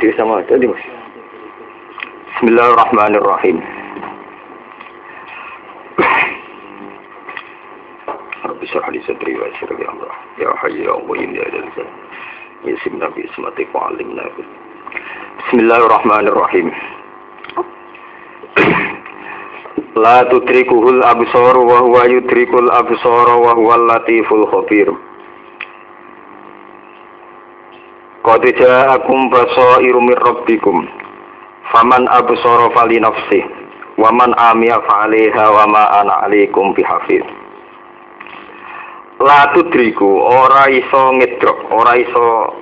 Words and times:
Jadi 0.00 0.16
sama 0.16 0.40
tadi 0.48 0.64
mas. 0.64 0.80
Bismillahirrahmanirrahim. 2.40 3.60
Rabbi 8.48 8.64
syrah 8.64 8.88
li 8.88 9.04
sadri 9.04 9.36
wa 9.36 9.44
yassir 9.44 9.68
li 9.76 9.84
amra. 9.84 10.08
Ya 10.40 10.48
hayyu 10.64 10.88
ya 10.88 10.96
qayyum 11.04 11.30
ya 11.36 11.44
dzal 11.52 11.68
jalal. 11.76 11.92
Yasim 12.64 12.96
nabi 12.96 13.28
alimna. 13.76 14.24
Bismillahirrahmanirrahim. 15.44 16.72
La 20.00 20.24
tudrikuhul 20.32 21.04
absar 21.04 21.60
wa 21.60 21.84
huwa 21.84 22.08
yudrikul 22.08 22.72
absar 22.72 23.28
wa 23.36 23.52
huwal 23.52 23.84
latiful 23.84 24.48
khabir. 24.48 24.88
Qad 28.24 28.42
ja'akum 28.48 29.28
basairu 29.28 30.00
mir 30.00 30.16
rabbikum. 30.24 30.88
Faman 31.68 32.08
absara 32.08 32.72
fali 32.72 32.96
nafsi 32.96 33.44
wa 34.00 34.08
man 34.08 34.32
amiya 34.40 34.80
fa 34.88 35.04
'alaiha 35.04 35.44
wa 35.52 35.64
ma 35.68 35.84
ana 36.00 36.24
'alaikum 36.24 36.72
bihafiz. 36.72 37.24
La 39.20 39.52
tudriku 39.52 40.08
ora 40.24 40.64
iso 40.72 41.12
ngedrok, 41.20 41.76
ora 41.76 41.92
iso 42.00 42.56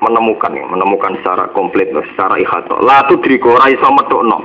menemukan 0.00 0.56
menemukan 0.56 1.20
secara 1.20 1.52
komplit 1.52 1.92
secara 1.92 2.40
ihata. 2.40 2.80
La 2.80 3.04
tudriku 3.12 3.52
ora 3.52 3.68
iso 3.68 3.92
metokno. 3.92 4.40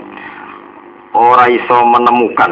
Ora 1.13 1.45
iso 1.45 1.77
menemukan 1.85 2.51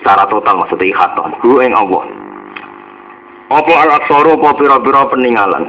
secara 0.00 0.24
total 0.32 0.64
maksudnya. 0.64 1.12
Ku 1.44 1.60
ing 1.60 1.76
Allah. 1.76 2.04
Apa 3.52 3.72
al-absaru 3.84 4.40
apa 4.40 4.56
pira-pira 4.56 5.04
peninggalan? 5.12 5.64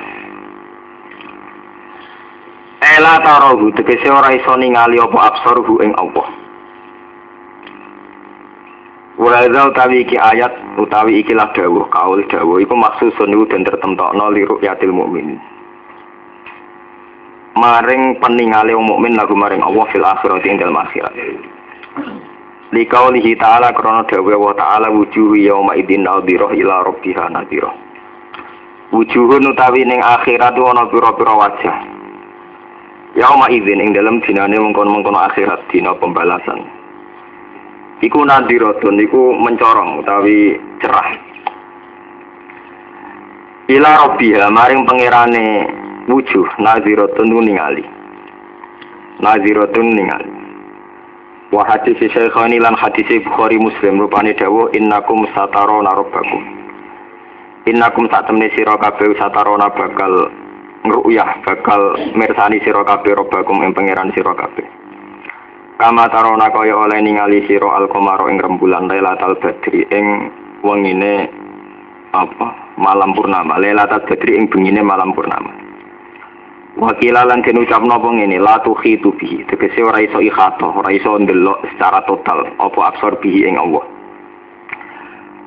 Ela 2.80 3.20
tarohu 3.20 3.76
tegese 3.76 4.08
ora 4.08 4.32
iso 4.32 4.56
ningali 4.56 4.96
apa 5.04 5.36
absaruhu 5.36 5.84
ing 5.84 5.92
Allah. 6.00 6.28
Wa 9.16 9.44
utawi 9.48 10.04
iki 10.04 10.20
ayat 10.20 10.52
utawi 10.76 11.24
ikilah 11.24 11.52
dawuh 11.56 11.88
kaul 11.88 12.20
dawuh 12.28 12.60
iku 12.60 12.76
maksusun 12.76 13.32
iku 13.32 13.48
den 13.48 13.64
tertentokno 13.64 14.32
liru 14.32 14.60
yatil 14.60 14.92
mukmin. 14.92 15.40
Maring 17.56 18.20
peningale 18.20 18.76
mukmin 18.76 19.16
lagu 19.16 19.32
maring 19.32 19.64
Allah 19.64 19.88
fil 19.92 20.04
akhirat 20.04 20.44
ing 20.44 20.60
dalem 20.60 20.76
akhirat. 20.76 21.16
Likaulihi 22.76 23.40
ta'ala 23.40 23.72
krana 23.72 24.04
dawuh 24.04 24.36
wa 24.36 24.52
ta'ala 24.52 24.92
wujuhu 24.92 25.40
yauma 25.40 25.80
idzin 25.80 26.04
nadhirah 26.04 26.52
ila 26.52 26.84
rabbiha 26.84 27.32
nadhirah. 27.32 27.72
Wujuhun 28.92 29.48
utawi 29.48 29.88
ning 29.88 30.04
akhirat 30.04 30.60
ana 30.60 30.84
pira-pira 30.92 31.34
wajah. 31.40 31.78
Yauma 33.16 33.48
idzin 33.48 33.80
ing 33.80 33.96
dalem 33.96 34.20
dinane 34.28 34.60
mengkon-mengkon 34.60 35.16
akhirat 35.16 35.64
dina 35.72 35.96
pembalasan. 35.96 36.68
Iku 38.04 38.28
nadiratun 38.28 39.00
iku 39.08 39.32
mencorong 39.40 40.04
utawi 40.04 40.60
cerah. 40.84 41.10
Ila 43.72 43.90
rabbiha 44.04 44.52
maring 44.52 44.84
pangerane 44.84 45.46
wujuh 46.12 46.44
nadiratun 46.60 47.40
ningali. 47.40 47.88
Nadiratun 49.24 49.88
ningali. 49.96 50.35
Wa 51.54 51.62
hadis 51.70 51.98
Syekhani 52.02 52.58
lan 52.58 52.74
hadis 52.74 53.06
Bukhari 53.22 53.62
Muslim 53.62 54.02
rupane 54.02 54.34
dawuh 54.34 54.74
innakum 54.74 55.30
satarona 55.38 55.94
rabbakum. 55.94 56.42
Innakum 57.70 58.10
sak 58.10 58.26
temne 58.30 58.50
sira 58.58 58.74
kabeh 58.78 59.14
satarona 59.18 59.70
bakal 59.70 60.30
ngruyah 60.86 61.46
bakal 61.46 61.98
mirsani 62.18 62.62
sira 62.66 62.82
kabeh 62.82 63.14
rabbakum 63.14 63.62
ing 63.62 63.78
pangeran 63.78 64.10
sira 64.18 64.34
kabeh. 64.34 64.66
Kama 65.76 66.08
tarona 66.10 66.50
kaya 66.50 66.74
oleh 66.74 67.04
ningali 67.04 67.46
sira 67.46 67.68
al-qamara 67.78 68.32
ing 68.32 68.40
rembulan 68.42 68.90
Lailatul 68.90 69.36
Badri 69.38 69.86
ing 69.92 70.32
wengine 70.66 71.30
apa 72.16 72.74
malam 72.80 73.12
purnama 73.14 73.60
Lailatul 73.62 74.08
Badri 74.08 74.40
ing 74.40 74.48
bengine 74.48 74.80
malam 74.82 75.12
purnama 75.12 75.65
Wakila 76.76 77.24
lan 77.24 77.40
den 77.40 77.64
ucapno 77.64 77.96
apa 77.96 78.10
ngene? 78.12 78.36
La 78.36 78.60
tukhitu 78.60 79.16
bihi. 79.16 79.48
Tegese 79.48 79.80
ora 79.80 80.04
iso 80.04 80.20
ikhata 80.20 80.76
ora 80.76 80.92
iso 80.92 81.16
ndelok 81.16 81.64
secara 81.72 82.04
total 82.04 82.52
apa 82.60 82.80
absor 82.92 83.16
bihi 83.24 83.48
ing 83.48 83.56
Allah. 83.56 83.80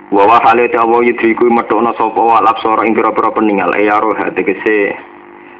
Wa 0.08 0.24
wa 0.24 0.40
hale 0.40 0.72
ta 0.72 0.88
wa 0.88 1.04
yudriku 1.04 1.52
metokno 1.52 1.92
sapa 2.00 2.16
wa 2.16 2.40
absor 2.40 2.80
ing 2.88 2.96
pira-pira 2.96 3.28
peninggal 3.28 3.76
e 3.76 3.92
yaro 3.92 4.16
tegese 4.32 4.96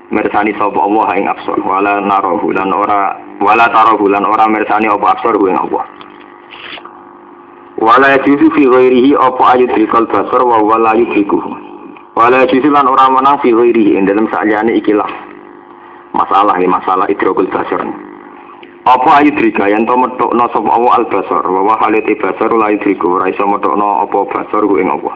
mersani 0.08 0.56
sapa 0.56 0.80
Allah 0.80 1.08
ing 1.20 1.28
absor. 1.28 1.60
Wala 1.60 2.00
narahu 2.00 2.48
lan 2.48 2.72
ora 2.72 3.20
wala 3.36 3.68
tarahu 3.68 4.08
lan 4.08 4.24
ora 4.24 4.48
mersani 4.48 4.88
apa 4.88 5.20
absor 5.20 5.36
ing 5.36 5.52
Allah. 5.68 5.84
Wala 7.76 8.16
yajuzu 8.16 8.56
fi 8.56 8.64
ghairihi 8.64 9.12
apa 9.20 9.52
ayudrikal 9.52 10.08
basar 10.08 10.40
wa 10.48 10.64
wala 10.64 10.96
yudrikuhu. 10.96 11.52
Wala 12.16 12.48
yajuzu 12.48 12.72
lan 12.72 12.88
ora 12.88 13.12
menang 13.12 13.36
fi 13.44 13.52
ghairihi. 13.52 14.00
Ing 14.00 14.08
dalam 14.08 14.32
sakjane 14.32 14.72
ikilah 14.72 15.27
masalah 16.18 16.58
ini 16.58 16.66
masalah 16.66 17.06
idrokul 17.06 17.46
basar. 17.46 17.86
Apa 18.88 19.22
ayudrika 19.22 19.70
yang 19.70 19.86
to 19.86 19.94
metokno 19.94 20.50
sapa 20.50 20.66
Allah 20.66 20.92
al 20.98 21.06
basar? 21.06 21.44
Wa 21.46 21.62
wa 21.62 21.74
halite 21.78 22.18
basar 22.18 22.50
la 22.50 22.74
yudriku. 22.74 23.14
Ora 23.14 23.30
iso 23.30 23.46
metokno 23.46 24.02
apa 24.02 24.18
basar 24.26 24.66
ku 24.66 24.74
ing 24.82 24.90
Allah 24.90 25.14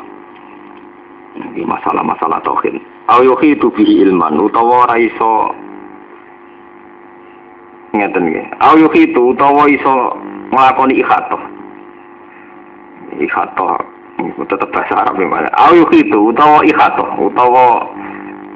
ini 1.32 1.64
masalah-masalah 1.64 2.44
tauhid. 2.44 2.76
Au 3.08 3.24
yuhitu 3.24 3.72
bihi 3.72 4.04
ilman 4.04 4.36
utawa 4.36 4.84
ora 4.86 5.00
iso 5.00 5.50
ngeten 7.96 8.24
nggih. 8.28 8.46
Au 8.60 8.76
yuhitu 8.76 9.32
utawa 9.32 9.64
iso 9.72 10.16
nglakoni 10.52 11.00
ikhato 11.00 11.40
ikhato 13.16 13.80
itu 14.20 14.42
tetap 14.46 14.68
bahasa 14.70 14.94
Arab 15.02 15.16
ya 15.18 15.48
au 15.56 15.72
yuhitu 15.76 16.30
utawa 16.30 16.60
ikhato 16.64 17.04
utawa 17.18 17.88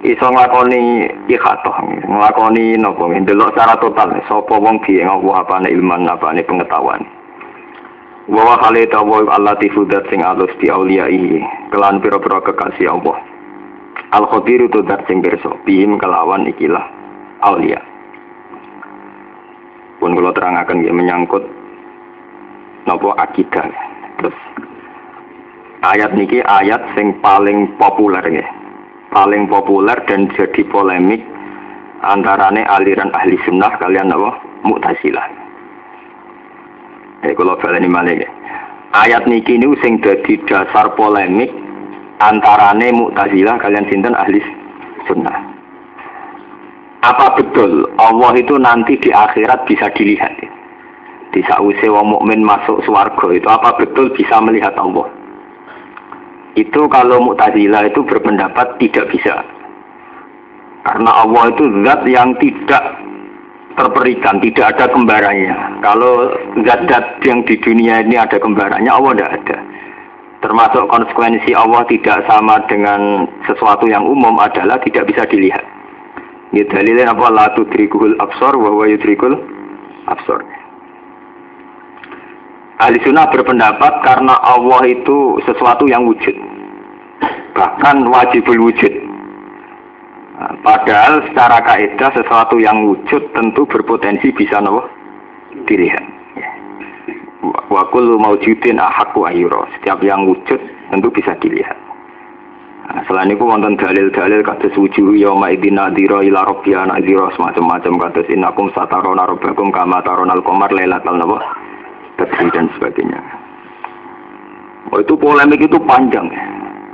iso 0.04 0.26
nglakoni 0.28 1.08
ikhato 1.30 1.72
nglakoni 2.04 2.76
napa? 2.76 3.08
Ndelok 3.08 3.56
secara 3.56 3.80
total. 3.80 4.20
Sapa 4.28 4.54
wong 4.60 4.84
ing 4.84 5.08
Allah 5.08 5.40
apane 5.40 5.72
ilman 5.72 6.04
apane 6.04 6.44
pengetahuan? 6.44 7.00
Wa 8.28 8.58
hale 8.60 8.84
tawa 8.90 9.24
Allah 9.32 9.54
tifudat 9.56 10.04
sing 10.10 10.20
alus 10.20 10.52
di 10.60 10.68
auliyai. 10.68 11.40
Kelan 11.72 12.02
pira-pira 12.02 12.42
kekasih 12.42 12.92
Allah. 12.92 13.16
Al 14.12 14.26
khabir 14.28 14.68
itu 14.68 14.84
dat 14.84 15.06
sing 15.08 15.24
pirsa. 15.24 15.54
Bihim 15.64 15.96
kelawan 15.96 16.44
ikilah 16.44 16.84
aulia. 17.46 17.80
Pun 19.96 20.12
kula 20.12 20.34
terangaken 20.36 20.84
nggih 20.84 20.92
menyangkut 20.92 21.44
napa 22.84 23.16
akidah. 23.16 23.64
Terus 24.20 24.36
ayat 25.88 26.12
niki 26.12 26.44
ayat 26.44 26.84
sing 26.92 27.16
paling 27.24 27.72
populer 27.80 28.20
nggih 28.20 28.65
paling 29.16 29.48
populer 29.48 29.96
dan 30.04 30.28
jadi 30.36 30.60
polemik 30.68 31.24
antarane 32.04 32.68
aliran 32.68 33.08
ahli 33.16 33.40
sunnah 33.48 33.72
kalian 33.80 34.12
apa 34.12 34.36
mu'tazilah 34.68 35.24
Eh 37.24 37.32
kalau 37.32 37.56
baleni 37.56 37.88
malih 37.88 38.28
Ayat 38.92 39.24
niki 39.24 39.56
ini 39.56 39.72
sing 39.80 40.04
dadi 40.04 40.36
dasar 40.44 40.92
polemik 41.00 41.48
antarane 42.20 42.92
Mu'tazilah 42.92 43.56
kalian 43.56 43.88
sinten 43.88 44.12
ahli 44.12 44.40
sunnah. 45.08 45.36
Apa 47.00 47.40
betul 47.40 47.88
Allah 47.96 48.32
itu 48.36 48.56
nanti 48.60 49.00
di 49.00 49.10
akhirat 49.12 49.64
bisa 49.68 49.88
dilihat? 49.96 50.32
Di 51.32 51.40
sause 51.44 51.88
wong 51.88 52.16
mukmin 52.16 52.40
masuk 52.44 52.80
swarga 52.88 53.26
itu 53.32 53.48
apa 53.48 53.76
betul 53.80 54.12
bisa 54.12 54.40
melihat 54.40 54.76
Allah? 54.80 55.15
Itu 56.56 56.88
kalau 56.88 57.20
Mu'tazilah 57.20 57.92
itu 57.92 58.00
berpendapat 58.00 58.80
tidak 58.80 59.12
bisa. 59.12 59.44
Karena 60.88 61.10
Allah 61.20 61.52
itu 61.52 61.64
zat 61.84 62.00
yang 62.08 62.32
tidak 62.40 62.84
terperikan, 63.76 64.40
tidak 64.40 64.72
ada 64.72 64.88
kembarannya. 64.88 65.84
Kalau 65.84 66.32
zat-zat 66.64 67.20
yang 67.28 67.44
di 67.44 67.60
dunia 67.60 68.00
ini 68.00 68.16
ada 68.16 68.40
kembarannya, 68.40 68.88
Allah 68.88 69.12
tidak 69.12 69.32
ada. 69.44 69.58
Termasuk 70.40 70.84
konsekuensi 70.88 71.52
Allah 71.52 71.84
tidak 71.90 72.24
sama 72.24 72.62
dengan 72.70 73.28
sesuatu 73.44 73.84
yang 73.84 74.04
umum 74.06 74.40
adalah 74.40 74.80
tidak 74.80 75.10
bisa 75.12 75.28
dilihat. 75.28 75.64
Ini 76.54 76.64
dalilnya 76.72 77.12
apa? 77.12 77.26
La 77.28 77.46
tudrikul 77.52 78.16
absor 78.16 78.56
wa 78.56 78.70
huwa 78.72 78.86
yudrikul 78.88 79.36
absor. 80.08 80.40
Ahli 82.76 83.00
sunnah 83.00 83.24
berpendapat 83.32 84.04
karena 84.04 84.36
Allah 84.44 84.84
itu 84.84 85.40
sesuatu 85.48 85.88
yang 85.88 86.04
wujud. 86.04 86.36
Bahkan 87.56 88.04
wajibul 88.04 88.68
wujud. 88.68 88.92
Nah, 90.36 90.52
padahal 90.60 91.24
secara 91.24 91.64
kaidah 91.64 92.12
sesuatu 92.12 92.60
yang 92.60 92.84
wujud 92.84 93.32
tentu 93.32 93.64
berpotensi 93.64 94.28
bisa 94.28 94.60
nopo 94.60 94.84
dilihat. 95.64 96.04
Ya. 96.36 96.52
Wakul 97.72 98.20
maujudin 98.20 98.76
ahak 98.76 99.16
wahiro. 99.16 99.64
Setiap 99.80 100.04
yang 100.04 100.28
wujud 100.28 100.60
tentu 100.92 101.08
bisa 101.08 101.32
dilihat. 101.40 101.80
Nah, 102.92 103.00
selain 103.08 103.32
itu 103.32 103.40
wonten 103.40 103.80
dalil-dalil 103.80 104.44
kados 104.44 104.76
wujuh 104.76 105.16
yauma 105.16 105.48
idzin 105.48 105.80
nadira 105.80 106.20
ila 106.20 106.44
semacam-macam 107.40 107.92
kados 108.04 108.28
innakum 108.28 108.68
satarona 108.76 109.24
rabbakum 109.24 109.72
kama 109.72 110.04
taronal 110.04 110.44
qamar 110.44 110.68
lailatal 110.76 111.16
tadri 112.16 112.48
dan 112.52 112.68
sebagainya. 112.76 113.20
Oh, 114.92 115.02
itu 115.02 115.14
polemik 115.18 115.60
itu 115.60 115.78
panjang 115.82 116.30
ya. 116.30 116.44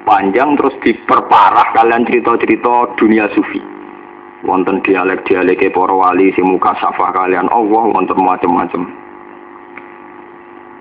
Panjang 0.02 0.58
terus 0.58 0.74
diperparah 0.82 1.70
kalian 1.78 2.02
cerita-cerita 2.08 2.98
dunia 2.98 3.30
sufi. 3.30 3.62
Wonten 4.42 4.82
dialek-dialek 4.82 5.70
para 5.70 5.94
wali 5.94 6.34
sing 6.34 6.42
muka 6.42 6.74
safah 6.82 7.14
kalian 7.14 7.46
Allah 7.54 7.82
wonten 7.86 8.19
macam-macam. 8.19 8.90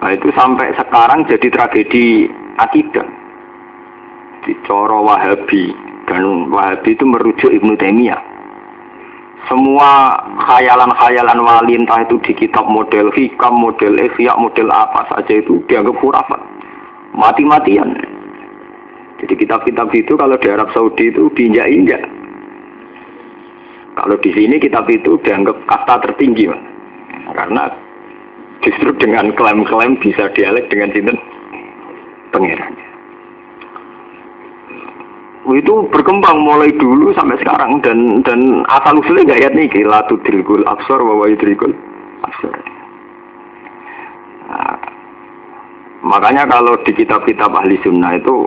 Nah 0.02 0.10
itu 0.10 0.34
sampai 0.34 0.74
sekarang 0.74 1.30
jadi 1.30 1.48
tragedi 1.54 2.26
akidah 2.58 3.06
di 4.42 4.58
coro 4.66 5.06
Wahabi 5.06 5.70
dan 6.10 6.50
Wahabi 6.50 6.98
itu 6.98 7.06
merujuk 7.06 7.54
Ibnu 7.54 7.78
Taimiyah. 7.78 8.18
Semua 9.50 10.22
khayalan-khayalan 10.48 11.40
wali 11.42 11.74
entah 11.78 12.06
itu 12.06 12.22
di 12.22 12.34
kitab 12.38 12.70
model 12.70 13.10
hikam, 13.14 13.58
model 13.58 13.98
ihya, 13.98 14.38
model 14.38 14.70
apa 14.70 15.06
saja 15.10 15.34
itu 15.42 15.62
dianggap 15.66 15.98
khurafat. 15.98 16.42
Mati-matian. 17.18 17.98
Jadi 19.22 19.34
kitab-kitab 19.38 19.94
itu 19.94 20.14
kalau 20.18 20.38
di 20.38 20.48
Arab 20.50 20.70
Saudi 20.74 21.14
itu 21.14 21.30
diinjak-injak. 21.38 22.02
Kalau 23.98 24.18
di 24.18 24.32
sini 24.34 24.58
kitab 24.58 24.88
itu 24.88 25.20
dianggap 25.22 25.58
kata 25.68 26.10
tertinggi, 26.10 26.48
karena 27.36 27.70
justru 28.66 28.94
dengan 28.98 29.34
klaim-klaim 29.36 30.00
bisa 30.00 30.32
dialek 30.34 30.70
dengan 30.70 30.90
sinten 30.96 31.18
pangeran 32.32 32.91
itu 35.50 35.90
berkembang 35.90 36.46
mulai 36.46 36.70
dulu 36.78 37.10
sampai 37.18 37.34
sekarang 37.42 37.82
dan 37.82 38.22
dan 38.22 38.62
asal 38.70 39.02
usulnya 39.02 39.34
gak 39.34 39.42
ayat 39.42 39.54
nih 39.58 39.74
la 39.90 40.06
tudrikul 40.06 40.62
absor 40.70 41.02
wa 41.02 41.26
yudrikul 41.26 41.74
absor. 42.22 42.54
Nah, 44.46 44.78
makanya 46.06 46.46
kalau 46.46 46.78
di 46.86 46.94
kitab-kitab 46.94 47.50
ahli 47.58 47.82
sunnah 47.82 48.22
itu 48.22 48.46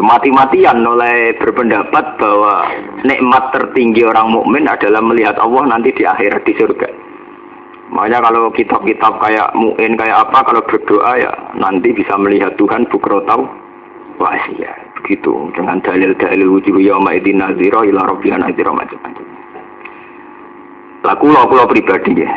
mati-matian 0.00 0.80
oleh 0.80 1.36
berpendapat 1.36 2.16
bahwa 2.16 2.72
nikmat 3.04 3.52
tertinggi 3.52 4.04
orang 4.08 4.32
mukmin 4.32 4.64
adalah 4.64 5.04
melihat 5.04 5.36
Allah 5.36 5.76
nanti 5.76 5.92
di 5.92 6.08
akhirat 6.08 6.40
di 6.48 6.56
surga. 6.56 6.88
Makanya 7.88 8.20
kalau 8.20 8.52
kitab-kitab 8.52 9.16
kayak 9.20 9.48
muin 9.56 9.96
kayak 9.96 10.28
apa 10.28 10.44
kalau 10.44 10.60
berdoa 10.64 11.12
ya 11.20 11.32
nanti 11.56 11.92
bisa 11.92 12.16
melihat 12.20 12.52
Tuhan 12.60 12.84
bukrotau 12.88 13.48
wah 14.20 14.36
ya 14.60 14.72
begitu 15.02 15.50
dengan 15.54 15.78
dalil-dalil 15.80 16.48
wujud 16.58 16.76
yauma 16.82 17.14
idin 17.14 17.40
nazira 17.40 17.86
ila 17.86 18.10
rabbiha 18.10 18.36
nazira 18.36 18.74
macam-macam. 18.74 19.26
Laku 21.06 21.26
lo 21.30 21.46
pulau 21.46 21.70
pribadi 21.70 22.18
ya. 22.18 22.30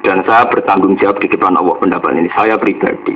Dan 0.00 0.24
saya 0.24 0.48
bertanggung 0.48 0.96
jawab 0.96 1.20
di 1.20 1.28
depan 1.28 1.60
Allah 1.60 1.76
pendapat 1.76 2.16
ini. 2.16 2.32
Saya 2.32 2.56
pribadi. 2.56 3.12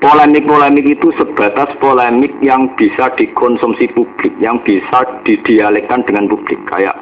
Polemik-polemik 0.00 0.86
itu 0.86 1.12
sebatas 1.18 1.74
polemik 1.82 2.32
yang 2.40 2.70
bisa 2.78 3.10
dikonsumsi 3.18 3.90
publik, 3.92 4.32
yang 4.38 4.62
bisa 4.62 5.04
didialekkan 5.26 6.06
dengan 6.06 6.30
publik. 6.30 6.62
Kayak 6.70 6.94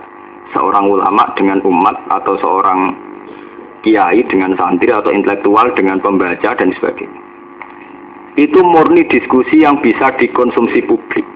seorang 0.57 0.89
ulama 0.89 1.29
dengan 1.37 1.61
umat 1.63 2.01
atau 2.11 2.41
seorang 2.41 2.97
kiai 3.85 4.25
dengan 4.27 4.57
santri 4.57 4.91
atau 4.91 5.13
intelektual 5.13 5.71
dengan 5.77 6.01
pembaca 6.03 6.57
dan 6.57 6.73
sebagainya 6.75 7.28
itu 8.39 8.63
murni 8.63 9.03
diskusi 9.11 9.67
yang 9.67 9.83
bisa 9.83 10.15
dikonsumsi 10.15 10.87
publik. 10.87 11.27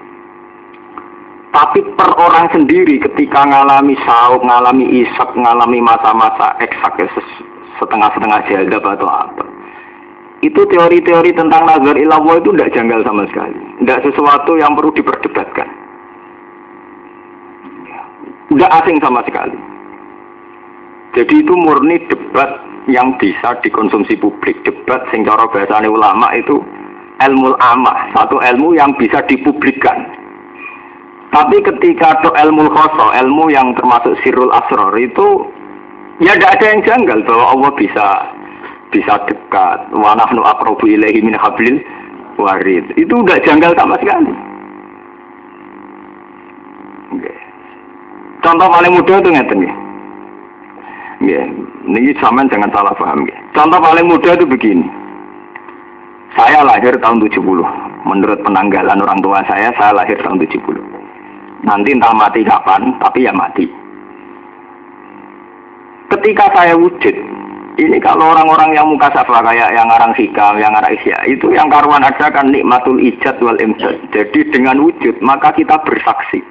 Tapi 1.51 1.83
per 1.99 2.09
orang 2.15 2.49
sendiri 2.49 2.97
ketika 2.97 3.43
ngalami 3.43 3.93
sauk, 4.07 4.41
ngalami 4.41 5.03
isak, 5.03 5.35
ngalami 5.35 5.83
masa-masa 5.83 6.55
eksak 6.63 6.97
ya, 6.97 7.05
setengah-setengah 7.77 8.39
jadab 8.47 8.81
atau 8.87 9.05
apa. 9.05 9.45
Itu 10.41 10.63
teori-teori 10.65 11.35
tentang 11.35 11.67
nazar 11.67 11.93
ilawah 11.93 12.39
itu 12.39 12.55
tidak 12.55 12.73
janggal 12.73 12.99
sama 13.05 13.23
sekali. 13.29 13.59
Tidak 13.83 13.99
sesuatu 14.07 14.51
yang 14.57 14.73
perlu 14.73 14.91
diperdebatkan. 14.95 15.69
Tidak 18.49 18.71
asing 18.81 18.97
sama 19.03 19.21
sekali. 19.27 19.55
Jadi 21.13 21.45
itu 21.45 21.53
murni 21.53 22.01
debat 22.09 22.59
yang 22.89 23.13
bisa 23.21 23.55
dikonsumsi 23.61 24.17
publik. 24.17 24.57
Debat 24.65 25.05
sing 25.13 25.23
cara 25.23 25.45
ulama 25.85 26.27
itu 26.35 26.59
ilmu 27.29 27.55
amah, 27.59 28.11
satu 28.15 28.39
ilmu 28.39 28.75
yang 28.75 28.91
bisa 28.99 29.23
dipublikkan. 29.27 30.07
Tapi 31.33 31.65
ketika 31.65 32.21
itu 32.21 32.29
ilmu 32.29 32.69
khoso, 32.69 33.09
ilmu 33.09 33.49
yang 33.49 33.73
termasuk 33.73 34.13
sirul 34.21 34.53
asror 34.53 34.93
itu 35.01 35.49
ya 36.21 36.37
tidak 36.37 36.61
ada 36.61 36.65
yang 36.69 36.81
janggal 36.85 37.19
bahwa 37.25 37.45
Allah 37.57 37.71
bisa 37.73 38.07
bisa 38.93 39.13
dekat. 39.25 39.79
Wa 39.89 40.13
nahnu 40.13 40.45
aqrabu 40.45 40.85
ilaihi 40.85 41.25
min 41.25 41.33
hablil 41.33 41.81
warid. 42.37 42.85
Itu 43.01 43.25
udah 43.25 43.41
janggal 43.41 43.73
sama 43.73 43.97
sekali. 43.97 44.33
Contoh 48.43 48.67
paling 48.67 48.93
mudah 48.93 49.17
itu 49.23 49.29
ngeten 49.31 49.59
ya. 49.65 49.73
Ini 51.87 52.11
zaman 52.19 52.51
jangan 52.51 52.69
salah 52.75 52.93
paham. 52.99 53.23
Contoh 53.55 53.79
paling 53.79 54.05
mudah 54.05 54.35
itu 54.35 54.45
begini. 54.45 54.85
Saya 56.33 56.65
lahir 56.65 56.97
tahun 56.97 57.21
70. 57.21 57.37
Menurut 58.09 58.39
penanggalan 58.41 58.99
orang 58.99 59.19
tua 59.21 59.45
saya, 59.45 59.69
saya 59.77 59.93
lahir 59.93 60.17
tahun 60.25 60.41
70. 60.41 60.81
Nanti 61.63 61.93
entah 61.93 62.11
mati 62.11 62.41
kapan, 62.41 62.97
tapi 62.99 63.23
ya 63.23 63.31
mati. 63.31 63.69
Ketika 66.09 66.45
saya 66.51 66.73
wujud, 66.75 67.15
ini 67.79 67.97
kalau 68.01 68.33
orang-orang 68.33 68.75
yang 68.75 68.89
muka 68.89 69.13
safa 69.13 69.45
kayak 69.45 69.71
yang 69.71 69.87
ngarang 69.87 70.13
hikam, 70.17 70.57
yang 70.59 70.73
ngarang 70.73 70.93
isya, 70.97 71.17
itu 71.29 71.53
yang 71.53 71.69
karuan 71.69 72.03
ada 72.03 72.27
kan 72.33 72.49
nikmatul 72.49 72.99
ijad 72.99 73.37
wal 73.39 73.57
imjad. 73.57 73.97
Jadi 74.11 74.49
dengan 74.51 74.83
wujud, 74.83 75.21
maka 75.21 75.53
kita 75.55 75.79
bersaksi. 75.85 76.41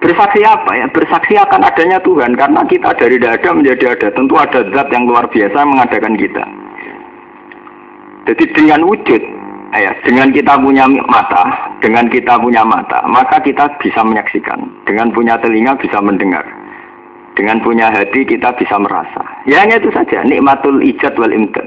Bersaksi 0.00 0.40
apa 0.44 0.70
ya? 0.76 0.86
Bersaksi 0.92 1.34
akan 1.40 1.60
adanya 1.66 1.98
Tuhan, 2.04 2.36
karena 2.36 2.62
kita 2.68 2.94
dari 3.00 3.16
tidak 3.16 3.42
ada 3.42 3.50
menjadi 3.52 3.84
ada. 3.96 4.08
Tentu 4.12 4.34
ada 4.38 4.60
zat 4.70 4.88
yang 4.92 5.04
luar 5.08 5.26
biasa 5.28 5.58
mengadakan 5.64 6.14
kita. 6.20 6.61
Jadi 8.22 8.44
dengan 8.54 8.86
wujud, 8.86 9.22
ya, 9.74 9.92
dengan 10.06 10.30
kita 10.30 10.54
punya 10.62 10.86
mata, 10.86 11.74
dengan 11.82 12.06
kita 12.06 12.38
punya 12.38 12.62
mata, 12.62 13.02
maka 13.10 13.42
kita 13.42 13.66
bisa 13.82 14.00
menyaksikan. 14.06 14.62
Dengan 14.86 15.10
punya 15.10 15.34
telinga 15.42 15.74
bisa 15.82 15.98
mendengar. 15.98 16.46
Dengan 17.34 17.58
punya 17.64 17.88
hati 17.90 18.28
kita 18.28 18.54
bisa 18.60 18.76
merasa. 18.78 19.24
Ya 19.48 19.64
hanya 19.64 19.80
itu 19.80 19.90
saja, 19.90 20.22
nikmatul 20.22 20.84
ijad 20.84 21.16
wal 21.18 21.32
imdad. 21.32 21.64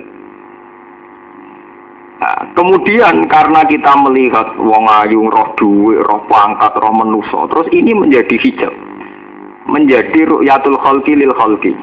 Nah, 2.15 2.47
kemudian 2.55 3.27
karena 3.27 3.67
kita 3.67 3.91
melihat 4.07 4.55
wong 4.55 4.87
ayu, 5.03 5.27
roh 5.27 5.51
duwe, 5.59 5.99
roh 5.99 6.23
pangkat, 6.31 6.71
roh 6.79 6.93
menuso, 6.95 7.51
terus 7.51 7.67
ini 7.75 7.91
menjadi 7.91 8.39
hijab. 8.39 8.71
Menjadi 9.65 10.29
ru'yatul 10.29 10.77
khalqi 10.79 11.17
lil 11.17 11.33
khalqi. 11.35 11.73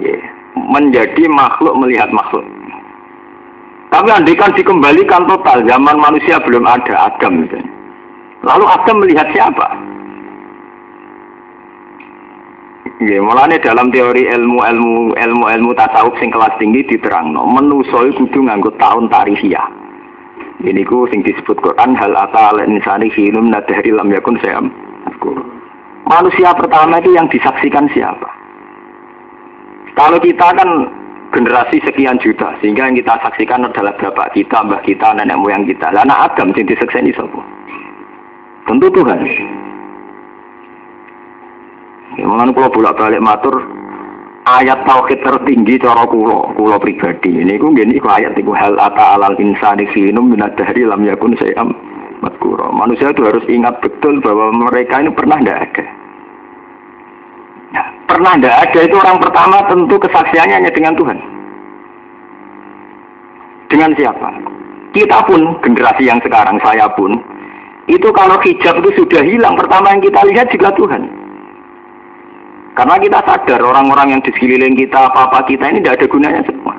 Yeah. 0.00 0.18
Menjadi 0.56 1.28
makhluk 1.28 1.76
melihat 1.78 2.10
makhluk. 2.10 2.42
Tapi 3.94 4.10
andikan 4.10 4.50
dikembalikan 4.58 5.22
total, 5.30 5.62
zaman 5.70 5.94
manusia 6.02 6.42
belum 6.42 6.66
ada 6.66 7.14
Adam. 7.14 7.46
Lalu 8.42 8.64
Adam 8.66 8.96
melihat 8.98 9.30
siapa? 9.30 9.70
Ya, 13.06 13.22
mulane 13.22 13.62
dalam 13.62 13.94
teori 13.94 14.26
ilmu-ilmu 14.26 15.14
ilmu-ilmu 15.14 15.70
tasawuf 15.78 16.18
sing 16.18 16.34
kelas 16.34 16.58
tinggi 16.58 16.82
diterangno, 16.90 17.46
menusa 17.46 18.10
kudu 18.18 18.42
nganggo 18.42 18.74
tahun 18.82 19.06
tarihiyah. 19.14 19.66
Ini 20.66 20.82
ku 20.90 21.06
sing 21.14 21.22
disebut 21.22 21.62
Quran 21.62 21.94
hal 21.94 22.18
ata 22.18 22.50
al 22.50 22.66
insani 22.66 23.06
hinum 23.14 23.46
nadhari 23.46 23.94
lam 23.94 24.10
yakun 24.10 24.42
sayam. 24.42 24.74
Manusia 26.10 26.50
pertama 26.50 26.98
itu 26.98 27.14
yang 27.14 27.30
disaksikan 27.30 27.86
siapa? 27.94 28.26
Kalau 29.94 30.18
kita 30.18 30.50
kan 30.50 30.70
generasi 31.34 31.82
sekian 31.82 32.22
juta 32.22 32.54
sehingga 32.62 32.86
yang 32.86 32.94
kita 32.94 33.18
saksikan 33.18 33.66
adalah 33.66 33.90
bapak 33.98 34.30
kita, 34.38 34.62
mbah 34.62 34.78
kita, 34.86 35.18
nenek 35.18 35.34
moyang 35.34 35.66
kita. 35.66 35.90
Lah 35.90 36.06
anak 36.06 36.30
Adam 36.30 36.54
sing 36.54 36.70
disekseni 36.70 37.10
sapa? 37.10 37.42
Tentu 38.70 38.86
Tuhan. 38.94 39.18
Ya, 42.14 42.24
Mengenai 42.30 42.54
kalau 42.54 42.70
bolak-balik 42.70 43.18
matur 43.18 43.66
ayat 44.46 44.86
tauhid 44.86 45.18
tertinggi 45.26 45.82
cara 45.82 46.06
kulo, 46.06 46.54
kulo 46.54 46.78
pribadi. 46.78 47.42
Ini 47.42 47.58
ku 47.58 47.74
gini 47.74 47.98
ku 47.98 48.06
ayat 48.06 48.38
itu 48.38 48.54
hal 48.54 48.78
ata 48.78 49.18
alal 49.18 49.34
insani 49.42 49.90
finum 49.90 50.30
minad 50.30 50.54
dahri 50.54 50.86
lam 50.86 51.02
yakun 51.02 51.34
sayam 51.42 51.74
matkuro. 52.22 52.70
Manusia 52.70 53.10
itu 53.10 53.26
harus 53.26 53.42
ingat 53.50 53.82
betul 53.82 54.22
bahwa 54.22 54.54
mereka 54.70 55.02
ini 55.02 55.10
pernah 55.10 55.42
tidak 55.42 55.58
ada. 55.74 56.03
Nah, 57.74 57.86
pernah 58.06 58.38
tidak 58.38 58.70
ada 58.70 58.80
itu 58.86 58.94
orang 58.94 59.18
pertama 59.18 59.56
tentu 59.66 59.98
kesaksiannya 59.98 60.56
hanya 60.62 60.70
dengan 60.70 60.94
Tuhan. 60.94 61.18
Dengan 63.66 63.90
siapa? 63.98 64.28
Kita 64.94 65.26
pun, 65.26 65.58
generasi 65.58 66.06
yang 66.06 66.22
sekarang, 66.22 66.62
saya 66.62 66.86
pun, 66.94 67.18
itu 67.90 68.06
kalau 68.14 68.38
hijab 68.46 68.78
itu 68.78 69.02
sudah 69.02 69.26
hilang, 69.26 69.58
pertama 69.58 69.90
yang 69.90 70.06
kita 70.06 70.22
lihat 70.22 70.46
juga 70.54 70.70
Tuhan. 70.78 71.02
Karena 72.78 72.94
kita 73.02 73.18
sadar 73.26 73.58
orang-orang 73.58 74.14
yang 74.14 74.20
di 74.22 74.30
sekeliling 74.30 74.78
kita, 74.78 75.10
apa-apa 75.10 75.42
kita 75.50 75.66
ini 75.74 75.82
tidak 75.82 75.98
ada 75.98 76.06
gunanya 76.06 76.42
semua. 76.46 76.74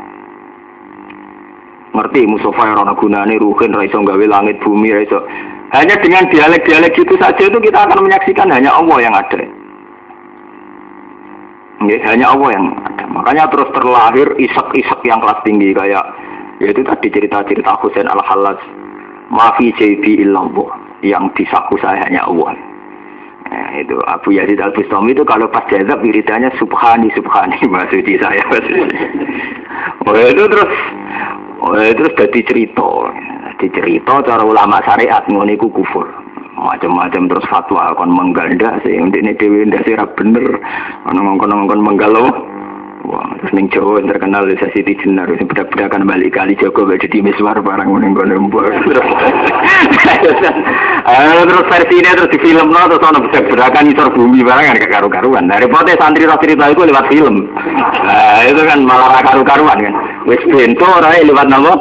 Ngerti 1.92 2.28
Mustafa 2.28 2.72
yang 2.72 2.80
orang 2.84 3.00
gunanya, 3.00 3.36
ruhin, 3.40 3.72
raiso 3.76 4.00
gawe 4.00 4.26
langit, 4.28 4.60
bumi, 4.64 4.96
raiso. 4.96 5.24
Hanya 5.76 5.96
dengan 6.00 6.28
dialek-dialek 6.32 6.96
gitu 6.96 7.20
saja 7.20 7.40
itu 7.40 7.60
kita 7.60 7.84
akan 7.84 8.00
menyaksikan 8.08 8.48
hanya 8.48 8.72
Allah 8.76 8.98
yang 9.04 9.16
ada. 9.16 9.65
Ya, 11.86 11.98
hanya 12.10 12.34
Allah 12.34 12.50
yang 12.56 12.66
ada. 12.82 13.06
Makanya 13.10 13.46
terus 13.54 13.70
terlahir 13.74 14.28
isak-isak 14.42 15.00
yang 15.06 15.22
kelas 15.22 15.40
tinggi 15.46 15.70
kayak 15.76 16.06
yaitu 16.64 16.82
tadi 16.88 17.08
cerita-cerita 17.12 17.78
Husain 17.84 18.10
al-Halaj. 18.10 18.58
Mafi 19.30 19.74
jadi 19.74 20.22
illallah 20.22 20.70
yang 21.02 21.34
disaku 21.34 21.78
saya 21.82 22.06
hanya 22.06 22.30
Allah. 22.30 22.54
Nah, 23.46 23.78
itu 23.78 23.98
Abu 24.10 24.34
Yazid 24.34 24.58
Al 24.58 24.74
Bustami 24.74 25.14
itu 25.14 25.22
kalau 25.22 25.46
pas 25.50 25.66
jazab 25.70 26.02
wiridannya 26.02 26.50
subhani 26.58 27.14
subhani 27.14 27.58
maksudnya 27.74 28.18
saya. 28.22 28.42
oh 30.10 30.14
itu 30.18 30.44
terus 30.50 30.72
oh 31.62 31.74
itu 31.78 32.02
terus 32.06 32.14
jadi 32.18 32.40
cerita. 32.46 32.90
Jadi 33.56 33.68
cerita 33.72 34.14
cara 34.26 34.44
ulama 34.44 34.82
syariat 34.86 35.26
ngoniku 35.30 35.70
kufur. 35.70 36.25
Macam-macam 36.56 37.28
terus 37.28 37.46
fatwa 37.52 37.92
kon 38.00 38.16
mengganda 38.16 38.80
sih 38.82 38.96
ini 38.96 39.36
dewi 39.36 39.68
ndak 39.68 39.84
sih 39.84 39.96
bener. 40.16 40.60
Ono 41.12 41.20
ngongkon-ngongkon 41.20 41.84
menggalau. 41.84 42.28
Wah, 43.06 43.22
terus 43.38 43.54
ning 43.54 43.70
Jawa 43.70 44.02
terkenal 44.02 44.50
desa 44.50 44.66
Siti 44.74 44.98
Jenar, 44.98 45.30
sing 45.38 45.46
bedak-bedakan 45.46 46.10
balik 46.10 46.34
kali 46.34 46.58
Joko 46.58 46.90
jadi 46.90 47.22
miswar 47.22 47.54
barang 47.62 47.86
ning 48.02 48.18
kono. 48.18 48.50
Ah, 51.06 51.46
terus 51.46 51.70
versi 51.70 52.02
ini 52.02 52.10
terus 52.18 52.34
di 52.34 52.42
film 52.42 52.74
no, 52.74 52.82
terus 52.90 53.06
ono 53.06 53.22
bedak-bedakan 53.30 53.94
isor 53.94 54.10
bumi 54.10 54.42
barang 54.42 54.66
kan 54.74 54.90
karu-karuan. 54.90 55.46
Dari 55.46 55.70
pote 55.70 55.94
santri 56.02 56.26
roh 56.26 56.34
cerita 56.42 56.66
itu 56.66 56.82
lewat 56.82 57.06
film. 57.14 57.46
Nah, 57.46 58.42
itu 58.42 58.62
kan 58.66 58.82
malah 58.82 59.22
karu-karuan 59.22 59.86
kan. 59.86 59.94
Wis 60.26 60.42
bento 60.50 60.90
ora 60.90 61.14
lewat 61.14 61.46
nama 61.46 61.78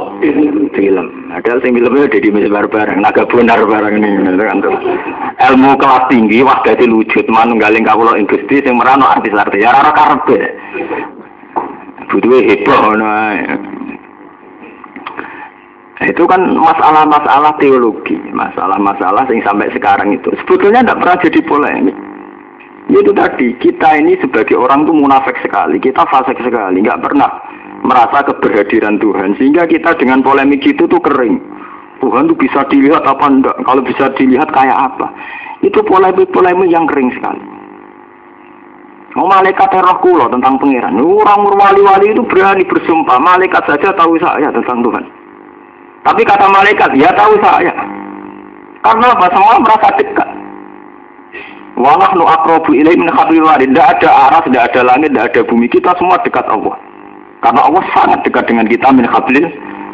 film. 0.76 1.23
Padahal 1.34 1.58
sing 1.66 1.74
filmnya 1.74 2.14
jadi 2.14 2.30
miswar 2.30 2.70
barang, 2.70 3.02
naga 3.02 3.26
benar 3.26 3.58
barang 3.58 3.98
ini 3.98 4.38
kan 4.38 4.62
tuh. 4.62 4.70
Ilmu 5.34 5.74
kelas 5.82 6.06
tinggi 6.06 6.46
wah 6.46 6.62
dadi 6.62 6.86
lucut 6.86 7.26
manunggaling 7.26 7.82
kawula 7.82 8.14
ing 8.14 8.30
Gusti 8.30 8.62
sing 8.62 8.78
merano 8.78 9.10
artis-artis 9.10 9.58
ya 9.58 9.74
ora 9.74 9.90
karepe. 9.90 10.38
Butuh 12.06 12.38
heboh 12.38 12.82
Nah, 15.94 16.10
itu 16.10 16.22
kan 16.22 16.42
masalah-masalah 16.54 17.58
teologi, 17.58 18.14
masalah-masalah 18.30 19.26
yang 19.30 19.42
sampai 19.42 19.74
sekarang 19.74 20.14
itu. 20.14 20.30
Sebetulnya 20.42 20.86
tidak 20.86 21.00
pernah 21.02 21.18
jadi 21.18 21.40
polemik. 21.46 21.96
Itu 22.94 23.10
tadi 23.10 23.58
kita 23.58 23.98
ini 23.98 24.14
sebagai 24.22 24.54
orang 24.54 24.86
tuh 24.86 24.94
munafik 24.94 25.34
sekali, 25.42 25.82
kita 25.82 26.06
fasik 26.06 26.38
sekali, 26.44 26.78
nggak 26.78 27.02
pernah 27.02 27.30
merasa 27.84 28.24
keberhadiran 28.24 28.96
Tuhan 28.96 29.36
sehingga 29.36 29.68
kita 29.68 29.94
dengan 30.00 30.24
polemik 30.24 30.64
itu 30.64 30.88
tuh 30.88 31.00
kering. 31.04 31.36
Tuhan 32.00 32.26
tuh 32.28 32.36
bisa 32.36 32.64
dilihat 32.72 33.04
apa 33.04 33.24
enggak? 33.28 33.56
Kalau 33.64 33.80
bisa 33.84 34.10
dilihat 34.16 34.48
kayak 34.50 34.76
apa? 34.76 35.08
Itu 35.62 35.80
polemik-polemik 35.84 36.68
yang 36.68 36.88
kering 36.88 37.12
sekali. 37.16 37.40
Mau 39.14 39.30
malaikat 39.30 39.70
roh 39.70 39.98
kulo 40.02 40.26
tentang 40.26 40.58
pangeran. 40.58 40.98
Orang 40.98 41.46
wali-wali 41.54 42.10
itu 42.10 42.26
berani 42.26 42.66
bersumpah. 42.66 43.14
Malaikat 43.22 43.62
saja 43.62 43.94
tahu 43.94 44.18
saya 44.18 44.50
tentang 44.50 44.82
Tuhan. 44.82 45.04
Tapi 46.02 46.20
kata 46.26 46.50
malaikat, 46.50 46.90
ya 46.98 47.08
tahu 47.14 47.38
saya. 47.38 47.72
Karena 48.82 49.06
apa? 49.14 49.30
Semua 49.32 49.62
merasa 49.62 49.88
dekat. 49.96 50.28
Walah 51.78 52.10
nu 52.14 52.26
akrobu 52.26 52.74
ilai 52.74 52.94
min 52.94 53.08
hablil 53.08 53.46
Tidak 53.46 53.86
ada 53.98 54.08
arah, 54.28 54.42
tidak 54.44 54.68
ada 54.74 54.80
langit, 54.92 55.14
tidak 55.14 55.26
ada 55.32 55.40
bumi. 55.46 55.66
Kita 55.70 55.94
semua 55.96 56.20
dekat 56.20 56.44
Allah. 56.50 56.76
Karena 57.44 57.60
Allah 57.60 57.84
sangat 57.92 58.24
dekat 58.24 58.48
dengan 58.48 58.64
kita 58.64 58.88
min 58.88 59.04
hablil 59.04 59.44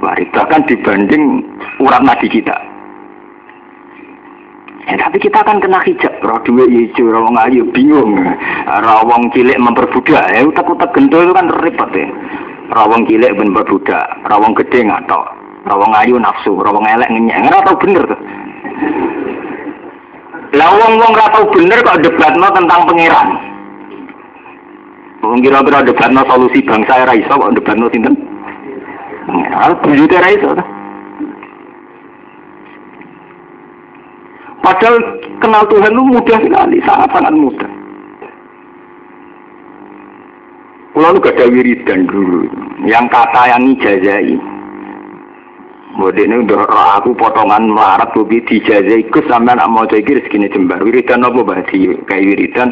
warid. 0.06 0.30
Bahkan 0.30 0.70
dibanding 0.70 1.42
urat 1.82 2.06
nadi 2.06 2.30
kita. 2.30 2.54
Ya, 4.90 4.96
tapi 5.06 5.22
kita 5.22 5.38
akan 5.46 5.62
kena 5.62 5.78
hijab, 5.86 6.10
roh 6.24 6.40
dua 6.42 6.66
hijau, 6.66 7.14
roh 7.14 7.30
ayu 7.46 7.62
bingung, 7.70 8.26
roh 8.66 9.00
wong 9.06 9.30
cilik 9.30 9.54
memperbudak, 9.60 10.34
ya 10.34 10.42
utak-utak 10.42 10.90
itu 10.98 11.30
kan 11.30 11.46
repot 11.62 11.90
ya. 11.94 12.10
Roh 12.74 12.90
wong 12.90 13.06
cilik 13.06 13.30
memperbudak, 13.38 14.02
roh 14.26 14.42
wong 14.42 14.50
gede 14.58 14.82
nggak 14.82 15.06
tau, 15.06 15.22
roh 15.70 15.78
wong 15.78 15.94
ayu 15.94 16.18
nafsu, 16.18 16.58
roh 16.58 16.74
wong 16.74 16.82
elek 16.90 17.06
ngenyek, 17.06 17.38
nggak 17.38 17.62
tau 17.70 17.78
bener 17.78 18.02
tuh. 18.02 18.20
Lah 20.58 20.70
wong 20.74 20.92
wong 20.98 21.12
nggak 21.14 21.32
tau 21.38 21.44
bener 21.54 21.78
kok 21.86 22.00
debatno 22.02 22.46
tentang 22.50 22.80
pangeran. 22.90 23.28
Wong 25.20 25.44
kira-kira 25.44 25.84
debatno 25.84 26.24
solusi 26.24 26.64
bangsa 26.64 27.04
era 27.04 27.12
iso 27.12 27.36
kok 27.36 27.52
debatno 27.52 27.92
sinten? 27.92 28.16
Pangeran, 29.28 29.72
buyute 29.84 30.16
era 30.16 30.32
iso 30.32 30.48
tuh. 30.56 30.68
Padahal 34.60 34.96
kenal 35.40 35.64
Tuhan 35.72 35.96
itu 35.96 36.02
mudah 36.04 36.38
sekali, 36.40 36.78
sangat-sangat 36.84 37.34
mudah. 37.36 37.70
Lalu 41.00 41.16
gak 41.22 41.36
ada 41.38 41.46
wiridan 41.48 42.04
dulu, 42.04 42.44
yang 42.84 43.08
kata 43.08 43.48
yang 43.48 43.72
ijazai. 43.72 44.36
Mode 45.96 46.22
ini 46.22 46.44
udah 46.44 46.64
aku 47.00 47.16
potongan 47.16 47.72
melarat 47.72 48.12
bobi 48.12 48.44
dijazai 48.46 49.08
ikut 49.08 49.24
sampai 49.26 49.56
anak 49.58 49.68
mau 49.68 49.88
jadi 49.88 50.22
rezeki 50.22 50.52
jembar. 50.52 50.80
Wiridan 50.84 51.24
apa 51.24 51.40
bahasi 51.40 51.98
kayak 52.04 52.26
wiridan 52.30 52.68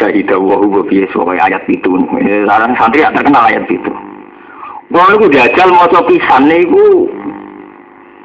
Syahidah 0.00 0.40
wahu 0.40 0.80
bobi 0.80 1.04
soal 1.12 1.36
ayat 1.36 1.64
itu. 1.68 1.92
Sekarang 2.20 2.72
santri 2.80 3.04
terkenal 3.04 3.44
ayat 3.48 3.68
itu. 3.68 3.92
Kalau 4.94 5.10
aku 5.10 5.26
jajal 5.32 5.68
mau 5.74 5.88
pisan 6.06 6.46
itu 6.54 7.10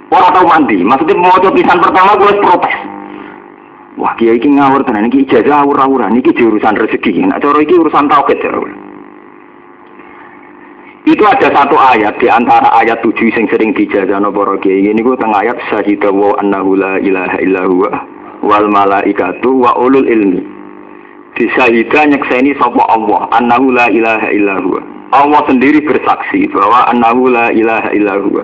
Orang 0.09 0.33
tahu 0.33 0.45
mandi. 0.49 0.81
Maksudnya 0.81 1.21
mau 1.21 1.37
coba 1.37 1.53
pisan 1.53 1.77
pertama 1.77 2.17
gue 2.17 2.33
protes. 2.41 2.75
Wah 3.99 4.15
kiai 4.17 4.39
ini 4.41 4.57
ngawur 4.57 4.81
tenan 4.87 5.11
iki 5.11 5.27
ijazah 5.27 5.61
awur-awuran 5.61 6.17
iki 6.17 6.33
urusan 6.33 6.81
rezeki. 6.81 7.29
Nah 7.29 7.37
cara 7.37 7.61
iki 7.61 7.77
urusan 7.77 8.09
tauhid 8.09 8.39
ya. 8.41 8.49
Itu 11.05 11.23
ada 11.25 11.47
satu 11.51 11.75
ayat 11.77 12.17
di 12.17 12.27
antara 12.29 12.69
ayat 12.79 13.01
tujuh 13.05 13.33
yang 13.33 13.45
sering 13.49 13.73
dijajah 13.75 14.17
para 14.23 14.55
kiai 14.61 14.89
ini 14.89 15.01
gue 15.03 15.17
tengah 15.19 15.41
ayat 15.45 15.57
syahidah 15.69 16.13
wa 16.13 16.37
annahu 16.41 16.77
la 16.79 16.97
ilaha 17.01 17.37
illa 17.43 17.63
huwa 17.69 17.91
wal 18.41 18.65
malaikatu 18.71 19.61
wa 19.61 19.77
ulul 19.77 20.05
ilmi. 20.09 20.58
Di 21.37 21.45
syahidah 21.53 22.09
nyekseni 22.09 22.55
sapa 22.57 22.83
Allah 22.89 23.29
annahu 23.37 23.69
la 23.73 23.91
ilaha 23.91 24.27
illa 24.33 24.57
huwa. 24.63 24.81
Allah 25.13 25.41
sendiri 25.49 25.81
bersaksi 25.81 26.45
bahwa 26.53 26.85
annahu 26.93 27.29
la 27.33 27.49
ilaha 27.49 27.89
illa 27.97 28.15
huwa 28.21 28.43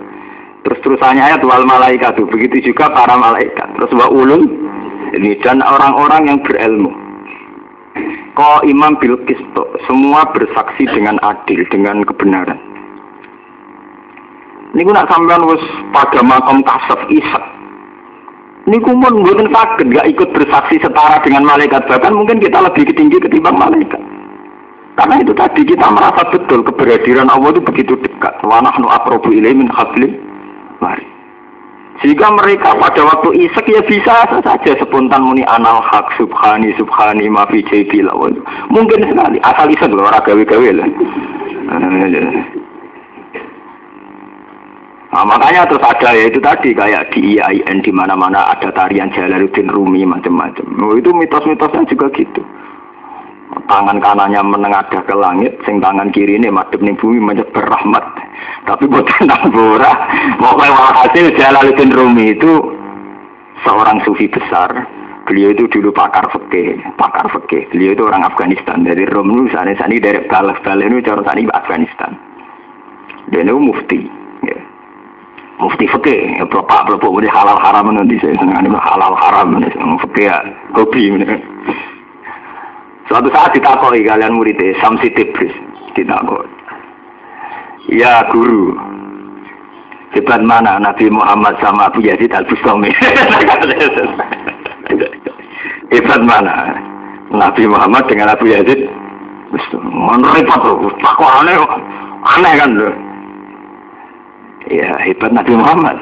Terus 0.65 0.81
terusannya 0.81 1.21
ayat 1.21 1.45
wal 1.45 1.61
malaikat 1.61 2.17
begitu 2.25 2.73
juga 2.73 2.89
para 2.89 3.13
malaikat. 3.13 3.69
Terus 3.77 3.91
wa 3.93 4.09
ulul 4.09 4.49
ini 5.13 5.37
dan 5.45 5.61
orang-orang 5.61 6.25
yang 6.25 6.39
berilmu. 6.41 6.89
Kau 8.33 8.59
imam 8.67 8.97
bil 8.99 9.15
kisto, 9.29 9.63
semua 9.87 10.27
bersaksi 10.33 10.89
dengan 10.89 11.21
adil, 11.23 11.63
dengan 11.71 12.03
kebenaran. 12.03 12.59
Ini 14.75 14.91
nak 14.91 15.07
sampean 15.07 15.47
wis 15.47 15.63
pada 15.95 16.19
makam 16.19 16.59
kasaf 16.67 16.99
isak. 17.07 17.45
Ini 18.65 18.81
kumpul 18.81 19.22
mungkin 19.22 19.53
sakit, 19.53 19.93
gak 19.93 20.10
ikut 20.10 20.29
bersaksi 20.34 20.81
setara 20.81 21.22
dengan 21.22 21.45
malaikat. 21.45 21.86
Bahkan 21.86 22.13
mungkin 22.17 22.41
kita 22.41 22.65
lebih 22.65 22.89
tinggi 22.98 23.22
ketimbang 23.22 23.62
malaikat. 23.62 24.01
Karena 24.98 25.22
itu 25.22 25.38
tadi 25.38 25.62
kita 25.69 25.86
merasa 25.93 26.25
betul 26.34 26.65
keberadiran 26.65 27.29
Allah 27.29 27.53
itu 27.53 27.62
begitu 27.62 27.93
dekat. 28.01 28.41
Wa 28.41 28.65
nahnu 28.65 28.89
aqrabu 28.89 29.29
ilaihi 29.29 29.69
mari. 30.81 31.05
Jika 32.01 32.27
mereka 32.34 32.75
pada 32.75 33.01
waktu 33.07 33.48
isek 33.48 33.72
ya 33.72 33.79
bisa 33.86 34.27
saja 34.43 34.72
spontan 34.84 35.24
muni 35.24 35.48
anal 35.48 35.79
hak 35.79 36.12
subhani 36.19 36.74
subhani 36.75 37.29
mafi 37.29 37.63
jaibi. 37.69 38.01
Mungkin 38.74 39.00
sekali 39.07 39.38
asal 39.45 39.67
isek 39.69 39.93
loh 39.93 40.10
gawe-gawe 40.10 40.69
lah. 40.74 40.89
Nah, 45.15 45.24
makanya 45.24 45.63
terus 45.63 45.79
ada 45.79 46.12
ya 46.12 46.27
itu 46.27 46.43
tadi 46.43 46.75
kayak 46.75 47.15
di 47.15 47.39
IAIN 47.39 47.79
di 47.79 47.91
mana-mana 47.95 48.51
ada 48.51 48.67
tarian 48.75 49.07
Jalaluddin 49.15 49.72
Rumi 49.72 50.03
macam-macam. 50.03 50.67
Oh, 50.84 51.00
itu 51.00 51.15
mitos-mitosnya 51.15 51.88
juga 51.88 52.12
gitu 52.12 52.43
tangan 53.65 53.98
kanannya 54.03 54.41
menengadah 54.43 55.01
ke 55.05 55.15
langit, 55.15 55.53
sing 55.65 55.79
tangan 55.81 56.12
kiri 56.12 56.38
ini 56.38 56.51
madep 56.51 56.81
ning 56.81 56.98
bumi 57.00 57.17
menyebar 57.22 57.65
rahmat. 57.65 58.05
Tapi 58.65 58.89
buat 58.89 59.05
nambura, 59.24 59.91
mau 60.41 60.57
hasil 60.60 61.34
Jalaluddin 61.38 61.93
Rumi 61.93 62.36
itu 62.36 62.51
seorang 63.65 64.01
sufi 64.05 64.29
besar. 64.29 64.86
Beliau 65.25 65.57
itu 65.57 65.65
dulu 65.65 65.89
pakar 65.89 66.29
fikih, 66.29 66.77
pakar 67.01 67.25
fikih. 67.34 67.65
Beliau 67.74 67.98
itu 67.98 68.03
orang 68.05 68.29
Afghanistan 68.29 68.86
dari 68.86 69.10
Rom 69.10 69.34
itu 69.34 69.57
sana 69.57 69.74
sana 69.74 69.98
dari 69.98 70.22
Balaf 70.29 70.62
itu 70.62 71.01
cara 71.01 71.22
sana 71.25 71.41
Afghanistan. 71.50 72.13
Dan 73.34 73.50
itu 73.50 73.57
mufti. 73.57 74.25
Mufti 75.55 75.88
fikih, 75.88 76.35
ya, 76.35 76.43
bapak 76.51 76.83
bapak 76.83 77.07
udah 77.07 77.31
halal 77.31 77.55
haram 77.55 77.88
nanti 77.95 78.19
saya 78.19 78.35
senang 78.35 78.75
halal 78.75 79.15
haram 79.15 79.55
nanti 79.55 79.71
fikih 79.71 80.27
ya 80.27 80.43
hobi. 80.75 81.15
Suatu 83.07 83.31
saat 83.31 83.55
ditakoi 83.55 84.03
kalian 84.03 84.35
muridnya 84.35 84.75
Samsi 84.83 85.07
Tibris 85.15 85.55
ditakoi. 85.95 86.43
Ya 87.88 88.27
guru, 88.33 88.75
hebat 90.12 90.41
mana 90.41 90.75
Nabi 90.81 91.07
Muhammad 91.07 91.55
sama 91.63 91.88
Abu 91.88 92.01
Yazid 92.01 92.33
Al 92.33 92.43
Bustami? 92.50 92.89
hebat 95.93 96.21
mana 96.25 96.75
Nabi 97.31 97.63
Muhammad 97.69 98.03
dengan 98.12 98.33
Abu 98.33 98.51
Yazid? 98.51 98.89
Mana 99.79 100.35
repot 100.35 100.59
tuh, 100.65 100.91
takwa 101.00 101.45
aneh, 101.45 101.55
aneh 102.25 102.53
kan 102.59 102.71
loh. 102.75 103.04
Ya 104.69 104.98
hebat 104.98 105.29
Nabi 105.29 105.53
Muhammad. 105.53 105.98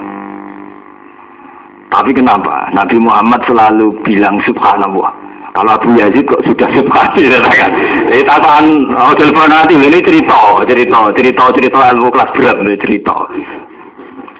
Tapi 1.92 2.10
kenapa 2.16 2.72
Nabi 2.72 2.98
Muhammad 2.98 3.44
selalu 3.44 3.92
bilang 4.08 4.40
subhanallah? 4.48 5.12
Kalau 5.54 5.78
Abu 5.78 5.94
Yazid 5.94 6.26
kok 6.26 6.42
sudah 6.48 6.66
subhanallah 6.74 7.54
kan? 7.54 7.72
Ini 8.10 8.24
tataan, 8.26 8.66
oh 8.98 9.14
telepon 9.14 9.52
nanti 9.52 9.78
ini 9.78 10.02
cerita, 10.02 10.66
cerita, 10.66 11.12
cerita, 11.14 11.44
cerita 11.54 11.80
ilmu 11.94 12.10
kelas 12.10 12.34
berat 12.34 12.58
ini 12.64 12.76
cerita. 12.80 13.16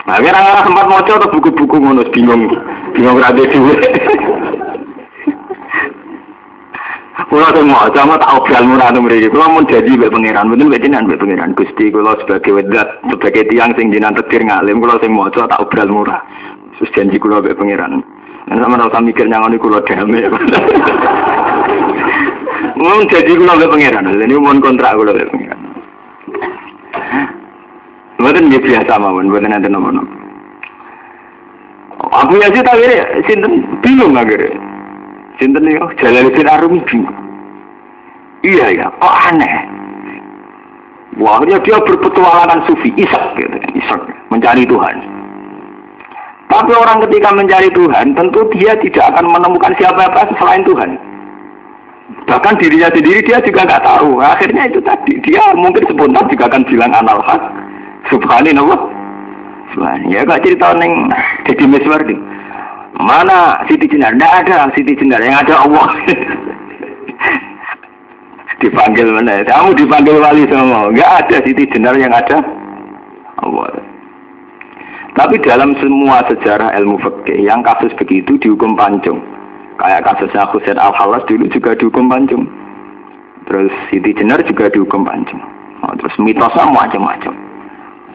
Nah, 0.04 0.20
kira-kira 0.20 0.68
sempat 0.68 0.86
mau 0.90 1.00
atau 1.00 1.32
buku-buku 1.32 1.80
ngono 1.80 2.04
bingung, 2.12 2.52
bingung 2.92 3.20
rada 3.20 3.44
dulu. 3.48 3.72
Kulo 7.30 7.48
sing 7.56 7.68
maca 7.72 8.04
mau 8.04 8.18
tak 8.20 8.36
obral 8.36 8.64
murah 8.68 8.92
nu 8.92 9.00
mriki. 9.02 9.30
Kulo 9.32 9.48
mun 9.48 9.66
janji 9.68 9.96
mbek 9.96 10.12
pangeran, 10.12 10.48
mboten 10.48 10.68
mbek 10.68 10.82
jenengan 10.84 11.08
mbek 11.08 11.20
pangeran. 11.20 11.56
Gusti 11.56 11.92
kulo 11.92 12.12
sebagai 12.20 12.52
wedat, 12.52 13.00
sebagai 13.08 13.48
tiang 13.48 13.72
sing 13.80 13.94
jenengan 13.94 14.18
tekir 14.20 14.44
ngalim, 14.44 14.82
kulo 14.84 15.00
sing 15.00 15.12
maca 15.16 15.48
tak 15.48 15.62
obral 15.64 15.88
murah. 15.88 16.20
Sus 16.76 16.92
janji 16.92 17.16
kulo 17.20 17.40
mbek 17.40 17.56
pangeran. 17.56 18.04
Nek 18.50 18.60
sama 18.60 18.76
ora 18.76 19.00
mikir 19.00 19.28
nyangoni 19.30 19.58
kulo 19.62 19.80
dame. 19.88 20.20
Mun 22.82 23.08
janji 23.08 23.34
kulo 23.40 23.52
mbek 23.56 23.72
pangeran, 23.72 24.12
ini 24.20 24.36
mun 24.36 24.60
kontrak 24.60 24.98
kulo 25.00 25.12
mbek 25.16 25.30
pangeran. 25.32 25.60
Mboten 28.20 28.48
nggih 28.52 28.64
biasa 28.68 29.00
mawon, 29.00 29.32
mboten 29.32 29.54
ada 29.54 29.70
nomor-nomor. 29.72 30.24
Aku 32.04 32.36
ya 32.38 32.52
sih 32.52 32.62
tak 32.62 32.78
sinten 33.26 33.64
bingung 33.80 34.14
akhirnya. 34.14 34.73
Sinten 35.42 35.66
yo 35.66 35.90
Jalaluddin 35.98 36.50
Arumi 36.50 36.82
bingung. 36.86 37.20
Iya 38.44 38.68
ya, 38.76 38.88
kok 39.00 39.16
aneh. 39.32 39.56
Wah, 41.22 41.40
dia, 41.46 41.62
dia 41.62 41.78
berpetualangan 41.78 42.66
sufi, 42.66 42.90
isak 42.98 43.38
gitu, 43.38 43.54
isak 43.78 44.02
mencari 44.34 44.66
Tuhan. 44.66 44.98
Tapi 46.50 46.72
orang 46.74 47.06
ketika 47.08 47.30
mencari 47.34 47.70
Tuhan, 47.72 48.18
tentu 48.18 48.46
dia 48.54 48.74
tidak 48.82 49.14
akan 49.14 49.26
menemukan 49.30 49.74
siapa-apa 49.78 50.28
selain 50.38 50.66
Tuhan. 50.66 50.98
Bahkan 52.28 52.60
dirinya 52.60 52.90
sendiri 52.94 53.26
dia 53.26 53.40
juga 53.42 53.66
nggak 53.66 53.86
tahu. 53.86 54.22
Akhirnya 54.22 54.70
itu 54.70 54.82
tadi, 54.84 55.18
dia 55.24 55.42
mungkin 55.56 55.86
spontan 55.88 56.30
juga 56.30 56.46
akan 56.52 56.64
bilang 56.68 56.92
anal 56.94 57.22
hak. 57.26 57.42
Subhanallah. 58.12 58.80
Subhanallah. 59.74 60.12
Ya 60.12 60.22
kak 60.28 60.44
cerita 60.44 60.76
neng 60.78 61.10
Deddy 61.48 61.66
Miswardi. 61.70 62.18
Mana 62.98 63.66
Siti 63.66 63.90
Jenar? 63.90 64.14
Tidak 64.14 64.34
ada 64.46 64.70
Siti 64.78 64.94
Jenar, 64.94 65.22
yang 65.26 65.42
ada 65.42 65.66
Allah. 65.66 65.90
dipanggil 68.62 69.10
mana? 69.10 69.42
Kamu 69.44 69.74
dipanggil 69.74 70.22
wali 70.22 70.46
semua. 70.46 70.94
Enggak 70.94 71.12
ada 71.26 71.38
Siti 71.42 71.66
Jenar 71.74 71.98
yang 71.98 72.14
ada 72.14 72.38
Allah. 73.42 73.82
Tapi 75.14 75.38
dalam 75.46 75.78
semua 75.78 76.26
sejarah 76.26 76.74
ilmu 76.82 76.98
fikih 77.02 77.46
yang 77.46 77.62
kasus 77.66 77.94
begitu 77.98 78.38
dihukum 78.42 78.78
pancung. 78.78 79.22
Kayak 79.78 80.06
kasusnya 80.06 80.46
Husain 80.54 80.78
Al 80.78 80.94
Halas 80.94 81.26
dulu 81.26 81.50
juga 81.50 81.74
dihukum 81.78 82.10
pancung. 82.10 82.46
Terus 83.50 83.74
Siti 83.90 84.14
Jenar 84.14 84.42
juga 84.46 84.70
dihukum 84.70 85.06
pancung. 85.06 85.42
Oh, 85.84 85.94
terus 86.00 86.16
mitosnya 86.22 86.64
macam-macam 86.72 87.43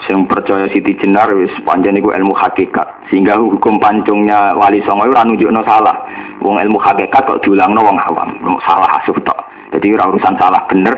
yang 0.06 0.30
percaya 0.30 0.70
Siti 0.70 0.94
Jenar 0.94 1.26
wis 1.34 1.50
panjang 1.66 1.98
ilmu 1.98 2.30
hakikat. 2.30 2.86
Sehingga 3.10 3.34
hukum 3.34 3.82
pancungnya 3.82 4.54
wali 4.54 4.78
songo 4.86 5.10
itu 5.10 5.18
nunjukno 5.18 5.60
salah. 5.66 5.96
Wong 6.38 6.62
ilmu 6.62 6.78
hakikat 6.78 7.26
kok 7.26 7.42
diulangno 7.42 7.82
wong 7.82 7.98
awam. 7.98 8.30
Salah 8.62 9.02
asuh 9.02 9.18
tok. 9.26 9.38
Jadi 9.74 9.92
urusan 9.98 10.38
salah 10.38 10.62
bener 10.70 10.96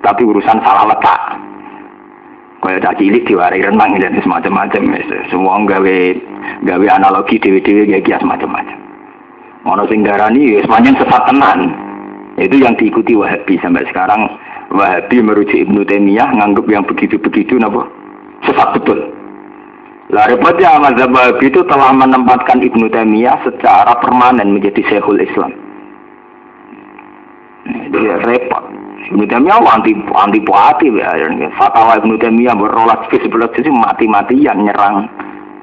tapi 0.00 0.22
urusan 0.22 0.62
salah 0.62 0.86
letak. 0.88 1.20
Kaya 2.60 2.76
tak 2.78 3.00
cilik 3.00 3.24
diwari 3.24 3.64
renang 3.64 3.96
dan 3.96 4.20
semacam-macam 4.20 4.84
semua 5.32 5.64
gawe 5.64 5.98
gawe 6.64 6.86
analogi 6.92 7.40
dewi-dewi 7.40 7.88
kayak 7.88 8.04
kias 8.04 8.22
macam-macam. 8.24 8.78
Ono 9.64 9.84
sing 9.88 10.04
darani 10.04 10.60
wis 10.60 10.68
panjang 10.70 10.96
sesat 10.96 11.24
tenan. 11.28 11.72
Itu 12.40 12.56
yang 12.56 12.78
diikuti 12.78 13.12
Wahabi 13.18 13.60
sampai 13.60 13.84
sekarang. 13.90 14.28
Wahabi 14.70 15.18
merujuk 15.18 15.66
Ibnu 15.66 15.82
Taimiyah 15.82 16.30
nganggep 16.30 16.64
yang 16.70 16.86
begitu-begitu 16.86 17.58
napa 17.58 17.99
sesat 18.44 18.68
betul. 18.76 18.98
Lah 20.10 20.26
repotnya 20.26 20.74
mazhab 20.82 21.14
Wahabi 21.14 21.54
itu 21.54 21.62
telah 21.70 21.94
menempatkan 21.94 22.58
Ibnu 22.58 22.90
Taimiyah 22.90 23.46
secara 23.46 23.94
permanen 24.02 24.58
menjadi 24.58 24.82
Syekhul 24.90 25.22
Islam. 25.22 25.54
Jadi 27.94 28.06
repot. 28.26 28.64
Ibnu 29.14 29.24
Taimiyah 29.30 29.62
anti 29.70 29.94
anti 29.94 30.40
puati 30.42 30.90
ya. 30.90 31.14
Fatwa 31.54 31.94
Ibnu 31.94 32.18
Taimiyah 32.18 32.58
berolah 32.58 33.06
ke 33.06 33.22
sebelah 33.22 33.54
sisi 33.54 33.70
mati-matian 33.70 34.66
nyerang 34.66 35.06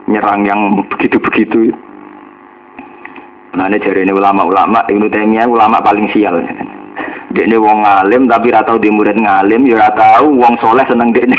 nyerang 0.08 0.48
yang 0.48 0.80
begitu-begitu. 0.96 1.76
Nah 3.52 3.68
ini 3.68 3.84
jadi 3.84 4.08
ini 4.08 4.16
ulama-ulama 4.16 4.88
Ibnu 4.88 5.12
Taimiyah 5.12 5.52
ulama 5.52 5.84
paling 5.84 6.08
sial. 6.16 6.40
Ini 7.38 7.58
wong 7.60 7.86
ngalim 7.86 8.26
tapi 8.26 8.50
ratau 8.50 8.82
di 8.82 8.90
murid 8.90 9.20
ngalim, 9.20 9.68
ya 9.70 9.92
tahu 9.94 10.36
wong 10.42 10.58
soleh 10.58 10.84
seneng 10.90 11.14
dia 11.14 11.28
ini. 11.30 11.38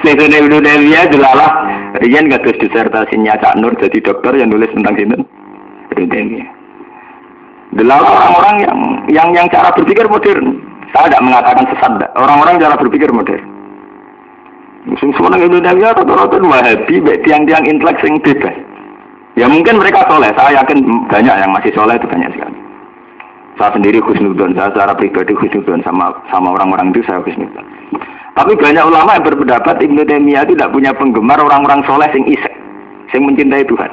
Nek 0.00 0.16
Ibnu 0.16 0.60
Taimiyah 0.60 1.08
delalah 1.08 1.50
riyen 1.98 2.30
kados 2.30 2.56
disertasinya 2.60 3.36
Cak 3.40 3.58
Nur 3.58 3.74
jadi 3.80 3.98
dokter 4.00 4.36
yang 4.38 4.52
nulis 4.52 4.70
tentang 4.70 4.94
sini. 4.96 5.16
Ibnu 5.96 6.06
Taimiyah. 6.06 6.48
Delalah 7.70 8.08
orang-orang 8.08 8.54
yang 8.62 8.78
yang 9.08 9.28
yang 9.34 9.46
cara 9.50 9.72
berpikir 9.74 10.06
modern. 10.06 10.62
Saya 10.90 11.06
tidak 11.06 11.22
mengatakan 11.22 11.64
sesat. 11.70 12.02
Orang-orang 12.18 12.58
cara 12.58 12.74
berpikir 12.78 13.10
modern. 13.10 13.44
Musim 14.86 15.10
Ibnu 15.12 15.58
Taimiyah 15.60 15.92
rata-rata 15.96 16.38
Wahabi, 16.40 17.02
tiang-tiang 17.26 17.64
intelek 17.66 17.98
yang 18.04 18.16
bebas. 18.22 18.56
Ya 19.38 19.46
mungkin 19.46 19.78
mereka 19.78 20.04
soleh. 20.10 20.32
Saya 20.36 20.60
yakin 20.60 21.08
banyak 21.08 21.36
yang 21.40 21.50
masih 21.54 21.72
soleh 21.72 21.96
itu 21.96 22.06
banyak 22.10 22.30
sekali. 22.34 22.69
Saya 23.60 23.76
sendiri 23.76 24.00
khusnudon, 24.00 24.56
saya 24.56 24.72
secara 24.72 24.96
pribadi 24.96 25.36
khusnudon 25.36 25.84
sama 25.84 26.16
sama 26.32 26.56
orang-orang 26.56 26.96
itu 26.96 27.04
saya 27.04 27.20
khusnudon. 27.20 27.60
Tapi 28.32 28.56
banyak 28.56 28.88
ulama 28.88 29.20
yang 29.20 29.26
berpendapat 29.28 29.84
Ibnu 29.84 30.00
Taimiyah 30.08 30.48
tidak 30.48 30.72
punya 30.72 30.96
penggemar 30.96 31.36
orang-orang 31.36 31.84
soleh 31.84 32.08
yang 32.08 32.24
isek, 32.24 32.56
yang 33.12 33.28
mencintai 33.28 33.68
Tuhan. 33.68 33.92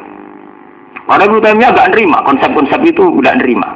Karena 1.03 1.27
Ibnu 1.27 1.39
Taimiyah 1.43 1.71
nggak 1.75 1.91
nerima 1.91 2.17
konsep-konsep 2.23 2.79
itu, 2.79 3.03
nggak 3.19 3.43
nerima. 3.43 3.67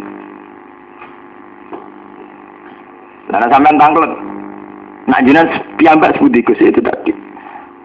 Karena 3.28 3.48
sampai 3.52 3.76
tangklet, 3.76 4.12
nak 5.12 5.24
jinak 5.28 5.48
piambak 5.76 6.16
sebudikus 6.16 6.60
itu 6.64 6.80
tadi. 6.80 7.12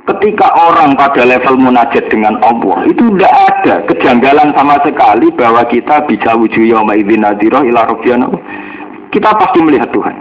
Ketika 0.06 0.46
orang 0.54 0.94
pada 0.94 1.26
level 1.26 1.58
munajat 1.58 2.06
dengan 2.06 2.38
Allah 2.38 2.86
itu 2.86 3.02
tidak 3.18 3.34
ada 3.50 3.74
kejanggalan 3.90 4.54
sama 4.54 4.78
sekali 4.86 5.34
bahwa 5.34 5.66
kita 5.66 6.06
bisa 6.06 6.30
wujud 6.38 6.62
yauma 6.62 6.94
idzin 6.94 7.26
nadhirah 7.26 7.66
ila 7.66 7.90
Kita 9.10 9.30
pasti 9.34 9.58
melihat 9.66 9.90
Tuhan. 9.90 10.14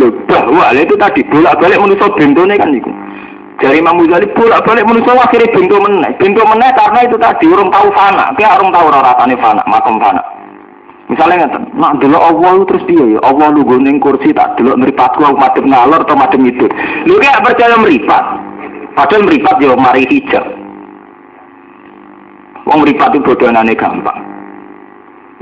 Loh, 0.00 0.10
bahwa 0.26 0.72
itu 0.72 0.96
tadi 0.96 1.20
bolak-balik 1.28 1.76
manusia 1.76 2.08
bentone 2.16 2.54
kan 2.56 2.72
itu. 2.72 2.90
Dari 3.62 3.78
Imam 3.78 4.00
Ghazali 4.02 4.26
bolak-balik 4.34 4.84
manusia 4.88 5.12
akhirnya 5.14 5.54
bentuk 5.54 5.80
meneh. 5.84 6.10
Bentuk 6.18 6.46
meneh 6.48 6.70
karena 6.74 7.00
itu 7.06 7.16
tadi 7.20 7.46
orang 7.52 7.70
tahu 7.70 7.88
fana. 7.92 8.24
Kayak 8.34 8.58
orang 8.58 8.70
tahu 8.74 8.86
rasanya 8.90 9.36
fana, 9.38 9.62
makom 9.70 9.96
fana. 10.02 10.22
Misalnya 11.04 11.44
nggak 11.44 11.76
nak 11.76 12.00
dulu 12.00 12.16
Allah 12.16 12.64
terus 12.64 12.84
dia 12.88 13.04
ya 13.04 13.20
Allah 13.28 13.52
lu 13.52 13.60
gunting 13.60 14.00
kursi 14.00 14.32
tak 14.32 14.56
dulu 14.56 14.72
meripatku 14.80 15.20
aku 15.20 15.36
madem 15.36 15.68
ngalor 15.68 16.00
atau 16.00 16.16
madem 16.16 16.48
itu. 16.48 16.64
Lu 17.04 17.20
kayak 17.20 17.44
percaya 17.44 17.76
meripat. 17.76 18.24
Padahal 18.94 19.26
meripat 19.26 19.58
ya 19.58 19.74
mari 19.74 20.06
hijab. 20.06 20.44
Wong 22.64 22.78
meripat 22.80 23.12
itu 23.12 23.26
bodohanane 23.26 23.74
gampang. 23.74 24.20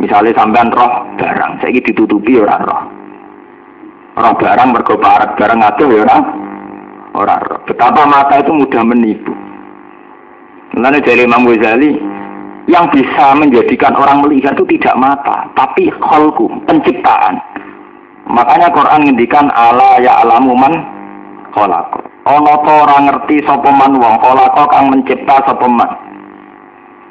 Misalnya 0.01 0.35
sampean 0.35 0.73
roh 0.73 1.05
barang, 1.21 1.61
saya 1.61 1.79
ditutupi 1.79 2.41
orang 2.41 2.65
roh. 2.65 2.83
Orang 4.17 4.35
barang 4.41 4.69
mergo 4.73 4.97
barang 4.97 5.59
ngatur 5.61 5.89
ya 5.89 6.05
orang 6.05 6.23
orang 7.17 7.41
Betapa 7.69 8.03
mata 8.09 8.41
itu 8.41 8.53
mudah 8.53 8.83
menipu. 8.89 9.33
Lalu 10.73 11.05
dari 11.05 11.29
Imam 11.29 11.45
Ghazali, 11.45 12.01
yang 12.73 12.89
bisa 12.89 13.37
menjadikan 13.37 13.93
orang 13.93 14.25
melihat 14.25 14.57
itu 14.57 14.65
tidak 14.77 14.97
mata, 14.97 15.45
tapi 15.53 15.93
kholku, 16.01 16.49
penciptaan. 16.65 17.37
Makanya 18.25 18.73
Quran 18.73 19.05
ngendikan 19.05 19.53
ala 19.53 20.01
ya 20.01 20.25
alamu 20.25 20.57
man. 20.57 20.75
Ana 22.23 22.55
ta 22.63 22.73
ora 22.87 22.97
ngerti 23.03 23.43
sapa 23.43 23.71
man 23.71 23.99
wong 23.99 24.17
kala 24.23 24.47
kang 24.55 24.87
mencipta 24.91 25.43
sapa 25.43 25.67
man 25.67 25.91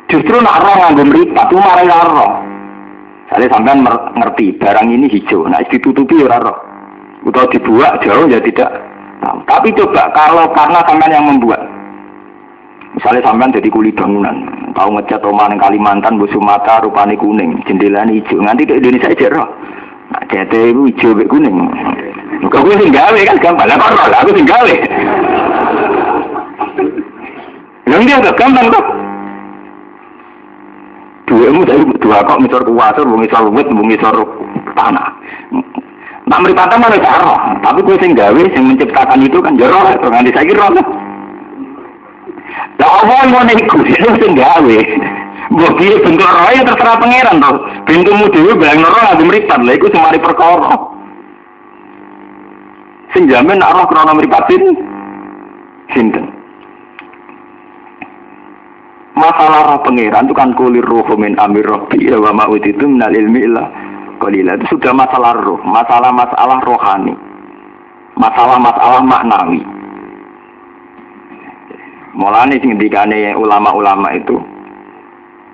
justru 0.08 0.40
nak 0.40 0.60
roh 0.64 0.76
nganggo 0.76 1.04
mripat 1.08 1.48
ku 1.52 1.60
marai 1.60 1.88
roh 1.88 2.52
Saya 3.32 3.48
sampean 3.48 3.88
ngerti 3.88 4.60
barang 4.60 4.92
ini 4.92 5.08
hijau, 5.08 5.48
nah 5.48 5.64
ditutupi 5.64 6.20
ora 6.20 6.36
roh. 6.44 6.60
Atau 7.24 7.48
dibuat 7.48 8.04
jauh 8.04 8.28
ya 8.28 8.44
tidak 8.44 8.68
tahu. 9.24 9.40
Tapi 9.48 9.72
coba 9.72 10.12
kalau 10.12 10.52
karena 10.52 10.84
sampean 10.84 11.16
yang 11.16 11.24
membuat, 11.32 11.64
misalnya 12.92 13.24
sampean 13.24 13.56
jadi 13.56 13.72
kuli 13.72 13.96
bangunan, 13.96 14.36
tahu 14.76 15.00
ngecat 15.00 15.24
yang 15.24 15.64
Kalimantan, 15.64 16.20
Bu 16.20 16.28
Sumatera, 16.28 16.84
rupanya 16.84 17.16
kuning, 17.16 17.56
jendela 17.64 18.04
hijau, 18.04 18.44
nanti 18.44 18.68
ke 18.68 18.84
Indonesia 18.84 19.16
aja 19.16 19.32
roh. 19.32 19.48
Jadi 20.32 20.72
itu 20.72 20.82
hijau 20.92 21.16
be 21.16 21.24
kuning. 21.28 21.56
Muka 22.42 22.64
gue 22.64 22.76
sing 22.80 22.92
gawe 22.92 23.20
kan 23.22 23.38
gampang, 23.40 23.68
lah 23.70 23.78
kok 23.78 24.10
lah 24.12 24.20
aku 24.24 24.32
sing 24.36 24.48
gawe. 24.48 24.76
Yang 27.88 28.02
dia 28.08 28.16
agak 28.20 28.38
gampang 28.40 28.68
kok. 28.72 28.86
Duitmu 31.28 31.64
dari 31.64 31.84
dua 32.04 32.24
kok 32.28 32.40
misor 32.44 32.64
kuasur, 32.66 33.06
misor 33.08 33.48
wit, 33.52 33.68
misor 33.72 34.16
tanah. 34.76 35.16
Nak 36.28 36.40
meripata 36.44 36.80
mana 36.80 36.96
cara, 37.00 37.60
tapi 37.60 37.80
gue 37.84 37.96
sing 38.00 38.16
sing 38.16 38.64
menciptakan 38.68 39.20
itu 39.24 39.38
kan 39.44 39.60
jero, 39.60 39.80
nganti 39.84 40.32
saya 40.32 40.48
kira. 40.48 40.68
Lah 42.80 43.04
yang 43.06 43.30
mau 43.32 43.44
itu 43.48 44.10
sing 44.20 44.32
gawe. 44.36 44.80
Mbok 45.50 45.74
piye 45.82 45.98
bentuk 46.06 46.30
roh 46.30 46.52
ya 46.54 46.62
terserah 46.62 47.02
pangeran 47.02 47.42
to. 47.42 47.52
Bentukmu 47.90 48.30
dhewe 48.30 48.54
bayang 48.62 48.86
roh 48.86 49.02
nganggo 49.02 49.26
mripat. 49.26 49.60
Lah 49.66 49.74
iku 49.74 49.88
semari 49.90 50.20
perkara. 50.22 50.76
Sing 53.12 53.26
nek 53.26 53.74
roh 53.74 53.86
krana 53.90 54.14
mripatin 54.14 54.64
sinten? 55.92 56.26
Masalah 59.18 59.76
roh 59.76 59.80
pangeran 59.82 60.30
itu 60.30 60.36
kan 60.38 60.54
kulir 60.54 60.86
roh 60.86 61.10
min 61.18 61.34
amir 61.42 61.66
rabbi 61.66 62.06
wa 62.14 62.32
ma 62.32 62.46
utitu 62.46 62.86
minal 62.86 63.12
ilmi 63.12 63.42
illa 63.42 63.66
qalila. 64.22 64.56
Itu 64.62 64.78
sudah 64.78 64.94
masalah 64.94 65.36
roh, 65.42 65.60
masalah-masalah 65.66 66.60
rohani. 66.64 67.18
Masalah-masalah 68.16 69.02
maknawi. 69.02 69.64
Mulane 72.12 72.60
sing 72.60 72.76
dikane 72.76 73.34
ulama-ulama 73.40 74.12
itu 74.14 74.61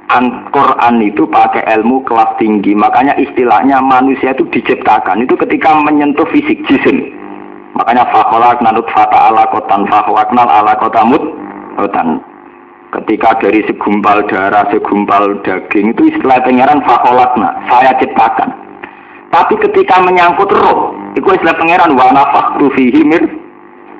Al-Quran 0.08 1.04
itu 1.04 1.28
pakai 1.28 1.68
ilmu 1.68 2.00
kelas 2.08 2.40
tinggi, 2.40 2.72
makanya 2.72 3.12
istilahnya 3.20 3.84
manusia 3.84 4.32
itu 4.32 4.48
diciptakan 4.56 5.28
itu 5.28 5.36
ketika 5.36 5.76
menyentuh 5.84 6.24
fisik 6.32 6.64
jisim. 6.64 7.12
Makanya 7.76 8.08
fakolak 8.16 8.64
nanut 8.64 8.88
fata 8.96 9.28
ala 9.28 9.44
kotan 9.52 9.84
fahwaknal 9.92 10.48
ala 10.48 10.80
kotamut 10.80 11.20
kotan. 11.76 12.24
Ketika 12.88 13.36
dari 13.44 13.68
segumpal 13.68 14.24
darah, 14.32 14.64
segumpal 14.72 15.44
daging 15.44 15.92
itu 15.92 16.16
istilah 16.16 16.40
pangeran 16.40 16.80
fakolakna, 16.88 17.52
saya 17.68 17.92
ciptakan. 18.00 18.56
Tapi 19.28 19.60
ketika 19.60 20.00
menyangkut 20.08 20.48
roh, 20.56 20.96
itu 21.20 21.28
istilah 21.36 21.60
pangeran 21.60 22.00
wana 22.00 22.24
faktu 22.32 22.72
fihi 22.80 23.04
mir 23.04 23.28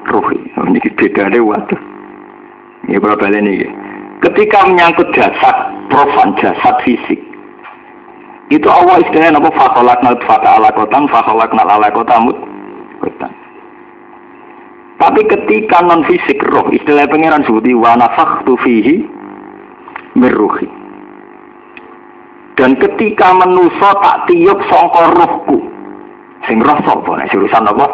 rohi. 0.08 0.40
Ini 0.56 0.80
beda 0.96 1.36
deh 1.36 1.44
waduh. 1.44 1.82
Ini 2.88 2.96
berapa 2.96 3.28
ini? 3.28 3.68
Ketika 4.18 4.66
menyangkut 4.66 5.14
jasad 5.14 5.56
profan, 5.94 6.34
jasad 6.42 6.74
fisik, 6.82 7.22
itu 8.50 8.66
Allah 8.66 8.98
istilahnya 9.06 9.38
apa? 9.38 9.54
Fakholakna 9.54 10.18
fata 10.26 10.58
ala 10.58 10.74
kotan, 10.74 11.06
fakholakna 11.06 11.62
ala 11.68 11.92
kotamut 11.94 12.38
kotan. 12.98 13.30
Tapi 14.98 15.22
ketika 15.30 15.86
non 15.86 16.02
fisik 16.10 16.42
roh, 16.50 16.66
istilah 16.74 17.06
pangeran 17.06 17.46
sebuti 17.46 17.78
wana 17.78 18.10
faktu 18.18 18.58
fihi 18.66 19.06
meruhi. 20.18 20.66
Dan 22.58 22.74
ketika 22.82 23.38
menuso 23.38 23.90
tak 24.02 24.26
tiup 24.26 24.58
songkor 24.66 25.14
rohku, 25.14 25.62
sing 26.50 26.58
roh 26.58 26.80
sapa 26.82 27.22
nek 27.22 27.30
urusan 27.30 27.70
apa? 27.70 27.86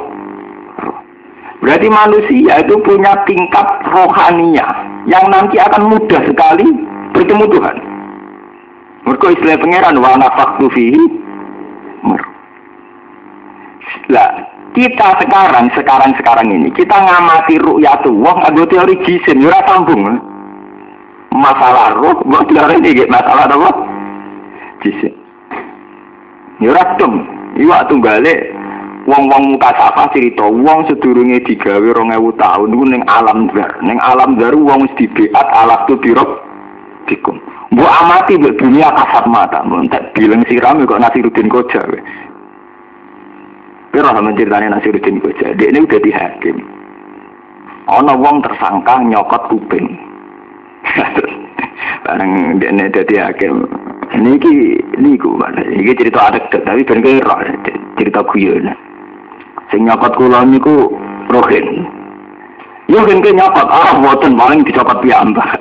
Berarti 1.60 1.88
manusia 1.92 2.64
itu 2.64 2.76
punya 2.80 3.12
tingkat 3.28 3.68
rohania 3.92 4.93
yang 5.08 5.26
nanti 5.28 5.60
akan 5.60 5.92
mudah 5.92 6.22
sekali 6.24 6.68
bertemu 7.12 7.46
Tuhan. 7.52 7.78
Mereka 9.04 9.26
istilah 9.36 9.60
pangeran 9.60 10.00
wa 10.00 10.16
nafaktu 10.16 10.66
fihi 10.72 11.04
Lah, 14.12 14.30
kita 14.74 15.08
sekarang, 15.22 15.70
sekarang, 15.78 16.12
sekarang 16.18 16.48
ini, 16.50 16.68
kita 16.74 16.98
ngamati 16.98 17.62
ru'yatullah, 17.62 18.36
ada 18.52 18.64
teori 18.68 19.00
jisim, 19.06 19.46
ya 19.46 19.62
sambung. 19.70 20.18
Masalah 21.30 21.94
ruh, 21.98 22.18
buat 22.26 22.50
teori 22.50 22.82
ini, 22.82 23.06
masalah 23.06 23.48
apa? 23.48 23.70
Jisim. 24.82 25.14
Ya 26.62 26.84
dong, 26.98 27.26
iya 27.58 27.70
waktu 27.70 27.96
balik, 28.02 28.40
Wong-wong 29.04 29.60
muka 29.60 29.76
sapa 29.76 30.08
cerita, 30.16 30.48
wong 30.48 30.88
sedurunge 30.88 31.44
digawe 31.44 31.92
2000 31.92 32.40
tahun 32.40 32.68
niku 32.72 32.86
ning 32.88 33.04
alam 33.12 33.52
zar. 33.52 33.76
Ning 33.84 34.00
alam 34.00 34.40
zar 34.40 34.56
wong 34.56 34.88
wis 34.88 34.96
dibeat 34.96 35.48
alat 35.52 35.84
tu 35.92 36.00
birok 36.00 36.40
dikum. 37.12 37.36
Mbok 37.76 37.92
amati 38.00 38.40
mbok 38.40 38.56
dunia 38.56 38.88
kasat 38.96 39.28
mata, 39.28 39.60
mbok 39.68 39.92
tak 39.92 40.16
bilang 40.16 40.48
siram 40.48 40.88
kok 40.88 41.04
Nasiruddin 41.04 41.52
Koja. 41.52 41.84
Pero 43.92 44.08
sama 44.08 44.32
ceritanya 44.40 44.80
Nasiruddin 44.80 45.20
Koja, 45.20 45.52
dia 45.52 45.68
ini 45.68 45.84
udah 45.84 46.00
dihakim. 46.00 46.58
Ono 47.92 48.14
wong 48.24 48.40
tersangka 48.40 49.04
nyokot 49.04 49.52
kuping. 49.52 50.00
Barang 52.08 52.56
dia 52.56 52.72
ini 52.72 52.88
jadi 52.88 53.16
hakim. 53.28 53.68
Niki 54.16 54.80
niku 54.96 55.36
mana? 55.36 55.60
Ini 55.68 55.92
cerita 55.92 56.32
adat, 56.32 56.48
tapi 56.54 56.88
ben 56.88 57.04
cerita 58.00 58.24
guyon. 58.24 58.93
Sing 59.72 59.88
nyokot 59.88 60.14
kula 60.20 60.44
niku 60.48 60.92
rohin. 61.32 61.88
Yo 62.92 63.00
kan 63.08 63.24
ke 63.24 63.32
nyokot 63.32 63.68
ah 63.68 63.96
boten 64.02 64.36
paling 64.36 64.62
dicopot 64.68 65.00
piyambak. 65.00 65.60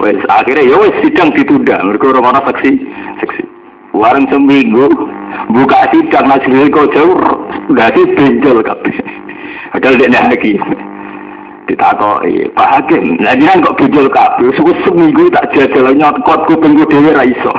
wes 0.00 0.18
akhirnya 0.26 0.66
yo 0.66 0.82
wes 0.82 0.94
sidang 1.02 1.30
ditunda 1.34 1.78
mereka 1.82 2.14
orang 2.14 2.34
orang 2.34 2.46
saksi 2.50 2.72
saksi. 3.22 3.42
Warung 3.92 4.26
seminggu 4.32 4.88
buka 5.52 5.90
sidang 5.92 6.26
nasi 6.30 6.70
kok 6.72 6.90
jauh 6.96 7.18
sih 7.70 8.06
benjol 8.16 8.64
kabeh. 8.64 8.96
Padahal 9.72 9.96
dia 10.00 10.08
lagi 10.08 10.56
ditakoki 11.72 12.50
Pak 12.52 12.68
Hakim 12.68 13.16
lah 13.22 13.38
dia 13.38 13.54
kok 13.62 13.76
benjol 13.78 14.06
kabeh 14.10 14.50
suku 14.58 14.72
seminggu 14.82 15.30
tak 15.30 15.46
jajal 15.54 15.94
nyokot 15.94 16.40
kuping 16.50 16.74
dhewe 16.74 17.10
ra 17.14 17.22
iso 17.22 17.54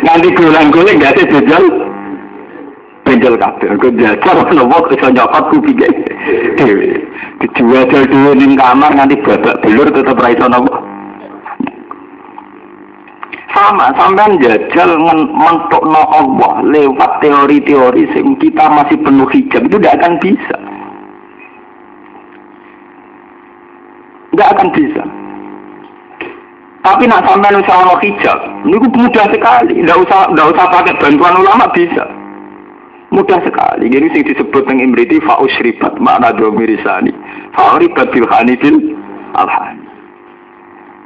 nganti 0.00 0.28
golang-goling 0.34 0.96
gak 0.98 1.14
ada 1.14 1.22
benjol 1.28 1.64
benjol 3.10 3.34
kabeh. 3.34 3.66
Engko 3.74 3.90
jajal 3.98 4.38
ono 4.54 4.62
wong 4.70 4.84
iso 4.94 5.10
nyokot 5.10 5.44
kupinge 5.50 5.88
dhewe. 6.54 6.88
Dijual 7.42 7.84
dhewe 7.90 8.30
ning 8.38 8.54
kamar 8.54 8.94
nganti 8.94 9.18
babak 9.26 9.58
belur 9.66 9.90
tetep 9.90 10.14
ra 10.14 10.30
iso 10.30 10.46
nopo. 10.46 10.78
Sama, 13.50 13.90
sampean 13.98 14.38
jajal 14.38 14.94
mentok 15.34 15.82
no 15.82 16.02
Allah 16.14 16.62
lewat 16.70 17.18
teori-teori 17.18 18.06
sing 18.14 18.38
kita 18.38 18.70
masih 18.70 18.94
penuh 19.02 19.26
hijab 19.26 19.66
itu 19.66 19.76
tidak 19.82 19.98
akan 19.98 20.14
bisa. 20.22 20.56
Tidak 24.30 24.48
akan 24.54 24.68
bisa. 24.70 25.02
Tapi 26.80 27.04
nak 27.04 27.26
sampean 27.28 27.60
usah 27.60 27.76
ono 27.84 27.94
hijab, 28.00 28.38
ini 28.64 28.78
mudah 28.80 29.26
sekali. 29.28 29.84
Tidak 29.84 29.98
usah, 30.00 30.32
tidak 30.32 30.48
usah 30.56 30.66
pakai 30.70 30.96
bantuan 30.96 31.36
ulama 31.36 31.68
bisa. 31.76 32.19
Mudah 33.10 33.42
sekali. 33.42 33.90
Jadi 33.90 34.06
sing 34.14 34.22
disebut 34.22 34.62
yang 34.70 34.90
imriti 34.90 35.18
fa'usribat 35.26 35.98
makna 35.98 36.30
domirisani. 36.30 37.10
Fa'uribat 37.58 38.14
bilhani 38.14 38.54
bil 38.62 38.94
alhani. 39.34 39.82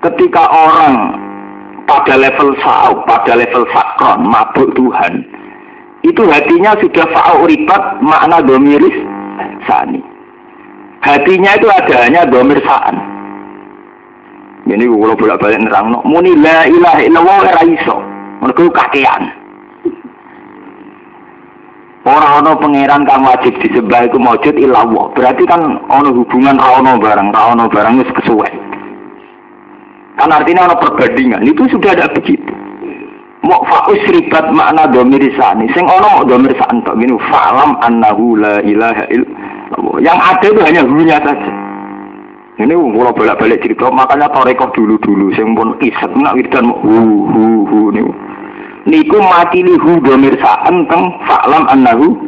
Ketika 0.05 0.45
orang 0.53 1.17
pada 1.88 2.21
level 2.21 2.53
sa'u, 2.61 3.01
pada 3.09 3.40
level 3.40 3.64
sakron, 3.73 4.21
mabuk 4.29 4.69
Tuhan, 4.77 5.25
itu 6.05 6.23
hatinya 6.29 6.77
sudah 6.77 7.09
fa'uribat 7.09 8.05
makna 8.05 8.45
domiris 8.45 8.97
sani. 9.64 10.05
Hatinya 11.01 11.57
itu 11.57 11.69
ada 11.69 11.95
hanya 12.05 12.29
domir 12.29 12.61
sa'an. 12.64 12.97
Ini 14.64 14.88
kalau 14.88 15.17
bolak-balik 15.17 15.61
nerang, 15.61 15.93
no. 15.93 16.01
muni 16.09 16.33
la 16.40 16.64
ilaha 16.64 17.01
illallah 17.05 17.40
ra 17.45 17.62
iso. 17.69 18.01
Mereka 18.40 18.73
kakean. 18.73 19.43
Orang 22.05 22.45
ono 22.45 22.53
pangeran 22.61 23.09
kang 23.09 23.25
wajib 23.25 23.57
disembah 23.64 24.05
iku 24.05 24.21
maujud 24.21 24.57
ilawah. 24.61 25.09
Berarti 25.17 25.49
kan 25.49 25.81
ono 25.88 26.09
hubungan 26.12 26.61
ra 26.61 26.85
ono 26.85 27.01
barang, 27.01 27.29
ra 27.33 27.43
ono 27.57 27.64
barang 27.73 27.95
wis 28.01 28.12
kesuwen. 28.21 28.55
Kan 30.21 30.29
artinya 30.29 30.69
ono 30.69 30.77
perbandingan. 30.85 31.49
Itu 31.49 31.64
sudah 31.73 31.97
ada 31.97 32.12
begitu. 32.12 32.53
Mau 33.45 33.61
faus 33.69 34.01
ribat 34.09 34.53
makna 34.53 34.85
domirisani. 34.88 35.69
Sing 35.73 35.88
ono 35.88 36.21
mau 36.21 36.29
domirisan 36.29 36.85
tok 36.85 37.01
gini. 37.01 37.17
Falam 37.33 37.77
annahu 37.81 38.37
la 38.37 38.61
ilaha 38.61 39.05
illallah. 39.09 39.55
Allah. 39.73 39.97
Yang 40.03 40.19
ada 40.21 40.47
itu 40.47 40.61
hanya 40.62 40.83
hunya 40.87 41.19
saja. 41.23 41.53
Ini 42.55 42.71
mulai 42.71 43.11
balik-balik 43.11 43.67
cerita, 43.67 43.90
makanya 43.90 44.31
torekoh 44.31 44.71
dulu-dulu, 44.79 45.35
saya 45.35 45.43
pun 45.43 45.75
isek, 45.83 46.11
nak 46.14 46.38
wiridan 46.38 46.71
hu 46.71 47.27
hu 47.27 47.67
hu 47.67 47.79
nih. 47.90 48.07
Niku 48.85 49.16
mati 49.16 49.64
li 49.64 49.75
hu 49.81 49.97
domir 50.05 50.37
sa'an 50.40 50.85
teng 50.92 51.05
fa'lam 51.25 51.64
annahu 51.73 52.20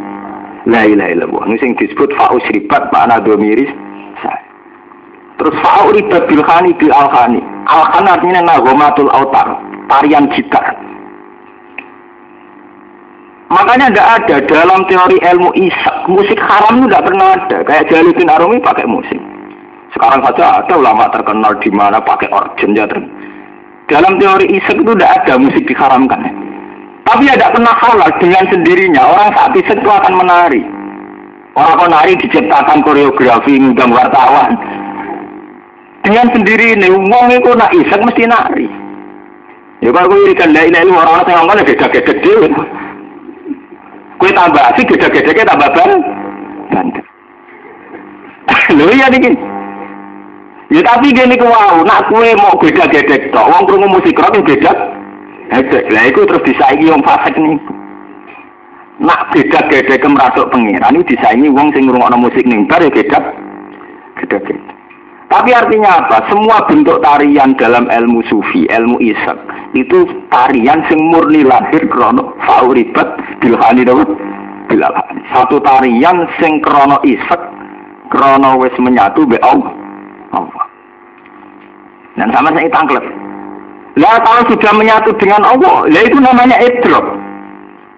la 0.64 0.88
ilaha 0.88 1.10
illallah. 1.12 1.42
Ini 1.52 1.56
yang 1.60 1.72
disebut 1.76 2.10
fa'us 2.16 2.44
ribat 2.56 2.88
makna 2.90 3.20
domiris 3.20 3.68
Terus 5.36 5.52
fa'u 5.60 5.92
ribat 5.92 6.24
bil 6.32 6.40
khani 6.40 6.72
bil 6.80 6.92
al 6.96 7.08
khani. 7.12 7.40
Al 7.68 7.84
khani 7.92 8.08
artinya 8.08 8.40
nagomatul 8.40 9.12
autar, 9.12 9.60
tarian 9.88 10.32
gitar. 10.32 10.64
Makanya 13.46 13.92
tidak 13.92 14.08
ada 14.18 14.36
dalam 14.50 14.80
teori 14.90 15.22
ilmu 15.22 15.54
isak 15.54 15.96
musik 16.10 16.40
haram 16.40 16.82
itu 16.82 16.90
tidak 16.90 17.04
pernah 17.06 17.28
ada. 17.38 17.58
Kayak 17.62 17.86
Jaludin 17.92 18.32
Arumi 18.32 18.58
pakai 18.58 18.90
musik. 18.90 19.20
Sekarang 19.94 20.18
saja 20.26 20.64
ada 20.64 20.74
ulama 20.74 21.06
terkenal 21.14 21.54
di 21.62 21.70
mana 21.70 22.02
pakai 22.02 22.26
organ 22.32 22.74
ya. 22.74 22.88
Dalam 23.86 24.18
teori 24.18 24.50
isak 24.50 24.82
itu 24.82 24.92
tidak 24.98 25.14
ada 25.22 25.38
musik 25.38 25.62
diharamkan. 25.62 26.26
Tapi 27.06 27.22
tidak 27.30 27.54
pernah 27.54 27.74
halal 27.78 28.10
dengan 28.18 28.44
sendirinya. 28.50 29.02
Orang 29.06 29.30
saat 29.38 29.54
itu 29.54 29.70
akan 29.78 30.14
menari. 30.18 30.62
Orang 31.54 31.86
menari 31.86 32.18
diciptakan 32.18 32.82
koreografi 32.82 33.62
ngundang 33.62 33.94
wartawan. 33.94 34.58
Dengan 36.02 36.26
sendiri 36.34 36.74
ini, 36.74 36.90
uang 36.90 37.26
itu 37.30 37.50
nak 37.54 37.70
isak 37.74 38.02
mesti 38.02 38.26
nari. 38.26 38.66
Ya 39.84 39.94
kalau 39.94 40.10
gue 40.10 40.32
irikan 40.32 40.50
la 40.50 40.66
ilaha 40.66 40.88
orang-orang 40.88 41.28
yang 41.30 41.38
ngomong 41.46 41.62
gede-gede 41.62 42.34
Kue 44.16 44.30
tambah 44.32 44.62
asik 44.72 44.88
gede-gede 44.88 45.44
tambah 45.44 45.68
ban. 45.76 45.90
Bandel. 46.72 47.04
Lho 48.80 48.88
iya. 48.96 49.06
Ya 50.66 50.80
tapi 50.82 51.14
gini 51.14 51.38
wow, 51.38 51.84
nak 51.86 52.10
kue 52.10 52.34
mau 52.34 52.58
beda 52.58 52.90
gedek 52.90 53.30
tok, 53.30 53.46
wong 53.46 53.62
krungu 53.70 53.86
musik 53.86 54.18
rock 54.18 54.34
beda. 54.42 54.95
Hedek. 55.52 55.84
Lah 55.94 56.04
iku 56.10 56.26
terus 56.26 56.42
disaingi 56.42 56.90
wong 56.90 57.02
fasik 57.06 57.34
nih. 57.38 57.58
Nak 58.96 59.28
beda 59.30 59.60
gedek 59.68 60.00
kemratuk 60.00 60.48
pengiran 60.50 60.96
ini 60.96 61.04
disaingi 61.04 61.52
wong 61.52 61.68
sing 61.76 61.84
ngrungokno 61.84 62.16
musik 62.16 62.42
ning 62.48 62.64
bar 62.64 62.80
ya 62.80 62.90
beda. 62.90 63.20
Gede-gede. 64.16 64.76
Tapi 65.26 65.50
artinya 65.50 66.06
apa? 66.06 66.22
Semua 66.30 66.62
bentuk 66.70 67.02
tarian 67.02 67.58
dalam 67.58 67.90
ilmu 67.90 68.22
sufi, 68.30 68.62
ilmu 68.70 69.02
isak, 69.02 69.34
itu 69.74 70.06
tarian 70.30 70.86
sing 70.86 71.02
murni 71.02 71.42
lahir 71.42 71.82
krono 71.90 72.30
fauribat 72.46 73.18
bilhani 73.42 73.82
bilhani. 74.70 75.20
Satu 75.34 75.58
tarian 75.66 76.30
sing 76.38 76.62
krono 76.62 77.02
isak, 77.02 77.42
krono 78.14 78.54
wis 78.62 78.72
menyatu 78.78 79.26
be 79.26 79.34
Allah. 79.42 79.74
Dan 82.16 82.30
sama 82.32 82.48
saya 82.54 82.70
tangklet. 82.70 83.04
Lah 83.96 84.20
kalau 84.20 84.44
sudah 84.52 84.72
menyatu 84.76 85.16
dengan 85.16 85.40
Allah, 85.40 85.88
ya 85.88 86.04
itu 86.04 86.20
namanya 86.20 86.60
idrok. 86.60 87.16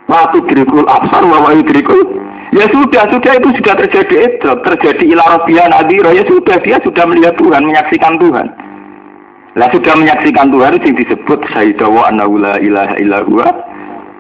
Waktu 0.09 0.41
dirikul 0.49 0.87
absar, 0.89 1.27
wa 1.27 1.53
dirikul 1.53 2.23
Ya 2.49 2.65
sudah, 2.73 3.05
sudah 3.13 3.33
itu 3.37 3.49
sudah 3.61 3.77
terjadi 3.77 4.17
itu, 4.25 4.49
terjadi 4.65 5.05
ilarobian 5.05 5.69
adiro, 5.69 6.09
ya 6.17 6.25
sudah 6.25 6.57
dia 6.65 6.81
sudah 6.81 7.05
melihat 7.05 7.37
Tuhan, 7.37 7.61
menyaksikan 7.61 8.17
Tuhan. 8.17 8.49
Lah 9.61 9.69
sudah 9.69 9.93
menyaksikan 9.93 10.49
Tuhan 10.49 10.81
itu 10.81 10.97
disebut 10.97 11.45
syahidawa 11.53 12.09
annahu 12.09 12.41
la 12.41 12.57
ilaha 12.57 12.95
illa 13.05 13.21
huwa 13.21 13.53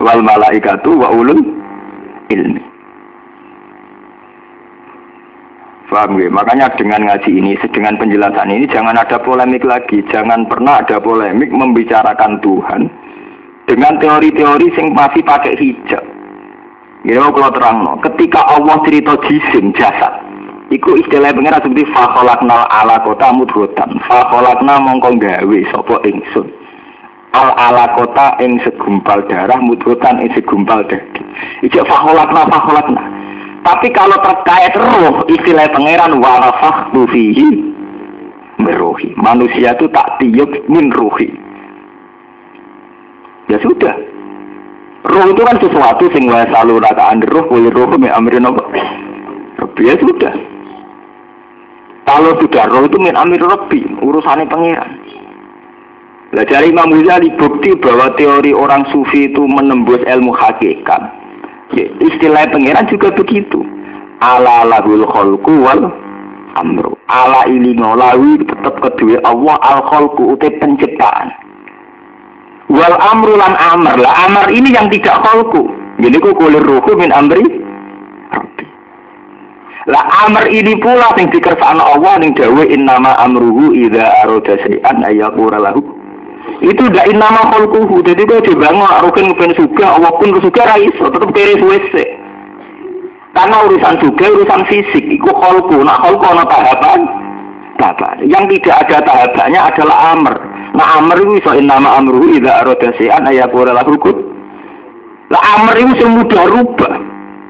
wal 0.05 0.21
malaikatu 0.21 0.93
wa 0.93 1.09
ulul 1.09 1.41
ilmi. 2.29 2.68
Faham 5.89 6.21
ya? 6.21 6.29
Makanya 6.29 6.69
dengan 6.77 7.09
ngaji 7.09 7.31
ini, 7.33 7.57
dengan 7.73 7.97
penjelasan 7.97 8.53
ini 8.53 8.69
jangan 8.69 8.93
ada 8.93 9.17
polemik 9.25 9.65
lagi, 9.65 10.05
jangan 10.13 10.45
pernah 10.45 10.85
ada 10.85 11.01
polemik 11.01 11.49
membicarakan 11.49 12.37
Tuhan 12.45 12.93
dengan 13.65 13.97
teori-teori 13.97 14.69
yang 14.77 14.93
masih 14.93 15.25
pakai 15.25 15.57
hijab. 15.57 16.05
Ya 17.09 17.25
kalau 17.25 17.53
terang 17.57 17.89
no. 17.89 17.97
Ketika 18.05 18.43
Allah 18.53 18.77
cerita 18.85 19.17
jisim 19.25 19.73
jasad, 19.73 20.13
iku 20.69 20.99
istilah 21.01 21.33
pengira 21.33 21.57
seperti 21.63 21.89
fakholakna 21.97 22.69
ala 22.69 23.01
kota 23.01 23.33
mudhotan. 23.33 23.97
Fakholakna 24.05 24.77
mongkong 24.85 25.17
gawe 25.17 25.59
sopo 25.73 26.05
ingsun. 26.05 26.53
Al 27.33 27.55
ala 27.57 27.97
kota 27.97 28.37
ing 28.45 28.61
segumpal 28.61 29.25
darah 29.25 29.57
mudhotan 29.57 30.21
ing 30.21 30.37
segumpal 30.37 30.85
daging. 30.85 31.29
Ijak 31.65 31.89
fakholakna 31.89 32.45
fakholakna. 32.51 33.18
Tapi 33.69 33.93
kalau 33.93 34.17
terkait 34.25 34.73
roh, 34.81 35.29
istilah 35.29 35.69
pangeran 35.77 36.17
warafah 36.25 36.89
fihi 36.89 37.69
meruhi. 38.57 39.13
Manusia 39.21 39.77
itu 39.77 39.85
tak 39.93 40.17
tiup 40.17 40.49
min 40.73 40.89
ruhi. 40.89 41.29
Ya 43.53 43.61
sudah, 43.61 43.93
Roh 45.09 45.25
itu 45.31 45.41
kan 45.41 45.57
sesuatu 45.57 46.05
sing 46.13 46.29
wa 46.29 46.45
selalu 46.49 46.85
rakaan 46.85 47.25
roh 47.29 47.45
kulir 47.49 47.73
roh 47.73 47.93
min 47.97 48.09
amrin 48.09 48.49
apa? 48.49 48.65
Ya 49.85 49.95
sudah. 50.01 50.33
Kalau 52.09 52.41
sudah 52.41 52.65
roh 52.73 52.89
itu 52.89 52.97
min 52.97 53.17
amir 53.21 53.41
Rabbi, 53.41 53.85
urusannya 54.01 54.49
pangeran. 54.49 54.91
Lah 56.37 56.45
dari 56.45 56.73
Imam 56.73 56.93
Ghazali 56.93 57.33
bukti 57.41 57.73
bahwa 57.81 58.13
teori 58.21 58.53
orang 58.53 58.85
sufi 58.93 59.33
itu 59.33 59.45
menembus 59.49 60.01
ilmu 60.05 60.33
hakikat. 60.37 61.18
Ya, 61.77 61.85
istilah 62.01 62.49
pangeran 62.49 62.89
juga 62.89 63.13
begitu. 63.13 63.61
Ala 64.25 64.65
lahul 64.65 65.05
kholku 65.05 65.53
wal 65.61 65.93
amru. 66.57 66.97
Ala 67.13 67.45
ili 67.45 67.77
ngolawi 67.77 68.41
tetap 68.41 68.81
kedua 68.81 69.21
Allah 69.29 69.57
al 69.61 69.81
kholku 69.85 70.33
utai 70.33 70.57
penciptaan. 70.57 71.29
Wal 72.73 72.97
amru 72.97 73.37
lan 73.37 73.53
amr 73.57 74.01
lah 74.01 74.13
amr 74.29 74.47
ini 74.53 74.73
yang 74.73 74.89
tidak 74.89 75.21
kholku. 75.25 75.69
Jadi 75.99 76.17
ku 76.23 76.31
kulir 76.33 76.63
ruhu 76.63 76.95
min 76.95 77.11
amri 77.11 77.43
Lah 79.89 80.05
amr 80.29 80.53
ini 80.53 80.77
pula 80.77 81.17
yang 81.17 81.33
dikersaan 81.33 81.81
Allah 81.81 82.21
yang 82.21 82.37
dawe 82.37 82.65
nama 82.77 83.17
amruhu 83.25 83.73
idza 83.73 84.05
arada 84.21 84.61
syai'an 84.61 85.01
ayaqura 85.01 85.65
lahu. 85.65 85.98
Itu 86.59 86.91
dak 86.91 87.07
nama 87.15 87.55
kholkuhu. 87.55 88.03
Jadi 88.03 88.27
kau 88.27 88.43
dibangun 88.43 88.89
arukan 88.89 89.31
ngepen 89.31 89.55
suga 89.55 89.95
Allah 89.95 90.13
pun 90.19 90.35
suga 90.43 90.63
ra 90.67 90.77
iso 90.77 91.07
tetep 91.07 91.31
kere 91.31 91.55
suwese. 91.61 92.05
Karena 93.37 93.63
urusan 93.71 94.03
juga 94.03 94.27
urusan 94.35 94.63
fisik, 94.67 95.05
itu 95.07 95.31
kholku. 95.31 95.79
Nah 95.87 95.95
kholku 96.03 96.25
ana 96.27 96.43
tahapan, 96.51 97.01
tahapan. 97.79 98.27
Yang 98.27 98.59
tidak 98.59 98.89
ada 98.89 98.99
tahapannya 99.07 99.61
adalah 99.63 99.97
amr. 100.17 100.35
Nah 100.75 100.87
amr 100.99 101.17
itu 101.23 101.39
iso 101.39 101.51
nama 101.63 102.03
arada 102.03 102.89
syai'an 102.99 103.31
ayaqura 103.31 103.79
lahu 103.79 103.95
kun. 104.03 104.19
Lah 105.31 105.43
amr 105.61 105.77
itu 105.79 105.93
sing 106.03 106.19
mudah 106.19 106.45
rubah. 106.51 106.95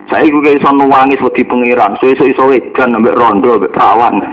Saya 0.09 0.25
juga 0.25 0.57
iso 0.57 0.69
nangis 0.73 1.21
wedi 1.21 1.45
pangeran, 1.45 1.97
sesuk 2.01 2.33
iso 2.33 2.49
edan 2.53 2.97
ambek 2.97 3.17
rondo 3.17 3.61
ambek 3.61 3.73
perawan. 3.77 4.25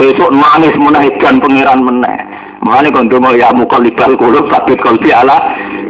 Sesuk 0.00 0.32
nangis 0.32 0.72
meneh 0.80 1.12
edan 1.12 1.44
pangeran 1.44 1.80
meneh. 1.84 2.18
Makanya 2.64 2.96
kalau 2.96 3.20
mau 3.20 3.36
ya 3.36 3.52
mukalibal 3.52 4.16
kulub 4.16 4.48
sabit 4.48 4.80
kalbi 4.80 5.12
ala 5.12 5.36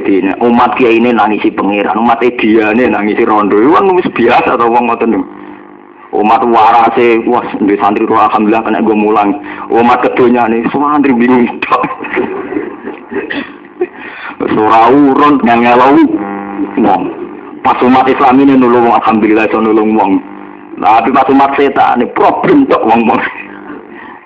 dini 0.02 0.34
umat 0.42 0.74
kia 0.74 0.90
ini 0.90 1.14
nangisi 1.14 1.54
pangeran, 1.54 2.02
umat 2.02 2.18
dia 2.18 2.74
ini 2.74 2.90
nangisi 2.90 3.22
rondo. 3.22 3.54
Itu 3.62 3.78
kan 3.78 3.86
biasa 3.94 4.58
atau 4.58 4.74
wong 4.74 4.90
ngoten 4.90 5.14
umat 6.14 6.42
warase 6.46 7.22
wah 7.30 7.46
di 7.62 7.78
santri 7.78 8.06
tuh 8.10 8.18
alhamdulillah 8.18 8.66
kena 8.66 8.82
gue 8.82 8.96
mulang. 8.98 9.38
Umat 9.70 10.02
semua 10.18 10.98
santri 10.98 11.14
bingung. 11.14 11.46
Surah 14.54 14.90
urun 14.90 15.38
yang 15.46 15.62
ngelau 15.62 15.94
wong. 16.82 17.02
Pas 17.62 17.78
umat 17.86 18.10
Islam 18.10 18.42
ini 18.42 18.58
nulung 18.58 18.90
alhamdulillah 18.90 19.46
so 19.54 19.62
nulung 19.62 19.94
wong. 19.94 20.18
Tapi 20.82 21.14
pas 21.14 21.30
umat 21.30 21.54
setan 21.54 22.02
ini 22.02 22.10
problem 22.18 22.66
tok 22.66 22.82
wong 22.82 23.06
wong 23.06 23.22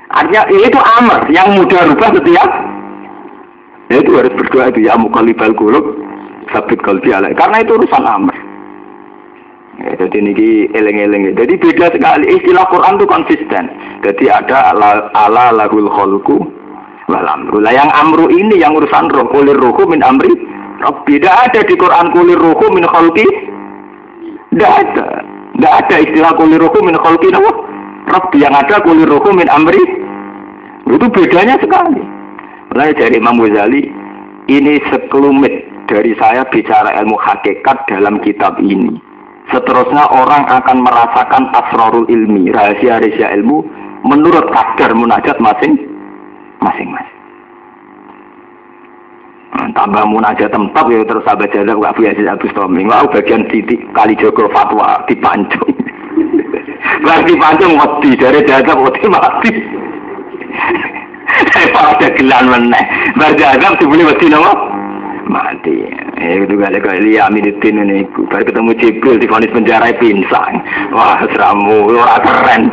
artinya 0.09 0.43
itu 0.49 0.81
amar 1.01 1.21
yang 1.29 1.57
mudah 1.57 1.89
rubah 1.89 2.11
setiap 2.17 2.51
itu 3.89 4.11
harus 4.17 4.33
berdoa 4.37 4.69
itu 4.69 4.81
ya 4.85 4.95
mukalibal 5.01 5.53
kulub 5.57 5.97
sabit 6.53 6.81
kalbi 6.85 7.13
karena 7.13 7.57
itu 7.61 7.73
urusan 7.77 8.05
amar 8.05 8.37
Ya, 9.79 9.95
jadi 9.95 10.17
ini 10.19 10.67
eleng-eleng. 10.75 11.39
Jadi 11.39 11.55
beda 11.55 11.95
sekali. 11.95 12.27
Istilah 12.35 12.67
Quran 12.67 12.99
itu 12.99 13.07
konsisten. 13.07 13.65
Jadi 14.03 14.27
ada 14.27 14.75
ala, 14.75 15.07
ala 15.15 15.55
lahul 15.55 15.87
kholku 15.87 16.51
wal 17.07 17.25
yang 17.71 17.89
amru 17.95 18.27
ini 18.29 18.59
yang 18.59 18.75
urusan 18.75 19.07
roh 19.15 19.31
kulir 19.31 19.55
ruhu 19.55 19.87
min 19.87 20.03
amri. 20.03 20.35
Tidak 20.83 21.31
ada 21.31 21.63
di 21.63 21.75
Quran 21.79 22.11
kulir 22.11 22.43
ruhu 22.43 22.67
min 22.75 22.91
kholki. 22.91 23.27
Tidak 24.51 24.73
ada. 24.83 25.23
Tidak 25.55 25.73
ada 25.73 25.95
istilah 26.03 26.35
kulir 26.35 26.59
ruhu 26.59 26.83
min 26.83 26.99
kholki. 26.99 27.31
Nama? 27.31 27.51
Rabbi 28.09 28.41
yang 28.41 28.57
ada 28.57 28.81
kulir 28.81 29.09
ruhu 29.09 29.31
min 29.37 29.49
amri. 29.53 29.81
Itu 30.89 31.07
bedanya 31.13 31.61
sekali. 31.61 32.01
Mulai 32.73 32.97
dari 32.97 33.21
Imam 33.21 33.37
Ghazali, 33.37 33.93
ini 34.49 34.81
sekelumit 34.89 35.69
dari 35.89 36.17
saya 36.17 36.45
bicara 36.49 36.97
ilmu 37.01 37.17
hakikat 37.17 37.89
dalam 37.89 38.21
kitab 38.21 38.61
ini 38.61 39.01
Seterusnya 39.49 40.05
orang 40.13 40.45
akan 40.45 40.85
merasakan 40.85 41.49
asrarul 41.57 42.05
ilmi, 42.13 42.53
rahasia-rahasia 42.53 43.33
ilmu 43.41 43.65
menurut 44.05 44.45
kadar 44.53 44.93
munajat 44.93 45.41
masing 45.41 45.89
masing-masing. 46.61 47.17
Nah, 49.57 49.73
tambah 49.73 50.05
munajat 50.05 50.53
tempat 50.53 50.85
ya 50.93 51.01
terus 51.09 51.25
sahabat 51.25 51.49
jalan 51.57 51.81
Abu 51.81 52.05
Yazid 52.05 52.29
Abu 52.29 52.45
Stomi. 52.53 52.85
Wah 52.85 53.09
bagian 53.09 53.49
titik 53.49 53.81
kali 53.97 54.13
Joko 54.21 54.53
fatwa 54.53 55.01
dipancung. 55.09 55.73
Berarti 57.03 57.33
pancung 57.39 57.75
mati 57.79 58.11
dari 58.19 58.41
jaga 58.43 58.75
mati 58.75 59.07
mati. 59.07 59.53
Saya 61.55 61.69
pada 61.71 62.09
gelan 62.19 62.45
meneh. 62.51 62.85
Berjaga 63.15 63.79
dibeli 63.79 64.03
mati 64.03 64.27
nama 64.27 64.53
mati. 65.29 65.77
Eh 66.19 66.43
itu 66.43 66.55
kali 66.59 66.79
kali 66.83 67.15
ya 67.15 67.31
Aminuddin 67.31 67.85
ini. 67.85 68.03
Baru 68.27 68.43
ketemu 68.43 68.71
Jibril 68.81 69.17
di 69.23 69.29
vonis 69.31 69.53
penjara 69.55 69.93
pinsang. 70.01 70.59
Wah 70.91 71.23
seramu 71.31 71.95
ora 71.95 72.19
keren. 72.19 72.73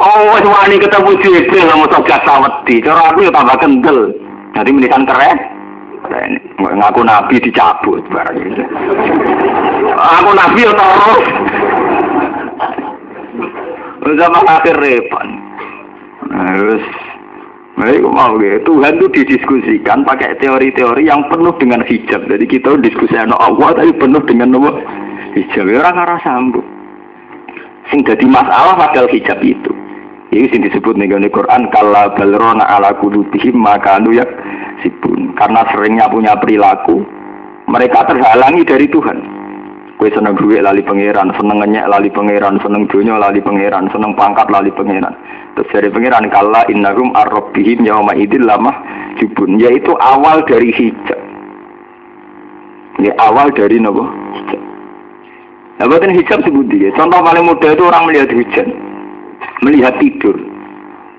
oh 0.00 0.32
wis 0.32 0.46
wani 0.46 0.80
ketemu 0.80 1.10
Jibril 1.20 1.68
mau 1.76 1.90
togat 1.90 2.24
saweti. 2.24 2.80
Cara 2.80 3.12
aku 3.12 3.26
ya 3.26 3.32
tambah 3.34 3.58
kendel. 3.60 4.14
Jadi 4.56 4.70
menisan 4.72 5.04
keren. 5.04 5.38
Ngaku 6.58 7.00
nabi 7.04 7.36
dicabut 7.42 8.00
barang 8.08 8.38
itu. 8.38 8.64
Aku 9.98 10.30
nabi 10.32 10.62
terus. 10.62 11.26
Zaman 14.16 14.44
akhir 14.48 14.74
repot. 14.80 15.26
Terus 16.28 16.84
Nah, 17.78 17.94
itu 17.94 18.10
mau 18.10 18.34
gitu. 18.42 18.74
Tuhan 18.74 18.98
itu 18.98 19.06
didiskusikan 19.22 20.02
pakai 20.02 20.34
teori-teori 20.42 21.06
yang 21.06 21.22
penuh 21.30 21.54
dengan 21.62 21.78
hijab. 21.86 22.26
Jadi 22.26 22.42
kita 22.50 22.74
diskusi 22.82 23.14
anak 23.14 23.38
Allah 23.38 23.78
tapi 23.78 23.94
penuh 23.94 24.18
dengan 24.26 24.58
apa? 24.58 24.82
Hijab. 25.38 25.62
Ya, 25.70 25.78
orang 25.86 26.02
arah 26.02 26.18
sambung. 26.26 26.66
Sing 27.94 28.02
jadi 28.02 28.26
masalah 28.26 28.74
padahal 28.74 29.06
hijab 29.14 29.38
itu. 29.46 29.70
Ini 30.34 30.50
sing 30.50 30.66
disebut 30.66 30.98
nih 30.98 31.30
Quran 31.30 31.70
kala 31.70 32.12
balrona 32.18 32.66
ala 32.66 32.98
kulubihim 32.98 33.54
maka 33.54 34.02
anu 34.02 34.10
ya 34.10 34.26
sibun. 34.82 35.38
Karena 35.38 35.62
seringnya 35.70 36.10
punya 36.10 36.34
perilaku, 36.34 37.06
mereka 37.70 38.10
terhalangi 38.10 38.66
dari 38.66 38.90
Tuhan. 38.90 39.18
Kue 39.98 40.14
seneng 40.14 40.38
duit 40.38 40.62
lali 40.62 40.78
pangeran, 40.78 41.34
seneng 41.34 41.58
ngenyek 41.58 41.90
lali 41.90 42.06
pangeran, 42.14 42.62
seneng 42.62 42.86
dunia 42.86 43.18
lali 43.18 43.42
pangeran, 43.42 43.90
seneng 43.90 44.14
pangkat 44.14 44.46
lali 44.46 44.70
pangeran. 44.70 45.10
Terus 45.58 45.74
dari 45.74 45.90
pangeran 45.90 46.30
kala 46.30 46.62
innahum 46.70 47.10
arrobbihim 47.18 47.82
yauma 47.82 48.14
idil 48.14 48.46
lama 48.46 48.70
jubun. 49.18 49.58
Yaitu 49.58 49.90
awal 49.98 50.46
dari 50.46 50.70
hijab. 50.70 51.18
Ini 53.02 53.10
awal 53.18 53.50
dari 53.50 53.82
nopo 53.82 54.06
hijab. 54.38 54.62
Nah, 55.82 55.84
buatan 55.90 56.14
hijab 56.14 56.46
sebut 56.46 56.70
dia. 56.70 56.94
Contoh 56.94 57.18
paling 57.18 57.42
mudah 57.42 57.70
itu 57.74 57.82
orang 57.82 58.06
melihat 58.06 58.30
hujan, 58.30 58.70
melihat 59.66 59.98
tidur. 59.98 60.38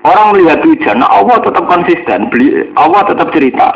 Orang 0.08 0.32
melihat 0.32 0.64
hujan, 0.64 1.04
nah 1.04 1.12
Allah 1.12 1.36
tetap 1.44 1.68
konsisten. 1.68 2.32
Allah 2.80 3.02
tetap 3.04 3.28
cerita. 3.36 3.68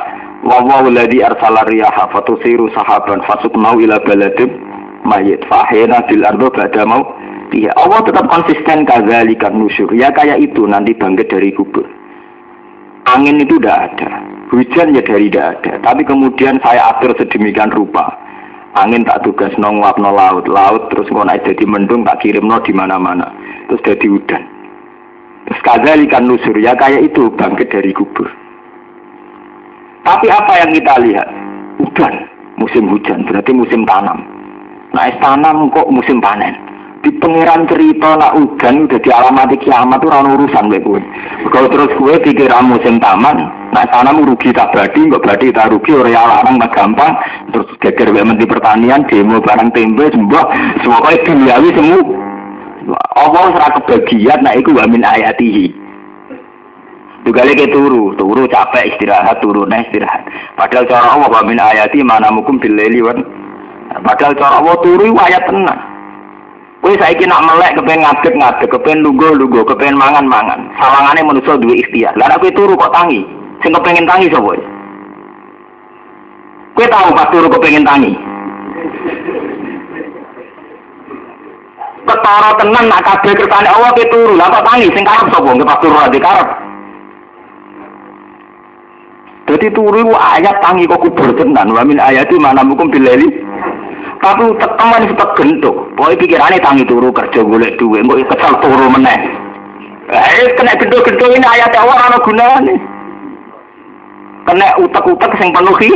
Wa 0.48 0.64
wa 0.64 0.80
arsala 0.80 1.68
riyaha 1.68 2.08
fatusiru 2.08 2.72
sahaban 2.72 3.20
fasuknau 3.28 3.76
ila 3.80 4.00
baladim 4.00 4.73
mayit 5.04 5.44
fahena 5.46 6.00
bil 6.08 6.24
ardo 6.24 6.48
bada 6.48 6.82
mau 6.88 7.04
dia 7.52 7.70
Allah 7.78 8.02
tetap 8.02 8.26
konsisten 8.26 8.88
kadzalikan 8.88 9.54
nusur 9.54 9.86
ya 9.94 10.10
kayak 10.10 10.40
itu 10.42 10.66
nanti 10.66 10.96
bangkit 10.96 11.30
dari 11.30 11.54
kubur. 11.54 11.86
Angin 13.04 13.36
itu 13.38 13.60
tidak 13.60 13.94
ada. 13.94 14.24
Hujan 14.48 14.96
ya 14.96 15.04
dari 15.04 15.28
tidak 15.28 15.60
ada. 15.60 15.72
Tapi 15.84 16.02
kemudian 16.08 16.56
saya 16.64 16.96
atur 16.96 17.12
sedemikian 17.20 17.68
rupa. 17.70 18.10
Angin 18.74 19.04
tak 19.06 19.22
tugas 19.22 19.54
no 19.60 19.70
no 19.70 20.10
laut. 20.10 20.48
Laut 20.50 20.90
terus 20.90 21.06
ngono 21.12 21.30
jadi 21.30 21.62
mendung 21.68 22.02
tak 22.02 22.24
kirim 22.24 22.48
no 22.48 22.58
di 22.64 22.72
mana 22.74 22.98
mana 22.98 23.28
terus 23.70 23.80
jadi 23.86 24.06
udan 24.12 24.42
terus 25.44 25.60
kadzalikan 25.60 26.24
nusur 26.24 26.56
ya 26.56 26.72
kayak 26.74 27.06
itu 27.06 27.30
bangkit 27.38 27.70
dari 27.70 27.92
kubur. 27.92 28.26
Tapi 30.04 30.26
apa 30.28 30.52
yang 30.64 30.70
kita 30.74 30.94
lihat? 31.00 31.28
Udan 31.80 32.14
musim 32.58 32.88
hujan. 32.88 33.24
Berarti 33.24 33.52
musim 33.56 33.84
tanam 33.88 34.33
Nah, 34.94 35.11
tanam 35.18 35.74
kok 35.74 35.90
musim 35.90 36.22
panen. 36.22 36.54
Di 37.04 37.12
pengiran 37.20 37.68
cerita 37.68 38.16
nak 38.16 38.33
udan 38.33 38.88
udah 38.88 38.96
dialamati 38.96 39.61
kiamat 39.61 40.00
tuh 40.00 40.09
orang 40.09 40.40
urusan 40.40 40.72
gue 40.72 40.80
gue. 40.80 41.00
Kalau 41.52 41.68
terus 41.68 41.92
gue 42.00 42.14
pikiran 42.16 42.64
musim 42.64 42.96
taman, 42.96 43.44
nah 43.76 43.85
tanam 43.92 44.24
rugi 44.24 44.57
tak 44.57 44.72
badi, 44.72 45.12
nggak 45.12 45.20
badi 45.20 45.52
tak 45.52 45.68
rugi 45.68 45.92
orang 45.92 46.16
larang 46.16 46.57
tak 46.64 46.72
gampang. 46.72 47.12
Terus 47.52 47.68
geger 47.85 48.09
gue 48.09 48.24
menteri 48.24 48.48
pertanian, 48.48 49.04
demo 49.04 49.37
barang 49.37 49.68
tempe, 49.76 50.16
semua, 50.16 50.48
semua 50.80 51.04
kau 51.04 51.18
duniawi 51.28 51.70
semua. 51.76 52.00
Allah 53.20 53.44
serah 53.52 53.70
kebagian, 53.85 54.40
nah 54.40 54.57
itu 54.57 54.72
wamin 54.72 55.04
ayatihi. 55.04 55.76
Juga 57.28 57.44
lagi 57.44 57.68
turu, 57.68 58.16
turu 58.16 58.48
capek 58.48 58.96
istirahat, 58.96 59.44
turu 59.44 59.68
nah 59.68 59.85
istirahat. 59.85 60.24
Padahal 60.57 60.88
cara 60.88 61.20
Allah 61.20 61.28
wamin 61.28 61.61
ayati 61.61 62.00
mana 62.00 62.33
mukum 62.33 62.57
bileli 62.57 63.04
wan 63.04 63.43
Padahal 64.02 64.35
cara 64.35 64.59
Allah 64.59 64.76
turu 64.83 65.14
ayat 65.14 65.46
tenang. 65.46 65.80
Kowe 66.85 66.92
saiki 67.00 67.24
nak 67.24 67.48
melek 67.48 67.80
kepen 67.80 68.04
ngadeg 68.04 68.35
ngadeg, 68.37 68.68
kepen 68.68 69.00
lugo 69.00 69.33
lugo, 69.33 69.64
kepen 69.64 69.96
mangan 69.96 70.28
mangan. 70.28 70.68
Sawangane 70.76 71.24
manusa 71.24 71.57
duwe 71.57 71.80
ikhtiar. 71.80 72.12
Lah 72.18 72.37
kowe 72.37 72.50
turu 72.52 72.76
kok 72.76 72.92
tangi? 72.92 73.24
Sing 73.62 73.72
kepengin 73.72 74.04
tangi 74.04 74.28
sapa? 74.28 74.52
Kowe 76.76 76.87
tahu 76.90 77.09
pas 77.14 77.30
turu 77.33 77.48
kepengin 77.48 77.87
tangi? 77.87 78.12
Ketara 82.04 82.50
tenan 82.61 82.85
nak 82.92 83.00
kabeh 83.00 83.33
kersane 83.33 83.68
Allah 83.70 83.90
kowe 83.94 84.04
turu. 84.11 84.35
Lah 84.37 84.52
kok 84.52 84.66
tangi 84.68 84.92
sing 84.92 85.04
karep 85.07 85.26
sapa? 85.33 85.48
Nggih 85.54 85.64
pas 85.64 85.80
turu 85.80 85.96
ade 86.02 86.18
karep. 86.20 86.48
Jadi 89.44 89.66
turu 89.72 90.12
ayat 90.12 90.57
tangi 90.61 90.85
kok 90.85 91.00
kubur 91.00 91.33
tenan. 91.33 91.72
Wa 91.72 91.80
min 91.80 91.96
ayati 91.96 92.37
mana 92.37 92.61
mukum 92.61 92.92
bilali 92.92 93.43
tapi 94.24 94.56
tekan 94.56 95.04
itu 95.04 95.14
gentuk. 95.37 95.76
Pokoknya 96.00 96.16
pikirannya 96.24 96.64
tangi 96.64 96.88
turu 96.88 97.12
kerja 97.12 97.44
golek 97.44 97.76
duit, 97.76 98.00
kok 98.08 98.24
kesal 98.32 98.56
turu 98.64 98.88
meneh. 98.88 99.20
Eh, 100.08 100.48
kena 100.56 100.72
gendut-gendut 100.80 101.37
ini 101.37 101.44
ayat 101.44 101.76
Allah 101.76 102.08
ana 102.08 102.18
gunane. 102.24 102.74
Kena 104.48 104.80
utek-utek 104.80 105.32
sing 105.37 105.52
penuhi. 105.52 105.92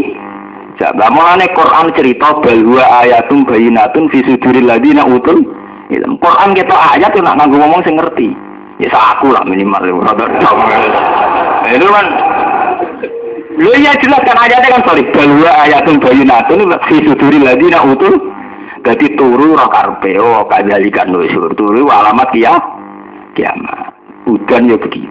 Jaga 0.77 1.11
mulane 1.11 1.49
Quran 1.57 1.91
cerita 1.97 2.37
bahwa 2.39 2.85
ayatum 3.03 3.49
bayinatun 3.49 4.13
fi 4.13 4.23
suduril 4.29 4.69
ladina 4.69 5.09
utul 5.09 5.43
ilm. 5.89 6.13
Quran 6.21 6.53
kita 6.53 6.77
ayat 6.97 7.13
nak 7.19 7.37
nganggo 7.41 7.57
ngomong 7.65 7.83
sing 7.83 7.97
ngerti. 7.97 8.29
Ya 8.79 8.93
aku 8.95 9.33
lah 9.35 9.43
minimal. 9.43 9.83
Itu 11.67 11.87
kan 11.91 12.07
Lu 13.59 13.75
iya 13.75 13.91
jelas 13.99 14.23
kan 14.23 14.39
ayatnya 14.39 14.79
kan 14.79 14.83
sorry. 14.87 15.03
Bahwa 15.11 15.51
ayatun 15.67 15.99
bayinatun 15.99 16.71
fi 16.87 16.97
suduril 17.03 17.43
ladina 17.43 17.83
utul. 17.83 18.15
Jadi 18.87 19.19
turu 19.19 19.59
roh 19.59 19.69
karpe, 19.69 20.15
oh 20.23 20.47
kajalikan 20.47 21.11
nusur. 21.11 21.51
Turu 21.59 21.91
alamat 21.91 22.31
ya 22.39 22.55
kiamat. 23.35 23.91
Udan 24.31 24.71
ya 24.71 24.79
begitu. 24.79 25.11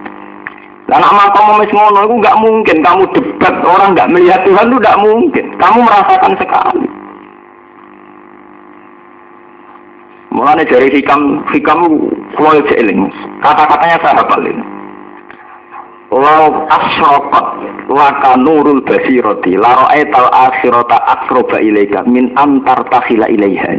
Dan 0.88 1.04
nama 1.04 1.28
kamu 1.36 1.60
mes 1.60 1.72
ngono 1.76 2.00
itu 2.08 2.16
nggak 2.24 2.40
mungkin 2.40 2.78
kamu 2.80 3.04
debat 3.12 3.56
orang 3.68 3.92
nggak 3.92 4.08
melihat 4.16 4.40
Tuhan 4.48 4.72
itu 4.72 4.78
nggak 4.80 5.00
mungkin. 5.04 5.46
Kamu 5.60 5.78
merasakan 5.84 6.34
sekali. 6.40 6.88
Mulanya 10.32 10.64
dari 10.64 10.88
hikam 10.96 11.44
hikam 11.52 11.84
kalau 12.40 12.62
kata-katanya 13.44 13.98
saya 14.00 14.16
hafal 14.24 14.40
ini. 14.48 14.77
Lau 16.08 16.64
asrokat 16.72 17.48
laka 17.92 18.40
nurul 18.40 18.80
basiroti 18.88 19.60
Laro 19.60 19.92
etal 19.92 20.32
akhirota 20.32 20.96
akroba 21.04 21.60
ilaika 21.60 22.08
Min 22.08 22.32
antar 22.40 22.88
takhila 22.88 23.28
ilaiha. 23.28 23.76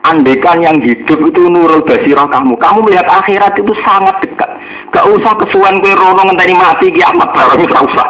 Andekan 0.00 0.64
yang 0.64 0.80
hidup 0.80 1.20
itu 1.20 1.42
nurul 1.44 1.84
basirah 1.84 2.24
kamu. 2.24 2.56
Kamu 2.56 2.88
melihat 2.88 3.04
akhirat 3.04 3.52
itu 3.60 3.68
sangat 3.84 4.16
dekat. 4.24 4.48
Gak 4.96 5.04
usah 5.12 5.36
kesuan 5.44 5.84
kue 5.84 5.92
rono 5.92 6.24
ngenteni 6.24 6.56
mati 6.56 6.88
kiamat 6.88 7.28
barang 7.36 7.68
gak 7.68 7.84
usah. 7.84 8.08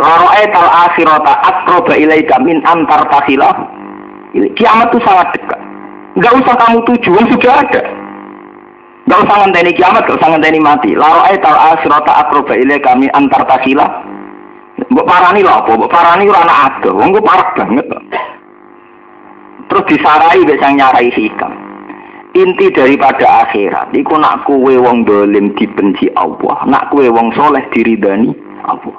Laro 0.00 0.32
etal 0.40 0.68
akhirota 0.72 1.32
akroba 1.44 2.00
ilaika 2.00 2.40
Min 2.40 2.64
antar 2.64 3.04
takhila 3.12 3.52
Kiamat 4.32 4.88
itu 4.88 4.98
sangat 5.04 5.36
dekat. 5.36 5.60
Gak 6.16 6.32
usah 6.32 6.54
kamu 6.56 6.80
tujuan 6.88 7.28
sudah 7.28 7.54
ada 7.60 8.07
Gak 9.08 9.24
usah 9.24 9.36
ngenteni 9.40 9.72
kiamat, 9.72 10.04
gak 10.04 10.20
usah 10.20 10.28
ngenteni 10.36 10.60
mati. 10.60 10.92
Laro 10.92 11.24
ayat 11.24 11.40
al 11.48 11.58
asrota 11.72 12.12
akroba 12.28 12.52
ile 12.52 12.76
kami 12.76 13.08
antar 13.16 13.40
tasila. 13.48 13.88
Mbok 14.92 15.08
parani 15.08 15.40
lho 15.40 15.48
apa? 15.48 15.70
Mbok 15.72 15.88
parani 15.88 16.28
ora 16.28 16.44
anak. 16.44 16.84
Wong 16.84 17.16
parah 17.24 17.48
banget. 17.56 17.88
Terus 19.68 19.84
disarai 19.88 20.44
wis 20.44 20.60
sang 20.60 20.76
nyarai 20.76 21.08
hikam. 21.08 21.52
Inti 22.36 22.68
daripada 22.68 23.48
akhirat 23.48 23.96
iku 23.96 24.20
nak 24.20 24.44
kuwe 24.44 24.76
wong 24.76 25.08
dolim 25.08 25.56
dibenci 25.56 26.12
Allah, 26.12 26.60
nak 26.68 26.92
kuwe 26.92 27.08
wong 27.08 27.32
soleh 27.32 27.64
diridani 27.72 28.36
Allah. 28.68 28.96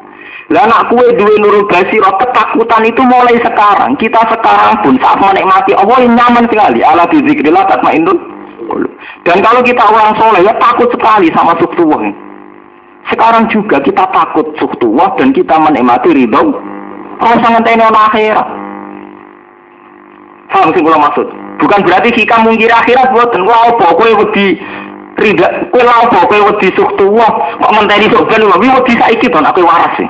Lah 0.49 0.66
anak 0.66 0.89
kue 0.89 1.05
duwe 1.14 1.38
nurul 1.38 1.70
basiro 1.70 2.10
ketakutan 2.18 2.82
itu 2.89 3.05
mulai 3.05 3.38
sekarang. 3.38 3.93
Kita 4.01 4.26
sekarang 4.34 4.82
pun 4.82 4.97
saat 4.97 5.22
menikmati 5.22 5.78
Allah 5.78 5.97
yang 6.01 6.18
nyaman 6.18 6.49
sekali. 6.49 6.82
Ala 6.82 7.05
bizikrillah 7.05 7.70
Dan 9.26 9.38
kalau 9.41 9.61
kita 9.65 9.84
orang 9.84 10.13
soleh 10.17 10.41
ya 10.45 10.53
takut 10.57 10.89
sekali 10.93 11.28
sama 11.34 11.57
suktuwah. 11.57 12.01
Sekarang 13.09 13.49
juga 13.49 13.82
kita 13.82 14.05
takut 14.13 14.53
suktuwah 14.61 15.17
dan 15.17 15.34
kita 15.34 15.55
menikmati 15.57 16.13
ridho. 16.13 16.53
Kalau 17.20 17.36
sangat 17.43 17.67
ini 17.67 17.84
akhirat. 17.84 18.47
Paham 20.49 20.74
sih 20.74 20.82
kalau 20.82 20.97
maksud? 20.97 21.28
Bukan 21.61 21.80
berarti 21.86 22.09
kita 22.15 22.41
mungkir 22.41 22.72
akhirat 22.74 23.13
buat 23.13 23.30
dan 23.30 23.45
apa 23.45 23.86
kowe 23.93 24.11
wedi 24.26 24.57
rida 25.20 25.47
kowe 25.70 25.84
lha 25.84 25.93
apa 26.07 26.26
wedi 26.26 26.74
suktuwah 26.74 27.32
kok 27.59 27.74
menteni 27.76 28.09
sok 28.09 28.26
ben 28.32 28.47
wedi 28.47 28.93
saiki 28.97 29.28
to 29.30 29.38
nek 29.38 29.53
kowe 29.53 29.67
waras 29.67 29.93
sih. 29.99 30.09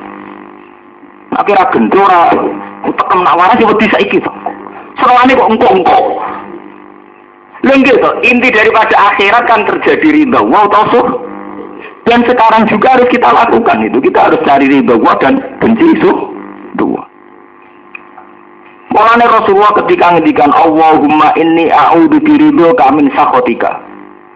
Tapi 1.34 1.50
ra 1.52 1.64
gendro 1.74 2.06
ra 2.06 2.32
tekem 2.88 3.20
nak 3.20 3.36
waras 3.36 3.60
wedi 3.60 3.86
saiki. 3.92 4.18
Serwane 4.96 5.32
kok 5.36 5.50
engko-engko. 5.50 5.98
Lengge 7.60 7.92
to, 8.00 8.10
inti 8.24 8.48
daripada 8.48 8.96
akhirat 9.12 9.44
kan 9.44 9.60
terjadi 9.68 10.08
ridha 10.24 10.40
wa 10.40 10.64
tasuk. 10.72 11.28
Dan 12.08 12.24
sekarang 12.24 12.64
juga 12.72 12.96
harus 12.96 13.08
kita 13.12 13.28
lakukan 13.28 13.84
itu. 13.84 13.98
Kita 14.00 14.32
harus 14.32 14.40
cari 14.48 14.66
ridha 14.66 14.96
wa 14.96 15.12
dan 15.20 15.36
benci 15.60 15.86
itu 15.92 16.10
dua. 16.80 17.04
Mulane 18.90 19.22
Rasulullah 19.28 19.76
ketika 19.84 20.18
ngendikan 20.18 20.50
Allahumma 20.50 21.30
inni 21.38 21.70
a'udzu 21.70 22.18
biridho 22.24 22.74
kamin 22.74 23.12
sakhotika. 23.14 23.78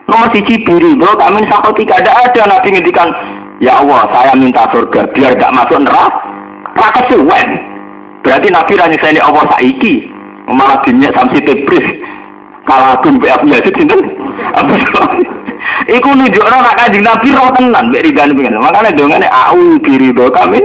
Nomor 0.06 0.30
siji 0.30 0.62
biridho 0.62 1.10
kamin 1.16 1.48
sakhotika. 1.48 1.98
Ada 1.98 2.12
ada 2.28 2.42
Nabi 2.54 2.68
ngendikan 2.76 3.08
Ya 3.62 3.78
Allah, 3.78 4.10
saya 4.10 4.34
minta 4.34 4.66
surga 4.74 5.14
biar 5.14 5.38
gak 5.38 5.54
masuk 5.54 5.78
neraka. 5.78 6.10
Raka 6.74 7.06
suwen. 7.06 7.48
Berarti 8.26 8.50
Nabi 8.50 8.72
ranya 8.74 8.98
saya 8.98 9.22
Allah 9.22 9.46
saiki. 9.54 10.10
Malah 10.50 10.82
dunia 10.82 11.08
samsi 11.14 11.38
tebris. 11.40 11.86
Kalau 12.64 12.86
aku 12.96 13.08
mbak 13.16 13.40
Abu 13.40 13.52
Yazid 13.52 13.74
sinten? 13.76 14.00
Abu 14.56 14.72
Iku 15.88 16.08
nunjukno 16.12 16.56
nek 16.60 16.76
Kanjeng 16.76 17.04
Nabi 17.04 17.28
roh 17.32 17.48
tenan 17.56 17.92
mbek 17.92 18.04
ridane 18.08 18.32
pengen. 18.32 18.60
Makane 18.60 18.90
dongane 18.96 19.28
au 19.28 19.76
birido 19.80 20.28
kami 20.32 20.60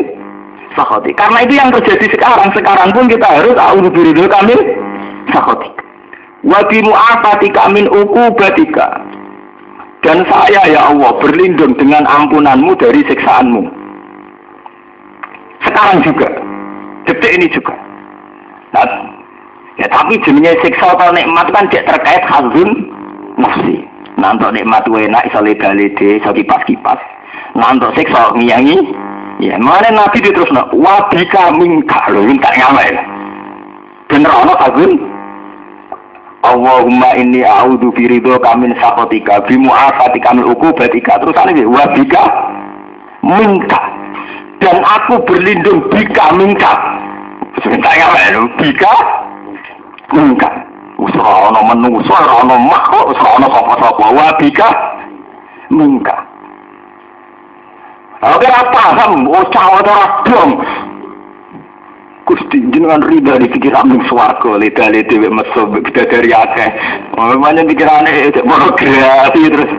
sakhoti. 0.76 1.12
Karena 1.16 1.44
itu 1.44 1.54
yang 1.60 1.72
terjadi 1.76 2.06
sekarang. 2.16 2.50
Sekarang 2.56 2.90
pun 2.96 3.06
kita 3.08 3.28
harus 3.28 3.56
au 3.60 3.80
birido 3.92 4.28
kami 4.32 4.56
sakhoti. 5.32 5.70
Wa 6.48 6.64
bi 6.72 6.80
mu'afatika 6.84 7.68
min 7.72 7.88
uqubatika. 7.92 9.04
Dan 10.00 10.24
saya 10.32 10.64
ya 10.72 10.96
Allah 10.96 11.12
berlindung 11.20 11.76
dengan 11.76 12.08
ampunanmu 12.08 12.72
dari 12.80 13.04
siksaanmu 13.04 13.80
sekarang 15.66 16.00
juga 16.04 16.28
detik 17.08 17.32
ini 17.36 17.48
juga 17.52 17.76
nah, 18.72 18.88
ya 19.80 19.88
tapi 19.88 20.20
jenisnya 20.28 20.60
siksa 20.60 20.92
atau 20.94 21.16
nikmat 21.16 21.48
kan 21.56 21.66
tidak 21.72 21.88
terkait 21.96 22.24
hazun 22.28 22.70
nafsi. 23.40 23.80
Nanti 24.20 24.46
nikmat 24.52 24.84
enak 24.84 25.32
iso 25.32 25.40
lede-lede 25.40 26.20
iso 26.20 26.36
kipas-kipas. 26.36 27.00
Nanti 27.56 27.88
siksa 27.96 28.36
ngiyangi 28.36 28.78
ya 29.40 29.56
mana 29.56 29.88
nabi 29.96 30.20
terus 30.20 30.52
wabika 30.76 31.56
minta 31.56 32.12
loh 32.12 32.28
minta 32.28 32.52
nyamai 32.60 32.92
bener 34.12 34.32
ono 34.36 34.54
hazun. 34.60 34.94
Allahumma 36.40 37.20
inni 37.20 37.44
a'udhu 37.44 37.92
birido 37.92 38.40
kamin 38.40 38.72
sakotika 38.80 39.44
bimu 39.44 39.72
afati 39.76 40.24
kamin 40.24 40.48
ukubatika 40.48 41.20
terus 41.20 41.36
ini 41.52 41.68
wabika 41.68 42.24
minta 43.24 43.80
dan 44.60 44.84
aku 44.84 45.24
berlindung 45.24 45.88
bika 45.88 46.36
minka. 46.36 46.74
Sebentar 47.64 47.92
ya 47.96 48.40
bika 48.60 48.94
Enggak. 50.10 50.70
usah 51.00 51.48
ana 51.48 51.62
menungso, 51.64 52.12
ora 52.12 52.44
ono 52.44 52.56
makhluk, 52.60 53.16
usaha 53.16 53.40
ono 53.40 53.48
sapa-sapa. 53.48 54.06
Wa 54.12 54.28
bika. 54.36 54.70
Enggak. 55.72 56.20
Aku 58.20 58.44
ora 58.44 58.62
paham, 58.76 59.32
oh, 59.32 59.40
ucah 59.40 59.66
ora 59.80 59.98
paham. 60.28 60.50
Gusti 62.28 62.62
jenengan 62.70 63.02
rida 63.02 63.42
di 63.42 63.50
pikiran 63.50 63.90
oh, 63.90 63.96
ning 63.96 64.02
swarga, 64.06 64.60
lidale 64.60 65.02
dhewe 65.08 65.32
meso 65.34 65.66
dari 65.72 66.30
akeh. 66.30 66.70
Mamane 67.16 67.66
pikirane 67.66 68.30
itu 68.30 68.44
mau 68.46 68.70
terus. 68.78 69.72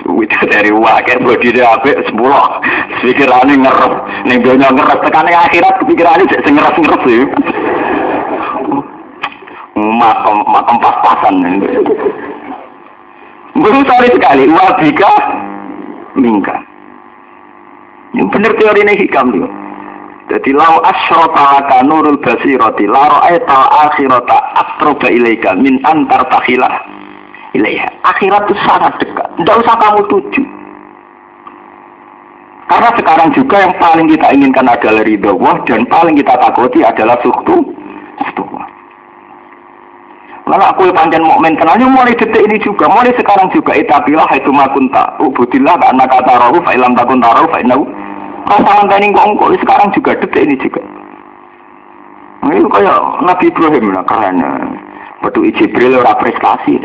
Suwit 0.00 0.32
dari 0.50 0.68
wakil 0.74 1.24
bodi 1.24 1.56
apik 1.56 1.94
apa 1.94 2.04
sepuluh. 2.04 2.46
Pikirannya 3.00 3.64
ngeres, 3.64 3.94
nih 4.28 4.36
dia 4.44 4.54
ngeres. 4.60 5.00
Tekan 5.00 5.30
akhirat 5.30 5.74
pikirane 5.88 6.24
sing 6.28 6.52
ngeres 6.52 6.76
ngeres. 6.84 7.28
Makam 9.80 10.44
makam 10.44 10.76
pas-pasan. 10.82 11.34
Brutal 13.56 14.02
sekali. 14.12 14.44
Wabika 14.48 15.12
mingka. 16.16 16.56
Ini 18.10 18.26
benar 18.28 18.52
teori 18.58 18.80
ini 18.82 18.94
hikam 19.06 19.30
juga. 19.30 19.48
Jadi 20.30 20.54
lau 20.54 20.78
asyrota 20.86 21.58
laka 21.58 21.82
nurul 21.82 22.18
basirati 22.22 22.86
la 22.86 23.02
ra'aita 23.10 23.58
akhirata 23.90 24.36
asroba 24.62 25.10
ilaika 25.10 25.58
min 25.58 25.82
antar 25.82 26.22
takhilah 26.30 26.86
ilaiha. 27.54 27.90
Akhirat 28.06 28.46
itu 28.46 28.54
sangat 28.62 28.94
dekat. 29.02 29.26
Tidak 29.42 29.56
usah 29.58 29.74
kamu 29.78 30.00
tuju. 30.06 30.42
Karena 32.70 32.90
sekarang 32.94 33.34
juga 33.34 33.56
yang 33.58 33.74
paling 33.82 34.06
kita 34.06 34.26
inginkan 34.30 34.70
adalah 34.70 35.02
ridho 35.02 35.34
Allah 35.34 35.58
dan 35.66 35.82
paling 35.90 36.14
kita 36.14 36.34
takuti 36.38 36.86
adalah 36.86 37.18
suktu. 37.26 37.66
Suktu. 38.22 38.69
Lalu 40.48 40.64
aku 40.64 40.82
panjang 40.96 41.22
mukmin 41.22 41.54
kenalnya 41.58 41.86
mulai 41.86 42.16
detik 42.16 42.40
ini 42.40 42.56
juga, 42.64 42.88
mulai 42.88 43.12
sekarang 43.14 43.52
juga 43.52 43.76
itabilah 43.76 44.26
itu 44.34 44.50
makunta, 44.50 45.14
ubudillah 45.20 45.76
karena 45.78 46.04
kata 46.08 46.32
rohu 46.40 46.58
fa'ilam 46.64 46.96
takun 46.96 47.20
taruh 47.20 47.46
fa'inau. 47.52 47.84
Kau 48.48 48.60
salam 48.66 48.88
tani 48.88 49.12
kongko, 49.14 49.54
sekarang 49.62 49.94
juga 49.94 50.16
detik 50.18 50.42
ini 50.48 50.56
juga. 50.58 50.82
Nah, 52.40 52.56
itu 52.56 52.66
kayak 52.72 52.98
Nabi 53.22 53.44
Ibrahim 53.52 53.92
lah 53.92 54.04
keren. 54.08 54.40
Batu 55.20 55.44
Jibril 55.52 56.00
ora 56.00 56.16
prestasi. 56.16 56.80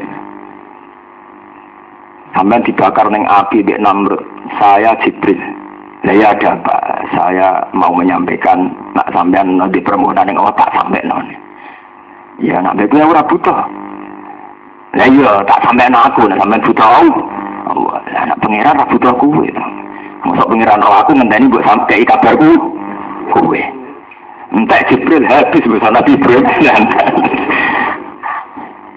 Sampai 2.36 2.60
dibakar 2.68 3.08
neng 3.08 3.24
api 3.24 3.64
di 3.64 3.72
Namrud. 3.80 4.20
Saya 4.60 4.92
Jibril. 5.00 5.40
Nah 6.04 6.14
ya 6.14 6.36
ada 6.36 6.54
apa? 6.54 6.76
Saya 7.16 7.48
mau 7.74 7.90
menyampaikan 7.96 8.70
nak 8.94 9.10
sampean 9.10 9.58
di 9.74 9.82
permohonan 9.82 10.30
yang 10.30 10.38
tak 10.54 10.70
sampai 10.76 11.02
non. 11.08 11.45
Ya 12.44 12.60
nak 12.60 12.76
ya 12.76 13.06
ora 13.08 13.24
butuh. 13.24 13.60
Lah 14.96 15.08
iya 15.08 15.32
tak 15.48 15.60
sampai 15.64 15.88
aku, 15.92 16.28
nak 16.28 16.40
sampai 16.40 16.64
butuh 16.64 16.88
Allah. 16.88 18.00
Lah 18.12 18.24
nak 18.28 18.40
pangeran 18.44 18.76
ora 18.76 18.86
butuh 18.92 19.12
aku. 19.16 19.28
Masuk 20.26 20.48
pangeran 20.52 20.84
roh 20.84 20.96
aku 21.00 21.12
ngenteni 21.16 21.48
mbok 21.48 21.64
sampai 21.64 22.04
kabarku 22.04 22.52
kowe. 23.32 23.62
Entek 24.56 24.88
Jibril 24.92 25.24
habis 25.28 25.64
bersama 25.64 26.00
Nabi 26.00 26.12
Ibrahim. 26.16 26.46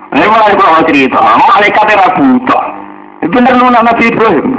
Ini 0.09 0.24
mulai 0.24 0.57
kalau 0.57 0.82
cerita, 0.89 1.20
malaikat 1.20 1.84
ora 1.95 2.09
butuh. 2.16 2.62
Bener 3.28 3.55
nuna 3.55 3.80
Nabi 3.82 4.05
Ibrahim. 4.09 4.57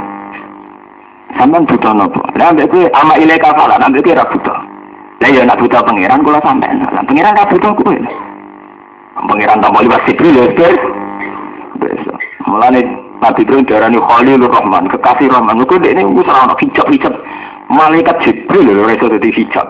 Sampai 1.36 1.64
buta 1.64 1.90
nopo. 1.94 2.20
Ambek 2.36 2.68
kowe 2.68 2.84
ama 2.96 3.16
ile 3.16 3.36
kafala, 3.40 3.80
ambek 3.80 4.04
kowe 4.04 4.16
ra 4.16 4.24
buta. 4.28 4.56
Lah 5.20 5.28
ya 5.28 5.44
nak 5.44 5.60
buta 5.60 5.84
pangeran 5.84 6.24
sampean. 6.40 6.80
Lah 6.80 7.04
pangeran 7.04 7.36
ra 7.36 7.44
buta 7.48 7.68
kowe. 7.76 7.96
Pangeran 9.14 9.58
tak 9.58 9.70
mau 9.74 9.82
liwat 9.82 10.06
Jibril 10.06 10.38
ya, 10.38 10.46
Ber. 10.54 10.72
Besok. 11.82 12.18
Mulane 12.46 12.80
Nabi 13.18 13.42
Ibrahim 13.42 13.66
darani 13.66 13.98
Khalilur 13.98 14.50
Rahman, 14.50 14.86
kekasih 14.86 15.28
Rahman. 15.30 15.66
Kok 15.66 15.82
dekne 15.82 16.06
wis 16.06 16.28
ora 16.30 16.46
ono 16.46 16.54
hijab-hijab. 16.56 17.14
Malaikat 17.70 18.16
Jibril 18.22 18.70
lho 18.70 18.86
ora 18.86 18.94
iso 18.94 19.10
dadi 19.10 19.30
hijab. 19.34 19.66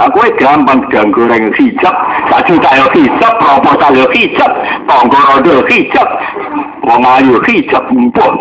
Aku 0.00 0.22
gampang 0.38 0.86
gang 0.88 1.10
goreng 1.12 1.50
hijab, 1.50 1.94
sak 2.30 2.46
juta 2.46 2.70
yo 2.78 2.86
hijab, 2.94 3.32
proposal 3.42 3.92
yo 3.98 4.06
hijab, 4.14 4.52
tonggo 4.86 5.18
rodo 5.18 5.66
hijab, 5.66 6.08
wong 6.86 7.02
ayu 7.04 7.36
hijab 7.50 7.84
mumpun. 7.90 8.32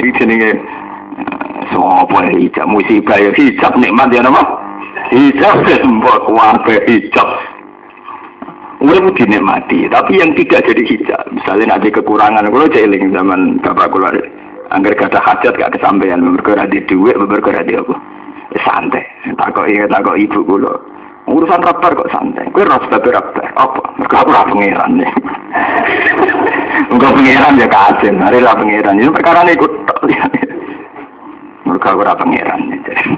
Iki 0.00 0.10
jenenge 0.16 0.58
sapa 1.70 2.18
hijab 2.34 2.66
musibah 2.66 3.20
yo 3.20 3.30
hijab 3.36 3.76
nikmat 3.78 4.10
ya 4.10 4.24
nama. 4.24 4.42
Hijab 5.12 5.60
mbok 5.84 6.24
kuwabe 6.24 6.82
hijab. 6.88 7.28
Urip 8.82 9.14
dinikmati, 9.14 9.86
tapi 9.86 10.18
yang 10.18 10.34
tidak 10.34 10.66
jadi 10.66 10.82
hijab. 10.82 11.22
Misalnya 11.30 11.78
nanti 11.78 11.94
kekurangan, 11.94 12.50
kalau 12.50 12.66
jeling 12.66 13.14
zaman 13.14 13.62
bapak 13.62 13.94
keluar, 13.94 14.10
anggar 14.74 14.98
kata 14.98 15.22
hajat 15.22 15.54
gak 15.54 15.78
kesampaian, 15.78 16.18
bergerak 16.18 16.66
di 16.66 16.82
duit, 16.90 17.14
bergerak 17.14 17.62
di 17.70 17.78
apa? 17.78 17.94
Santai. 18.58 19.06
Takok 19.38 19.70
iya 19.70 19.86
takok 19.86 20.18
ibu 20.18 20.42
kula. 20.42 20.74
Urusan 21.30 21.62
rapar 21.62 21.94
kok 21.94 22.10
santai. 22.10 22.50
Kowe 22.50 22.66
ras 22.66 22.82
babe 22.90 23.14
rapar 23.14 23.54
apa? 23.54 23.82
Mergo 24.02 24.16
aku 24.18 24.30
ora 24.34 24.50
pangeran 24.50 24.98
ya. 24.98 25.10
Enggak 26.92 27.14
pangeran 27.14 27.62
ya 27.62 27.68
kajen 27.70 28.18
hari 28.18 28.42
lah 28.42 28.58
pangeran 28.58 28.98
itu 28.98 29.14
perkara 29.14 29.46
ini 29.46 29.54
ikut 29.54 29.72
Mereka 31.70 31.88
ora 31.94 32.18
pangeran. 32.18 32.60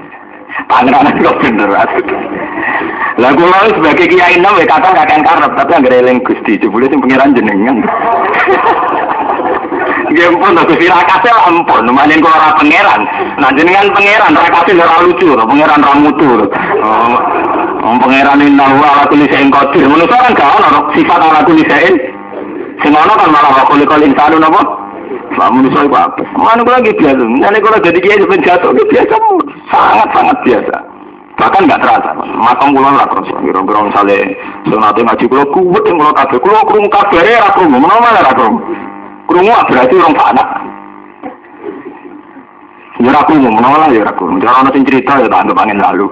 Pangeran 0.71 1.17
kok 1.19 1.37
bener. 1.41 1.69
Lah 3.15 3.31
kula 3.31 3.71
sebagai 3.71 4.11
kiai 4.11 4.35
nom 4.43 4.59
ya 4.59 4.67
kata 4.67 4.91
kakek 4.91 5.23
karep 5.23 5.51
tapi 5.55 5.71
anggere 5.71 6.03
eling 6.03 6.19
Gusti 6.27 6.59
jebule 6.59 6.91
sing 6.91 6.99
pangeran 6.99 7.35
jenengan. 7.35 7.77
Ya 10.15 10.31
ampun, 10.31 10.55
aku 10.55 10.79
sira 10.79 11.01
kase 11.03 11.27
ampun, 11.27 11.91
manen 11.91 12.23
kula 12.23 12.39
ora 12.39 12.55
pangeran. 12.55 13.03
Nah 13.35 13.51
jenengan 13.51 13.91
pangeran 13.91 14.31
ra 14.31 14.47
kase 14.47 14.71
ora 14.77 15.03
lucu, 15.03 15.27
pangeran 15.35 15.83
ra 15.83 15.93
mutu. 15.97 16.45
Oh, 16.79 17.19
Wong 17.83 17.99
pangeran 17.99 18.39
inna 18.39 18.63
wa 18.79 18.87
ala 18.95 19.03
kulli 19.11 19.27
shay'in 19.27 19.51
qadir. 19.51 19.85
Menungso 19.85 20.15
kan 20.15 20.31
gak 20.31 20.55
ono 20.55 20.87
sifat 20.95 21.19
ala 21.19 21.43
kulli 21.43 21.67
shay'in. 21.67 21.95
Sing 22.79 22.95
ono 22.95 23.13
kan 23.13 23.27
malah 23.27 23.51
wa 23.59 23.63
kulli 23.67 23.83
kulli 23.83 24.07
insanu 24.07 24.39
napa? 24.39 24.61
Lah 25.35 25.51
menungso 25.51 25.83
iku 25.83 25.97
apa? 25.99 26.21
Mana 26.39 26.63
kula 26.63 26.79
lagi 26.79 26.95
biasa. 26.95 27.23
Nek 27.27 27.59
kula 27.59 27.77
jadi 27.83 27.99
kiai 27.99 28.23
ben 28.23 28.41
jatuh 28.45 28.71
biasa 28.71 29.15
sangat 29.67 30.07
sangat 30.15 30.37
biasa. 30.47 30.94
Bahkan 31.35 31.67
nggak 31.67 31.81
terasa. 31.83 32.09
Makam 32.15 32.71
kula 32.71 32.95
ora 32.95 33.05
terasa. 33.11 33.35
Kira-kira 33.43 33.79
misale 33.83 34.17
sunate 34.71 35.01
ngaji 35.03 35.25
kula 35.27 35.43
kuwet 35.51 35.83
sing 35.83 35.95
kula 35.99 36.11
kabeh. 36.15 36.39
Kula 36.39 36.63
krungu 36.63 36.89
kabare 36.89 37.33
ra 37.35 37.49
krungu. 37.51 37.77
Menawa 37.79 38.15
ora 38.15 38.31
krungu. 38.31 38.59
Krungu 39.27 39.51
berarti 39.67 39.95
orang 39.99 40.15
anak. 40.15 40.49
Ya 43.03 43.11
ra 43.11 43.21
krungu, 43.27 43.49
menawa 43.51 43.91
ya 43.91 44.07
ra 44.07 44.13
krungu. 44.15 44.39
Cara 44.39 44.63
ana 44.63 44.71
sing 44.71 44.87
cerita 44.87 45.19
ya 45.19 45.27
tak 45.27 45.43
anggap 45.43 45.59
angin 45.59 45.83
lalu. 45.83 46.07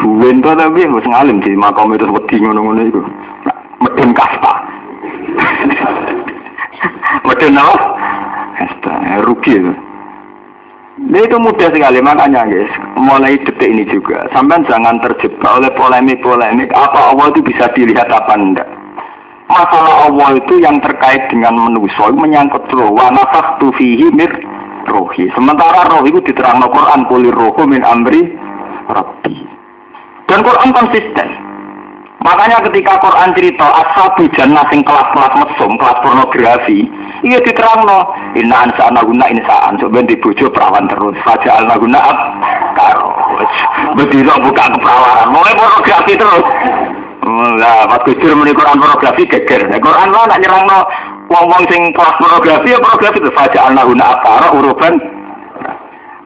Buwen 0.00 0.40
to 0.40 0.50
tapi 0.56 0.88
wis 0.88 1.06
ngalim 1.06 1.38
di 1.44 1.52
makam 1.52 1.92
itu 1.92 2.08
wedi 2.08 2.40
ngono-ngono 2.40 2.82
iku. 2.88 3.00
Nah, 3.44 3.56
Medun 3.84 4.10
kasta. 4.16 4.52
Medun 7.28 7.60
apa? 7.60 7.76
Kasta, 8.56 8.92
rugi 9.28 9.60
itu. 9.60 9.91
Nah, 11.02 11.18
itu 11.18 11.34
mudah 11.34 11.68
sekali 11.74 11.98
makanya 11.98 12.46
guys. 12.46 12.70
Mulai 12.94 13.34
detik 13.42 13.66
ini 13.66 13.82
juga. 13.90 14.22
Sampai 14.30 14.62
jangan 14.70 15.02
terjebak 15.02 15.50
oleh 15.50 15.70
polemik-polemik 15.74 16.70
apa 16.70 17.10
Allah 17.10 17.26
itu 17.34 17.42
bisa 17.42 17.66
dilihat 17.74 18.06
apa 18.06 18.38
enggak. 18.38 18.68
Masalah 19.50 20.08
Allah 20.08 20.38
itu 20.38 20.62
yang 20.62 20.78
terkait 20.78 21.26
dengan 21.28 21.58
manusia 21.58 22.06
menyangkut 22.14 22.70
roh. 22.70 22.94
Wa 22.94 23.10
nafaktu 23.10 23.74
fihi 23.74 24.14
mir 24.14 24.30
rohi. 24.86 25.26
Sementara 25.34 25.90
roh 25.90 26.06
itu 26.06 26.22
diterang 26.22 26.62
Quran 26.70 27.00
kulir 27.10 27.34
rohu 27.34 27.66
min 27.66 27.82
amri 27.82 28.38
rabbi. 28.86 29.36
Dan 30.30 30.46
Quran 30.46 30.70
konsisten 30.70 31.28
makanya 32.22 32.58
ketika 32.70 32.98
Quran 33.02 33.34
cerita 33.34 33.66
ashabu 33.82 34.24
jannah 34.38 34.64
sing 34.70 34.80
kelas-kelas 34.86 35.32
mesum 35.42 35.74
kelas 35.76 35.98
pornografi 36.00 36.86
iya 37.26 37.38
diterang 37.42 37.82
no 37.86 38.14
inna 38.38 38.66
ansa 38.66 38.88
guna 38.90 39.26
insaan 39.30 39.78
so 39.82 39.90
ben 39.90 40.06
dibujo 40.06 40.46
perawan 40.50 40.86
terus 40.86 41.18
saja 41.26 41.58
al 41.58 41.70
guna 41.78 41.98
ab 41.98 42.18
karo 42.78 43.10
bediro 43.96 44.34
buka 44.42 44.64
keperawanan 44.72 45.28
mulai 45.32 45.54
pornografi 45.56 46.12
terus. 46.16 46.46
Lah 47.62 47.86
pas 47.86 48.02
kujur 48.02 48.34
meni 48.34 48.50
Quran 48.50 48.82
pornografi 48.82 49.22
geger. 49.30 49.70
Nah, 49.70 49.78
Quran 49.78 50.10
lo 50.10 50.26
nak 50.26 50.40
nyerang 50.42 50.64
no 50.66 50.78
wong-wong 51.30 51.64
sing 51.70 51.94
kelas 51.94 52.18
pornografi 52.18 52.74
ya 52.74 52.82
pornografi 52.82 53.22
itu 53.22 53.30
saja 53.34 53.70
al 53.70 53.78
guna 53.78 54.04
ab 54.04 54.18
karo 54.26 54.48
uruban. 54.58 54.94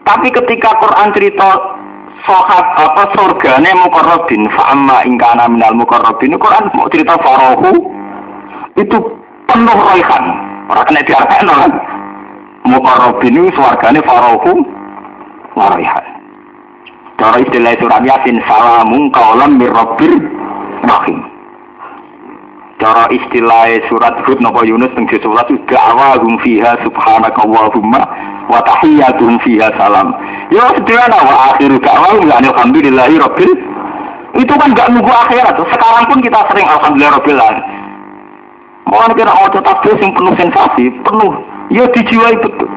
Tapi 0.07 0.29
ketika 0.31 0.71
Quran 0.79 1.11
cerita 1.19 1.76
sohat 2.27 2.67
apa 2.77 3.03
surgane 3.15 3.71
mukorrobin 3.79 4.45
fa'amma 4.53 5.07
ingkana 5.07 5.47
minal 5.47 5.79
mukorrobin 5.79 6.35
Quran 6.37 6.65
mau 6.75 6.91
cerita 6.91 7.15
farohu 7.23 7.73
itu 8.77 8.99
penuh 9.47 9.79
raihan 9.87 10.47
Orang 10.67 10.87
kena 10.91 11.03
diartikan 11.07 11.47
kan. 11.47 11.73
Mukarrabin 12.67 13.39
itu 13.39 13.55
suarganya 13.55 14.03
farohu 14.03 14.67
waraihan. 15.55 16.05
Cara 17.17 17.39
istilah 17.39 17.79
surat 17.79 18.03
Yasin 18.03 18.43
salamun 18.45 19.09
kaulam 19.15 19.63
mirrabir 19.63 20.11
rahim. 20.83 21.23
Cara 22.83 23.09
istilah 23.09 23.79
surat 23.89 24.21
Hud 24.27 24.43
nopo 24.43 24.67
Yunus 24.67 24.93
juz 25.09 25.23
11 25.23 25.65
da'awahum 25.71 26.37
fiha 26.45 26.77
subhanaka 26.85 27.41
Allahumma 27.47 28.05
wa 28.47 28.61
tahiyyatuhum 28.63 29.39
fiha 29.43 29.69
salam. 29.79 30.15
Ya 30.55 30.71
sederhana 30.75 31.19
wa 31.23 31.35
akhiru 31.53 31.79
da'awahum 31.83 32.27
ya 32.31 32.39
alhamdulillahi 32.43 33.19
rabbil 33.19 33.53
itu 34.37 34.55
kan 34.55 34.71
gak 34.77 34.89
nunggu 34.93 35.11
akhirat. 35.11 35.57
Sekarang 35.57 36.05
pun 36.11 36.19
kita 36.23 36.41
sering 36.53 36.67
alhamdulillah 36.69 37.13
rabbil. 37.19 37.41
Mau 38.87 39.03
kira 39.19 39.33
mau 39.35 39.51
tasbih 39.51 39.99
yang 39.99 40.15
penuh 40.15 40.35
sensasi, 40.39 40.85
penuh. 41.03 41.33
Ya 41.75 41.83
dijiwai 41.91 42.39
betul. 42.39 42.71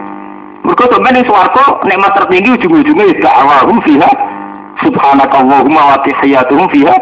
Mereka 0.65 0.89
sebenarnya 0.89 1.21
suarco 1.29 1.85
nikmat 1.85 2.13
tertinggi 2.17 2.49
ujung-ujungnya 2.57 3.13
ya 3.21 3.31
awalum 3.41 3.77
fiha 3.85 4.09
subhanakallahumma 4.81 5.81
wa 5.81 5.97
tahiyyatuhum 6.01 6.65
fiha 6.73 6.97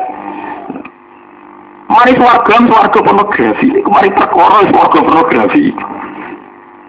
Mari 1.88 2.20
swarga 2.20 2.56
swarga 2.68 3.00
pornografi. 3.00 3.68
Iku 3.80 3.88
mari 3.88 4.12
perkara 4.12 4.60
swarga 4.68 5.00
pornografi. 5.08 5.72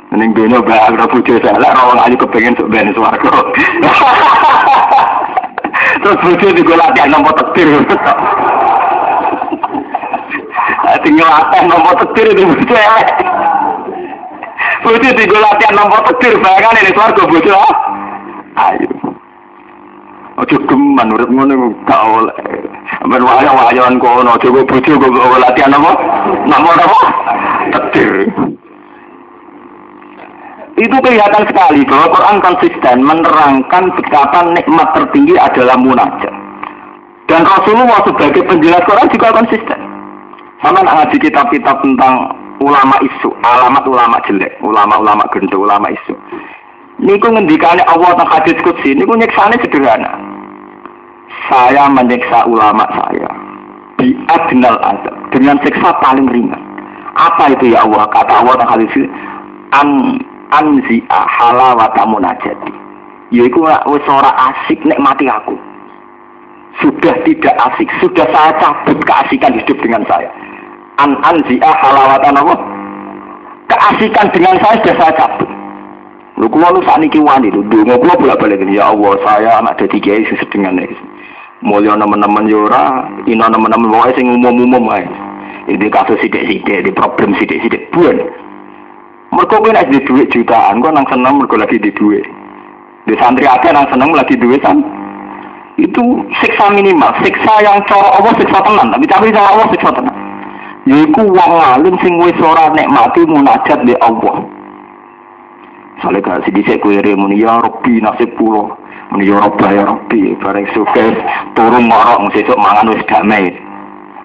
Neng 0.08 0.32
dunia 0.32 0.64
bahaya 0.64 0.88
ora 0.96 1.04
bojo 1.04 1.36
salah, 1.44 1.68
ora 1.68 1.82
wong 1.92 2.00
ayu 2.00 2.16
kepengin 2.16 2.56
sok 2.56 2.72
ben 2.72 2.88
swarga. 2.96 3.28
Terus 6.00 6.20
bojo 6.24 6.46
di 6.56 6.62
golak 6.64 6.96
dia 6.96 7.04
nampa 7.12 7.28
tektir. 7.36 7.68
Tinggal 11.04 11.28
ngelaten 11.28 11.62
nampa 11.68 11.92
tektir 12.00 12.26
di 12.32 12.40
bojo. 12.40 12.76
Bojo 14.80 15.08
di 15.12 15.24
golak 15.28 15.54
dia 15.60 15.76
nampa 15.76 16.00
tektir 16.08 16.40
bayangan 16.40 16.80
ini 16.80 16.96
swarga 16.96 17.22
bojo. 17.28 17.52
Ah. 17.52 18.72
Ayo. 18.72 18.88
Ojo 20.40 20.56
geman 20.72 21.12
urip 21.12 21.28
ngono 21.28 21.76
gak 21.84 22.00
oleh. 22.00 22.36
Amben 23.04 23.28
wayah-wayahan 23.28 24.00
kono, 24.00 24.40
ojo 24.40 24.64
bojo 24.64 24.92
kok 24.96 25.12
golak 25.12 25.52
dia 25.52 25.68
nampa 25.68 25.92
nampa 26.48 26.72
tektir. 27.76 28.47
Itu 30.78 30.94
kelihatan 31.02 31.42
sekali 31.50 31.82
bahwa 31.90 32.06
Quran 32.14 32.38
konsisten 32.38 32.96
menerangkan 33.02 33.90
betapa 33.98 34.46
nikmat 34.54 34.88
tertinggi 34.94 35.34
adalah 35.34 35.74
munajat. 35.74 36.30
Dan 37.26 37.42
Rasulullah 37.44 37.98
sebagai 38.06 38.46
penjelas 38.46 38.86
Quran 38.86 39.10
juga 39.10 39.34
konsisten. 39.34 39.80
Sama 40.62 40.82
nak 40.82 40.94
ngaji 41.02 41.16
kitab-kitab 41.18 41.82
tentang 41.82 42.30
ulama 42.62 42.94
isu, 43.02 43.30
alamat 43.42 43.84
ulama 43.90 44.16
jelek, 44.26 44.54
ulama-ulama 44.62 45.26
gendo, 45.34 45.66
ulama 45.66 45.90
isu. 45.90 46.14
Niku 47.02 47.30
ngendikane 47.30 47.82
Allah 47.86 48.14
tentang 48.14 48.30
hadis 48.38 48.58
kudsi, 48.62 48.94
niku 48.94 49.14
nyeksane 49.18 49.58
sederhana. 49.58 50.14
Saya 51.50 51.90
menyiksa 51.90 52.46
ulama 52.46 52.86
saya 52.94 53.30
di 53.98 54.14
adnal 54.30 54.78
azab 54.82 55.14
dengan 55.34 55.58
siksa 55.62 55.90
paling 56.02 56.26
ringan. 56.30 56.62
Apa 57.18 57.50
itu 57.50 57.74
ya 57.74 57.82
Allah? 57.82 58.06
Kata 58.14 58.42
Allah 58.42 58.54
tentang 58.58 58.72
hadis 58.78 58.94
an 59.74 59.88
anzi'a 60.54 61.20
halawata 61.26 62.02
munajati. 62.06 62.72
Yaiku 63.32 63.64
wis 63.66 64.06
ora 64.08 64.32
asik 64.52 64.80
nek 64.84 65.00
mati 65.00 65.28
aku. 65.28 65.56
Sudah 66.78 67.16
tidak 67.26 67.58
asik, 67.58 67.90
sudah 67.98 68.24
saya 68.30 68.54
cabut 68.62 69.02
keasikan 69.02 69.58
hidup 69.58 69.76
dengan 69.82 70.06
saya 70.06 70.30
an 70.98 71.14
anzi'ah 71.22 71.74
halawatan 71.78 72.38
apa? 72.42 72.54
Keasikan 73.70 74.26
dengan 74.34 74.58
saya 74.58 74.82
sudah 74.82 74.96
saya 74.98 75.12
cabut. 75.14 75.50
Lu 76.38 76.46
kulo 76.46 76.78
lu 76.78 76.80
saat 76.86 77.02
ini 77.02 77.18
wani 77.18 77.50
itu, 77.50 77.66
dulu 77.66 77.98
kulo 77.98 78.14
bolak 78.14 78.38
balik 78.38 78.62
ya 78.70 78.94
Allah 78.94 79.18
saya 79.26 79.50
anak 79.58 79.78
dari 79.82 79.98
kiai 79.98 80.22
sih 80.26 80.38
dengan 80.54 80.78
ini. 80.78 80.94
Mulia 81.58 81.98
teman-teman 81.98 82.46
yora, 82.46 83.10
ina 83.26 83.50
teman-teman 83.50 83.90
bawa 83.90 84.14
sing 84.14 84.30
umum-umum 84.30 84.86
aja. 84.94 85.10
Ini 85.66 85.90
kasus 85.90 86.22
sidik-sidik, 86.22 86.86
di 86.86 86.94
problem 86.94 87.34
sidik-sidik 87.34 87.90
buan. 87.90 88.14
Mereka 89.28 89.60
pun 89.60 89.76
di 89.92 89.98
duit 90.08 90.32
jutaan, 90.32 90.80
kok 90.80 90.92
nang 90.92 91.06
seneng 91.12 91.36
mereka 91.36 91.60
lagi 91.60 91.76
di 91.78 91.92
duit. 91.92 92.24
Di 93.04 93.14
santri 93.20 93.44
aja 93.44 93.72
nang 93.72 93.88
seneng 93.92 94.12
lagi 94.16 94.34
duit 94.40 94.60
san. 94.64 94.80
Itu 95.78 96.24
siksa 96.42 96.72
minimal, 96.74 97.12
siksa 97.22 97.62
yang 97.62 97.78
cara 97.86 98.18
Allah 98.18 98.34
siksa 98.40 98.58
tenang, 98.64 98.88
tapi 98.90 99.04
tapi 99.06 99.30
cara 99.30 99.52
Allah 99.54 99.68
siksa 99.70 99.92
tenang 99.94 100.28
yaiku 100.88 101.20
wong 101.28 101.52
alim 101.60 101.94
sing 102.00 102.16
wis 102.16 102.36
ora 102.40 102.72
nikmati 102.72 103.28
munajat 103.28 103.84
di 103.84 103.92
Allah. 104.00 104.40
Soale 106.00 106.24
gak 106.24 106.48
sedhisik 106.48 106.80
kowe 106.80 106.96
muni 107.18 107.44
ya 107.44 107.60
Rabbi 107.60 108.00
nasib 108.00 108.32
kula. 108.40 108.72
Muni 109.12 109.28
ya 109.28 109.36
Rabbi 109.36 109.68
ya 109.68 109.84
Rabbi 109.84 110.22
bareng 110.40 110.68
sukses 110.72 111.14
turun 111.52 111.84
marok 111.90 112.32
sesuk 112.32 112.56
mangan 112.56 112.96
wis 112.96 113.04
damai. 113.04 113.52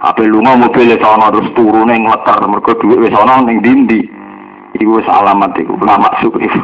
Ape 0.04 0.24
lunga 0.24 0.56
mobil 0.56 0.96
wis 0.96 1.04
ana 1.04 1.34
terus 1.34 1.52
turune 1.58 1.96
ngleter 2.00 2.40
mergo 2.48 2.72
dhuwit 2.80 3.12
wis 3.12 3.16
ana 3.18 3.44
ning 3.44 3.60
dindi. 3.60 4.08
Iku 4.74 4.98
wis 4.98 5.06
alamat 5.06 5.54
iku 5.62 5.78
ora 5.78 6.02
maksud 6.02 6.34
iku. 6.34 6.62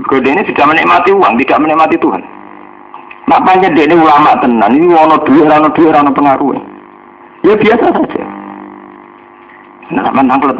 Mergo 0.00 0.16
dene 0.24 0.42
sudah 0.48 0.64
menikmati 0.64 1.10
uang, 1.12 1.34
tidak 1.38 1.60
menikmati 1.60 1.96
Tuhan. 2.00 2.22
Makanya 3.30 3.70
dia 3.76 3.94
ulama 3.94 4.34
tenan, 4.42 4.74
ini 4.74 4.90
ono 4.90 5.22
duit, 5.22 5.46
ono 5.46 5.68
duit, 5.70 5.94
ono 5.94 6.10
pengaruh. 6.10 6.56
Ya 7.46 7.54
biasa 7.54 7.94
saja. 7.94 8.22
Nah, 9.94 10.10
menang 10.10 10.42
klub. 10.42 10.58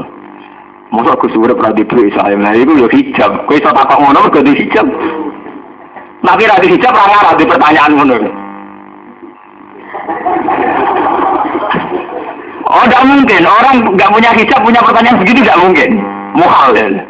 Masa 0.91 1.14
aku 1.14 1.30
sudah 1.30 1.55
pernah 1.55 1.74
di 1.74 1.86
duit 1.86 2.14
saya, 2.14 2.34
nah 2.34 2.55
itu 2.55 2.74
ya 2.78 2.86
hijab. 2.91 3.47
Kau 3.47 3.55
bisa 3.55 3.70
takut 3.74 3.99
ngono, 4.03 4.26
kau 4.30 4.43
di 4.43 4.55
hijab. 4.55 4.86
Tapi 6.20 6.43
rada 6.47 6.66
hijab 6.66 6.95
ora 6.95 7.07
ngarah 7.11 7.34
di 7.38 7.45
pertanyaan 7.47 7.93
ngono. 7.95 8.16
Oh, 12.70 12.84
tidak 12.86 13.03
mungkin. 13.03 13.43
Orang 13.51 13.76
nggak 13.99 14.12
punya 14.14 14.30
hijab 14.34 14.61
punya 14.62 14.80
pertanyaan 14.82 15.18
begitu 15.22 15.43
tidak 15.43 15.59
mungkin. 15.59 15.91
Muhal 16.35 16.72
ya. 16.76 17.05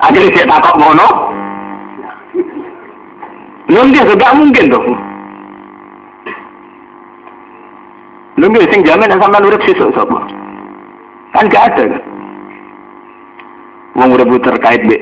Akhirnya 0.00 0.32
dia 0.32 0.44
takut 0.48 0.74
mono. 0.80 1.08
Belum 3.68 3.92
dia 3.92 4.04
tidak 4.04 4.36
mungkin 4.36 4.64
tuh. 4.68 4.84
Belum 8.36 8.52
dia 8.56 8.68
sing 8.68 8.82
jamin 8.84 9.14
sama 9.16 9.40
nurut 9.40 9.62
sesuk 9.64 9.94
sapa. 9.96 10.18
Kan 11.32 11.50
gak 11.50 11.72
ada. 11.72 11.98
Wong 13.94 14.10
urip 14.10 14.42
terkait 14.42 14.82
be 14.90 14.98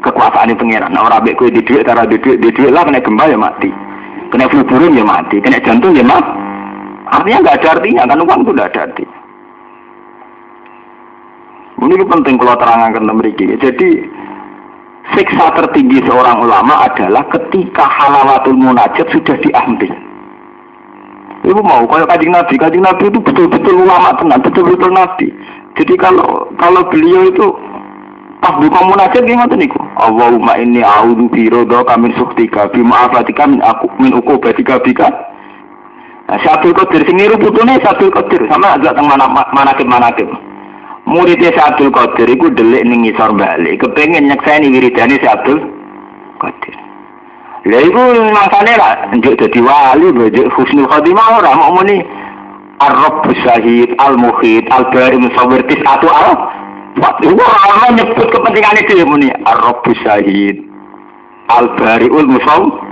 kekuasaan 0.00 0.56
pengiran. 0.56 0.92
Nah, 0.92 1.04
orang 1.04 1.28
be 1.28 1.36
kue 1.36 1.52
di 1.52 1.60
duit, 1.60 1.84
tara 1.84 2.08
di 2.08 2.16
duit, 2.16 2.40
di 2.40 2.50
lah 2.72 2.88
kena 2.88 3.04
gempa 3.04 3.28
ya 3.28 3.36
mati. 3.36 3.68
Kena 4.32 4.48
flu 4.48 4.64
burung 4.64 4.96
ya 4.96 5.04
mati, 5.04 5.44
kena 5.44 5.60
jantung 5.60 5.92
ya 5.92 6.00
mati. 6.00 6.32
Artinya 7.10 7.42
nggak 7.42 7.56
ada 7.60 7.68
artinya, 7.76 8.08
kan 8.08 8.22
uang 8.22 8.40
itu 8.46 8.50
nggak 8.54 8.70
ada 8.72 8.80
arti. 8.88 9.04
Ini 11.80 12.04
penting 12.04 12.36
kalau 12.36 12.56
terangkan 12.60 13.08
memiliki. 13.08 13.48
Jadi 13.56 14.04
siksa 15.16 15.48
tertinggi 15.56 16.04
seorang 16.04 16.44
ulama 16.44 16.84
adalah 16.86 17.24
ketika 17.32 17.88
halawatul 17.88 18.56
munajat 18.56 19.08
sudah 19.10 19.36
diambil. 19.40 19.90
Ibu 21.40 21.60
mau 21.64 21.88
kalau 21.88 22.04
kajian 22.04 22.36
nabi, 22.36 22.60
kajian 22.60 22.84
nabi 22.84 23.08
itu 23.08 23.16
betul-betul 23.24 23.80
ulama 23.80 24.12
tenang, 24.20 24.44
betul-betul 24.44 24.92
nabi. 24.92 25.32
Jadi 25.80 25.96
kalau 25.96 26.52
kalau 26.60 26.84
beliau 26.92 27.32
itu 27.32 27.46
pas 28.44 28.60
buka 28.60 28.80
munajat 28.84 29.24
gimana 29.24 29.56
niku? 29.56 29.80
Allahumma 29.96 30.60
inni 30.60 30.84
a'udzu 30.84 31.32
bi 31.32 31.48
ridha 31.48 31.96
min 31.96 32.12
suktika 32.20 32.68
bi 32.68 32.84
ma'afatika 32.84 33.48
min 33.48 33.64
aku 33.64 33.88
min 33.96 34.12
uqubatika 34.20 34.84
bika 34.84 35.08
Nah, 36.30 36.38
Qadir 36.38 37.02
sing 37.10 37.18
niru 37.18 37.34
putune 37.42 37.74
Syabdul 37.82 38.14
Qadir 38.14 38.38
sama 38.46 38.78
agak 38.78 38.94
teng 38.94 39.02
mana 39.10 39.26
manakib 39.50 39.90
manakib. 39.90 40.30
Muridnya 41.06 41.50
Syabdul 41.56 41.90
Qadir 41.90 42.28
iku 42.28 42.52
delik 42.54 42.84
ning 42.86 43.02
ngisor 43.06 43.34
balik, 43.34 43.80
kepengin 43.82 44.28
nyekseni 44.28 44.68
wiridane 44.68 45.16
Syabdul 45.20 45.58
Qadir. 46.38 46.74
Lha 47.68 47.78
iku 47.84 48.02
mangsane 48.32 48.72
lah 48.76 49.08
njuk 49.12 49.36
dadi 49.36 49.60
wali, 49.60 50.08
njuk 50.12 50.48
husnul 50.56 50.88
khotimah 50.88 51.40
ora 51.40 51.52
mau 51.56 51.76
muni 51.76 52.00
Ar-Rabb 52.80 53.28
Syahid 53.44 53.92
Al-Muhid 54.00 54.64
Al-Bari 54.72 55.20
Musawwir 55.20 55.60
Tis'atu 55.68 56.08
al 56.08 56.32
Waktu 56.96 57.32
orang 57.32 57.94
nyebut 57.94 58.28
kepentingan 58.32 58.80
itu 58.80 58.92
ya 58.98 59.04
muni 59.04 59.28
Ar-Rabb 59.44 59.84
Syahid 60.00 60.64
Al-Bari'ul 61.52 62.32
Musawwir 62.32 62.90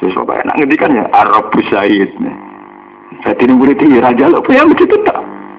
Sesuatu 0.00 0.28
kayak 0.28 0.44
nak 0.44 0.56
ngerti 0.60 0.76
kan 0.76 0.92
ya 0.92 1.04
Arabu 1.08 1.58
Syahid. 1.72 2.10
Jadi 3.24 3.42
ini 3.48 3.54
murid 3.56 3.80
ini 3.80 3.96
raja 3.96 4.28
lo 4.28 4.44
ya 4.52 4.68
begitu 4.68 4.92
tak. 5.08 5.16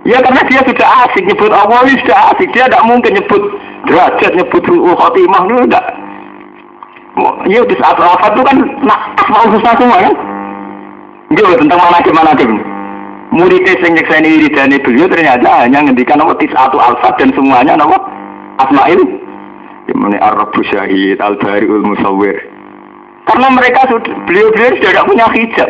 Ya 0.08 0.24
karena 0.24 0.40
dia 0.48 0.64
sudah 0.64 0.88
asik 1.04 1.28
nyebut 1.28 1.52
Allah 1.52 1.84
sudah 1.84 2.32
asik 2.32 2.48
dia 2.56 2.64
tidak 2.64 2.88
mungkin 2.88 3.12
nyebut 3.12 3.44
derajat 3.92 4.32
nyebut 4.40 4.64
ruh 4.64 4.96
khotimah 4.96 5.44
itu 5.44 5.56
tidak. 5.68 5.86
Ya 7.52 7.60
di 7.68 7.76
saat 7.76 8.00
al 8.00 8.16
itu 8.16 8.42
kan 8.48 8.58
nak 8.88 9.20
asmaul 9.20 9.52
husna 9.52 9.76
semua 9.76 10.00
kan. 10.00 10.16
Dia 11.36 11.60
tentang 11.60 11.80
mana 11.84 12.00
ke 12.00 12.12
mana 12.16 12.32
Muridnya 13.36 13.76
sing 13.84 13.92
nyekseni 14.00 14.40
wiridane 14.40 14.80
beliau 14.80 15.12
ternyata 15.12 15.68
hanya 15.68 15.84
ngendikan 15.84 16.24
tis 16.40 16.56
atau 16.56 16.80
alfat 16.80 17.20
dan 17.20 17.36
semuanya 17.36 17.76
nama 17.76 18.00
asmail. 18.64 19.04
Yang 19.92 20.20
Arabu 20.24 20.64
Syahid, 20.72 21.20
Al-Bari'ul 21.20 21.84
Musawwir. 21.84 22.40
Karena 23.28 23.48
mereka 23.52 23.84
sudah 23.92 24.16
beliau-beliau 24.24 24.80
sudah 24.80 24.92
tidak 24.96 25.08
punya 25.12 25.28
hijab. 25.36 25.70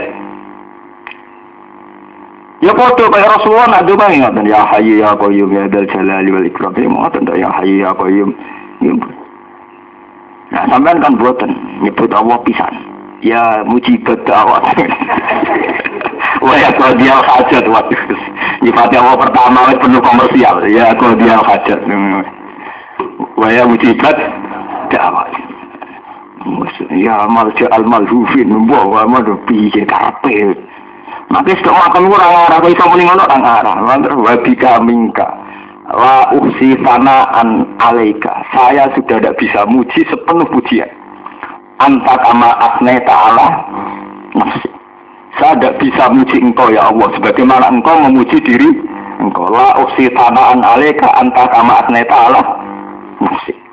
Ya 2.57 2.73
foto 2.73 3.05
kayak 3.13 3.37
Rasulullah 3.37 3.69
nak 3.69 3.85
doa 3.85 4.09
ingatan 4.09 4.49
ya 4.49 4.65
Hayyu 4.65 4.97
ya 4.97 5.13
Qayyum 5.13 5.53
ya 5.53 5.69
Dal 5.69 5.85
Jalali 5.85 6.33
wal 6.33 6.47
Ikram 6.49 6.73
ya 6.73 6.89
ingatan 6.89 7.23
ya 7.37 7.49
Hayyu 7.53 7.85
ya 7.85 7.91
Qayyum. 7.93 8.29
Ya, 8.81 8.93
nah 10.49 10.63
sampean 10.65 10.97
kan 10.97 11.13
buatan 11.21 11.51
nyebut 11.85 12.09
Allah 12.17 12.41
pisan. 12.41 12.73
Ya 13.21 13.61
mujibat 13.61 14.25
da'wat. 14.25 14.73
Wah 16.45 16.55
ya 16.57 16.69
dia 16.97 17.17
hajat 17.17 17.65
waktu 17.65 17.97
Nyifatnya 18.61 19.05
Allah 19.05 19.17
pertama 19.21 19.69
penuh 19.77 20.01
komersial. 20.01 20.65
Ya 20.65 20.97
dia 20.97 21.37
hajat. 21.37 21.79
Wah 23.37 23.49
ya 23.53 23.69
mujibat 23.69 24.17
da'wat. 24.89 25.29
Ya 26.97 27.21
amal 27.21 27.53
al 27.53 27.85
malhufin 27.85 28.49
membawa 28.49 29.05
amal 29.05 29.25
piye 29.45 29.85
kape. 29.85 30.57
Maka 31.27 31.59
sudah 31.59 31.75
makan 31.75 32.07
orang 32.07 32.33
arah 32.47 32.57
kau 32.63 32.87
muni 32.87 33.03
ngono 33.03 33.23
orang 33.27 33.43
arah. 33.43 33.75
Mantar 33.83 34.15
wabika 34.15 34.79
mingka. 34.79 35.27
Wa 35.91 36.31
uhsi 36.31 36.75
sanaan 36.83 37.67
alaika. 37.83 38.31
Saya 38.55 38.87
sudah 38.95 39.19
tidak 39.19 39.35
bisa 39.35 39.67
muji 39.67 40.07
sepenuh 40.07 40.47
pujian. 40.47 40.87
Anta 41.83 42.15
kama 42.23 42.49
asne 42.63 42.95
ta'ala 43.03 43.47
nafsi. 44.39 44.71
Saya 45.35 45.53
tidak 45.59 45.83
bisa 45.83 46.03
muji 46.15 46.39
engkau 46.39 46.71
ya 46.71 46.87
Allah. 46.87 47.11
Sebagaimana 47.19 47.75
engkau 47.75 47.99
memuji 48.07 48.39
diri 48.47 48.71
engkau. 49.19 49.51
La 49.51 49.75
uhsi 49.83 50.07
sanaan 50.15 50.63
alaika 50.63 51.11
anta 51.19 51.43
kama 51.51 51.83
asne 51.83 52.07
ta'ala 52.07 52.41
nafsi. 53.19 53.66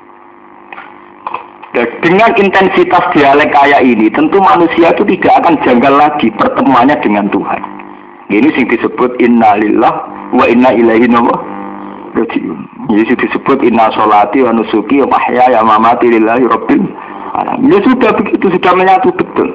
Dengan 1.75 2.31
intensitas 2.39 3.03
dialek 3.11 3.51
kayak 3.51 3.83
ini, 3.83 4.07
tentu 4.07 4.39
manusia 4.39 4.95
itu 4.95 5.03
tidak 5.15 5.43
akan 5.43 5.59
janggal 5.67 5.93
lagi 5.93 6.31
pertemuannya 6.39 6.95
dengan 7.03 7.27
Tuhan. 7.27 7.61
Ini 8.31 8.47
sing 8.55 8.65
disebut 8.71 9.19
innalillah 9.19 9.93
wa 10.31 10.45
inna 10.47 10.71
ilaihi 10.71 11.11
rajiun. 11.11 12.59
Ini 12.89 13.03
disebut 13.11 13.59
inna 13.67 13.91
solati 13.91 14.39
wa 14.41 14.55
nusuki 14.55 15.03
wa 15.03 15.19
mahya 15.19 15.51
ya 15.51 15.61
mamati 15.61 16.07
lillahi 16.09 16.47
rabbil. 16.47 16.83
Ya 17.67 17.77
sudah 17.83 18.11
begitu, 18.15 18.47
sudah 18.55 18.73
menyatu 18.73 19.11
betul. 19.11 19.51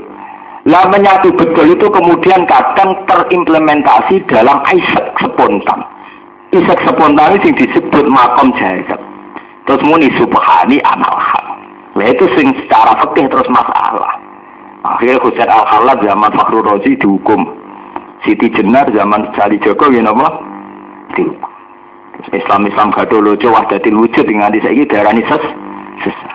Lah 0.68 0.84
menyatu 0.92 1.32
betul 1.32 1.72
itu 1.72 1.86
kemudian 1.88 2.44
kadang 2.44 2.92
terimplementasi 3.08 4.20
dalam 4.28 4.60
isak 4.76 5.16
spontan. 5.24 5.80
Isak 6.52 6.84
spontan 6.84 7.40
ini 7.40 7.56
disebut 7.56 8.04
makom 8.04 8.52
jahit. 8.60 8.92
Terus 9.64 9.80
muni 9.88 10.12
subhani 10.20 10.76
amal 10.84 11.16
hak. 11.16 11.59
Nah 11.99 12.07
itu 12.07 12.24
sing 12.38 12.55
secara 12.64 12.95
fikih 13.03 13.26
terus 13.26 13.49
masalah. 13.51 14.14
Akhirnya 14.86 15.20
Husain 15.20 15.51
al 15.51 15.66
khalad 15.66 15.99
zaman 16.01 16.30
Fakhrul 16.32 16.64
Razi 16.64 16.97
dihukum. 16.97 17.51
Siti 18.24 18.53
Jenar 18.53 18.88
zaman 18.93 19.32
Sali 19.34 19.57
Joko 19.64 19.88
ya 19.91 20.05
apa? 20.07 20.28
Dihukum. 21.16 21.51
Islam 22.30 22.68
Islam 22.68 22.93
gado 22.93 23.16
lojo 23.18 23.49
wahdatil 23.49 23.97
wujud 23.97 24.28
dengan 24.28 24.53
saya 24.53 24.76
ini 24.76 24.84
darah 24.84 25.16
ses 25.16 25.45
sesat. 26.05 26.32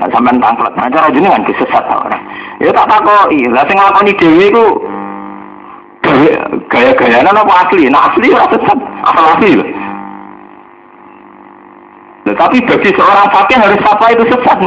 Nah 0.00 0.08
sampean 0.10 0.40
tangklet, 0.40 0.72
nah 0.74 0.88
cara 0.88 1.12
jenengan 1.12 1.44
kesesat 1.44 1.84
orang. 1.86 2.24
Ya 2.58 2.72
tak 2.72 2.88
takoi, 2.88 3.40
lah 3.52 3.64
sing 3.68 3.76
nglakoni 3.76 4.12
dhewe 4.16 4.44
iku 4.48 4.64
gaya-gayaan 6.72 7.30
apa 7.30 7.52
asli? 7.68 7.84
Nah 7.92 8.08
asli 8.08 8.32
ora 8.32 8.48
sesat, 8.48 8.78
asal 8.80 9.24
asli 9.36 9.50
lho. 9.60 9.64
Nah, 12.20 12.34
tapi 12.36 12.60
bagi 12.68 12.90
seorang 12.92 13.28
fakir 13.32 13.56
harus 13.56 13.80
apa 13.80 14.04
itu 14.12 14.24
sesat. 14.28 14.60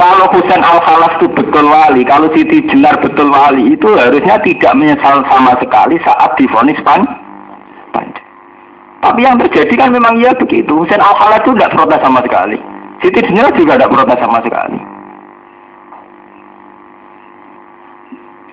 Kalau 0.00 0.32
Husain 0.32 0.64
al 0.64 0.80
khalas 0.80 1.12
itu 1.20 1.28
betul 1.28 1.68
wali, 1.68 2.00
kalau 2.08 2.32
Siti 2.32 2.64
Jenar 2.72 2.96
betul 3.04 3.28
wali, 3.28 3.76
itu 3.76 3.88
harusnya 4.00 4.40
tidak 4.40 4.72
menyesal 4.72 5.20
sama 5.28 5.52
sekali 5.60 6.00
saat 6.00 6.40
difonis 6.40 6.80
pan 6.80 7.04
panjang. 7.92 8.24
Tapi 9.04 9.20
yang 9.24 9.36
terjadi 9.36 9.72
kan 9.76 9.92
memang 9.92 10.16
ya 10.16 10.32
begitu. 10.36 10.72
Husain 10.72 11.04
al 11.04 11.16
khalas 11.20 11.44
itu 11.44 11.52
tidak 11.52 11.72
protes 11.76 12.00
sama 12.00 12.24
sekali. 12.24 12.56
Siti 13.04 13.20
Jenar 13.28 13.52
juga 13.56 13.76
tidak 13.76 13.92
protes 13.92 14.18
sama 14.24 14.40
sekali. 14.40 14.80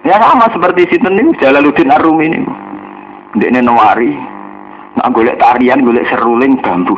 Ya 0.08 0.16
sama 0.24 0.48
seperti 0.52 0.88
Sinten 0.88 1.20
ini, 1.20 1.36
Jalaluddin 1.44 1.92
Arum 1.92 2.24
ini. 2.24 2.40
Ini 3.36 3.60
Nawari. 3.60 4.37
Nah, 4.98 5.14
golek 5.14 5.38
tarian, 5.38 5.86
golek 5.86 6.10
seruling 6.10 6.58
bambu. 6.66 6.98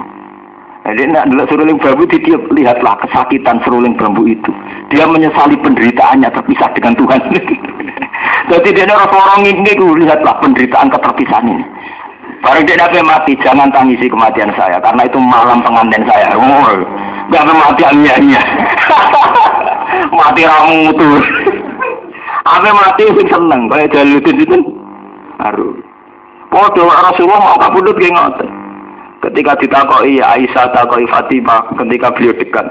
Jadi 0.87 1.11
nak 1.11 1.27
dulu 1.27 1.43
seruling 1.51 1.77
bambu 1.77 2.07
dia 2.07 2.39
lihatlah 2.55 2.95
kesakitan 3.03 3.59
seruling 3.67 3.99
bambu 3.99 4.23
itu. 4.23 4.51
Dia 4.87 5.03
menyesali 5.03 5.59
penderitaannya 5.59 6.31
terpisah 6.31 6.71
dengan 6.71 6.95
Tuhan. 6.95 7.19
Jadi 8.49 8.69
dia 8.71 8.87
orang 8.87 9.11
orang 9.11 9.41
ini 9.45 9.71
lihatlah 9.75 10.39
penderitaan 10.39 10.87
keterpisahan 10.87 11.51
ini. 11.51 11.65
Barang 12.39 12.63
dia 12.63 12.79
nabi 12.79 13.03
mati, 13.03 13.35
jangan 13.43 13.67
tangisi 13.75 14.07
kematian 14.07 14.55
saya 14.55 14.79
karena 14.79 15.03
itu 15.03 15.19
malam 15.19 15.59
pengantin 15.59 16.07
saya. 16.07 16.31
Oh, 16.39 16.71
gak 17.27 17.43
mati 17.51 17.83
nya 17.99 18.39
mati 20.23 20.47
ramu 20.47 20.87
tuh. 20.95 21.19
Apa 22.55 22.71
mati 22.71 23.03
seneng, 23.27 23.67
kayak 23.67 23.91
jaludin 23.91 24.39
itu. 24.39 24.57
Aduh. 25.43 25.88
Podo 26.49 26.83
Rasulullah 26.89 27.41
mau 27.45 27.61
kabudut 27.61 27.93
kayak 27.93 28.13
ngoten. 28.17 28.49
Ketika 29.21 29.53
ditakoi 29.61 30.17
Aisyah 30.17 30.73
takoi 30.73 31.05
Fatimah 31.05 31.77
ketika 31.77 32.09
beliau 32.15 32.33
dekat. 32.33 32.67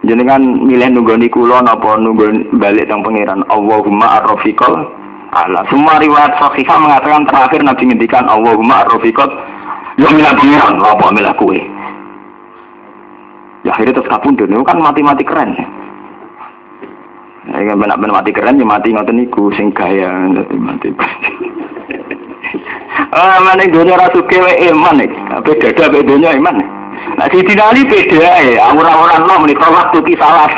jenengan 0.00 0.40
milih 0.40 0.96
nunggoni 0.96 1.28
kula 1.28 1.60
napa 1.60 2.00
nunggu 2.00 2.56
balik 2.56 2.88
teng 2.88 3.04
pangeran 3.04 3.44
Allahumma 3.52 4.16
arrafiqal 4.20 4.88
ala 5.36 5.60
semua 5.68 6.00
riwayat 6.00 6.40
sahihah 6.40 6.76
mengatakan 6.80 7.28
terakhir 7.28 7.60
Nabi 7.60 7.82
ngendikan 7.84 8.24
Allahumma 8.24 8.80
arrafiqal 8.88 9.28
yo 10.00 10.08
milih 10.08 10.32
pangeran 10.40 10.80
apa 10.80 11.06
milih 11.12 11.34
kue 11.36 11.60
ya 13.68 13.76
akhirnya 13.76 14.00
terus 14.00 14.08
kapundhut 14.08 14.48
itu 14.48 14.64
kan 14.64 14.80
mati-mati 14.80 15.24
keren 15.24 15.52
Ya 17.50 17.66
kan 17.66 17.80
benak-benak 17.80 18.20
mati 18.20 18.30
keren 18.36 18.60
ya 18.60 18.68
mati 18.68 18.92
ngoten 18.92 19.16
niku 19.16 19.48
sing 19.56 19.72
gaya 19.72 20.12
mati. 20.54 20.92
Ah 23.10 23.38
mana 23.42 23.66
dunia 23.66 23.98
rasuke 23.98 24.36
wae 24.38 24.70
iman 24.70 25.00
iki. 25.02 25.18
Apa 25.34 25.50
dada 25.58 25.84
wae 25.90 26.02
dunia 26.02 26.34
iman. 26.38 26.56
Nah, 27.16 27.26
si 27.32 27.40
Ali 27.42 27.82
beda 27.84 28.32
ya, 28.44 28.70
orang-orang 28.70 29.24
lo 29.24 29.34
menikah 29.44 29.70
waktu 29.72 29.98
ki 30.04 30.14
salah. 30.20 30.48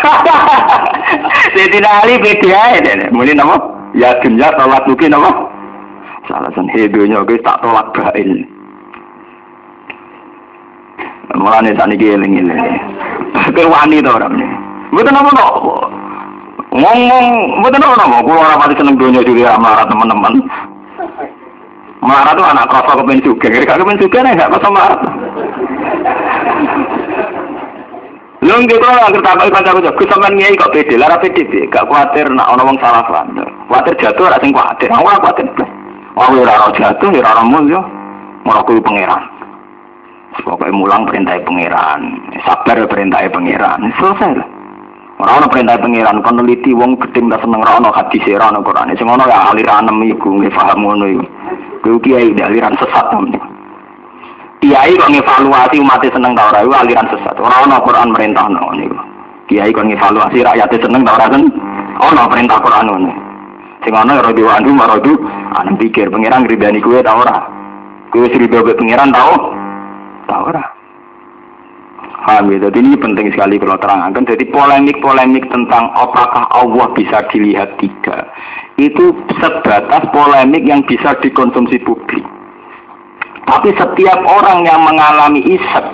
si 1.54 1.78
Ali 1.80 2.14
beda 2.18 2.78
ya, 2.78 3.08
muni 3.14 3.32
nama? 3.34 3.56
Ya 3.92 4.16
dunia 4.24 4.48
tolak 4.56 4.84
tuki 4.88 5.08
nama? 5.08 5.28
Salah 6.30 6.48
san 6.54 6.70
hidunya 6.72 7.20
guys 7.26 7.44
tak 7.44 7.60
tolak 7.60 7.92
bail. 7.92 8.30
Mulane 11.36 11.74
saat 11.74 11.90
ini 11.92 12.14
eling-eling. 12.14 12.60
Kewani 13.52 13.98
orang 14.04 14.36
ini. 14.36 14.46
Betul 14.92 15.12
nama 15.12 15.30
no? 15.32 15.46
Ngomong, 16.72 17.26
betul 17.64 17.80
nama 17.80 17.94
no? 18.00 18.22
Kulo 18.22 18.38
orang 18.38 18.60
pati 18.60 18.74
seneng 18.78 18.96
dunia 19.00 19.24
juga 19.24 19.58
marah 19.58 19.84
teman-teman. 19.88 20.34
Marah 22.02 22.34
tuh 22.34 22.42
anak 22.42 22.66
kroso 22.66 22.98
kepen 22.98 23.22
juga, 23.22 23.46
kira 23.46 23.78
kepen 23.78 24.02
juga 24.02 24.18
nih 24.26 24.34
gak 24.34 24.50
kroso 24.50 24.68
marah. 24.74 25.00
Lho 28.42 28.58
nggih 28.58 28.74
kula 28.74 29.06
anggere 29.06 29.22
takoki 29.22 29.54
kancaku 29.54 29.86
Gus 29.86 30.08
sampean 30.10 30.34
ngiyai 30.34 30.58
kok 30.58 30.74
pede, 30.74 30.98
lara 30.98 31.14
pede 31.22 31.46
piye? 31.46 31.70
Gak 31.70 31.86
kuwatir 31.86 32.26
nek 32.26 32.50
ana 32.50 32.74
salah 32.82 33.06
paham. 33.06 33.38
Kuwatir 33.70 33.94
jatuh 34.02 34.26
ora 34.26 34.42
sing 34.42 34.50
kuwatir. 34.50 34.90
Ora 34.90 35.22
kuwatir. 35.22 35.46
Wong 36.18 36.42
ora 36.42 36.58
ora 36.58 36.74
jatuh, 36.74 37.14
ora 37.14 37.30
ora 37.38 37.44
mulya. 37.46 37.80
Ora 38.42 38.66
kuwi 38.66 38.82
pangeran. 38.82 39.22
Pokoknya 40.42 40.74
mulang 40.74 41.06
perintah 41.06 41.38
pangeran, 41.44 42.00
sabar 42.42 42.82
perintah 42.88 43.20
pangeran, 43.30 43.92
selesai 44.00 44.40
lah. 44.40 44.48
Ora 45.22 45.38
ana 45.38 45.46
perintah 45.46 45.78
pangeran 45.78 46.18
kon 46.26 46.34
neliti 46.34 46.74
wong 46.74 46.98
gedhe 46.98 47.22
ndak 47.22 47.46
seneng 47.46 47.62
ora 47.62 47.78
ana 47.78 47.94
hadis 47.94 48.26
ora 48.26 48.50
ana 48.50 48.58
Quran. 48.58 48.90
Sing 48.98 49.06
ngono 49.06 49.22
ya 49.30 49.54
aliran 49.54 49.86
iku 50.02 50.34
nggih 50.34 50.50
paham 50.50 50.82
ngono 50.82 51.06
iku. 51.06 51.26
Kuwi 51.86 51.98
kiai 52.02 52.34
aliran 52.42 52.74
sesat 52.74 53.06
temen. 53.14 53.38
Kiai 54.58 54.98
kok 54.98 55.14
ngevaluasi 55.14 55.78
umat 55.78 56.02
seneng 56.02 56.34
ta 56.34 56.50
ora 56.50 56.66
aliran 56.66 57.06
sesat. 57.06 57.38
Ora 57.38 57.54
ana 57.62 57.78
Quran 57.86 58.10
merintah 58.10 58.50
ngono 58.50 58.74
niku. 58.74 58.98
Kiai 59.46 59.70
kok 59.70 59.86
ngevaluasi 59.86 60.42
rakyat 60.42 60.74
seneng 60.74 61.06
ta 61.06 61.14
ora 61.14 61.26
kan? 61.30 61.42
Ana 62.02 62.22
perintah 62.26 62.58
Quran 62.58 62.86
ngono. 62.90 63.12
Sing 63.86 63.94
ana 63.94 64.18
ora 64.18 64.34
diwandu 64.34 64.74
marodu 64.74 65.12
ana 65.54 65.70
pikir 65.78 66.10
pangeran 66.10 66.50
ridani 66.50 66.82
kuwe 66.82 66.98
ta 66.98 67.14
ora. 67.14 67.46
Kuwe 68.10 68.26
wis 68.26 68.34
rido 68.42 68.58
be 68.66 68.74
pangeran 68.74 69.14
ta 69.14 69.22
ta 70.26 70.36
ora. 70.42 70.81
Paham 72.22 72.54
ya, 72.54 72.70
jadi 72.70 72.78
ini 72.86 72.94
penting 72.94 73.34
sekali 73.34 73.58
kalau 73.58 73.74
terangkan. 73.82 74.22
Jadi 74.22 74.46
polemik-polemik 74.54 75.42
tentang 75.50 75.90
apakah 75.90 76.46
Allah 76.54 76.86
bisa 76.94 77.18
dilihat 77.34 77.74
tiga, 77.82 78.30
itu 78.78 79.10
sebatas 79.42 80.06
polemik 80.14 80.62
yang 80.62 80.86
bisa 80.86 81.18
dikonsumsi 81.18 81.82
publik. 81.82 82.22
Tapi 83.42 83.74
setiap 83.74 84.22
orang 84.22 84.62
yang 84.62 84.86
mengalami 84.86 85.42
isek, 85.50 85.86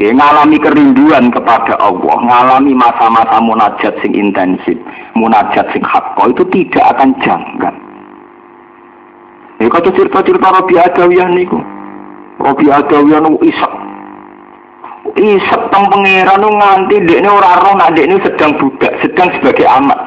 ya, 0.00 0.08
mengalami 0.16 0.56
kerinduan 0.64 1.28
kepada 1.28 1.76
Allah, 1.76 2.16
mengalami 2.24 2.72
masa-masa 2.72 3.36
munajat 3.44 4.00
sing 4.00 4.16
intensif, 4.16 4.80
munajat 5.12 5.68
sing 5.76 5.84
hakko 5.84 6.32
itu 6.32 6.42
tidak 6.56 6.96
akan 6.96 7.12
janggal. 7.20 7.74
Ya 9.60 9.68
kata 9.68 9.92
cerita-cerita 9.92 10.56
Robi 10.56 10.80
Adawiyah 10.80 11.28
niku. 11.36 11.60
Robi 12.40 12.72
Adawiyah 12.72 13.20
niku 13.28 13.44
isek. 13.44 13.89
Isek 15.18 15.62
teng 15.74 15.84
pangeran 15.90 16.44
nganti 16.44 16.96
dekne 17.02 17.28
ora 17.30 17.58
roh 17.58 17.74
nek 17.74 17.98
dekne 17.98 18.22
sedang 18.22 18.54
budak, 18.60 18.94
sedang 19.02 19.28
sebagai 19.34 19.66
amat. 19.66 20.00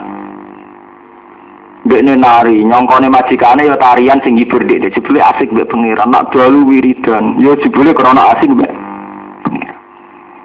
Dekne 1.83 2.15
nari, 2.15 2.63
nyongkone 2.63 3.11
majikane 3.11 3.67
ya 3.67 3.75
tarian 3.75 4.23
sing 4.23 4.39
hibur 4.39 4.63
dekne. 4.63 4.93
Jebule 4.95 5.19
asik 5.19 5.51
mbek 5.51 5.67
pangeran, 5.67 6.07
nak 6.07 6.31
dalu 6.31 6.63
wiridan. 6.71 7.35
Ya 7.43 7.51
jebule 7.59 7.91
krana 7.91 8.37
asik 8.37 8.53
mbek 8.53 8.71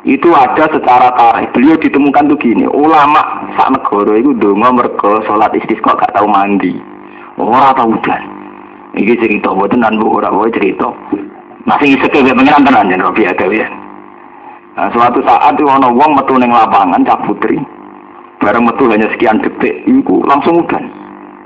itu 0.08 0.32
ada 0.32 0.64
secara 0.72 1.12
tarikh. 1.20 1.52
Beliau 1.52 1.76
ditemukan 1.76 2.32
tuh 2.32 2.38
gini, 2.40 2.64
ulama 2.64 3.44
sak 3.60 3.76
negara 3.76 4.16
itu 4.16 4.32
donga 4.40 4.72
mergo 4.72 5.20
salat 5.28 5.52
istisqa 5.52 5.92
gak 6.00 6.16
tau 6.16 6.24
mandi. 6.24 6.80
Ora 7.36 7.76
tau 7.76 7.92
udan. 7.92 8.22
Iki 8.96 9.20
cerita 9.20 9.52
boten 9.52 9.84
nan 9.84 10.00
bu 10.00 10.16
ora 10.16 10.32
wae 10.32 10.48
cerita. 10.48 10.88
Masih 11.68 12.00
isek 12.00 12.14
mbek 12.24 12.34
pangeran 12.34 12.64
tenan 12.64 12.88
yen 12.88 13.04
Robi 13.04 13.28
ada 13.28 13.46
ya. 13.52 13.68
Nah, 14.78 14.86
suatu 14.94 15.18
saat 15.26 15.58
itu 15.58 15.66
ana 15.66 15.90
wong 15.90 16.14
metu 16.14 16.38
ning 16.38 16.54
lapangan 16.54 17.02
cak 17.02 17.26
putri. 17.26 17.58
Bareng 18.38 18.62
metu 18.62 18.86
hanya 18.86 19.10
sekian 19.10 19.42
detik, 19.42 19.82
iku 19.90 20.22
langsung 20.22 20.62
udan. 20.62 20.86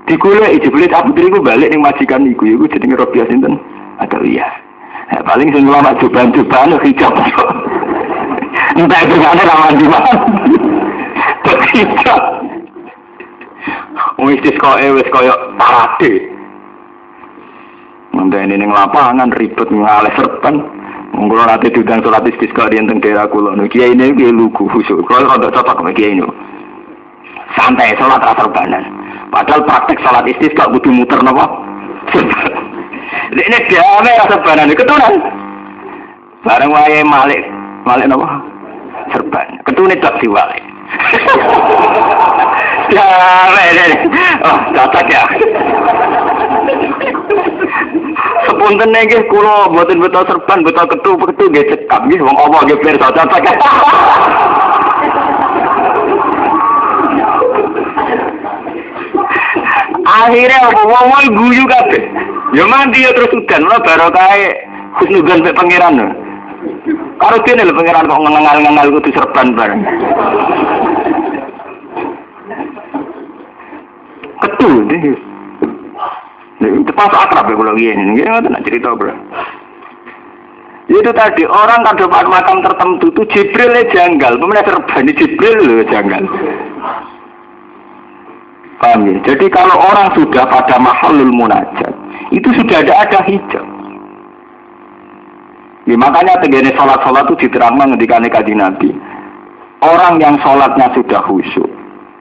digolek 0.05 0.61
jebule 0.61 0.85
Abu 0.93 1.17
Putri 1.17 1.33
ku 1.33 1.41
balik 1.41 1.73
ning 1.73 1.81
majikan 1.81 2.29
iku. 2.29 2.45
Iku 2.45 2.69
jenenge 2.69 3.01
Robiah 3.01 3.25
sinten? 3.33 3.57
Ada 4.05 4.21
iya. 4.21 4.45
Nah, 5.09 5.25
paling 5.25 5.49
sing 5.49 5.65
ulama 5.65 5.97
coba-coba 5.97 6.77
hijab. 6.85 7.15
Entah 8.77 9.01
itu 9.01 9.15
mana 9.17 9.43
rawan 9.49 9.81
di 9.81 9.87
mana 9.89 10.13
hijab. 11.73 12.23
Wis 14.21 14.45
kok 14.61 14.77
wis 14.77 15.09
koyo 15.09 15.35
parade. 15.57 16.13
Ini 18.13 18.55
ning 18.61 18.69
lapangan 18.73 19.33
ribet 19.33 19.69
ngalih 19.73 20.13
serpen 20.21 20.82
Mungkin 21.13 21.45
nanti 21.45 21.69
diundang 21.69 22.01
sholat 22.01 22.25
istisqa 22.25 22.73
di 22.73 22.81
teng 22.81 22.99
daerah 23.05 23.29
kulo. 23.29 23.53
Kiai 23.69 23.93
ini 23.93 24.17
kiai 24.17 24.33
lugu 24.33 24.65
khusyuk. 24.65 25.05
Kalau 25.05 25.29
ada 25.29 25.53
cocok 25.53 25.77
sama 25.77 25.93
kiai 25.93 26.17
ini. 26.17 26.25
Santai 27.53 27.93
sholat 28.01 28.25
rasa 28.25 28.49
banan. 28.49 28.85
Padahal 29.29 29.61
praktek 29.69 30.01
salat 30.01 30.25
istisqa 30.25 30.73
butuh 30.73 30.93
muter 30.93 31.21
napa? 31.21 31.45
Ini 33.33 33.59
damai 33.69 34.21
rasa 34.21 34.37
banan 34.45 34.73
ketunan. 34.73 35.15
Bareng 36.45 36.73
wae 36.73 37.05
malik, 37.05 37.45
malik 37.85 38.09
napa? 38.09 38.41
Serban. 39.13 39.49
Ketune 39.69 39.97
tak 40.01 40.17
diwale. 40.21 40.57
Damai 42.93 43.73
deh. 43.73 43.93
Oh, 44.45 44.59
cocok 44.77 45.09
ya. 45.09 45.25
Sepunten 48.63 48.95
nggih 48.95 49.27
kula 49.27 49.75
mboten 49.75 49.99
beto 49.99 50.23
serban, 50.23 50.63
beto 50.63 50.87
ketu, 50.87 51.19
ketu 51.19 51.51
nggih 51.51 51.67
cekap 51.67 52.07
nggih 52.07 52.23
wong 52.23 52.39
apa 52.39 52.63
nggih 52.63 52.79
pirsa 52.79 53.11
cocok. 53.11 53.43
akhirnya 60.07 60.59
apa? 60.63 60.79
Wong 60.87 61.27
guyu 61.35 61.67
kabeh. 61.67 62.07
Ya 62.55 62.63
mandi 62.71 63.03
ya 63.03 63.11
terus 63.19 63.35
udan 63.35 63.67
lho 63.67 63.83
barokahe 63.83 64.55
husnudzon 65.03 65.43
mek 65.43 65.59
pangeran. 65.59 66.15
Karo 67.19 67.43
dene 67.43 67.67
lho 67.67 67.75
pangeran 67.75 68.07
kok 68.07 68.23
ngengal-ngengal 68.23 68.87
kudu 68.95 69.11
serban 69.11 69.59
bareng. 69.59 69.83
Ketu 74.39 74.87
deh 74.87 75.32
itu 76.69 76.93
pas 76.95 77.11
akrab 77.11 77.51
ya 77.51 77.55
kalau 77.59 77.75
gini 77.75 77.99
ini 77.99 78.23
nggak 78.23 78.47
nak 78.47 78.65
cerita 78.67 78.95
bro 78.95 79.15
itu 80.93 81.11
tadi 81.15 81.43
orang 81.49 81.87
dapat 81.89 82.27
makam 82.29 82.61
tertentu 82.61 83.07
tuh 83.17 83.27
Jibril 83.33 83.73
janggal 83.91 84.37
pemenang 84.37 84.67
serban 84.67 85.09
Jibril 85.09 85.59
loh 85.65 85.83
janggal 85.89 86.23
Paham 88.83 89.07
ya? 89.07 89.15
Jadi 89.23 89.47
kalau 89.47 89.79
orang 89.79 90.11
sudah 90.19 90.43
pada 90.51 90.75
mahalul 90.83 91.31
munajat, 91.31 91.95
itu 92.35 92.51
sudah 92.51 92.83
ada 92.83 93.07
ada 93.07 93.23
hijab. 93.31 93.63
Ya, 95.87 95.95
makanya 95.95 96.43
tegene 96.43 96.75
sholat-sholat 96.75 97.31
itu 97.31 97.47
diterangkan 97.47 97.95
ketika 97.95 98.19
kaji 98.27 98.55
Nabi. 98.59 98.91
Orang 99.87 100.19
yang 100.19 100.35
sholatnya 100.43 100.91
sudah 100.99 101.23
khusyuk, 101.27 101.71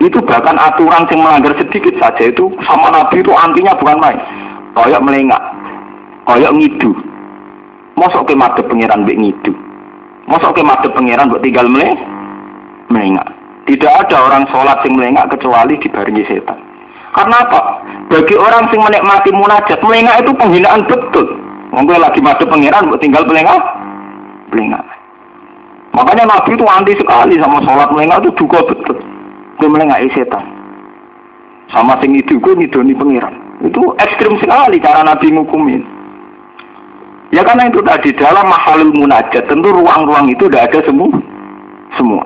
itu 0.08 0.20
bahkan 0.24 0.56
aturan 0.56 1.06
yang 1.12 1.20
melanggar 1.22 1.54
sedikit 1.60 1.94
saja 2.00 2.32
itu 2.32 2.48
sama 2.64 2.90
Nabi 2.90 3.20
itu 3.20 3.32
antinya 3.36 3.76
bukan 3.76 3.98
main. 4.00 4.20
Koyok 4.72 5.04
melengak, 5.04 5.44
koyok 6.26 6.56
ngidu. 6.56 6.96
Mosok 8.00 8.32
ke 8.32 8.34
mati 8.34 8.64
pangeran 8.64 9.04
bek 9.04 9.20
ngidu. 9.20 9.52
Mosok 10.32 10.56
ke 10.56 10.64
mati 10.64 10.88
pangeran 10.90 11.28
buat 11.28 11.44
tinggal 11.44 11.68
melengak. 11.68 13.28
Tidak 13.68 13.94
ada 13.94 14.18
orang 14.26 14.48
sholat 14.50 14.80
yang 14.88 14.96
melengak 14.98 15.28
kecuali 15.30 15.76
dibarengi 15.78 16.24
setan. 16.26 16.58
Karena 17.12 17.44
apa? 17.44 17.84
Bagi 18.08 18.36
orang 18.40 18.72
yang 18.72 18.88
menikmati 18.88 19.30
munajat, 19.36 19.80
melengak 19.84 20.24
itu 20.24 20.32
penghinaan 20.34 20.82
betul. 20.88 21.28
Mungkin 21.76 22.00
lagi 22.00 22.20
masuk 22.24 22.48
pangeran, 22.48 22.88
buat 22.88 23.00
tinggal 23.04 23.28
melengak, 23.28 23.60
melengak. 24.56 24.84
Makanya 25.92 26.24
Nabi 26.24 26.56
itu 26.56 26.64
anti 26.64 26.96
sekali 26.96 27.36
sama 27.40 27.60
sholat 27.68 27.92
melengah 27.92 28.24
itu 28.24 28.32
juga 28.40 28.64
betul. 28.64 28.96
Dia 29.62 29.70
melengah 29.70 30.02
setan. 30.18 30.42
Sama 31.70 31.96
sing 32.02 32.18
itu 32.18 32.42
gue 32.42 32.58
ngidoni 32.58 32.98
pengiran. 32.98 33.32
Itu 33.62 33.94
ekstrim 34.02 34.42
sekali 34.42 34.82
cara 34.82 35.06
Nabi 35.06 35.32
ngukumin. 35.32 35.86
Ya 37.32 37.48
karena 37.48 37.72
itu 37.72 37.80
tadi 37.86 38.12
dalam 38.18 38.44
mahalul 38.44 38.92
munajat 38.92 39.48
tentu 39.48 39.72
ruang-ruang 39.72 40.28
itu 40.28 40.52
tidak 40.52 40.74
ada 40.74 40.80
semua. 40.84 41.14
Semua. 41.96 42.26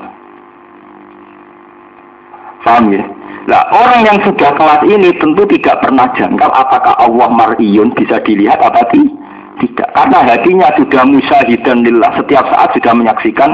Paham 2.65 2.89
ya? 2.89 3.05
Nah, 3.45 3.61
orang 3.69 4.01
yang 4.01 4.17
sudah 4.25 4.57
kelas 4.57 4.81
ini 4.89 5.13
tentu 5.21 5.45
tidak 5.45 5.77
pernah 5.86 6.09
jangkal 6.17 6.49
apakah 6.49 6.97
Allah 6.97 7.29
mar'iyun 7.29 7.93
bisa 7.93 8.17
dilihat 8.25 8.57
apa 8.57 8.81
tidak. 8.89 9.86
Karena 9.93 10.25
hatinya 10.25 10.73
sudah 10.73 11.05
musyahidan 11.05 11.86
lillah. 11.86 12.09
Setiap 12.17 12.41
saat 12.49 12.73
sudah 12.73 12.97
menyaksikan 12.97 13.53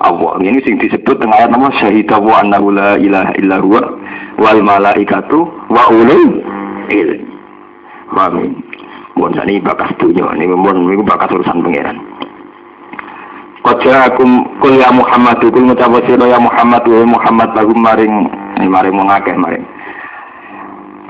Allah. 0.00 0.40
Ini 0.40 0.58
sing 0.64 0.80
disebut 0.80 1.20
dengan 1.20 1.36
ayat 1.36 1.50
nama 1.52 1.68
syahidah 1.76 2.18
wa 2.18 2.40
annahu 2.40 2.72
la 2.72 2.96
ilaha 2.96 3.32
illa 3.36 3.56
huwa 3.60 3.82
wal 4.40 4.60
malaikatu 4.64 5.44
wa 5.68 5.82
ulul 5.92 6.40
ilmi. 6.88 7.28
Amin. 8.16 8.52
Mohon 9.14 9.44
ini 9.46 9.60
bakas 9.60 9.92
dunia, 10.00 10.32
ini 10.34 10.48
mohon 10.48 10.88
ini 10.88 11.04
bakas 11.04 11.30
urusan 11.30 11.60
pangeran. 11.60 11.98
Koja 13.60 14.08
akum 14.08 14.48
kul 14.64 14.80
ya 14.80 14.88
Muhammad, 14.88 15.36
kul 15.44 15.68
ngucap 15.68 15.92
ya 16.08 16.40
Muhammad, 16.40 16.82
wa 16.88 17.04
Muhammad 17.04 17.52
lagu 17.52 17.76
maring 17.76 18.14
ini 18.56 18.66
mari 18.72 18.88
mengakeh 18.88 19.36
mari. 19.36 19.60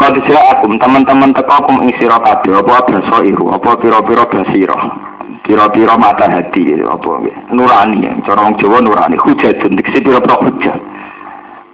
Kau 0.00 0.10
akum 0.16 0.80
teman-teman 0.80 1.30
teko 1.36 1.52
akum 1.60 1.76
ing 1.84 1.92
sira 2.00 2.16
kabeh 2.18 2.56
apa 2.56 2.88
basa 2.88 3.16
iru 3.22 3.52
apa 3.52 3.76
pira-pira 3.78 4.24
basira. 4.26 5.09
Pira-pira 5.40 5.96
mata 5.96 6.28
hati 6.28 6.76
apa 6.84 7.10
nurani 7.50 8.04
ya 8.04 8.12
cara 8.28 8.52
Jawa 8.60 8.78
nurani 8.84 9.16
hujatun 9.16 9.72
dikse 9.72 10.04
pira-pira 10.04 10.36
hujat. 10.36 10.80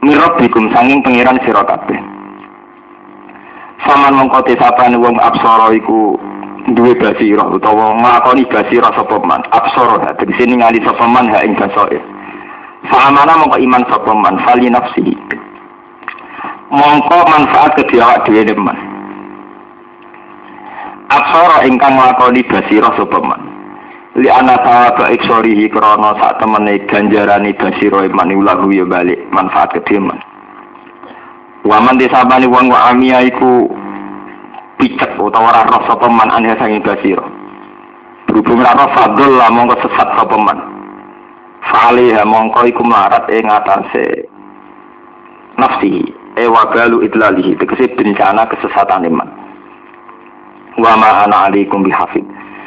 Mirabbikum 0.07 0.71
sanging 0.71 1.03
pangeran 1.03 1.41
sira. 1.43 1.67
Saman 3.83 4.15
mongko 4.15 4.39
tesapane 4.47 4.95
wong 4.97 5.19
absara 5.19 5.75
iku 5.75 6.15
duwe 6.79 6.95
basira 6.95 7.47
utawa 7.51 7.95
nglakoni 7.99 8.47
basira 8.47 8.91
sapa 8.95 9.19
man 9.27 9.43
absara 9.51 10.15
dadi 10.15 10.33
sini 10.39 10.57
sapa 10.87 11.05
man 11.11 11.27
ha 11.35 11.43
ing 11.43 11.59
basair. 11.59 12.03
Fa'amana 12.87 13.35
mongko 13.35 13.59
iman 13.59 13.83
sapa 13.91 14.11
fali 14.47 14.71
nafsihi 14.71 15.15
mongko 16.71 17.19
manfaat 17.27 17.75
ke 17.83 17.99
awak 17.99 18.27
dhewe 18.31 18.55
man. 18.59 18.79
Aksara 21.11 21.67
ingkang 21.67 21.99
nglakoni 21.99 22.47
basira 22.47 22.95
sapa. 22.95 23.56
Li 24.17 24.29
ana 24.33 24.57
tawaba 24.65 25.13
iksorihi 25.13 25.69
krana 25.69 26.17
sak 26.17 26.41
temene 26.41 26.81
ganjarane 26.89 27.53
basira 27.53 28.09
iman 28.09 28.33
ulahu 28.33 28.73
ya 28.73 28.89
balik 28.89 29.21
manfaat 29.29 29.77
ke 29.77 29.81
dhewe 29.85 30.09
man. 30.09 30.19
Waman 31.69 32.01
disabani 32.01 32.49
wong 32.49 32.73
wa 32.73 32.89
amia 32.89 33.21
iku 33.21 33.69
picek 34.81 35.21
utawa 35.21 35.53
ora 35.53 35.69
roh 35.69 35.83
sapa 35.85 36.09
man 36.09 36.33
ane 36.33 36.57
sange 36.57 36.81
basira. 36.81 37.29
Berhubung 38.25 38.65
ora 38.65 38.73
roh 38.73 38.91
fadl 38.97 39.37
lah 39.37 39.53
mongko 39.53 39.85
sesat 39.85 40.09
sapa 40.17 40.37
man. 40.41 40.59
Fa'aliha 41.69 42.25
mongko 42.25 42.65
iku 42.73 42.83
melarat 42.89 43.29
ing 43.29 43.53
atase 43.53 44.33
nafsi 45.61 46.05
ewa 46.37 46.69
galu 46.73 47.03
idlalihi 47.05 47.57
tegesi 47.57 47.89
bencana 47.97 48.45
kesesatan 48.49 49.09
iman 49.09 49.29
wa 50.77 50.93
ma 51.01 51.25
ana 51.25 51.49
alaikum 51.49 51.81
bihafid 51.81 52.25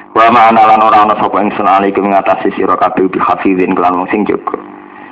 wa 0.10 0.26
ma 0.34 0.49
ana 0.49 0.66
lan 0.66 0.82
ora 0.82 1.05
ana 1.05 1.14
sapa 1.22 1.38
ingsun 1.38 1.70
alaikum 1.70 2.10
ngatasi 2.10 2.49
sira 2.57 2.74
kabeh 2.74 3.05
bihafidin 3.14 3.78
kelan 3.78 4.01
wong 4.01 4.10
sing 4.10 4.26
jaga. 4.26 4.57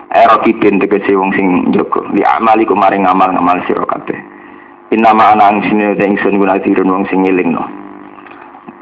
Era 0.10 0.42
kibin 0.42 0.82
tegesi 0.82 1.14
wong 1.14 1.30
sing 1.38 1.70
jaga. 1.70 2.02
Li 2.18 2.26
amaliku 2.26 2.74
maring 2.74 3.06
amal-amal 3.06 3.62
sira 3.70 3.86
kabeh. 3.86 4.18
Inama 4.90 5.38
ana 5.38 5.62
sini 5.70 5.94
ingsun 5.94 6.42
guna 6.42 6.58
dirun 6.66 6.90
wong 6.90 7.06
sing 7.14 7.22
ngelingno. 7.22 7.62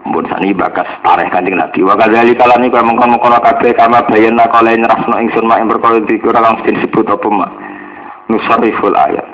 Mbun 0.07 0.29
sani 0.31 0.55
bakas 0.55 0.87
tareh 1.03 1.27
kanjeng 1.27 1.59
Nabi. 1.59 1.83
Wa 1.83 1.99
kadzali 1.99 2.31
kala 2.37 2.63
niku 2.63 2.79
mengkon-mengkon 2.79 3.35
kabeh 3.41 3.75
kama 3.75 4.07
bayana 4.07 4.47
kala 4.47 4.71
nyerasno 4.71 5.19
ingsun 5.19 5.49
mak 5.49 5.59
ing 5.59 5.67
perkara 5.67 5.99
dikira 5.99 6.39
langsung 6.39 6.71
disebut 6.71 7.11
apa 7.11 7.27
mak. 7.27 7.51
Nusariful 8.31 8.95
ayat. 8.95 9.27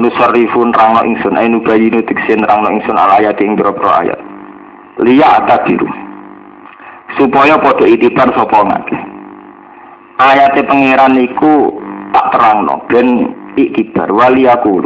Nusarifun 0.00 0.72
rangno 0.72 1.04
ingsun. 1.04 1.36
Ay 1.36 1.50
nubayinu 1.52 2.00
tiksin 2.08 2.40
rangno 2.46 2.72
ingsun 2.72 2.96
al 2.96 3.20
ayat 3.20 3.36
ing 3.42 3.58
ayat 3.60 4.29
liya 5.00 5.40
biru 5.64 5.88
supaya 7.16 7.56
podo 7.58 7.88
itibar 7.88 8.28
sapa 8.36 8.58
ngake 8.68 8.98
ayate 10.20 10.60
pangeran 10.68 11.16
iku 11.18 11.80
tak 12.12 12.26
terangno 12.36 12.84
ben 12.92 13.32
iktibar 13.56 14.12
wali 14.12 14.44
aku 14.46 14.84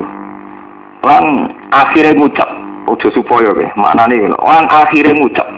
lan 1.05 1.51
akhirnya 1.75 2.17
ngucap 2.17 2.49
ojo 2.89 3.09
supaya 3.13 3.51
be 3.53 3.67
maknane 3.77 4.31
lan 4.31 4.65
akhirnya 4.71 5.19
ngucap 5.19 5.49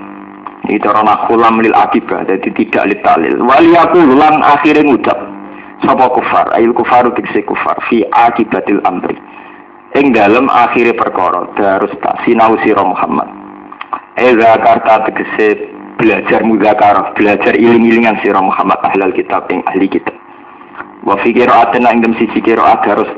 itu 0.66 0.88
rana 0.90 1.28
kulam 1.30 1.62
lil 1.62 1.76
akibah 1.76 2.26
jadi 2.26 2.48
tidak 2.50 2.84
litalil 2.90 3.36
wali 3.46 3.70
aku 3.76 4.02
lan 4.16 4.42
akhirnya 4.42 4.88
ngucap 4.88 5.18
sapa 5.84 6.08
kufar? 6.08 6.48
Ayil 6.56 6.72
kufaru 6.72 7.12
tikse 7.12 7.44
kufar 7.44 7.76
fi 7.92 8.00
akibatil 8.08 8.80
amri. 8.88 9.12
Ing 9.96 10.16
dalam 10.16 10.48
akhir 10.48 10.96
perkara 10.96 11.46
harus 11.56 11.92
tak 12.00 12.16
sinau 12.24 12.56
sira 12.64 12.80
Muhammad 12.80 13.45
Eza 14.16 14.56
karta 14.64 15.04
tegese 15.04 15.76
belajar 16.00 16.40
muzakarah 16.40 17.12
belajar 17.12 17.52
iling-ilingan 17.52 18.16
sira 18.24 18.40
Muhammad 18.40 18.80
ahlal 18.80 19.12
kitab 19.12 19.44
ing 19.52 19.60
ahli 19.68 19.92
kitab. 19.92 20.16
Wa 21.04 21.20
fi 21.20 21.36
qira'atin 21.36 21.84
ing 21.84 22.00
dem 22.00 22.16
siji 22.16 22.40
qira'at 22.40 22.80
harus 22.88 23.12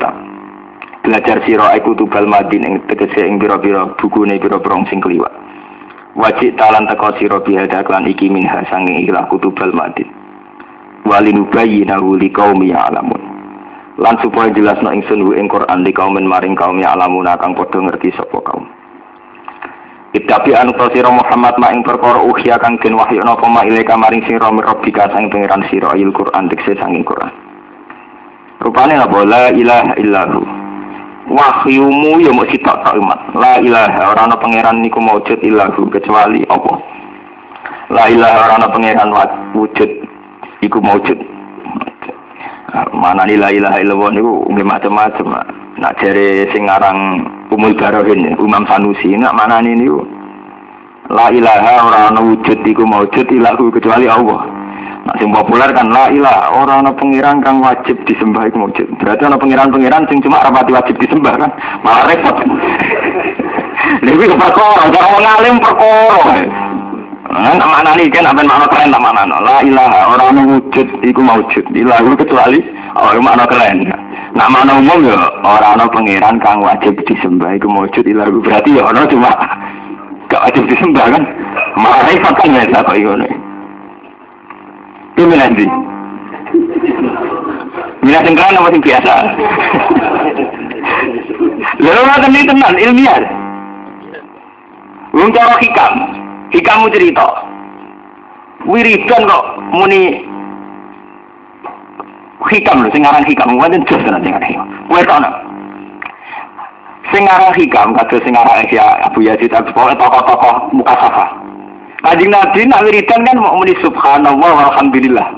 belajar 1.06 1.38
sira 1.46 1.70
iku 1.78 1.94
tubal 1.94 2.26
madin 2.26 2.66
ing 2.66 2.74
tegese 2.90 3.22
ing 3.22 3.38
pira-pira 3.38 3.94
bukune 3.94 4.42
pira-pira 4.42 4.74
sing 4.90 4.98
kliwat. 4.98 5.30
Wajib 6.18 6.58
talan 6.58 6.90
teko 6.90 7.14
sira 7.22 7.38
bihada 7.46 7.86
klan 7.86 8.10
iki 8.10 8.26
minha 8.26 8.66
sanging 8.66 9.06
ikhlas 9.06 9.30
kutubal 9.30 9.70
madin. 9.70 10.10
Walinubayyinahu 11.06 12.18
liqaumi 12.18 12.74
ya'lamun. 12.74 13.22
Lan 14.02 14.18
supaya 14.18 14.50
jelas 14.50 14.82
no 14.82 14.90
ingsun 14.90 15.22
ing 15.38 15.46
Quran 15.46 15.86
kaum 15.94 16.18
maring 16.18 16.58
kaum 16.58 16.82
ya 16.82 16.90
alamuna 16.90 17.38
kang 17.38 17.54
padha 17.54 17.86
ngerti 17.86 18.10
sapa 18.18 18.42
kaum 18.42 18.77
Itapi 20.18 20.50
anu 20.50 20.74
sira 20.90 21.14
Muhammad 21.14 21.54
ma 21.62 21.70
ing 21.70 21.86
perkara 21.86 22.18
uhya 22.18 22.58
kang 22.58 22.74
den 22.82 22.98
wahyu 22.98 23.22
napa 23.22 23.46
ma 23.46 23.62
ilaika 23.62 23.94
maring 23.94 24.26
sira 24.26 24.50
mirabbika 24.50 25.06
sang 25.14 25.30
pangeran 25.30 25.62
sira 25.70 25.94
il 25.94 26.10
Quran 26.10 26.50
dikse 26.50 26.74
sanging 26.74 27.06
Quran. 27.06 27.30
Rupane 28.58 28.98
apa 28.98 29.22
la 29.22 29.54
ilaha 29.54 29.94
illahu. 29.94 30.42
Wahyumu 31.30 32.18
ya 32.18 32.34
mesti 32.34 32.58
tak 32.66 32.82
umat. 32.98 33.30
La 33.38 33.62
ilaha 33.62 34.10
ora 34.10 34.26
ana 34.26 34.34
pangeran 34.34 34.82
niku 34.82 34.98
maujud 34.98 35.38
illahu 35.38 35.86
kecuali 35.86 36.42
apa? 36.50 36.72
La 37.94 38.10
ilaha 38.10 38.38
ora 38.42 38.54
ana 38.58 38.68
pangeran 38.74 39.14
wujud 39.54 39.90
iku 40.66 40.82
maujud. 40.82 41.18
Mana 42.90 43.22
la 43.22 43.54
ilaha 43.54 43.78
illallah 43.78 44.10
niku 44.18 44.50
nggih 44.50 44.66
macam-macam 44.66 45.28
nak 45.78 45.94
jare 46.02 46.50
sing 46.50 46.66
aran 46.66 47.22
Umul 47.54 47.74
Barohin 47.78 48.34
Umam 48.36 48.66
Sanusi. 48.66 49.14
Nak 49.14 49.34
mana 49.34 49.62
niku 49.62 50.02
la 51.08 51.32
ilaha 51.32 51.72
ora 51.88 52.00
ana 52.12 52.20
wujud 52.20 52.60
iku 52.66 52.84
maujud 52.84 53.26
ilahu 53.30 53.70
kecuali 53.72 54.10
Allah. 54.10 54.44
Nak 55.08 55.16
sing 55.22 55.30
populer 55.32 55.70
kan 55.72 55.88
la 55.88 56.10
ilaha 56.10 56.52
ora 56.52 56.82
ana 56.82 56.92
pengiran 56.92 57.40
kang 57.40 57.62
wajib 57.62 57.96
disembah 58.04 58.50
iku 58.50 58.68
maujud 58.68 58.86
berarti 58.98 59.22
ana 59.24 59.38
pengiran-pengiran 59.40 60.04
sing 60.10 60.18
cuma 60.20 60.42
rapati 60.42 60.74
wajib 60.74 60.98
disembah 61.00 61.34
kan? 61.38 61.50
Malah 61.86 62.04
repot. 62.10 62.36
Lebih 64.04 64.36
perkara, 64.36 64.90
cara 64.90 65.16
ngalim 65.16 65.56
perkara. 65.62 66.67
Nah, 67.38 67.54
mana 67.54 67.94
nih 67.94 68.10
kan 68.10 68.26
apa 68.26 68.42
makna 68.42 68.66
keren 68.66 68.90
tak 68.90 68.98
mana 68.98 69.38
La 69.38 69.62
ilaha 69.62 70.10
orang 70.10 70.58
wujud 70.58 70.88
iku 71.06 71.20
maujud. 71.22 71.64
Ilahu 71.70 72.18
kecuali 72.18 72.58
orang 72.98 73.22
makna 73.22 73.46
keren. 73.46 73.86
Nak 74.34 74.50
mana 74.50 74.82
umum 74.82 75.06
ya 75.06 75.18
orang 75.46 75.78
ana 75.78 75.86
pangeran 75.86 76.42
kang 76.42 76.58
wajib 76.58 76.98
disembah 77.06 77.54
iku 77.54 77.70
maujud 77.70 78.02
ilahu 78.02 78.42
berarti 78.42 78.74
ya 78.74 78.82
orang 78.82 79.06
cuma 79.06 79.30
gak 80.26 80.42
wajib 80.50 80.66
disembah 80.66 81.06
kan. 81.14 81.22
Repot 82.10 82.34
kan 82.42 82.58
ya 82.58 82.66
tak 82.74 82.90
ngono. 82.98 83.28
Ini 85.18 85.34
nanti. 85.38 85.66
Minat 88.02 88.22
sing 88.26 88.34
keren 88.34 88.58
apa 88.58 88.68
sing 88.74 88.82
biasa? 88.82 89.14
Lalu 91.78 92.02
nanti 92.02 92.26
ini 92.34 92.48
tenan 92.50 92.76
ilmiah. 92.82 93.22
Cara 95.28 95.60
hikam, 95.60 95.94
Hikamu 96.48 96.88
cerita. 96.88 97.28
Wiridan 98.64 99.22
kok 99.28 99.44
muni 99.70 100.24
hikam 102.48 102.80
lho 102.84 102.88
sing 102.90 103.04
aran 103.04 103.24
hikam 103.28 103.56
wonten 103.60 103.84
jos 103.84 104.00
tenan 104.02 104.24
sing 104.24 104.32
hikam. 104.32 104.66
Kowe 104.88 105.02
ana. 105.04 105.30
Sing 107.12 107.24
aran 107.28 107.52
hikam 107.52 107.92
kados 107.96 108.24
sing 108.24 108.34
aran 108.36 108.64
ya 108.72 108.84
Abu 109.04 109.24
Yazid 109.24 109.52
Al-Bustami 109.52 109.94
tokoh-tokoh 110.00 110.72
mukasafah. 110.72 111.28
Kanjeng 111.98 112.30
Nabi 112.30 112.62
nak 112.70 112.82
wiridan 112.86 113.26
kan 113.26 113.36
mau 113.42 113.58
muni 113.58 113.74
subhanallah 113.82 114.50
walhamdulillah. 114.54 115.28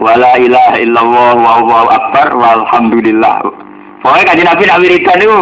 Wala 0.00 0.32
ilaha 0.40 0.76
illallah 0.80 1.32
wallahu 1.36 1.88
akbar 1.88 2.28
walhamdulillah. 2.36 3.40
Pokoknya 4.00 4.28
kaji 4.32 4.42
Nabi 4.44 4.62
nak 4.64 4.80
wiridan 4.80 5.18
itu, 5.20 5.40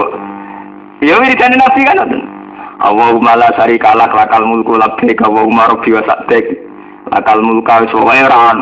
ya 1.03 1.15
wiridan 1.19 1.55
Nabi 1.55 1.81
kan 1.87 1.99
Allahumma 2.79 3.35
la 3.35 3.51
syarika 3.59 3.91
lak 3.99 4.15
lakal 4.15 4.47
mulku 4.47 4.79
labbaik 4.79 5.19
Allahumma 5.19 5.67
rabbi 5.67 5.91
wa 5.99 6.03
sa'dik 6.07 6.47
lakal 7.11 7.43
mulka 7.43 7.83
wa 7.91 8.15
ran. 8.15 8.59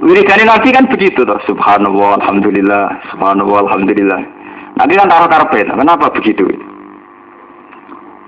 Wiridan 0.00 0.48
Nabi 0.48 0.72
kan 0.72 0.88
begitu 0.88 1.24
toh. 1.24 1.40
Subhanallah 1.44 2.20
alhamdulillah, 2.20 2.84
subhanallah 3.12 3.68
alhamdulillah. 3.68 4.20
Nanti 4.80 4.92
kan 4.96 5.08
taruh 5.12 5.28
karpet. 5.28 5.68
Kenapa 5.68 6.08
begitu? 6.12 6.48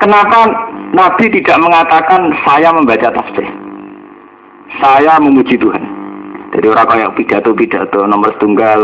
Kenapa 0.00 0.52
Nabi 0.92 1.24
tidak 1.32 1.56
mengatakan 1.60 2.32
saya 2.44 2.68
membaca 2.76 3.08
tasbih? 3.08 3.48
Saya 4.80 5.16
memuji 5.20 5.56
Tuhan. 5.56 5.84
Jadi 6.52 6.66
orang 6.68 6.88
kayak 6.88 7.14
pidato-pidato 7.16 8.04
nomor 8.04 8.36
tunggal, 8.36 8.80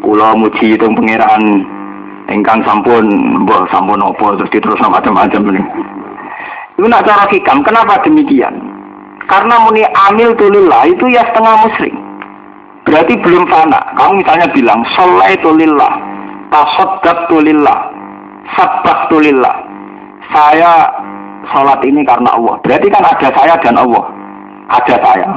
kula 0.00 0.32
muji 0.36 0.76
itu 0.76 0.88
pangeran 0.88 1.68
engkang 2.30 2.62
sampun, 2.66 3.06
mbah 3.46 3.66
sampun 3.70 4.02
opo 4.02 4.34
terus 4.38 4.50
terus 4.50 4.80
macam-macam 4.82 5.42
ini. 5.54 5.62
Itu 6.76 6.86
nak 6.86 7.06
cara 7.08 7.24
hikam. 7.32 7.64
Kenapa 7.64 8.02
demikian? 8.04 8.54
Karena 9.26 9.64
muni 9.66 9.82
amil 10.10 10.36
tulillah 10.36 10.86
itu 10.86 11.08
ya 11.10 11.24
setengah 11.32 11.66
muslim. 11.66 11.94
Berarti 12.86 13.18
belum 13.18 13.50
fana. 13.50 13.80
Kamu 13.98 14.22
misalnya 14.22 14.46
bilang, 14.54 14.80
soleh 14.94 15.34
tulillah, 15.42 15.98
tasoddak 16.54 17.26
tulillah, 17.26 17.90
sabah 18.54 19.10
tulillah 19.10 19.66
saya 20.30 20.90
sholat 21.50 21.78
ini 21.86 22.02
karena 22.02 22.34
Allah. 22.34 22.58
Berarti 22.64 22.86
kan 22.90 23.04
ada 23.04 23.28
saya 23.30 23.54
dan 23.62 23.76
Allah. 23.78 24.04
Ada 24.66 24.94
saya. 24.98 25.28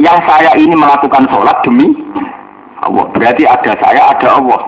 Yang 0.00 0.18
saya 0.24 0.50
ini 0.56 0.72
melakukan 0.72 1.28
sholat 1.28 1.56
demi 1.66 1.92
Allah. 2.80 3.04
Berarti 3.12 3.44
ada 3.44 3.72
saya, 3.76 4.02
ada 4.16 4.28
Allah. 4.40 4.60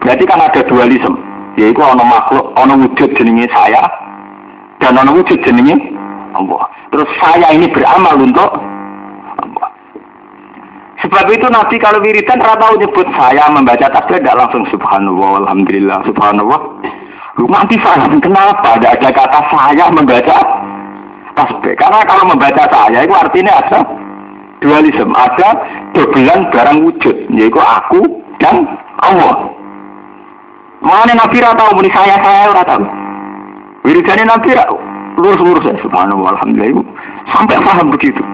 Berarti 0.00 0.24
kan 0.24 0.40
ada 0.40 0.60
dualisme. 0.64 1.16
Yaitu 1.58 1.82
ono 1.82 2.00
makhluk, 2.06 2.56
ono 2.56 2.72
wujud 2.86 3.10
jenenge 3.18 3.50
saya 3.52 3.84
dan 4.80 4.96
ono 4.96 5.18
wujud 5.20 5.36
jenenge 5.44 5.76
Allah. 6.32 6.64
Terus 6.94 7.10
saya 7.20 7.52
ini 7.52 7.68
beramal 7.68 8.16
untuk 8.16 8.50
Allah. 9.36 9.68
Sebab 11.04 11.26
itu 11.32 11.46
Nabi 11.52 11.76
kalau 11.80 12.00
wiridan 12.00 12.40
rata 12.40 12.76
nyebut 12.76 13.08
saya 13.12 13.44
membaca 13.52 13.88
tasbih 13.92 14.20
tidak 14.20 14.36
langsung 14.40 14.64
subhanallah, 14.72 15.44
alhamdulillah, 15.44 15.98
subhanallah. 16.08 16.60
Lu 17.36 17.48
nanti 17.48 17.76
paham 17.80 18.20
kenapa 18.20 18.76
ada 18.76 18.94
ada 18.94 19.08
kata 19.10 19.40
saya 19.52 19.84
membaca 19.92 20.38
tasbih. 21.34 21.74
Karena 21.76 22.00
kalau 22.08 22.24
membaca 22.30 22.64
saya 22.68 23.04
itu 23.04 23.14
artinya 23.16 23.52
ada 23.58 23.80
dualisme, 24.60 25.12
ada 25.16 25.48
dobelan 25.96 26.46
barang 26.52 26.78
wujud, 26.84 27.16
yaitu 27.32 27.60
aku 27.60 28.00
dan 28.38 28.64
Allah. 29.00 29.59
Mana 30.80 31.12
Nabi 31.12 31.44
tahu 31.44 31.76
muni 31.76 31.92
saya 31.92 32.16
saya 32.24 32.48
ora 32.48 32.64
tahu. 32.64 32.84
Wiridane 33.84 34.24
Nabi 34.24 34.56
lurus-lurus 35.20 35.68
ya 35.68 35.76
subhanallah 35.84 36.40
alhamdulillah 36.40 36.84
sampai 37.36 37.60
paham 37.60 37.92
begitu. 37.92 38.24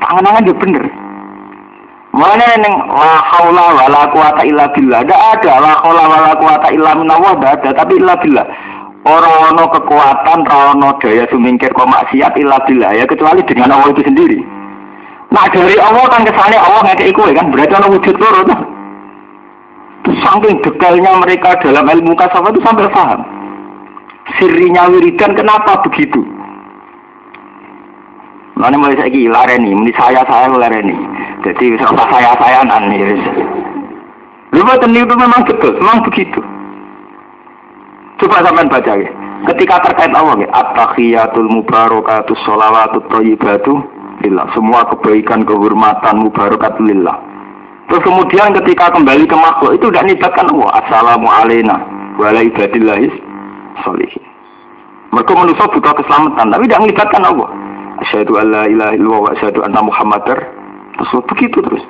Tangan-tangan 0.00 0.48
juga 0.48 0.60
bener. 0.64 0.84
Mana 2.16 2.48
neng 2.64 2.74
la 2.96 3.20
haula 3.28 3.76
wala 3.76 4.08
quwata 4.08 4.40
illa 4.48 4.72
billah. 4.72 5.04
Tidak 5.04 5.20
ada 5.36 5.52
la 5.60 5.72
haula 5.84 6.04
wala 6.08 6.32
quwata 6.40 6.72
illa 6.72 6.96
minallah 6.96 7.36
tidak 7.36 7.52
ada, 7.60 7.70
tapi 7.84 8.00
illa 8.00 8.16
billah. 8.24 8.46
Orang 9.06 9.54
ono 9.54 9.64
kekuatan, 9.70 10.48
ono 10.48 10.96
daya 10.98 11.28
sumingkir 11.28 11.70
kok 11.76 11.86
maksiat 11.86 12.34
illa 12.40 12.56
billah 12.64 12.90
ya 12.96 13.04
kecuali 13.04 13.44
dengan 13.44 13.76
Allah 13.76 13.92
itu 13.92 14.02
sendiri. 14.02 14.40
Nah 15.28 15.44
dari 15.52 15.76
Allah 15.76 16.08
kan 16.08 16.24
kesannya 16.24 16.58
Allah 16.58 16.80
ngekei 16.88 17.12
kue 17.12 17.30
kan 17.36 17.52
berarti 17.52 17.74
ono 17.76 17.88
wujud 17.92 18.16
loro. 18.16 18.75
Saking 20.06 20.62
detailnya 20.62 21.18
mereka 21.18 21.58
dalam 21.66 21.90
ilmu 21.90 22.14
kasafah 22.14 22.54
itu 22.54 22.62
sampai 22.62 22.86
paham. 22.94 23.20
Sirinya 24.38 24.86
wiridan 24.90 25.34
kenapa 25.34 25.82
begitu? 25.86 26.22
Mana 28.56 28.78
mulai 28.80 28.96
saya 28.96 29.12
gila 29.12 29.44
lareni, 29.44 29.74
ini 29.74 29.92
saya 29.98 30.24
saya 30.24 30.48
lareni. 30.48 30.96
Jadi 31.44 31.76
bisa 31.76 31.90
saya 31.92 32.32
saya 32.40 32.64
nih. 32.64 33.20
Lu 34.56 34.64
betul 34.64 34.96
itu 34.96 35.14
memang 35.14 35.44
betul, 35.44 35.76
memang 35.76 36.00
begitu. 36.08 36.40
Coba 38.16 38.40
sampean 38.40 38.72
baca 38.72 38.96
ya. 38.96 39.10
Ketika 39.52 39.84
terkait 39.84 40.16
Allah 40.16 40.40
ya, 40.40 40.48
at-tahiyatul 40.48 41.52
mubarakatus 41.52 42.40
sholawatut 42.48 43.04
thayyibatu 43.12 43.76
lillah. 44.24 44.48
Semua 44.56 44.88
kebaikan, 44.88 45.44
kehormatan, 45.44 46.24
mubarakat 46.24 46.80
lillah. 46.80 47.20
Terus 47.86 48.02
kemudian 48.02 48.50
ketika 48.62 48.90
kembali 48.90 49.24
ke 49.30 49.36
makhluk 49.38 49.78
itu 49.78 49.86
tidak 49.94 50.06
nibatkan 50.10 50.46
Allah. 50.50 50.70
Assalamu 50.82 51.26
alaikum 51.30 51.78
ibadillahis 52.18 53.14
sholihin. 53.86 54.24
Mereka 55.14 55.32
manusia 55.32 55.70
butuh 55.70 55.94
keselamatan, 55.94 56.50
tapi 56.50 56.66
tidak 56.66 56.82
melibatkan 56.82 57.22
Allah. 57.22 57.48
Asyhadu 58.02 58.36
an 58.42 58.46
la 58.52 58.64
ilaha 58.68 58.92
illallah 58.92 59.20
wa 59.22 59.30
asyhadu 59.32 59.60
anna 59.64 59.80
Muhammadar 59.80 60.38
Rasul. 60.98 61.22
Begitu 61.30 61.62
terus. 61.62 61.84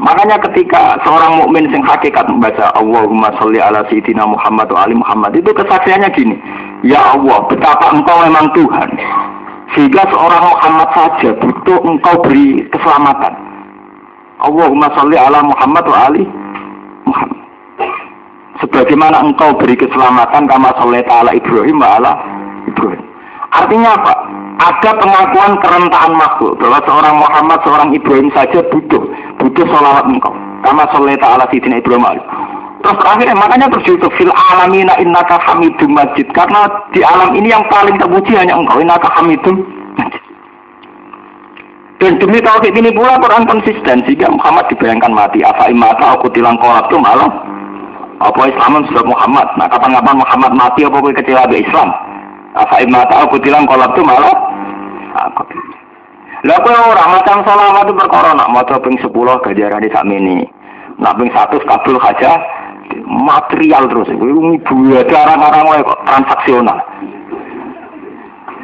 Makanya 0.00 0.40
ketika 0.50 0.96
seorang 1.04 1.38
mukmin 1.38 1.68
sing 1.70 1.84
hakikat 1.84 2.24
membaca 2.24 2.72
Allahumma 2.72 3.30
sholli 3.36 3.60
ala 3.60 3.84
sayyidina 3.86 4.24
Muhammad 4.24 4.72
wa 4.72 4.80
ali 4.88 4.96
Muhammad 4.96 5.36
itu 5.36 5.52
kesaksiannya 5.52 6.08
gini, 6.16 6.36
ya 6.80 7.14
Allah, 7.14 7.44
betapa 7.46 7.92
engkau 7.92 8.24
memang 8.24 8.48
Tuhan. 8.56 8.88
Sehingga 9.76 10.02
seorang 10.08 10.42
Muhammad 10.42 10.88
saja 10.96 11.30
butuh 11.36 11.78
engkau 11.84 12.16
beri 12.24 12.64
keselamatan. 12.72 13.49
Allahumma 14.40 14.88
sholli 14.96 15.16
ala 15.20 15.44
Muhammad 15.44 15.84
wa 15.84 15.98
ali 16.08 16.24
Muhammad. 17.04 17.40
Sebagaimana 18.60 19.24
engkau 19.24 19.56
beri 19.56 19.76
keselamatan 19.76 20.48
kama 20.48 20.72
sholli 20.80 21.04
ala 21.04 21.30
Ibrahim 21.36 21.76
wa 21.80 21.88
ala 22.00 22.12
Ibrahim. 22.68 23.04
Artinya 23.50 23.98
apa? 23.98 24.14
Ada 24.60 24.90
pengakuan 25.00 25.56
kerentaan 25.64 26.12
makhluk 26.14 26.60
bahwa 26.60 26.78
seorang 26.84 27.16
Muhammad, 27.16 27.58
seorang 27.64 27.90
Ibrahim 27.96 28.28
saja 28.36 28.60
butuh 28.68 29.02
butuh 29.40 29.64
sholawat 29.66 30.04
engkau. 30.04 30.36
Kama 30.60 30.84
sholeta 30.92 31.24
ala 31.24 31.48
sidina 31.48 31.80
Ibrahim 31.80 32.20
Terus 32.80 32.96
terakhir 32.96 33.28
makanya 33.36 33.68
berjudul 33.68 34.08
fil 34.16 34.32
alamina 34.32 34.96
innaka 34.96 35.36
hamidum 35.44 35.92
majid 35.92 36.24
karena 36.32 36.64
di 36.96 37.04
alam 37.04 37.36
ini 37.36 37.52
yang 37.52 37.64
paling 37.68 37.96
terpuji 38.00 38.32
hanya 38.36 38.56
engkau 38.56 38.80
innaka 38.80 39.08
hamidum. 39.16 39.64
Dan 42.00 42.16
demi 42.16 42.40
tauhid 42.40 42.72
ini 42.72 42.88
pula 42.96 43.20
Quran 43.20 43.44
konsisten 43.44 44.00
sehingga 44.08 44.32
Muhammad 44.32 44.72
dibayangkan 44.72 45.12
mati. 45.12 45.44
Apa 45.44 45.68
imata 45.68 46.16
aku 46.16 46.32
tilang 46.32 46.56
kolab 46.56 46.88
itu 46.88 46.96
malah 46.96 47.28
apa 48.24 48.40
Islam 48.48 48.88
sudah 48.88 49.04
Muhammad. 49.04 49.44
Nah 49.60 49.68
kapan-kapan 49.68 50.16
Muhammad 50.16 50.52
mati 50.56 50.88
apa 50.88 50.96
kecewa 50.96 51.44
Islam? 51.52 51.92
Apa 52.56 52.80
imata 52.80 53.28
aku 53.28 53.36
bilang 53.44 53.68
kalau 53.68 53.84
itu 53.92 54.00
malah 54.00 54.32
aku 55.12 55.44
Lah 56.40 56.56
kowe 56.64 56.72
ora 56.72 57.04
macam 57.04 57.44
selawat 57.44 57.84
itu 57.84 57.92
perkara 57.92 58.32
nak 58.32 58.48
maca 58.48 58.80
ping 58.80 58.96
10 58.96 59.12
gajaran 59.12 59.84
sak 59.92 60.08
mini. 60.08 60.48
Nak 60.96 61.20
100 61.20 61.68
kabul 61.68 62.00
aja 62.00 62.40
material 63.04 63.92
terus 63.92 64.08
ibu 64.08 64.56
ada 64.96 65.36
orang-orang 65.36 65.84
kok 65.84 66.00
transaksional. 66.08 66.80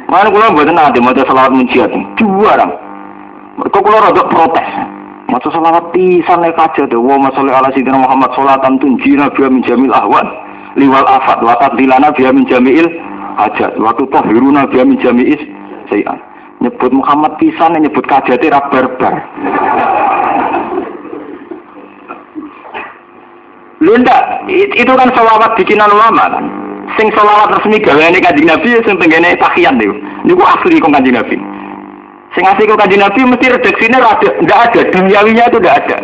Mana 0.09 0.33
kula 0.33 0.49
mboten 0.49 0.73
nanti 0.73 0.97
maca 0.97 1.21
selawat 1.21 1.53
mujiat. 1.53 1.93
Dua 2.17 2.57
orang. 2.57 2.86
Mereka 3.57 3.77
kula 3.81 3.97
rada 4.05 4.23
protes. 4.29 4.69
Maca 5.27 5.49
selawat 5.51 5.91
pisan 5.91 6.39
nek 6.45 6.55
aja 6.55 6.87
to. 6.87 7.01
Wa 7.01 7.17
masalli 7.19 7.51
ala 7.51 7.73
sayyidina 7.73 7.99
Muhammad 7.99 8.31
salatan 8.37 8.79
tunjina 8.79 9.27
biya 9.33 9.49
min 9.49 9.65
jamil 9.65 9.91
ahwan 9.91 10.47
liwal 10.77 11.03
afat 11.09 11.41
wa 11.41 11.57
tadlilana 11.57 12.13
biya 12.13 12.29
min 12.31 12.45
jamil 12.45 12.85
hajat 13.41 13.73
waktu 13.81 14.05
tahiruna 14.13 14.69
biya 14.69 14.85
min 14.85 15.01
jami'is 15.01 15.41
sayan 15.89 16.21
nyebut 16.61 16.93
Muhammad 16.93 17.33
pisan 17.41 17.73
nyebut 17.81 18.05
kajati 18.05 18.53
ra 18.53 18.61
barbar 18.69 19.15
Lunda, 23.77 24.41
itu 24.49 24.89
kan 24.89 25.05
selawat 25.13 25.53
bikinan 25.53 25.93
ulama 25.93 26.33
kan. 26.33 26.45
Sing 26.97 27.13
selawat 27.13 27.61
resmi 27.61 27.77
gaweane 27.77 28.17
kanjeng 28.17 28.49
Nabi 28.49 28.73
sing 28.81 28.97
tenggene 28.97 29.37
tahiyan 29.37 29.77
niku. 29.77 29.93
Niku 30.25 30.41
asli 30.41 30.81
kok 30.81 30.89
kanjeng 30.89 31.13
Nabi. 31.13 31.37
Sing 32.37 32.45
asli 32.45 32.69
kok 32.69 32.77
kanjeng 32.77 33.01
Nabi 33.01 33.25
mesti 33.25 33.49
redaksine 33.49 33.97
ada, 33.97 34.29
enggak 34.37 34.59
ada, 34.69 34.81
duniawinya 34.93 35.49
itu 35.49 35.57
enggak 35.57 35.77
ada. 35.89 35.97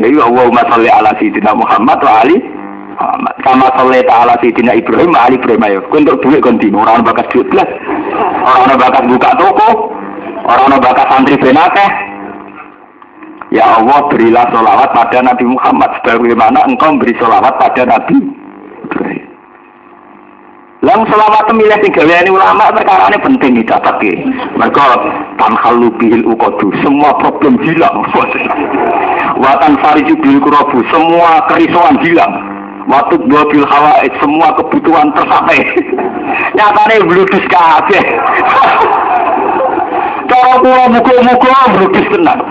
Ini 0.00 0.16
Allahumma 0.16 0.64
sholli 0.72 0.88
ala 0.88 1.12
sayyidina 1.20 1.52
Muhammad 1.52 2.00
wa 2.00 2.24
ali 2.24 2.40
Muhammad. 2.94 3.34
Kama 3.42 3.66
soleh 3.76 4.00
ta'ala 4.06 4.34
Sayyidina 4.40 4.72
Ibrahim, 4.78 5.12
Ali 5.14 5.36
Ibrahim 5.36 5.66
ayo. 5.66 5.80
Kau 5.90 5.98
untuk 5.98 6.18
duit 6.22 6.40
ganti, 6.40 6.70
orang 6.70 7.04
bakat 7.04 7.26
duit 7.34 7.46
belas. 7.50 7.68
Orang 8.44 8.78
bakat 8.78 9.04
buka 9.10 9.30
toko, 9.36 9.68
orang 10.46 10.80
bakat 10.80 11.06
santri 11.10 11.36
benakeh. 11.38 11.90
Ya 13.52 13.78
Allah 13.78 14.02
berilah 14.10 14.44
sholawat 14.50 14.90
pada 14.90 15.18
Nabi 15.22 15.46
Muhammad 15.46 15.90
sebagaimana 16.02 16.66
engkau 16.66 16.98
beri 16.98 17.14
sholawat 17.14 17.54
pada 17.60 17.82
Nabi 17.86 18.18
Ibrahim. 18.90 19.26
Lang 20.84 21.00
selama 21.08 21.48
milih 21.48 21.80
tiga 21.80 22.04
ini 22.04 22.28
ulama 22.28 22.68
perkara 22.68 23.08
ini 23.08 23.16
penting 23.24 23.56
dicatat 23.56 23.96
ya. 24.04 24.20
Mereka 24.52 24.84
tanhalu 25.40 25.88
bihil 25.96 26.28
ukodu, 26.28 26.68
semua 26.84 27.16
problem 27.16 27.56
hilang. 27.64 28.04
Watan 29.42 29.80
fariju 29.80 30.12
bil 30.20 30.36
kurobu, 30.44 30.84
semua 30.92 31.40
kerisauan 31.48 31.96
hilang. 32.04 32.36
Waktu 32.84 33.16
dua 33.24 33.48
bil 33.48 33.64
hawa, 33.64 34.04
semua 34.20 34.52
kebutuhan 34.60 35.08
tercapai. 35.16 35.64
Nyatanya 36.60 37.00
bludus 37.08 37.44
kabeh. 37.48 38.04
Cara 40.28 40.54
kula 40.60 40.84
muga-muga 40.92 41.80
bludus 41.80 42.06
tenang. 42.12 42.44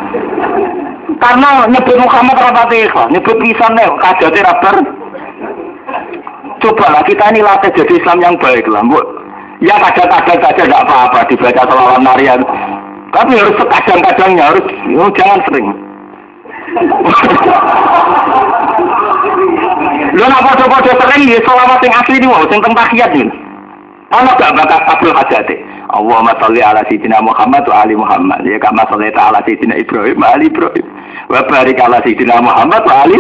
Karena 1.21 1.69
nyebut 1.69 2.01
Muhammad 2.01 2.37
rapati 2.41 2.89
nyebut 3.13 3.37
pisan 3.37 3.77
nih, 3.77 3.93
kajate 4.01 4.41
Cobalah 6.63 7.03
kita 7.03 7.27
ini 7.35 7.43
latih 7.43 7.75
jadi 7.75 7.99
Islam 7.99 8.23
yang 8.23 8.39
baik 8.39 8.63
lah, 8.71 8.87
Bu. 8.87 8.95
Ya 9.59 9.75
kadang-kadang 9.83 10.39
saja 10.39 10.63
tidak 10.63 10.79
apa-apa 10.87 11.27
dibaca 11.27 11.67
selawat 11.67 11.99
Maryam. 11.99 12.39
Tapi 13.11 13.35
harus 13.35 13.51
sekadang-kadangnya 13.59 14.47
harus, 14.47 14.63
oh, 14.95 15.11
jangan 15.11 15.43
sering. 15.43 15.67
Lu 20.15 20.23
nak 20.23 20.43
foto-foto 20.47 20.91
sering 21.03 21.27
ya 21.27 21.35
selawat 21.43 21.83
yang 21.83 21.99
asli 21.99 22.15
ini 22.17 22.27
mau, 22.31 22.47
yang 22.47 22.63
tahiyat 22.63 23.11
ini. 23.11 23.43
Ono 24.13 24.29
gak 24.37 24.53
bakat 24.53 24.81
kabul 24.85 25.09
hajate. 25.09 25.57
Allahumma 25.89 26.37
sholli 26.37 26.61
ala 26.61 26.85
sayyidina 26.85 27.17
Muhammad 27.19 27.65
wa 27.65 27.81
ali 27.81 27.97
Muhammad. 27.97 28.45
Ya 28.45 28.61
kama 28.61 28.85
shollaita 28.85 29.33
ala 29.33 29.41
sayyidina 29.41 29.73
Ibrahim 29.73 30.21
wa 30.21 30.37
ali 30.37 30.53
Ibrahim. 30.53 30.85
Wa 31.33 31.41
barik 31.49 31.81
ala 31.81 31.97
sayyidina 32.05 32.37
Muhammad 32.39 32.85
wa 32.85 33.09
ali 33.09 33.19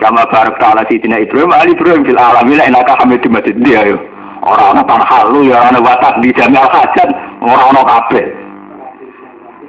Kama 0.00 0.24
barak 0.32 0.56
ta'ala 0.56 0.80
Sayyidina 0.88 1.28
Ibrahim, 1.28 1.52
Ali 1.52 1.76
Ibrahim 1.76 2.08
fil 2.08 2.16
alamin 2.16 2.56
enaka 2.56 2.96
hamid 3.04 3.20
majid 3.28 3.60
dia 3.60 3.84
yo. 3.84 4.00
Orang 4.40 4.72
ana 4.72 4.82
tanah 4.88 5.04
halu 5.04 5.52
ya 5.52 5.68
ana 5.68 5.76
watak 5.76 6.16
di 6.24 6.32
jami'al 6.32 6.72
hajat, 6.72 7.08
orang 7.44 7.68
ana 7.76 7.82
kabeh. 7.84 8.24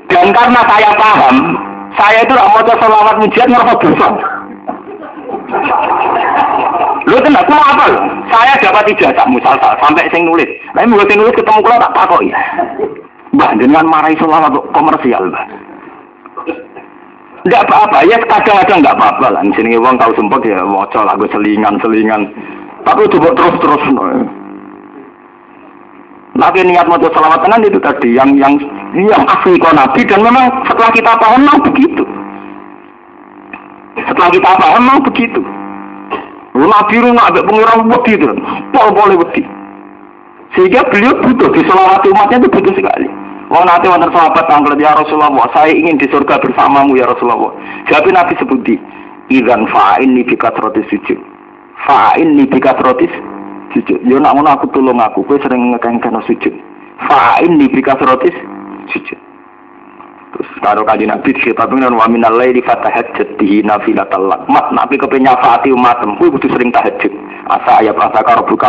Dan 0.07 0.31
karena 0.31 0.63
saya 0.63 0.91
paham, 0.95 1.35
saya 1.99 2.23
itu 2.23 2.31
mau 2.31 2.63
selawat 2.63 3.15
mujiat 3.19 3.47
ngerasa 3.51 3.73
dosa. 3.83 4.07
Lu 7.11 7.17
tenang, 7.19 7.43
aku 7.43 7.51
apa? 7.51 7.85
Saya 8.31 8.53
dapat 8.63 8.87
ijazah 8.95 9.27
musal 9.27 9.59
sampai 9.59 10.07
sing 10.15 10.23
nulis. 10.23 10.47
Tapi 10.71 10.87
mulai 10.87 11.11
nulis 11.11 11.35
ketemu 11.35 11.59
kalau 11.59 11.83
tak 11.83 11.95
takut 11.95 12.21
ya. 12.23 12.39
Mbak, 13.35 13.51
dengan 13.59 13.83
marahi 13.87 14.15
selawat 14.15 14.55
komersial, 14.71 15.27
mbak. 15.27 15.45
Enggak 17.41 17.65
apa-apa, 17.65 18.05
ya 18.05 18.21
kadang-kadang 18.29 18.85
enggak 18.85 18.97
apa-apa 19.01 19.25
lah. 19.33 19.41
Di 19.41 19.51
sini 19.57 19.73
uang 19.73 19.97
tahu 19.97 20.13
sempat 20.13 20.45
ya 20.45 20.61
wocol 20.61 21.03
lagu 21.09 21.25
selingan-selingan. 21.33 22.21
Tapi 22.85 23.01
coba 23.17 23.29
terus-terus. 23.33 23.83
Tapi 26.31 26.57
niat 26.65 26.87
mau 26.89 26.97
selamatan 26.97 27.65
itu 27.65 27.77
tadi 27.81 28.17
yang 28.17 28.33
yang 28.37 28.57
yang 28.97 29.23
asli 29.29 29.61
kau 29.61 29.69
nabi 29.73 30.01
dan 30.07 30.25
memang 30.25 30.49
setelah 30.65 30.89
kita 30.89 31.11
paham 31.17 31.45
memang 31.45 31.59
begitu. 31.69 32.03
Setelah 34.09 34.29
kita 34.33 34.49
paham 34.57 34.81
memang 34.81 35.01
begitu. 35.05 35.41
Nabi 36.51 36.95
rumah 36.99 37.31
ada 37.31 37.41
pengirang 37.47 37.87
wedi 37.87 38.11
itu, 38.19 38.27
pol 38.75 38.89
boleh 38.91 39.17
wedi. 39.17 39.43
Sehingga 40.51 40.83
beliau 40.91 41.15
butuh 41.23 41.49
di 41.55 41.63
selawat 41.63 42.03
umatnya 42.03 42.43
itu 42.43 42.49
butuh 42.51 42.73
sekali. 42.75 43.07
Wong 43.51 43.67
nanti 43.67 43.91
wonten 43.91 44.15
sahabat 44.15 44.47
tanggal 44.47 44.79
ya 44.79 44.95
Rasulullah, 44.95 45.43
saya 45.51 45.75
ingin 45.75 45.99
di 45.99 46.07
surga 46.07 46.39
bersamamu 46.39 46.95
ya 46.95 47.03
Rasulullah. 47.03 47.51
Jadi 47.91 48.15
Nabi 48.15 48.33
sebuti, 48.39 48.79
Idan 49.31 49.63
fa'in 49.71 50.11
ni 50.11 50.27
bika 50.27 50.51
rotis 50.59 50.83
sujud. 50.91 51.15
Fa'in 51.87 52.35
ni 52.35 52.43
bika 52.43 52.75
rotis 52.83 53.11
sujud. 53.71 54.03
Yo 54.03 54.19
nak 54.19 54.35
ngono 54.35 54.55
aku 54.55 54.67
tolong 54.75 54.99
aku, 54.99 55.23
kowe 55.23 55.39
sering 55.39 55.71
ngekengken 55.71 56.19
sujud. 56.27 56.51
Fa'in 57.07 57.55
ni 57.55 57.71
bika 57.71 57.95
rotis 57.95 58.35
sujud. 58.91 59.19
Terus 60.31 60.47
karo 60.59 60.83
kaji 60.83 61.07
Nabi 61.07 61.31
tapi 61.31 61.75
dengan 61.75 61.95
wa 61.95 62.07
minal 62.11 62.39
laili 62.39 62.59
fatahajjat 62.63 63.39
bihi 63.39 63.63
nafilatal 63.63 64.31
lak. 64.31 64.47
Mat 64.51 64.67
Nabi 64.75 64.99
kepen 64.99 65.23
nyafati 65.23 65.71
umatem, 65.71 66.19
kowe 66.19 66.27
kudu 66.27 66.51
sering 66.51 66.71
tahajud. 66.75 67.11
Asa 67.47 67.79
ayat 67.79 67.95
asa 67.95 68.19
karo 68.23 68.43
buka. 68.43 68.67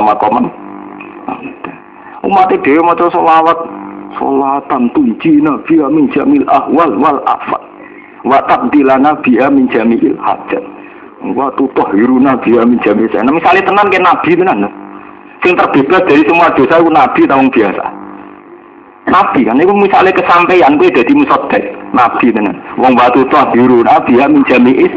Umat 2.23 2.55
dhewe 2.55 2.83
maca 2.87 3.11
selawat 3.11 3.59
Salatan 4.17 4.93
tunjina 4.93 5.57
biya 5.65 5.89
min 5.89 6.09
jamil 6.13 6.45
ahwal 6.49 6.93
wal 7.01 7.21
afat. 7.25 7.63
Wa 8.25 8.39
tabdilana 8.49 9.17
min 9.51 9.67
jamil 9.73 10.17
hajat. 10.21 10.65
Wa 11.23 11.49
tutahhiruna 11.57 12.37
biya 12.45 12.67
min 12.69 12.79
jamil 12.85 13.09
Nah, 13.09 13.33
misalnya 13.33 13.65
tenan 13.65 13.89
ke 13.89 13.99
nabi 13.99 14.31
tenan. 14.37 14.69
Sing 15.43 15.59
terbebas 15.59 16.07
dari 16.07 16.23
semua 16.23 16.55
dosa 16.55 16.79
itu 16.79 16.91
nabi 16.93 17.21
tahun 17.27 17.49
biasa. 17.51 17.85
Nabi 19.03 19.43
kan 19.43 19.59
itu 19.59 19.75
misalnya 19.75 20.15
kesampaian 20.15 20.79
gue 20.79 20.87
jadi 20.95 21.13
musodek 21.17 21.65
nabi 21.91 22.31
tenan. 22.31 22.57
Wong 22.79 22.95
batu 22.95 23.27
toh 23.27 23.45
biru 23.51 23.83
nabi 23.83 24.21
ya 24.21 24.31
min 24.31 24.47
jami'is 24.47 24.93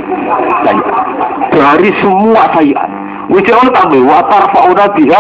dari 1.50 1.90
semua 2.04 2.46
saya. 2.54 2.84
Wujud 3.26 3.58
orang 3.58 3.74
tambah 3.74 4.06
watar 4.06 4.44
fauna 4.54 4.86
dia 4.94 5.18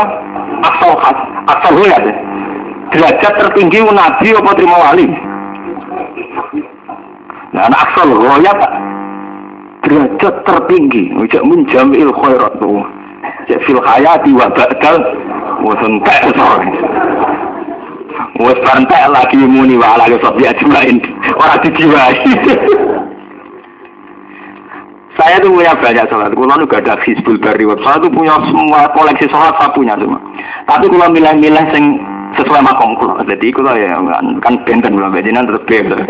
asal 0.61 0.93
asal 1.49 1.73
ya 1.81 1.97
derajat 2.93 3.33
tertinggi 3.39 3.79
nabi 3.81 4.27
apa 4.35 4.51
terima 4.53 4.77
wali? 4.77 5.07
Nah 7.55 7.71
asal 7.71 8.09
royat 8.11 8.59
derajat 9.87 10.35
tertinggi. 10.43 11.13
Ujak 11.15 11.43
menjamil 11.47 12.11
khairat 12.11 12.53
tuh. 12.59 12.83
Cek 13.47 13.61
fil 13.65 13.81
hayati 13.81 14.33
wa 14.33 14.49
ba'dal 14.53 14.97
wis 15.63 15.81
entek 15.85 16.21
wis 18.41 18.59
entek 18.73 19.03
lagi 19.09 19.37
muni 19.37 19.77
wa 19.77 19.97
ala 19.97 20.09
sobi 20.19 20.49
ajmain 20.49 20.97
ora 21.37 21.55
dijiwai. 21.61 22.17
Saya 25.15 25.39
tuh 25.39 25.47
punya 25.47 25.71
banyak 25.79 26.11
sholat. 26.11 26.35
Kulo 26.35 26.53
nu 26.59 26.67
gak 26.67 26.83
ada 26.83 26.99
Hizbul 27.07 27.39
Bari 27.39 27.63
Saya 27.63 28.03
tuh 28.03 28.11
punya 28.11 28.35
semua 28.51 28.83
koleksi 28.91 29.31
sholat 29.31 29.55
saya 29.55 29.71
punya 29.71 29.95
semua. 29.95 30.19
Tapi 30.67 30.91
kalau 30.91 31.07
milih-milih 31.07 31.65
sing 31.71 32.03
sesuai 32.35 32.61
makom 32.61 32.95
kulo. 32.99 33.19
Jadi 33.23 33.51
kulo 33.51 33.71
ya 33.75 33.95
kan 34.43 34.55
benten 34.67 34.95
kulo 34.95 35.07
bejinan 35.11 35.47
terus 35.47 35.63
bebas. 35.67 36.03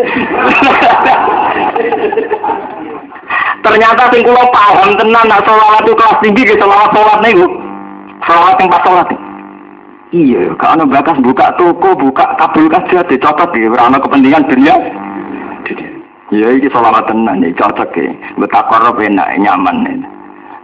Ternyata 3.66 4.02
sing 4.14 4.22
kulo 4.22 4.42
paham 4.54 4.94
tenan 4.98 5.26
nak 5.26 5.42
sholat 5.46 5.82
itu 5.82 5.94
kelas 5.94 6.20
tinggi 6.22 6.42
ke 6.46 6.54
sholat 6.58 6.90
sholat 6.94 7.18
nih 7.22 7.34
Sholat 8.26 8.58
yang 8.58 8.70
pas 8.72 8.82
sholat. 8.82 9.08
Iya, 10.14 10.54
kalau 10.62 10.86
bakas 10.86 11.18
buka 11.18 11.50
toko, 11.58 11.98
buka 11.98 12.24
kabel 12.38 12.70
kaca, 12.70 13.02
dicotot 13.10 13.50
di 13.50 13.66
karena 13.66 13.98
kepentingan 13.98 14.46
dunia. 14.46 14.78
Iya, 16.30 16.46
ini 16.58 16.70
sholat 16.70 17.06
tenan, 17.10 17.42
ini 17.42 17.54
cocok 17.54 17.90
ya. 17.94 18.10
Betapa 18.38 18.94
enak, 18.98 19.28
nyaman. 19.38 19.86
Ya. 19.86 20.15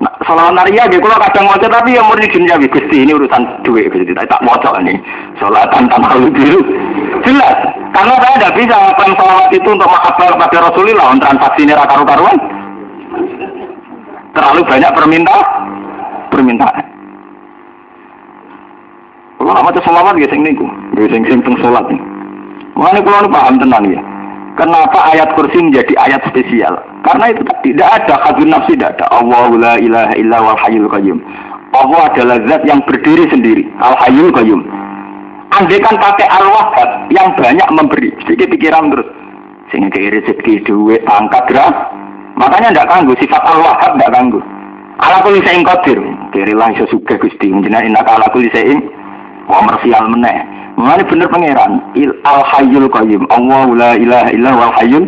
Nah, 0.02 0.10
Salawat 0.26 0.58
naria 0.58 0.82
gitu, 0.90 0.98
kalau 1.06 1.14
kadang 1.14 1.46
mau 1.46 1.54
tapi 1.54 1.94
yang 1.94 2.10
murni 2.10 2.26
dunia 2.26 2.58
gusti 2.58 3.06
ini 3.06 3.14
urusan 3.14 3.62
duit 3.62 3.86
gusti 3.86 4.10
tak 4.10 4.42
mau 4.42 4.58
ini. 4.82 4.98
Salatan 5.38 5.86
tanpa 5.86 6.18
biru 6.34 6.58
jelas. 7.22 7.56
Karena 7.94 8.18
saya 8.18 8.34
tidak 8.40 8.54
bisa 8.58 8.74
melakukan 8.74 9.14
salawat 9.14 9.48
itu 9.54 9.68
untuk 9.70 9.86
mahabbah 9.86 10.28
kepada 10.34 10.58
Rasulullah, 10.66 11.06
untuk 11.14 11.26
transaksi 11.30 11.60
ini 11.62 11.74
karu-karuan. 11.78 12.38
Terlalu 14.32 14.60
banyak 14.66 14.90
permintaan, 14.90 15.46
permintaan. 16.34 16.84
Kalau 19.38 19.62
mau 19.62 19.70
salawat 19.86 20.14
gitu 20.18 20.34
sing 20.34 20.42
niku, 20.42 20.66
sing 20.98 21.22
sing 21.30 21.38
teng 21.46 21.54
salat. 21.62 21.86
Mulane 22.74 22.98
kula 23.06 23.30
paham 23.30 23.54
tenan 23.62 23.86
ya. 23.86 24.02
Kenapa 24.52 25.16
ayat 25.16 25.32
kursi 25.32 25.56
menjadi 25.56 25.96
ayat 25.96 26.20
spesial? 26.28 26.76
Karena 27.08 27.32
itu 27.32 27.40
tidak 27.64 27.88
ada 27.88 28.20
hadun 28.28 28.52
nafsi 28.52 28.76
tidak 28.76 29.00
ada. 29.00 29.08
Allah 29.08 29.48
la 29.56 29.74
ilaha 29.80 30.14
illa 30.20 30.38
wal 30.44 30.60
hayyul 30.60 30.88
qayyum. 30.92 31.18
Allah 31.72 32.12
adalah 32.12 32.36
zat 32.44 32.62
yang 32.68 32.84
berdiri 32.84 33.24
sendiri. 33.32 33.64
Al 33.80 33.96
hayyul 34.04 34.28
qayyum. 34.28 34.60
Andaikan 35.56 35.96
pakai 35.96 36.28
al 36.28 36.48
yang 37.12 37.32
banyak 37.36 37.68
memberi, 37.76 38.12
sedikit 38.24 38.52
pikiran 38.52 38.92
terus. 38.92 39.08
Sehingga 39.72 39.88
kiri 39.92 40.20
rezeki 40.20 40.68
duit 40.68 41.00
angkat 41.08 41.48
gerak. 41.48 41.72
Makanya 42.36 42.76
tidak 42.76 42.88
kanggu 42.92 43.12
sifat 43.20 43.40
al 43.40 43.60
wahab 43.60 43.96
tidak 43.96 44.12
kanggu. 44.12 44.40
Ala 45.00 45.24
kuli 45.24 45.40
sein 45.48 45.64
qadir. 45.64 45.96
Kiri 46.36 46.52
lah 46.52 46.68
iso 46.76 46.84
sugih 46.92 47.16
Gusti. 47.16 47.48
Menjenengan 47.48 47.88
inaka 47.88 48.20
ala 48.20 48.28
kuli 48.36 48.52
sein 49.42 49.50
komersial 49.50 50.06
meneh. 50.08 50.46
Mengenai 50.72 51.04
bener 51.04 51.28
pangeran, 51.28 51.72
il 51.94 52.10
al 52.24 52.40
hayyul 52.48 52.88
qayyum. 52.88 53.28
Allah 53.28 53.66
la 53.76 53.90
ilaha 53.98 54.28
illa 54.32 54.50
wal 54.56 54.74
hayyul. 54.80 55.04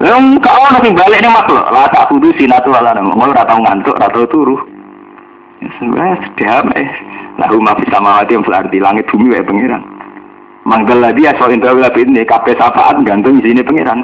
Yang 0.00 0.40
kau 0.40 0.64
nanti 0.72 0.96
balik 0.96 1.20
nih 1.20 1.28
makhluk, 1.28 1.60
lah 1.68 1.84
tak 1.92 2.08
kudu 2.08 2.32
sinatu 2.40 2.72
ala 2.72 2.96
ratau 2.96 3.60
ngantuk, 3.60 4.00
ratau 4.00 4.24
turu. 4.32 4.56
Ya 5.60 5.68
sebenarnya 5.76 6.16
sedap 6.24 6.72
eh. 6.72 6.88
Lah 7.36 7.52
rumah 7.52 7.76
bisa 7.76 8.00
mawati 8.00 8.32
yang 8.32 8.40
berarti 8.40 8.80
langit 8.80 9.04
bumi 9.12 9.36
ya 9.36 9.44
pangeran. 9.44 9.84
Manggal 10.64 11.04
lagi 11.04 11.28
ya 11.28 11.36
soal 11.36 11.52
indah 11.52 11.76
lebih 11.76 12.08
ini 12.08 12.24
kafe 12.24 12.56
safaat 12.56 12.96
gantung 13.04 13.44
di 13.44 13.52
sini 13.52 13.60
pangeran. 13.60 14.00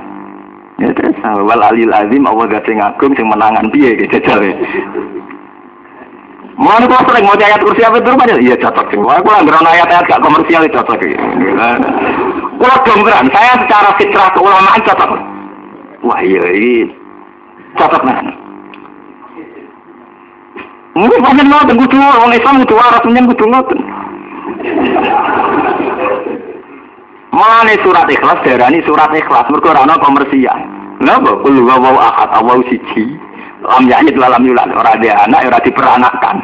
Ya 0.77 0.93
terus 0.93 1.16
wal 1.24 1.62
alil 1.64 1.89
azim 1.97 2.28
Allah 2.28 2.44
gak 2.52 2.68
sing 2.68 2.77
agung 2.85 3.16
sing 3.16 3.32
menangan 3.32 3.73
piye 3.73 3.97
gitu 3.97 4.20
jare. 4.20 4.52
Mau 6.56 6.72
nih 6.80 6.88
sering 6.88 7.24
mau 7.28 7.36
ayat 7.36 7.60
kursi 7.60 7.84
apa 7.84 8.00
itu 8.00 8.08
aja? 8.08 8.36
Iya 8.40 8.56
cocok 8.56 8.86
sih. 8.88 8.96
Wah, 8.96 9.20
aku 9.20 9.28
nggak 9.28 9.60
ayat-ayat 9.60 10.08
gak 10.08 10.24
komersial 10.24 10.64
itu 10.64 10.72
cocok. 10.72 11.00
Kalau 12.56 12.76
domberan, 12.88 13.28
saya 13.28 13.60
secara 13.60 13.92
fitrah 14.00 14.32
keulamaan 14.32 14.80
cocok. 14.88 15.10
Wah 16.00 16.20
iya 16.24 16.40
ini 16.48 16.88
cocok 17.76 18.02
nih. 18.08 18.16
Mungkin 20.96 21.20
banyak 21.20 21.44
ngoten 21.44 21.76
kudu 21.76 21.96
orang 22.00 22.32
Islam 22.32 22.64
kudu 22.64 22.74
waras 22.80 23.04
menyen 23.04 23.28
kudu 23.28 23.44
ngoten. 23.52 23.80
Mana 27.36 27.76
surat 27.84 28.08
ikhlas 28.08 28.40
darani 28.48 28.80
surat 28.88 29.12
ikhlas 29.12 29.44
mergo 29.52 29.76
ora 29.76 29.84
ana 29.84 30.00
komersial. 30.00 30.56
Napa 31.04 31.36
kulo 31.44 31.68
wa 31.68 32.00
ahad 32.00 32.32
awau 32.40 32.64
siji. 32.64 33.25
Lam 33.66 33.90
yakni 33.90 34.14
lalam 34.14 34.47
yulat 34.47 34.70
ora 34.70 34.94
ada 34.94 35.26
anak 35.26 35.51
ora 35.51 35.59
diperanakkan. 35.66 36.36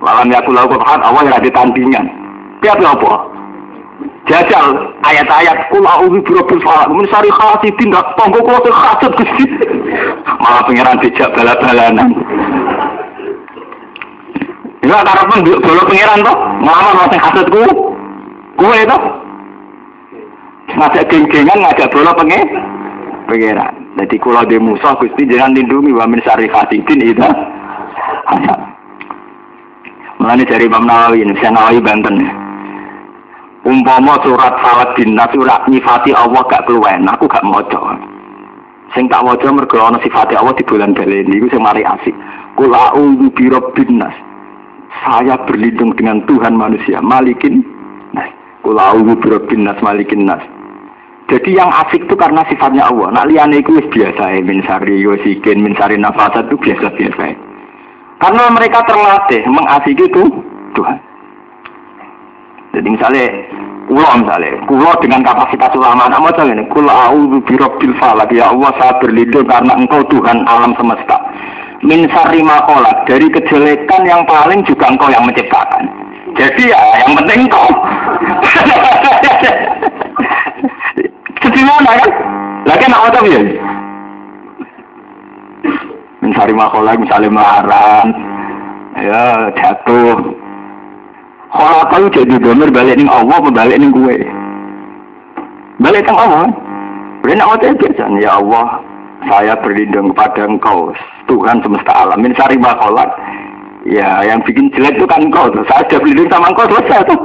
Lalam 0.00 0.32
yakul 0.32 0.56
lahu 0.56 0.80
ahad 0.80 1.04
awal 1.04 1.28
ora 1.28 1.36
ditandingan. 1.44 2.08
Piye 2.64 2.72
apa? 2.72 3.12
Jajal 4.28 4.64
ayat-ayat 5.04 5.68
kul 5.68 5.84
a'udzu 5.84 6.24
birabbil 6.24 6.62
falaq 6.64 6.88
min 6.88 7.04
syarri 7.12 7.28
hasidin 7.32 7.92
dak 7.92 8.16
tonggo 8.16 8.40
kula 8.40 8.72
hasud 8.72 9.12
Gusti. 9.12 9.44
Malah 10.40 10.64
pangeran 10.64 10.96
dijak 11.04 11.28
bala-balanan. 11.36 12.08
Ya 14.80 14.98
karepen 15.04 15.40
bolo 15.44 15.82
pangeran 15.84 16.24
to, 16.24 16.34
nglamar 16.64 16.92
wong 16.96 17.08
sing 17.12 17.20
hasudku. 17.20 17.62
Kuwe 18.56 18.80
to. 18.88 18.98
Ngajak 20.80 21.04
geng-gengan 21.12 21.58
ngajak 21.60 21.92
bola 21.92 22.12
pengen 22.16 22.44
pengeran. 23.30 23.94
Jadi 24.02 24.18
kalau 24.18 24.42
di 24.42 24.58
musuh 24.58 24.98
Gusti 24.98 25.30
jangan 25.30 25.54
lindungi 25.54 25.94
wa 25.94 26.10
min 26.10 26.18
syarri 26.26 26.50
hasidin 26.50 27.14
itu. 27.14 27.22
Mulane 30.20 30.44
dari 30.44 30.68
Imam 30.68 30.84
Nawawi, 30.84 31.24
saya 31.38 31.54
Nawawi 31.54 31.80
Banten. 31.80 32.16
Umpama 33.64 34.20
surat 34.24 34.56
salat 34.60 34.92
dinas 34.96 35.30
surat 35.32 35.64
nyifati 35.68 36.12
Allah 36.16 36.42
gak 36.48 36.64
keluwen, 36.64 37.08
aku 37.08 37.28
gak 37.28 37.44
maca. 37.44 37.96
Sing 38.96 39.06
tak 39.06 39.22
maca 39.22 39.48
mergo 39.52 39.78
ana 39.78 40.02
sifate 40.02 40.34
Allah 40.34 40.56
di 40.56 40.66
bulan 40.66 40.96
baleni 40.96 41.38
iku 41.38 41.46
sing 41.54 41.62
mari 41.62 41.86
asik. 41.86 42.16
Qul 42.58 42.72
a'udzu 42.74 43.30
birabbin 43.36 44.02
nas. 44.02 44.16
Saya 45.06 45.38
berlindung 45.46 45.94
dengan 45.94 46.26
Tuhan 46.26 46.58
manusia, 46.58 46.98
Malikin. 46.98 47.62
Qul 48.66 48.76
a'udzu 48.76 49.14
birabbin 49.22 49.64
nas, 49.64 49.78
Malikin 49.80 50.26
nas. 50.26 50.42
Jadi 51.30 51.54
yang 51.54 51.70
asik 51.70 52.10
itu 52.10 52.14
karena 52.18 52.42
sifatnya 52.50 52.90
Allah. 52.90 53.14
Nak 53.14 53.30
liane 53.30 53.62
itu 53.62 53.78
biasa 53.78 54.34
ya, 54.34 54.42
min 54.42 54.66
sari 54.66 54.98
yosikin, 54.98 55.62
min 55.62 55.78
sari 55.78 55.94
nafasat 55.94 56.50
itu 56.50 56.58
biasa-biasa. 56.58 57.38
Karena 58.18 58.44
mereka 58.50 58.82
terlatih 58.82 59.46
mengasiki 59.46 60.10
itu 60.10 60.26
Tuhan. 60.74 60.98
Jadi 62.74 62.88
misalnya 62.90 63.26
kulo 63.86 64.10
misalnya, 64.22 64.58
kulo 64.66 64.90
dengan 64.98 65.22
kapasitas 65.22 65.70
ulama, 65.78 66.10
nama 66.10 66.34
saya 66.34 66.50
ini, 66.50 66.66
kulo 66.70 66.90
a'udzu 66.90 67.38
birabbil 67.46 67.94
falak, 68.02 68.30
ya 68.34 68.50
Allah 68.50 68.70
saya 68.78 68.98
berlindung 68.98 69.46
karena 69.46 69.72
engkau 69.78 70.02
Tuhan 70.10 70.42
alam 70.50 70.74
semesta. 70.74 71.18
Min 71.86 72.10
sari 72.10 72.42
makolat, 72.42 73.06
dari 73.06 73.30
kejelekan 73.30 74.02
yang 74.02 74.26
paling 74.26 74.66
juga 74.66 74.90
engkau 74.90 75.08
yang 75.14 75.24
menciptakan. 75.24 75.86
Jadi 76.34 76.74
ya 76.74 76.82
yang 77.06 77.14
penting 77.22 77.46
engkau. 77.46 77.70
Sederhana 81.60 81.92
kan? 81.92 82.10
Lagi 82.64 82.86
nak 82.88 83.04
apa 83.12 83.20
ya? 83.28 83.40
Mencari 86.24 86.52
makola 86.56 86.96
misalnya 86.96 87.28
marah, 87.28 88.04
ya 88.96 89.52
jatuh. 89.60 90.16
Kalau 91.50 91.82
tahu 91.92 92.06
jadi 92.16 92.34
domir 92.40 92.72
balik 92.72 92.96
nih 92.96 93.08
Allah, 93.12 93.44
balik 93.44 93.76
nih 93.76 93.92
gue. 93.92 94.16
Balik 95.84 96.08
ke 96.08 96.12
Allah. 96.16 96.48
Nak 97.20 97.48
apa 97.60 97.76
biasa? 97.76 98.04
Ya 98.16 98.40
Allah, 98.40 98.80
saya 99.28 99.52
berlindung 99.60 100.16
kepada 100.16 100.48
engkau, 100.48 100.96
Tuhan 101.28 101.60
semesta 101.60 101.92
alam. 101.92 102.24
Mencari 102.24 102.56
makola. 102.56 103.04
Ya, 103.84 104.24
yang 104.24 104.40
bikin 104.44 104.72
jelek 104.72 104.96
itu 104.96 105.04
kan 105.08 105.28
engkau. 105.28 105.52
Saya 105.68 105.84
sudah 105.88 106.00
berlindung 106.00 106.28
sama 106.32 106.52
engkau 106.52 106.68
selesai 106.72 107.04
tuh 107.04 107.20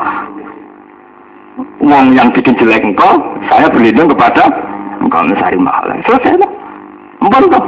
uang 1.85 2.17
yang 2.17 2.33
bikin 2.33 2.57
jelek 2.57 2.81
engkau, 2.81 3.21
saya 3.45 3.69
berlindung 3.69 4.09
kepada 4.09 4.49
engkau 4.97 5.21
mencari 5.21 5.57
mahal. 5.61 5.93
Selesai 6.09 6.41
lah. 6.41 6.51
Empun 7.21 7.45
tuh. 7.53 7.65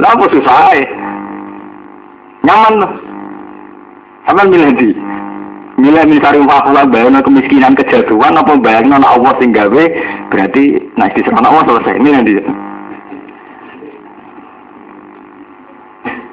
Lah 0.00 0.10
apa 0.12 0.24
susah 0.28 0.76
ya? 0.76 0.86
Nyaman 2.44 2.84
tuh. 2.84 2.92
Sama 4.28 4.42
milih 4.46 4.70
di. 4.76 4.90
Milih 5.80 6.04
mencari 6.04 6.38
fakulah 6.44 6.84
bayang 6.92 7.16
kemiskinan 7.24 7.72
kejatuhan 7.74 8.36
apa 8.38 8.54
bayang 8.60 8.92
nona 8.92 9.08
Allah 9.18 9.32
sing 9.40 9.56
gawe 9.56 9.84
berarti 10.28 10.78
nah 11.00 11.08
di 11.10 11.20
sana 11.24 11.48
Allah 11.48 11.64
selesai. 11.64 11.96
Milih 11.96 12.22
di. 12.28 12.34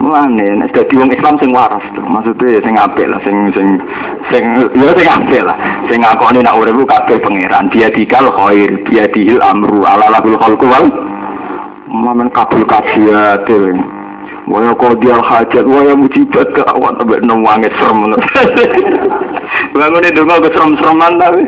Mulane 0.10 0.58
nek 0.58 0.74
dadi 0.74 0.98
wong 0.98 1.14
Islam 1.14 1.38
sing 1.38 1.54
waras 1.54 1.86
to, 1.94 2.02
maksudnya 2.02 2.58
sing 2.66 2.74
apik 2.74 3.06
lah, 3.06 3.22
sing 3.22 3.54
sing 3.54 3.78
sing 4.34 4.42
ya 4.74 4.90
sing 4.98 5.06
apik 5.06 5.46
lah. 5.46 5.54
Sing 5.86 6.02
ngakoni 6.02 6.42
nek 6.42 6.58
urip 6.58 6.82
kabeh 6.90 7.22
pangeran, 7.22 7.70
dia 7.70 7.94
dikal 7.94 8.26
khair, 8.34 8.74
dia 8.90 9.06
dihil 9.14 9.38
amru 9.46 9.86
ala 9.86 10.10
lahul 10.10 10.34
khalqu 10.42 10.66
wal 10.66 10.90
mamen 11.94 12.26
kabul 12.34 12.66
kajiat. 12.66 13.46
Waya 14.50 14.74
kodial 14.82 15.22
hajat, 15.22 15.62
waya 15.62 15.94
mujibat 15.94 16.58
ke 16.58 16.66
awak 16.66 16.98
sampai 16.98 17.22
nangis 17.22 17.70
serem. 17.78 18.10
Bangun 19.78 20.10
itu 20.10 20.26
nggak 20.26 20.42
keserem-sereman 20.50 21.22
tapi. 21.22 21.44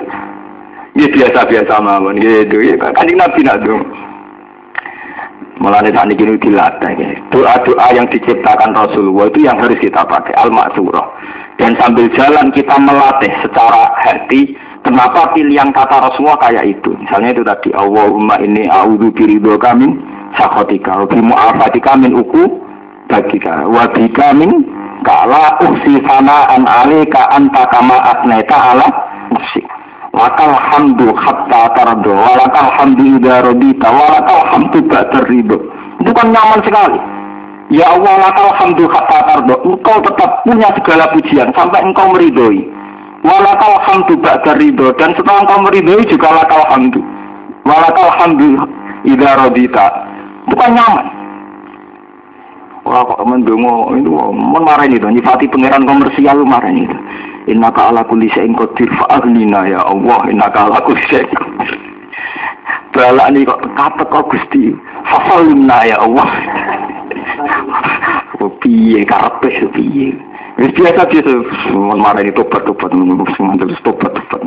Ya 1.01 1.09
biasa-biasa 1.09 1.81
mawon 1.81 2.21
gitu 2.21 2.61
ya 2.61 2.77
kan 2.77 2.93
Nabi 3.09 3.41
nak 3.41 3.65
dong. 3.65 3.81
Malah 5.61 5.85
saat 5.93 6.09
ini 6.09 6.41
dilatih. 6.41 7.21
Doa-doa 7.29 7.93
yang 7.93 8.09
diciptakan 8.09 8.73
Rasulullah 8.73 9.29
itu 9.29 9.45
yang 9.45 9.61
harus 9.61 9.77
kita 9.77 10.01
pakai. 10.09 10.33
Al-Ma'surah. 10.41 11.05
Dan 11.61 11.77
sambil 11.77 12.09
jalan 12.17 12.49
kita 12.49 12.81
melatih 12.81 13.29
secara 13.45 13.93
hati. 14.01 14.57
Kenapa 14.81 15.29
pilihan 15.37 15.69
kata 15.69 16.01
Rasulullah 16.01 16.41
kayak 16.41 16.65
itu? 16.65 16.97
Misalnya 16.97 17.37
itu 17.37 17.45
tadi. 17.45 17.69
Allahumma 17.77 18.41
ini 18.41 18.65
a'udhu 18.65 19.13
biridho 19.13 19.61
kamin 19.61 20.01
sakhotika. 20.33 21.05
Bimu'afatika 21.05 21.93
min 21.93 22.17
uku 22.17 22.57
bagika. 23.05 23.61
Wabika 23.69 24.33
min 24.33 24.65
kala 25.05 25.61
uksi 25.61 26.01
sana'an 26.09 26.65
alika 26.65 27.29
anta 27.37 27.69
kama 27.69 28.01
asneta 28.09 28.57
ala 28.57 28.87
nafsik. 29.29 29.69
Lakal 30.11 30.51
hamdu 30.51 31.07
hatta 31.15 31.71
tardo, 31.71 32.11
walakal 32.11 32.67
hamdu 32.75 33.15
idha 33.15 33.47
rodita, 33.47 33.87
walakal 33.87 34.43
hamdu 34.51 34.83
ba'dar 34.91 35.23
ridho. 35.31 35.55
Itu 36.03 36.11
kan 36.11 36.35
nyaman 36.35 36.59
sekali. 36.67 36.99
Ya 37.71 37.87
Allah, 37.87 38.19
lakal 38.19 38.51
hamdu 38.59 38.91
hatta 38.91 39.17
tardo. 39.23 39.55
Engkau 39.63 40.03
tetap 40.03 40.43
punya 40.43 40.67
segala 40.75 41.07
pujian 41.15 41.47
sampai 41.55 41.79
engkau 41.87 42.11
meridhoi. 42.11 42.67
Walakal 43.23 43.79
hamdu 43.87 44.19
ba'dar 44.19 44.59
ridho. 44.59 44.91
Dan 44.99 45.15
setelah 45.15 45.47
engkau 45.47 45.63
meridhoi 45.63 46.03
juga 46.03 46.27
lakal 46.43 46.59
hamdu. 46.67 46.99
Walakal 47.63 48.11
hamdu 48.19 48.59
idha 49.07 49.31
rodita. 49.39 49.87
Itu 50.43 50.55
kan 50.59 50.75
nyaman. 50.75 51.07
Wah 52.83 53.05
kok 53.05 53.21
mendungo 53.23 53.93
itu 53.93 54.09
marah 54.57 54.89
itu 54.89 55.05
nyifati 55.05 55.45
pangeran 55.47 55.85
komersial 55.85 56.41
marah 56.43 56.73
itu. 56.73 56.97
Innaka 57.47 57.89
ala 57.89 58.05
kulli 58.05 58.29
syai'in 58.29 58.53
qadir. 58.53 58.89
Fa'aglina 58.99 59.65
ya 59.69 59.81
Allah 59.85 60.19
innaka 60.29 60.69
ala 60.69 60.77
kulli 60.85 61.01
syai'in 61.09 61.89
Balak 62.91 63.31
ini 63.31 63.47
kok 63.47 63.63
kata 63.79 64.03
kok 64.03 64.27
Gusti. 64.27 64.75
Fasalimna 65.07 65.87
ya 65.87 65.97
Allah. 66.03 66.29
Oh 68.43 68.51
piye 68.59 69.07
karepe 69.07 69.47
piye? 69.71 70.11
Wis 70.59 70.75
biasa 70.75 71.07
biasa. 71.07 71.31
Marah 71.71 72.19
ini 72.19 72.35
tobat 72.35 72.67
tobat 72.67 72.91
mantul 72.91 73.71
tobat 73.81 74.11
tobat 74.11 74.43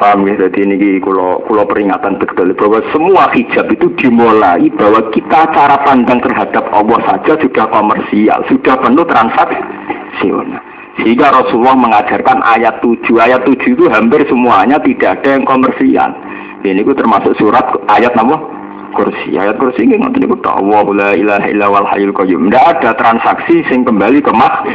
Faham 0.00 0.24
ya, 0.24 0.48
jadi 0.48 0.64
ini 0.64 1.04
kalau, 1.04 1.44
kalau 1.44 1.68
peringatan 1.68 2.16
betul 2.16 2.48
bahwa 2.56 2.80
semua 2.96 3.28
hijab 3.36 3.68
itu 3.68 3.92
dimulai 4.00 4.72
bahwa 4.72 5.04
kita 5.12 5.52
cara 5.52 5.76
pandang 5.84 6.16
terhadap 6.24 6.64
Allah 6.72 6.96
saja 7.04 7.36
sudah 7.36 7.68
komersial, 7.68 8.40
sudah 8.48 8.74
penuh 8.80 9.04
transaksional. 9.04 10.71
Sehingga 11.00 11.32
Rasulullah 11.32 11.72
mengajarkan 11.72 12.44
ayat 12.44 12.84
7. 12.84 13.16
Ayat 13.16 13.48
7 13.48 13.56
itu 13.64 13.88
hampir 13.88 14.28
semuanya 14.28 14.76
tidak 14.84 15.20
ada 15.20 15.40
yang 15.40 15.44
komersial. 15.48 16.10
Ini 16.62 16.84
itu 16.84 16.92
termasuk 16.92 17.32
surat 17.40 17.64
ayat 17.88 18.12
nama 18.12 18.36
kursi. 18.92 19.34
Ayat 19.34 19.56
kursi 19.56 19.88
ini 19.88 19.98
ngerti 19.98 20.28
itu 20.28 20.36
Allah 20.44 20.84
la 20.92 21.10
ilaha 21.16 21.46
illa 21.48 21.66
wal 21.72 21.88
hayyul 21.88 22.12
qayyum. 22.12 22.52
Tidak 22.52 22.64
ada 22.76 22.90
transaksi 22.94 23.64
sing 23.72 23.88
kembali 23.88 24.20
ke 24.20 24.32
mak 24.36 24.68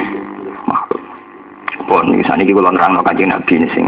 makhluk. 0.65 1.01
Pun 1.85 2.11
ini 2.11 2.25
sana 2.25 2.43
kita 2.43 2.59
nerang 2.59 2.99
kanjeng 3.05 3.31
Nabi 3.31 3.53
ini 3.61 3.67
sing 3.71 3.85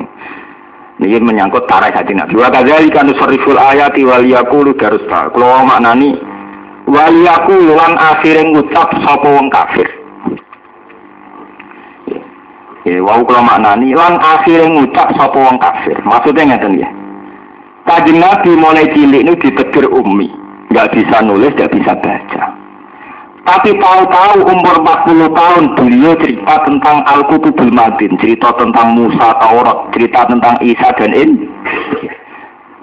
ini 1.01 1.19
menyangkut 1.19 1.65
tarikh 1.65 1.97
hati 1.97 2.13
Nabi. 2.13 2.37
Wa 2.37 2.53
kadzalika 2.53 3.03
nusarriful 3.03 3.57
ayati 3.57 4.05
wal 4.05 4.23
yaqulu 4.23 4.77
darusta. 4.77 5.33
Kalau 5.33 5.65
maknani 5.65 6.15
wal 6.87 7.15
yaqulu 7.19 7.73
lan 7.75 7.97
akhirin 7.97 8.55
ngucap 8.55 8.95
sapa 9.01 9.27
wong 9.27 9.49
kafir. 9.51 9.87
Ya, 12.87 13.03
wau 13.03 13.27
kalau 13.27 13.43
maknani 13.43 13.91
lan 13.91 14.15
akhirnya 14.23 14.71
ngucap 14.71 15.11
sapa 15.19 15.35
wong 15.35 15.59
kafir. 15.59 15.99
Maksudnya 16.07 16.55
ngeten 16.55 16.79
ya. 16.79 16.89
Kanjeng 17.83 18.21
Nabi 18.23 18.53
mulai 18.55 18.87
cilik 18.93 19.25
ini 19.25 19.33
ditegur 19.35 19.89
ummi, 19.89 20.29
nggak 20.71 20.93
bisa 20.93 21.25
nulis, 21.25 21.51
nggak 21.57 21.73
bisa 21.73 21.91
baca. 21.99 22.43
Tapi 23.49 23.73
tahu-tahu 23.81 24.45
umur 24.45 24.75
40 24.85 25.25
tahun 25.33 25.63
beliau 25.73 26.13
cerita 26.21 26.53
tentang 26.69 27.01
Al-Qutubul 27.09 27.73
Madin, 27.73 28.13
cerita 28.21 28.53
tentang 28.61 28.93
Musa, 28.93 29.33
Taurat, 29.41 29.89
cerita 29.89 30.21
tentang 30.29 30.53
Isa 30.61 30.85
dan 31.01 31.17
In. 31.17 31.49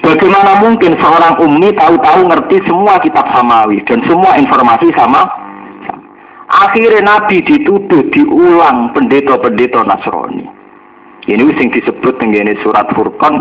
Bagaimana 0.02 0.58
mungkin 0.58 0.98
seorang 0.98 1.38
ummi 1.38 1.70
tahu-tahu 1.78 2.20
ngerti 2.26 2.56
semua 2.66 2.98
kitab 2.98 3.30
samawi 3.30 3.78
dan 3.86 4.02
semua 4.10 4.34
informasi 4.36 4.90
sama? 4.98 5.45
Akhirnya 6.46 7.02
Nabi 7.02 7.42
dituduh 7.42 8.06
diulang 8.14 8.94
pendeta-pendeta 8.94 9.82
Nasrani. 9.82 10.46
Ini 11.26 11.42
sing 11.58 11.74
disebut 11.74 12.22
dengan 12.22 12.54
surat 12.62 12.86
Furqan 12.94 13.34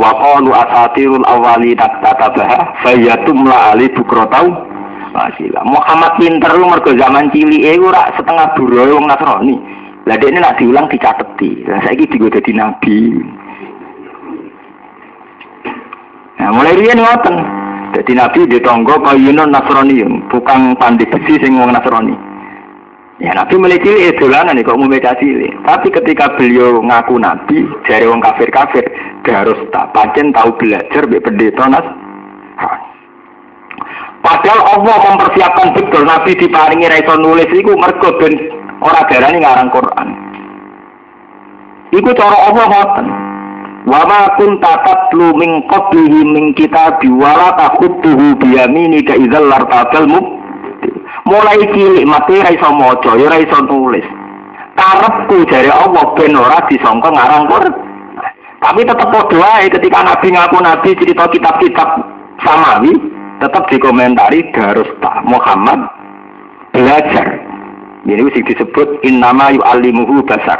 wa 0.00 0.10
qalu 0.16 0.48
asatirul 0.56 1.28
awwali 1.28 1.76
taktatabaha 1.76 2.80
fayatumla 2.80 3.76
ali 3.76 3.92
bukrotau 3.92 4.48
Masila. 5.12 5.60
Muhammad 5.68 6.16
pinter 6.16 6.56
mergo 6.56 6.96
zaman 6.96 7.28
cilik 7.36 7.68
e 7.68 7.76
ora 7.76 8.08
setengah 8.16 8.56
buruh 8.56 8.96
wong 8.96 9.04
Nasrani. 9.12 9.60
Lah 10.08 10.16
ini 10.16 10.40
nak 10.40 10.56
diulang 10.56 10.88
dicateti. 10.88 11.68
Lah 11.68 11.84
saiki 11.84 12.08
digo 12.08 12.32
dadi 12.32 12.56
nabi. 12.56 12.98
Nah, 16.42 16.50
mulai 16.50 16.74
riyen 16.74 16.98
ngoten. 16.98 17.61
Dadi 17.92 18.16
nabi 18.16 18.48
di 18.48 18.56
tonggo 18.64 19.04
kayunan 19.04 19.52
Nasrani 19.52 20.00
bukan 20.32 20.72
pandai 20.80 21.04
besi 21.12 21.36
sing 21.44 21.60
wong 21.60 21.76
Nasrani. 21.76 22.16
Ya 23.20 23.36
Nabi 23.36 23.54
mulai 23.54 23.78
cilik 23.78 24.18
dolanan 24.18 24.56
nih 24.58 24.66
kok 24.66 24.80
baca 24.80 25.12
cilik. 25.20 25.52
Tapi 25.62 25.88
ketika 25.94 26.32
beliau 26.34 26.80
ngaku 26.82 27.20
Nabi 27.20 27.68
dari 27.84 28.08
wong 28.08 28.18
kafir 28.18 28.50
kafir, 28.50 28.82
harus 29.28 29.60
tak 29.70 29.92
pancen 29.94 30.34
tahu 30.34 30.56
belajar 30.58 31.06
be 31.06 31.20
pendeta 31.20 31.68
nas. 31.68 31.86
Padahal 34.24 34.60
Allah 34.80 34.96
mempersiapkan 35.12 35.68
betul 35.76 36.02
Nabi 36.02 36.32
diparingi 36.34 36.90
raiso 36.90 37.14
nulis 37.20 37.50
iku 37.52 37.78
mergo 37.78 38.10
ben 38.18 38.32
ora 38.82 39.06
darani 39.06 39.38
ngarang 39.38 39.70
Quran. 39.70 40.08
Iku 41.92 42.10
cara 42.16 42.36
Allah 42.48 42.64
ngoten. 42.72 43.06
Wa 43.92 44.08
ma 44.08 44.32
kunta 44.40 44.72
tatlu 44.88 45.36
min 45.36 45.68
qablihi 45.68 46.24
min 46.24 46.56
kitabi 46.56 47.12
wa 47.12 47.36
la 47.36 47.48
taqutuhu 47.60 48.40
bi 48.40 48.56
yaminika 48.56 49.12
idzal 49.12 49.52
mulai 51.28 51.60
cilik 51.76 52.08
mati 52.08 52.40
ra 52.40 52.50
iso 52.56 52.72
maca 52.72 53.12
ya 53.20 53.28
ra 53.28 53.36
iso 53.36 53.58
tulis 53.68 54.06
karepku 54.80 55.44
jare 55.44 55.68
Allah 55.68 56.08
ben 56.16 56.32
ora 56.34 56.64
disangka 56.66 57.12
ngarang 57.12 57.44
Quran 57.52 57.74
tapi 58.62 58.80
tetap 58.86 59.10
doa 59.12 59.54
ketika 59.68 59.98
Nabi 60.06 60.28
ngaku 60.32 60.56
Nabi 60.62 60.90
cerita 60.96 61.28
kitab-kitab 61.28 61.88
samawi 62.40 62.96
tetap 63.42 63.66
dikomentari 63.66 64.54
harus 64.54 64.86
tak 65.02 65.18
Muhammad. 65.26 65.82
Belajar. 66.70 67.42
Ini 68.06 68.22
sing 68.32 68.46
disebut 68.46 69.02
innama 69.02 69.50
yu'allimuhu 69.50 70.22
basar 70.26 70.58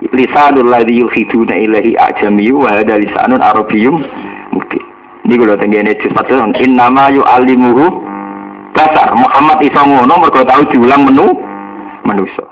lisanul 0.00 0.70
ladzi 0.70 0.98
yuhiduna 1.02 1.54
ilahi 1.58 1.96
ajamiyu 1.98 2.62
wa 2.62 2.70
hada 2.70 2.98
lisanun 2.98 3.42
arabiyyum 3.42 4.04
mungkin 4.54 4.82
ini 5.26 5.34
kalau 5.36 5.56
tenggene 5.60 5.92
juz 6.00 6.12
14 6.14 6.56
innama 6.64 7.12
yu'allimuhu 7.12 7.84
dasar 8.72 9.10
Muhammad 9.12 9.58
iso 9.60 9.82
ngono 9.82 10.14
mergo 10.22 10.40
tau 10.46 10.62
diulang 10.70 11.04
menu 11.04 11.26
manusa. 12.06 12.46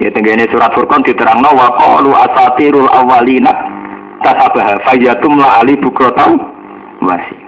Ya 0.00 0.08
tenggene 0.10 0.48
surat 0.48 0.72
Furqan 0.72 1.04
diterangno 1.04 1.52
wa 1.52 1.76
qalu 1.76 2.10
asatirul 2.16 2.88
awwalina 2.88 3.52
tasabaha 4.24 4.80
fayatum 4.88 5.36
la 5.38 5.60
ali 5.60 5.76
bukrotau 5.76 6.40
masih 7.04 7.38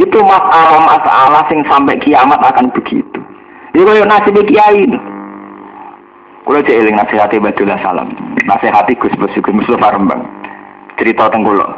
itu 0.00 0.18
masalah 0.24 0.82
masalah 0.88 1.42
sing 1.52 1.60
sampai 1.68 2.00
kiamat 2.00 2.40
akan 2.40 2.72
begitu. 2.72 3.20
Ini 3.76 3.84
kaya 3.84 4.04
nasib 4.08 4.34
kiai 4.48 4.88
kalau 6.48 6.64
cek 6.64 6.80
eling 6.80 6.96
nasihati 6.96 7.36
Badullah 7.36 7.76
Salam 7.84 8.08
nasihati 8.48 8.96
Gus 8.96 9.12
Basuki 9.20 9.52
Mustafa 9.52 9.92
Rembang 9.92 10.24
cerita 10.96 11.28
tenggulo 11.28 11.68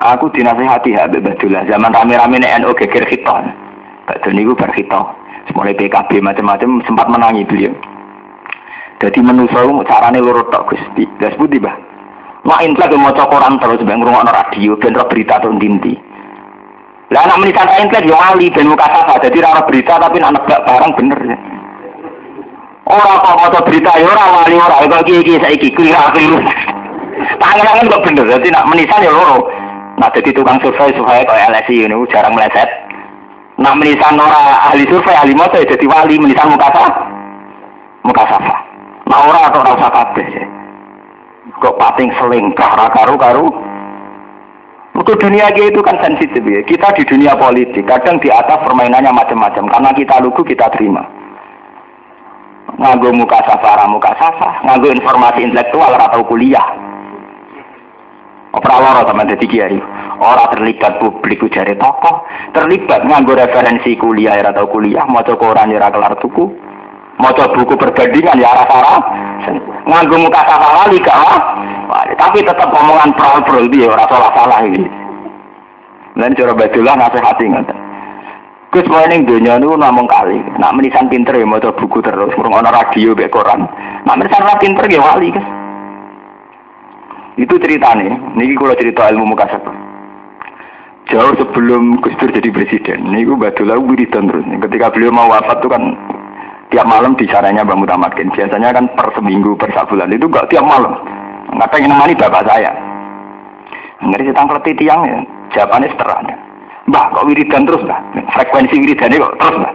aku 0.00 0.32
dinasihati 0.32 0.96
Habib 0.96 1.20
Badullah 1.20 1.68
zaman 1.68 1.92
rame-rame 1.92 2.40
NU 2.40 2.72
geger 2.80 3.04
khiton 3.04 3.64
Bakdo 4.04 4.28
niku 4.36 4.52
berkita. 4.52 5.00
Mulai 5.54 5.76
PKB 5.76 6.20
macam-macam 6.24 6.82
sempat 6.88 7.06
menangi 7.08 7.46
beliau. 7.46 7.72
Jadi 9.00 9.20
menuso 9.20 9.84
carane 9.84 10.18
loro 10.18 10.48
tok 10.48 10.72
Gusti. 10.72 11.04
Lah 11.20 11.30
sepundi, 11.30 11.60
Mbah? 11.60 11.76
Wah 12.44 12.60
intlek 12.60 12.92
maca 12.96 13.24
Quran 13.28 13.56
terus 13.56 13.80
ben 13.84 14.00
ngrungokno 14.00 14.28
radio 14.28 14.76
ben 14.76 14.92
berita 14.92 15.40
tuh 15.40 15.56
dinti. 15.56 15.96
Lah 17.12 17.24
anak 17.24 17.40
menitan 17.40 17.68
intlek 17.80 18.04
yo 18.04 18.16
wali 18.16 18.52
ben 18.52 18.68
muka 18.68 18.84
sapa 18.84 19.20
dadi 19.20 19.40
ora 19.40 19.64
berita 19.64 19.96
tapi 19.96 20.20
nak 20.20 20.36
nebak 20.36 20.60
barang 20.68 20.92
bener 21.00 21.20
ya. 21.24 21.36
Ora 22.84 23.16
kok 23.16 23.38
maca 23.40 23.60
berita 23.64 23.96
yo 23.96 24.12
ora 24.12 24.44
wali 24.44 24.60
ora 24.60 24.84
kok 24.84 25.08
iki 25.08 25.24
iki 25.24 25.40
saiki 25.40 25.68
keliru. 25.72 26.36
Tangan-tangan 27.40 27.88
kok 27.88 28.04
bener 28.04 28.28
dadi 28.28 28.52
nak 28.52 28.68
menisan 28.68 29.00
yo 29.00 29.16
loro. 29.16 29.48
Nah 29.96 30.12
jadi 30.12 30.36
tukang 30.36 30.60
survei 30.60 30.92
supaya 30.92 31.24
kayak 31.24 31.48
LSI 31.48 31.88
ini 31.88 31.96
jarang 32.12 32.36
meleset. 32.36 32.68
Nah 33.56 33.72
menisan 33.72 34.20
ora 34.20 34.68
ahli 34.68 34.84
survei 34.84 35.16
ahli 35.16 35.32
moto 35.32 35.56
ya 35.56 35.64
jadi 35.64 35.86
wali 35.88 36.20
menisan 36.20 36.52
muka 36.52 36.68
muka 38.04 38.24
safa. 38.28 38.56
Nah 39.08 39.32
ora 39.32 39.48
atau 39.48 39.64
ora 39.64 39.80
usah 39.80 39.88
kabeh 39.88 40.26
ya. 40.28 40.44
Kok 41.64 41.80
pating 41.80 42.12
seling 42.20 42.52
kara 42.52 42.92
karu 42.92 43.16
karu. 43.16 43.48
Untuk 44.92 45.18
dunia 45.24 45.48
itu 45.56 45.80
kan 45.80 45.96
sensitif 46.04 46.44
ya. 46.44 46.60
Kita 46.68 46.92
di 47.00 47.02
dunia 47.08 47.32
politik 47.32 47.88
kadang 47.88 48.20
di 48.20 48.28
atas 48.28 48.60
permainannya 48.60 49.08
macam-macam 49.08 49.72
karena 49.72 49.90
kita 49.96 50.20
lugu 50.20 50.44
kita 50.44 50.68
terima. 50.76 51.23
Nganggo 52.74 53.14
muka 53.14 53.38
safa, 53.46 53.86
muka 53.86 54.10
safa, 54.18 54.66
nganggo 54.66 54.90
informasi 54.90 55.46
intelektual 55.46 55.94
atau 55.94 56.26
kuliah. 56.26 56.64
Ora 58.54 58.76
loro 58.82 59.02
sama 59.06 59.26
dadi 59.26 59.46
kiai. 59.46 59.78
Ora 60.18 60.46
terlibat 60.54 60.98
publik 61.02 61.42
ujare 61.42 61.74
tokoh, 61.78 62.26
terlibat 62.54 63.06
nganggo 63.06 63.34
referensi 63.34 63.94
kuliah 63.98 64.38
ora 64.42 64.54
tau 64.54 64.70
kuliah, 64.70 65.06
maca 65.06 65.34
koran 65.38 65.74
ora 65.74 65.90
kelar 65.90 66.14
tuku. 66.18 66.50
Maca 67.14 67.46
buku 67.54 67.78
perbandingan 67.78 68.42
ya 68.42 68.50
ora 68.50 68.64
salah. 68.66 69.00
Nganggo 69.86 70.16
muka 70.18 70.42
salah 70.50 70.70
lali 70.82 70.98
gak 70.98 71.18
tapi 72.18 72.42
tetap 72.42 72.74
omongan 72.74 73.14
prol-prol 73.14 73.70
dia 73.70 73.86
ora 73.86 74.02
salah 74.10 74.30
salah 74.34 74.60
ini. 74.66 74.82
Dan 76.14 76.34
cara 76.34 76.54
badulah 76.54 76.94
nasihati 76.98 77.44
ngoten. 77.50 77.83
Gus 78.74 78.90
mau 78.90 79.06
ning 79.06 79.22
donya 79.22 79.54
niku 79.54 79.78
namung 79.78 80.10
kali. 80.10 80.34
Nak 80.58 80.74
menisan 80.74 81.06
pinter 81.06 81.38
ya 81.38 81.46
maca 81.46 81.70
buku 81.70 82.02
terus, 82.02 82.34
ngrungokno 82.34 82.74
radio 82.74 83.14
mek 83.14 83.30
koran. 83.30 83.70
Nak 84.02 84.18
menisan 84.18 84.42
ora 84.42 84.58
pinter 84.58 84.90
ya 84.90 84.98
wali, 84.98 85.30
Gus. 85.30 85.46
Itu 87.38 87.54
ceritanya. 87.62 88.18
Niki 88.34 88.58
kalau 88.58 88.74
cerita 88.74 89.06
ilmu 89.14 89.30
muka 89.30 89.46
satu. 89.46 89.70
Jauh 91.06 91.38
sebelum 91.38 92.02
Gus 92.02 92.18
Dur 92.18 92.34
jadi 92.34 92.50
presiden, 92.50 93.14
gue 93.14 93.38
batulah 93.38 93.78
wiridan 93.78 94.26
terus. 94.26 94.42
Ketika 94.42 94.90
beliau 94.90 95.14
mau 95.14 95.30
wafat 95.30 95.62
tuh 95.62 95.70
kan 95.70 95.94
tiap 96.74 96.90
malam 96.90 97.14
bicaranya 97.14 97.62
Mbak 97.62 97.78
Mutamakin. 97.78 98.34
Biasanya 98.34 98.74
kan 98.74 98.90
per 98.98 99.14
seminggu, 99.14 99.54
per 99.54 99.70
sebulan 99.70 100.10
itu 100.10 100.26
gak 100.26 100.50
tiap 100.50 100.66
malam. 100.66 100.98
Nggak 101.54 101.70
pengen 101.70 101.94
nemani 101.94 102.18
bapak 102.18 102.42
saya. 102.50 102.74
Ngeri 104.02 104.34
setang 104.34 104.50
keleti 104.50 104.82
tiang 104.82 105.06
ya. 105.06 105.18
Jawabannya 105.54 105.92
seterusnya. 105.94 106.36
Mbak 106.84 107.06
kok 107.16 107.26
wiridan 107.26 107.64
terus 107.64 107.82
mbak? 107.84 108.00
Frekuensi 108.34 108.76
wiridannya 108.76 109.22
kok 109.24 109.36
terus 109.40 109.56
mbak? 109.60 109.74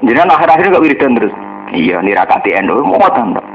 Jadi 0.00 0.16
akhir-akhir 0.16 0.66
kok 0.72 0.84
wiridan 0.84 1.16
terus? 1.16 1.34
Iya, 1.70 2.02
nirakati 2.02 2.50
endo, 2.56 2.80
mau 2.82 2.98
mbak. 2.98 3.46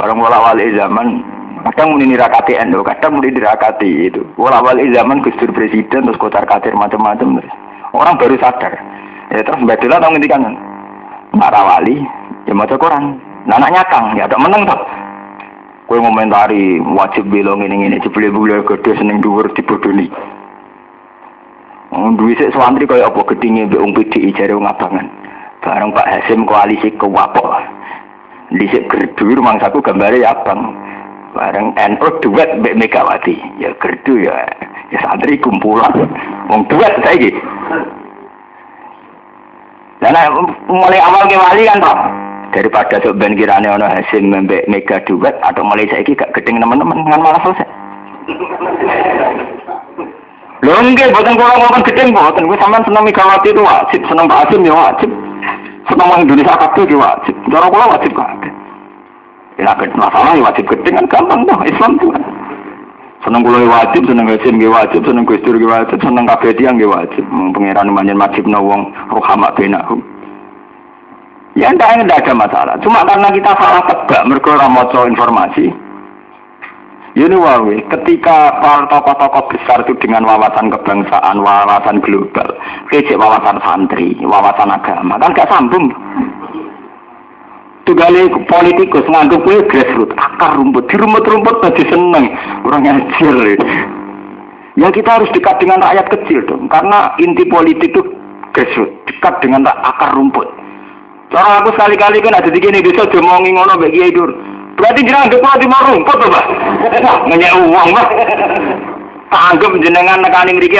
Barang 0.00 0.18
wala 0.18 0.40
wali 0.40 0.72
zaman 0.72 1.20
kadang 1.62 1.94
muni 1.94 2.10
nirakati 2.10 2.58
endo 2.58 2.82
kadang 2.82 3.18
muni 3.18 3.30
nirakati 3.30 4.10
itu 4.10 4.22
wala 4.34 4.58
wali 4.58 4.90
zaman 4.90 5.22
gustur 5.22 5.54
presiden 5.54 6.10
terus 6.10 6.18
kotar 6.18 6.42
katir 6.42 6.74
macam-macam 6.74 7.38
orang 7.94 8.18
baru 8.18 8.34
sadar 8.42 8.74
ya 9.30 9.42
terus 9.46 9.62
mbak 9.62 9.78
Dila 9.78 10.02
tau 10.02 10.10
ngendikan 10.10 10.42
marah 11.38 11.62
wali 11.62 12.02
ya 12.50 12.52
mau 12.52 12.66
koran 12.66 13.14
nah, 13.46 13.62
anaknya 13.62 13.82
kang 13.88 14.18
ya 14.18 14.26
ada 14.26 14.36
menang 14.42 14.66
tuh 14.66 14.80
kue 15.86 15.98
ngomentari 16.02 16.82
wajib 16.82 17.30
bilang 17.30 17.62
ini 17.62 17.94
ini 17.94 18.02
jebule 18.02 18.34
bule 18.34 18.66
gede 18.66 18.98
seneng 18.98 19.22
dhuwur 19.22 19.46
dibodoni 19.54 20.10
duwi 21.92 22.32
sik 22.40 22.56
santri 22.56 22.88
kaya 22.88 23.08
apa 23.08 23.20
gedinge 23.28 23.68
mbek 23.68 23.80
wong 23.80 23.92
PDI 23.92 24.32
jare 24.32 24.56
wong 24.56 24.64
abangan. 24.64 25.06
Bareng 25.60 25.92
Pak 25.92 26.08
Hasim 26.08 26.48
koalisi 26.48 26.88
kewapok. 26.96 27.52
Dhisik 28.56 28.88
gerdu 28.88 29.36
rumang 29.36 29.60
saku 29.60 29.84
gambare 29.84 30.24
ya 30.24 30.32
abang. 30.32 30.72
Bareng 31.36 31.76
NU 31.76 32.08
duet 32.24 32.48
Mbak 32.60 32.76
Megawati. 32.80 33.36
Ya 33.60 33.70
gerdu 33.76 34.24
ya 34.24 34.48
ya 34.88 34.98
santri 35.04 35.36
kumpulan. 35.36 35.92
Wong 36.48 36.64
duet 36.72 36.92
saiki. 37.04 37.30
Dan 40.02 40.18
mulai 40.66 40.98
awal 40.98 41.30
ke 41.30 41.38
wali 41.38 41.62
kan 41.62 41.78
toh 41.78 41.94
Daripada 42.52 42.98
sok 43.00 43.22
ben 43.22 43.38
kirane 43.38 43.70
ana 43.70 43.88
hasil 43.88 44.20
mbek 44.20 44.68
mega 44.68 44.98
duet 45.08 45.32
atau 45.40 45.64
mulai 45.64 45.88
saiki 45.88 46.12
gak 46.12 46.36
gedeng 46.36 46.60
teman-teman 46.60 47.00
kan 47.08 47.20
malah 47.20 47.40
selesai. 47.44 47.68
Lho 50.62 50.78
nggih 50.78 51.10
boten 51.10 51.34
kula 51.34 51.58
ngomong 51.58 51.82
gedeng 51.82 52.14
boten 52.14 52.46
kuwi 52.46 52.54
sampean 52.62 52.86
seneng 52.86 53.02
Megawati 53.02 53.50
itu 53.50 53.62
wajib, 53.66 54.00
seneng 54.06 54.30
Pak 54.30 54.46
Hasim 54.46 54.62
ya 54.62 54.70
wajib. 54.70 55.10
Seneng 55.90 56.06
wong 56.06 56.22
Indonesia 56.22 56.54
kabeh 56.54 56.86
ya 56.86 56.98
wajib. 57.02 57.34
Cara 57.50 57.66
kula 57.66 57.86
wajib 57.90 58.12
kabeh. 58.14 58.52
Ya 59.58 59.74
masalah 59.98 60.38
ya 60.38 60.42
wajib 60.46 60.64
gedeng 60.70 61.02
kan 61.02 61.06
gampang 61.10 61.42
toh 61.50 61.58
Islam 61.66 61.98
tuh 61.98 62.14
kan. 62.14 62.22
Seneng 63.26 63.42
kula 63.42 63.58
ya 63.58 63.68
wajib, 63.74 64.02
seneng 64.06 64.26
Hasim 64.30 64.54
ya 64.62 64.70
wajib, 64.70 65.02
seneng 65.02 65.26
Gus 65.26 65.42
Dur 65.42 65.58
wajib, 65.58 65.98
seneng 65.98 66.24
kabeh 66.30 66.54
tiyang 66.54 66.78
ya 66.78 66.86
wajib. 66.86 67.26
Pangeran 67.26 67.90
manjen 67.90 68.22
wajibna 68.22 68.62
wong 68.62 68.94
rohama 69.10 69.50
benahum. 69.58 69.98
Ya 71.58 71.74
enggak 71.74 72.00
ada 72.08 72.32
masalah. 72.32 72.78
Cuma 72.80 73.02
karena 73.02 73.28
kita 73.34 73.52
salah 73.58 73.82
tebak 73.84 74.24
mergo 74.24 74.56
ora 74.56 74.70
maca 74.70 75.04
informasi, 75.04 75.68
ini 77.12 77.36
wawi, 77.36 77.84
ketika 77.92 78.56
para 78.64 78.88
tokoh-tokoh 78.88 79.52
besar 79.52 79.84
itu 79.84 79.92
dengan 80.00 80.24
wawasan 80.24 80.72
kebangsaan, 80.72 81.44
wawasan 81.44 82.00
global, 82.00 82.56
kecek 82.88 83.20
wawasan 83.20 83.60
santri, 83.60 84.16
wawasan 84.24 84.72
agama, 84.72 85.20
kan 85.20 85.36
gak 85.36 85.50
sambung. 85.52 85.92
Tugale 87.84 88.32
politikus 88.48 89.04
nganggep 89.04 89.44
gue 89.44 89.60
grassroots, 89.68 90.16
akar 90.16 90.56
rumput, 90.56 90.88
di 90.88 90.96
rumput-rumput 90.96 91.60
masih 91.60 91.86
seneng, 91.92 92.32
orang 92.64 92.88
ajar. 92.88 93.36
Ya 94.80 94.88
kita 94.88 95.20
harus 95.20 95.28
dekat 95.36 95.60
dengan 95.60 95.84
rakyat 95.84 96.08
kecil 96.16 96.48
dong, 96.48 96.64
karena 96.72 97.12
inti 97.20 97.44
politik 97.44 97.92
itu 97.92 98.00
grassroots, 98.56 99.04
dekat 99.04 99.36
dengan 99.44 99.68
akar 99.68 100.16
rumput. 100.16 100.48
Cara 101.28 101.60
aku 101.60 101.76
sekali-kali 101.76 102.24
kan 102.24 102.40
ada 102.40 102.48
di 102.48 102.56
gini, 102.56 102.80
bisa 102.80 103.04
demongi 103.08 103.52
ngono 103.52 103.76
bagi 103.76 104.16
Dur. 104.16 104.51
Berarti 104.76 105.00
jenengan 105.04 105.28
anggap 105.28 105.40
kula 105.40 105.60
timur 105.60 105.82
rumput 105.88 106.16
to, 106.18 106.26
Pak. 106.32 106.46
Ngenyek 107.28 107.52
uang, 107.54 107.88
Pak. 107.92 108.08
Anggap 109.32 109.72
jenengan 109.80 110.20
nekani 110.20 110.52
mriki 110.56 110.78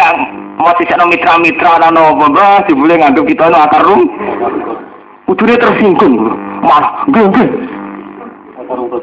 mau 0.58 0.74
sisekno 0.76 1.08
mitra-mitra 1.08 1.80
lan 1.80 1.96
apa, 1.96 2.26
Pak, 2.28 2.68
dibule 2.68 2.94
nganggep 2.98 3.24
kita 3.28 3.48
no 3.48 3.56
akar 3.62 3.82
rum. 3.84 4.02
Udune 5.30 5.54
tersinggung, 5.56 6.36
malah 6.60 7.06
nggih. 7.08 7.48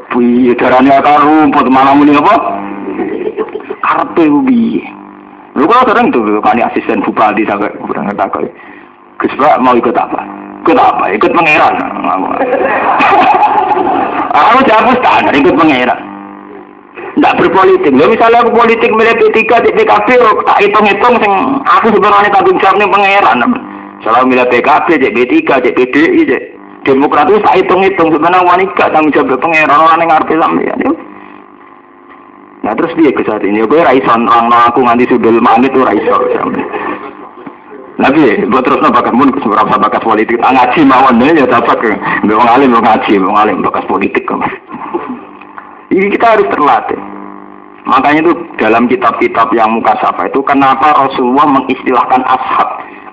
Piye 0.09 0.53
darane 0.57 0.89
akar 0.89 1.21
rumput 1.21 1.65
malah 1.69 1.93
muni 1.93 2.17
apa? 2.17 2.35
Karepe 3.79 4.25
piye? 4.45 4.83
Lho 5.57 5.65
kok 5.65 5.89
sering 5.89 6.13
tuh 6.13 6.39
kali 6.45 6.61
asisten 6.61 7.01
bupati 7.01 7.43
sampai 7.45 7.73
kurang 7.83 8.09
takut. 8.13 8.45
Gus 9.19 9.33
mau 9.59 9.75
ikut 9.75 9.91
apa? 9.97 10.21
Ikut 10.63 10.77
apa? 10.77 11.09
Ikut 11.11 11.31
pangeran. 11.33 11.75
Aku 14.29 14.61
jawab 14.69 14.93
standar 15.01 15.33
ikut 15.33 15.57
pangeran. 15.57 15.99
Tidak 17.17 17.35
berpolitik. 17.35 17.91
Lalu 17.91 18.15
misalnya 18.15 18.45
aku 18.45 18.51
politik 18.53 18.91
milih 18.93 19.15
P3 19.17 19.41
di 19.65 19.71
PKB, 19.75 20.07
tak 20.45 20.59
hitung-hitung 20.63 21.15
sing 21.19 21.33
aku 21.65 21.87
sebenarnya 21.91 22.31
tanggung 22.31 22.57
jawab 22.61 22.77
nih 22.77 22.89
pangeran. 22.89 23.37
Selalu 24.05 24.25
milih 24.31 24.47
PKB, 24.47 24.87
di 25.01 25.09
P3, 25.11 25.35
di 25.65 25.71
PDI, 25.75 26.21
di 26.23 26.37
Demokrat 26.87 27.27
itu 27.27 27.43
tak 27.43 27.59
hitung-hitung 27.59 28.09
sebenarnya 28.15 28.47
wanita 28.47 28.87
tanggung 28.95 29.11
jawab 29.11 29.35
pangeran 29.43 29.83
orang 29.83 29.99
yang 29.99 30.11
ngerti 30.15 30.33
sampean. 30.39 30.79
Nah 32.59 32.73
terus 32.75 32.95
dia 32.95 33.11
ke 33.11 33.23
saat 33.27 33.43
ini, 33.43 33.63
gue 33.67 33.81
raison 33.83 34.27
orang 34.27 34.71
aku 34.71 34.83
nganti 34.83 35.07
sudul 35.11 35.43
manit 35.43 35.75
tuh 35.75 35.83
raison. 35.83 36.55
Nabi, 37.99 38.47
buat 38.47 38.63
terus 38.63 38.79
kamu 38.79 39.27
ke 39.35 39.43
seberapa 39.43 39.75
bakas 39.75 39.99
politik? 39.99 40.39
Ah, 40.39 40.55
ngaji 40.55 40.87
mawon 40.87 41.19
ya 41.19 41.43
dapat 41.43 41.83
ke. 41.83 41.91
Mau 42.23 42.39
ngalim 42.47 42.71
mau 42.71 42.79
ngaji, 42.79 43.19
mau 43.19 43.35
ngalim 43.35 43.59
bakas 43.59 43.83
politik 43.91 44.23
kamu. 44.23 44.47
Ini 45.91 46.07
kita 46.15 46.39
harus 46.39 46.47
terlatih. 46.47 46.95
Makanya 47.83 48.23
itu 48.23 48.33
dalam 48.55 48.87
kitab-kitab 48.87 49.51
yang 49.51 49.75
muka 49.75 49.99
sapa 49.99 50.31
itu 50.31 50.39
kenapa 50.47 50.95
Rasulullah 50.95 51.59
mengistilahkan 51.59 52.23
ashab. 52.23 52.69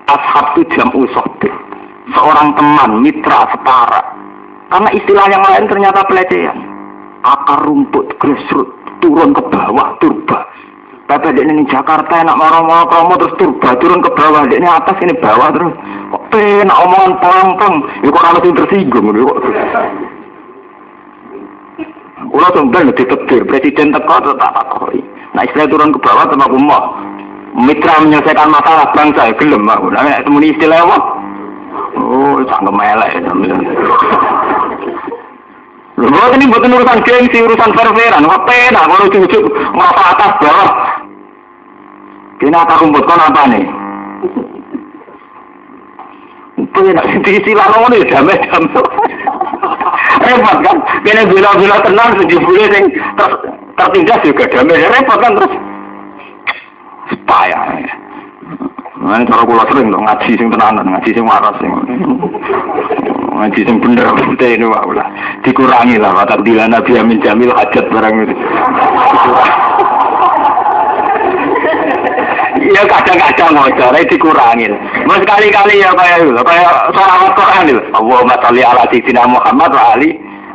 Ashab 0.07 0.55
itu 0.55 0.79
jam 0.79 0.87
usohbih. 0.95 1.51
Seorang 2.15 2.55
teman, 2.55 3.03
mitra, 3.03 3.43
setara. 3.51 4.01
Karena 4.71 4.89
istilah 4.95 5.27
yang 5.27 5.43
lain 5.43 5.67
ternyata 5.67 5.99
pelecehan. 6.07 6.57
Akar 7.27 7.59
rumput, 7.67 8.15
grassroots, 8.23 8.71
turun 9.03 9.35
ke 9.35 9.43
bawah, 9.51 9.99
turba 9.99 10.47
Bapak 11.07 11.39
ini 11.39 11.63
Jakarta 11.71 12.19
enak 12.19 12.35
marah-marah 12.35 12.83
kamu 12.91 13.15
terus 13.15 13.37
turba 13.39 13.71
turun 13.79 14.03
ke 14.03 14.11
bawah. 14.11 14.43
Ini 14.43 14.67
atas 14.67 14.99
ini 14.99 15.15
bawah 15.15 15.55
terus. 15.55 15.71
Kok 16.11 16.35
enak 16.35 16.81
omongan 16.83 17.11
pelang-pelang. 17.23 17.75
Ya 18.03 18.09
kok 18.11 18.25
langsung 18.27 18.55
tersinggung. 18.59 19.15
Ya 19.15 19.23
kok. 19.23 19.39
Kulo 22.27 22.47
sampeyan 22.51 22.91
ditetir 22.91 23.41
presiden 23.47 23.95
teko 23.95 24.19
tak 24.19 24.51
takoi. 24.51 24.99
Nah 25.31 25.47
istilah 25.47 25.71
turun 25.71 25.95
ke 25.95 25.99
bawah 26.03 26.27
sama 26.27 26.43
aku 26.43 26.59
mitra 27.57 28.03
menyelesaikan 28.03 28.51
masalah 28.51 28.91
bangsa 28.91 29.31
gelem 29.39 29.63
aku. 29.63 29.87
Nah 29.87 30.21
temu 30.21 30.43
istilah 30.43 30.83
apa? 30.83 30.97
Oh, 31.97 32.37
sangat 32.45 32.73
melek 32.75 33.09
ya. 33.15 33.31
Lho, 35.97 36.23
ini 36.37 36.45
bukan 36.45 36.77
urusan 36.77 37.01
gengsi, 37.01 37.41
urusan 37.41 37.73
fair-fairan. 37.73 38.21
Apa 38.21 38.53
enak 38.69 38.85
kalau 38.85 39.09
cucu 39.09 39.39
ngapa 39.73 40.03
atas 40.13 40.31
bawah. 40.37 40.86
Kini 42.37 42.53
apa 42.53 42.77
rumput 42.77 43.03
kon 43.09 43.17
apa 43.17 43.41
nih? 43.49 43.65
Nak 46.77 47.05
diisi 47.25 47.51
lalu 47.57 47.97
nih 47.97 48.05
damai 48.05 48.37
damai. 48.37 48.85
Repot 50.21 50.57
kan? 50.61 50.77
Kini 51.01 51.23
bila-bila 51.25 51.81
tenang 51.81 52.13
tujuh 52.21 52.39
bulan 52.45 52.69
yang 52.77 52.85
ter 53.17 53.29
tertindas 53.73 54.21
juga 54.21 54.45
damai. 54.53 54.85
Repot 54.85 55.17
kan 55.17 55.33
terus. 55.33 55.53
Payah. 57.25 57.63
Nah, 58.97 59.23
cara 59.23 59.45
kula 59.45 59.63
sering 59.71 59.93
dong 59.93 60.03
ngaji 60.03 60.35
sing 60.35 60.49
tenanan, 60.49 60.89
ngaji 60.89 61.09
sing 61.15 61.25
waras 61.25 61.55
sing. 61.61 61.71
Ngaji 63.33 63.61
sing 63.63 63.77
bener 63.77 64.09
putih 64.13 64.57
ini 64.57 64.65
wae 64.65 64.91
lah. 64.93 65.07
Dikurangi 65.45 66.01
lah 66.01 66.11
kata 66.25 66.41
bila 66.41 66.65
Nabi 66.65 66.97
Amin 66.97 67.21
Jamil 67.21 67.53
hajat 67.53 67.85
barang 67.87 68.13
itu. 68.25 68.35
Iya 72.67 72.83
kadang-kadang 72.83 73.55
mau 73.55 73.69
cara 73.79 74.03
dikurangin. 74.03 74.75
Mas 75.07 75.23
kali-kali 75.23 75.79
ya 75.79 75.95
kayak 75.95 76.19
itu, 76.19 76.35
kayak 76.35 76.71
soal 76.91 77.31
Quran 77.31 77.71
itu. 77.71 77.81
Allahumma 77.95 78.35
sholli 78.43 78.61
ala 78.63 78.83
sayyidina 78.91 79.23
Muhammad 79.23 79.71
wa 79.71 79.83
ali 79.95 80.09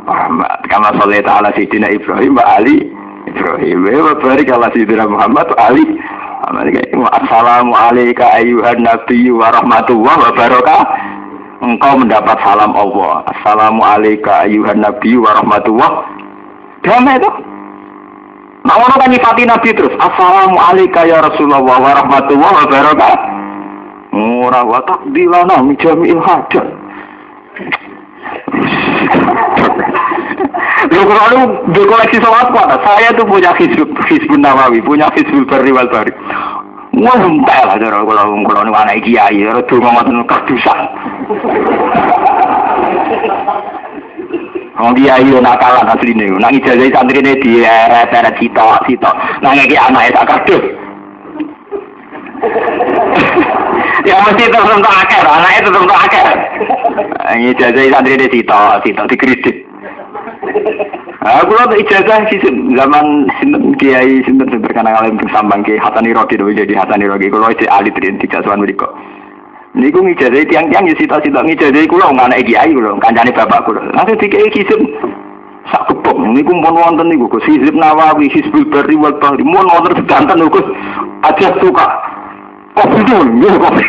Muhammad. 0.05 0.53
Kama 0.69 0.93
sholli 1.01 1.25
ala 1.25 1.49
sayyidina 1.57 1.89
Ibrahim 1.89 2.37
wa 2.37 2.45
ali 2.53 2.85
Ibrahim. 3.25 3.77
Wa 3.89 4.13
barik 4.21 4.47
ala 4.53 4.69
sayyidina 4.69 5.09
Muhammad 5.09 5.47
wa 5.49 5.57
ali 5.73 5.85
Assalamualaikum 6.43 8.19
ayuhan 8.19 8.83
nabi 8.83 9.31
wa 9.31 9.47
rahmatullah 9.49 10.15
wa 10.27 10.31
barakah. 10.35 10.83
Engkau 11.63 11.93
mendapat 11.97 12.37
salam 12.43 12.75
Allah. 12.75 13.23
Assalamualaikum 13.31 14.27
ayuhan 14.27 14.83
nabi 14.83 15.17
wa 15.17 15.33
rahmatullah. 15.33 15.91
Damai 16.83 17.17
itu. 17.17 17.52
Nah 18.63 18.79
orang 18.79 18.95
kan 18.95 19.11
nyifati 19.11 19.43
Nabi 19.43 19.69
terus. 19.75 19.91
Assalamualaikum 19.99 21.03
ya 21.03 21.19
Rasulullah 21.19 21.59
wa 21.59 21.91
rahmatullah 21.91 22.51
wa 22.51 22.65
barakatuh. 22.67 23.31
Ora 24.13 24.61
wa 24.63 24.79
takdilana 24.87 25.59
min 25.59 25.75
jami'il 25.75 26.21
hajat. 26.23 26.67
Lu 30.93 31.01
kalau 31.09 31.43
di 31.73 31.81
koleksi 31.89 32.17
sholat 32.21 32.53
kuat, 32.53 32.69
saya 32.85 33.09
tuh 33.15 33.25
punya 33.25 33.55
Hizbul, 33.55 33.89
Hizbul 34.07 34.39
Nawawi, 34.39 34.79
punya 34.83 35.09
Hizbul 35.11 35.47
Barri 35.47 35.73
wal 35.73 35.89
Bari. 35.89 36.13
Wah, 36.93 37.17
entek 37.17 37.61
lah 37.65 37.75
cara 37.81 38.05
kalau 38.05 38.37
kalau 38.45 38.69
anak 38.69 39.01
kiai, 39.01 39.41
kalau 39.41 39.65
dulu 39.65 39.89
ngomong 39.89 40.29
kardusan. 40.29 40.79
Wong 44.73 44.97
kiai 44.97 45.29
yo 45.29 45.37
nakalan 45.37 45.85
asline. 45.85 46.33
Nang 46.41 46.49
ijazah 46.57 46.89
santrine 46.89 47.37
di 47.37 47.61
eret-eret 47.61 48.33
sitok. 48.41 49.15
Nang 49.45 49.53
iki 49.61 49.77
anake 49.77 50.09
tak 50.17 50.25
kardus. 50.25 50.63
ya 54.09 54.19
mesti 54.19 54.51
tertentu 54.51 54.89
akeh, 54.89 55.21
anaknya 55.21 55.61
tertentu 55.61 55.93
akeh. 55.93 56.25
Ijazah 57.53 57.85
santrine 57.93 58.25
sitok 58.33 58.81
sitok 58.81 59.09
dikritik. 59.13 59.57
Aku 61.23 61.55
lah 61.55 61.71
ijazah 61.71 62.27
sih 62.27 62.41
zaman 62.75 63.29
sinten 63.39 63.77
kiai 63.79 64.25
sinten 64.27 64.49
sing 64.51 64.59
berkenal 64.59 64.91
alim 64.91 65.15
sambang 65.31 65.63
ki 65.63 65.79
Hasan 65.79 66.03
Iroki 66.03 66.35
dulu 66.35 66.51
jadi 66.51 66.75
Hasan 66.75 66.99
Iroki 66.99 67.31
kalau 67.31 67.47
itu 67.47 67.63
ahli 67.69 67.93
trin 67.95 68.19
tidak 68.19 68.43
sowan 68.43 68.59
berikut. 68.59 68.91
Niku 69.73 70.05
ngijazai 70.05 70.45
tiang-tiang 70.45 70.85
ya 70.85 70.93
sita-sita 71.01 71.41
ngijazai 71.41 71.89
kula 71.89 72.13
anak 72.13 72.45
kiai 72.45 72.77
kula, 72.77 72.93
kancane 73.01 73.33
bapak 73.33 73.65
kula. 73.65 73.81
Langsung 73.97 74.21
dikei 74.21 74.53
kisip 74.53 74.77
sak 75.65 75.89
kepok 75.89 76.13
niku 76.29 76.53
pun 76.61 76.77
wonten 76.77 77.09
niku 77.09 77.25
Gus 77.25 77.41
Hizib 77.49 77.73
Nawawi, 77.73 78.29
Hizbul 78.29 78.69
Bari 78.69 78.93
wal 78.93 79.17
Bahri, 79.17 79.41
mun 79.41 79.65
wonten 79.65 79.97
sedanten 79.97 80.45
Gus 80.45 80.67
aja 81.25 81.57
suka. 81.57 81.87
Kok 82.77 82.85
itu? 83.01 83.17
Ya 83.41 83.49
kok. 83.49 83.73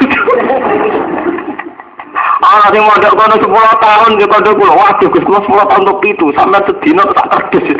Ana 2.45 2.69
sing 2.73 2.81
mondok 2.85 3.17
kono 3.17 3.37
10 3.37 3.85
tahun 3.85 4.11
di 4.17 4.25
kono 4.25 4.51
kula. 4.57 4.73
Waduh 4.73 5.09
Gus 5.13 5.25
kula 5.29 5.41
10 5.45 5.69
tahun 5.69 5.85
untuk 5.85 6.01
itu 6.09 6.27
sampai 6.33 6.65
sedina 6.65 7.05
tak 7.13 7.29
terdes. 7.29 7.77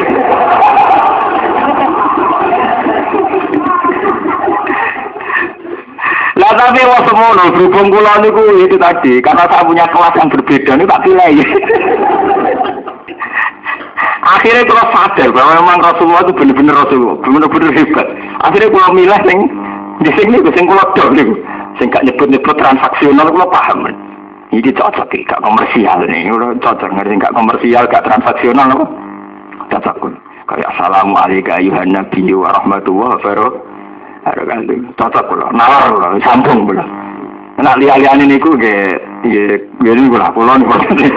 Tapi 6.57 6.81
wong 6.83 7.03
semono 7.07 7.45
berhubung 7.55 7.89
kula 7.93 8.23
niku 8.23 8.43
itu 8.63 8.77
tadi 8.79 9.23
karena 9.23 9.45
saya 9.47 9.67
punya 9.67 9.85
kelas 9.91 10.15
yang 10.19 10.31
berbeda 10.31 10.73
ini 10.75 10.85
tak 10.87 11.03
pilih. 11.05 11.37
Akhirnya 14.25 14.65
kalau 14.65 14.85
sadar 14.89 15.29
bahwa 15.37 15.53
memang 15.61 15.79
Rasulullah 15.85 16.25
itu 16.25 16.33
benar-benar 16.33 16.75
Rasulullah, 16.81 17.17
benar-benar 17.21 17.71
hebat. 17.77 18.07
Akhirnya 18.41 18.73
kalau 18.73 18.97
milih 18.97 19.21
neng 19.29 19.41
di 20.01 20.11
sini 20.17 20.41
gue 20.41 20.55
sing 20.57 20.65
kalau 20.65 20.85
dong 20.97 21.13
nih, 21.13 21.29
sing 21.77 21.93
gak 21.93 22.05
nyebut-nyebut 22.09 22.57
transaksional 22.57 23.29
kalau 23.29 23.49
paham. 23.53 23.85
Ini 24.49 24.71
cocok 24.73 25.13
nih, 25.13 25.29
gak 25.29 25.43
komersial 25.45 25.99
nih, 26.09 26.33
udah 26.33 26.57
cocok 26.57 26.91
ngerti 26.97 27.21
gak 27.21 27.37
komersial, 27.37 27.85
gak 27.85 28.05
transaksional 28.09 28.69
apa? 28.73 28.87
Cocok. 29.77 29.97
Kayak 30.45 30.73
assalamualaikum 30.77 31.57
ayuhan 31.57 31.89
nabi 31.93 32.21
wa 32.33 32.53
wabarakatuh. 34.25 34.97
Cocok 34.97 35.25
gue, 35.29 35.49
nalar 35.53 35.85
gue, 35.93 36.25
sambung 36.25 36.65
gue. 36.65 36.81
Nak 37.61 37.79
lihat-lihat 37.79 38.19
ini 38.19 38.41
gue, 38.41 38.57
ya, 39.29 39.57
gini 39.79 40.09
gue 40.09 40.19
lah, 40.19 40.33
pulau 40.33 40.57
nih. 40.57 40.67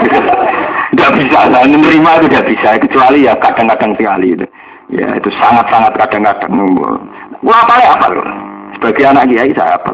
Tidak 0.88 1.14
bisa, 1.20 1.52
nah, 1.52 1.68
menerima 1.68 2.12
itu 2.18 2.28
tidak 2.32 2.48
bisa, 2.48 2.80
kecuali 2.80 3.28
ya 3.28 3.36
kadang-kadang 3.38 3.92
sekali 4.00 4.34
itu. 4.34 4.48
Ya 4.88 5.20
itu 5.20 5.30
sangat-sangat 5.36 5.94
kadang-kadang. 6.00 6.58
Gue 7.44 7.54
apa 7.54 7.76
ya 7.84 7.92
apa 7.94 8.08
loh? 8.16 8.24
Sebagai 8.80 9.04
anak 9.06 9.28
kiai 9.30 9.52
saya 9.52 9.76
apa 9.78 9.92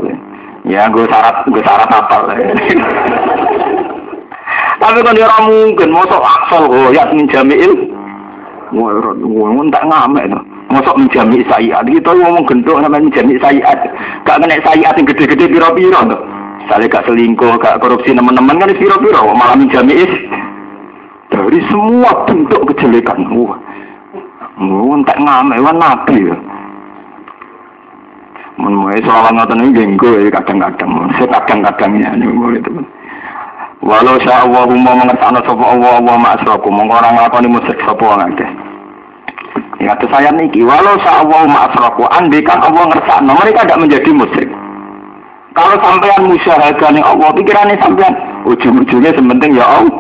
Ya 0.64 0.88
gue 0.88 1.03
syarat, 1.10 1.44
gue 1.49 1.60
syarat 1.65 1.90
apa 1.91 2.18
Tapi 4.85 4.99
kan 5.02 5.18
ya 5.18 5.27
mungkin, 5.44 5.90
mosok 5.91 6.23
aksol 6.23 6.72
oh 6.72 6.88
ya 6.94 7.03
menjamil. 7.10 7.73
Gue 8.72 8.94
tak 9.73 9.84
ngamek 9.90 10.30
tuh. 10.30 10.52
Mosok 10.73 10.97
menjami 10.97 11.45
sayiat. 11.45 11.85
Kita 11.85 12.11
ngomong 12.11 12.49
gendok 12.49 12.81
namanya 12.81 13.05
menjami 13.05 13.37
sayiat. 13.37 13.77
Gak 14.25 14.37
kena 14.41 14.57
sayiat 14.65 14.97
yang 14.97 15.05
gede-gede 15.05 15.45
piro-piro 15.45 16.01
tuh. 16.09 16.21
Misalnya 16.65 16.89
gak 16.89 17.05
selingkuh, 17.05 17.53
gak 17.61 17.77
korupsi 17.77 18.15
teman-teman 18.17 18.57
kan 18.57 18.73
piro-piro. 18.73 19.21
Malah 19.37 19.53
menjami 19.53 19.93
dari 21.33 21.59
semua 21.67 22.29
bentuk 22.29 22.61
kejelekan. 22.71 23.25
Wah, 23.33 23.57
wah, 24.61 24.97
tak 25.09 25.17
ngamek, 25.17 25.61
wah 25.65 25.73
nabi 25.73 26.29
ya. 26.29 26.37
Mulai 28.53 29.01
soal 29.01 29.33
ngotot 29.33 29.57
ini 29.65 29.73
jenggo 29.73 30.13
ya 30.21 30.29
kadang-kadang, 30.29 31.09
saya 31.17 31.25
kadang-kadangnya 31.41 32.13
ini 32.13 32.29
mulai 32.29 32.61
itu. 32.61 32.69
Walau 33.83 34.15
sya 34.21 34.45
Allah 34.45 34.69
mau 34.69 34.95
mengertakno 34.95 35.43
sapa 35.43 35.65
Allah 35.73 35.99
Allah 35.99 36.15
ma'asraku 36.15 36.69
mongko 36.71 36.95
ora 37.01 37.09
nglakoni 37.11 37.49
musyrik 37.51 37.81
sapa 37.83 37.99
wong 37.99 38.21
akeh. 38.31 38.47
Itu 39.88 40.07
saya 40.07 40.31
niki 40.31 40.64
walau 40.64 40.95
sya 41.03 41.23
Allah 41.26 41.43
ma'asraku 41.47 42.03
andai 42.07 42.43
kan 42.45 42.64
Allah 42.64 42.88
ngersakno 42.88 43.31
mereka 43.35 43.68
tidak 43.68 43.81
menjadi 43.84 44.10
musyrik. 44.15 44.51
Kalau 45.53 45.77
sampean 45.84 46.22
musyahadah 46.31 46.89
Allah 47.03 47.30
pikirannya 47.35 47.77
sampean 47.84 48.14
ujung-ujungnya 48.47 49.11
sementing 49.14 49.53
ya 49.60 49.65
Allah 49.68 49.93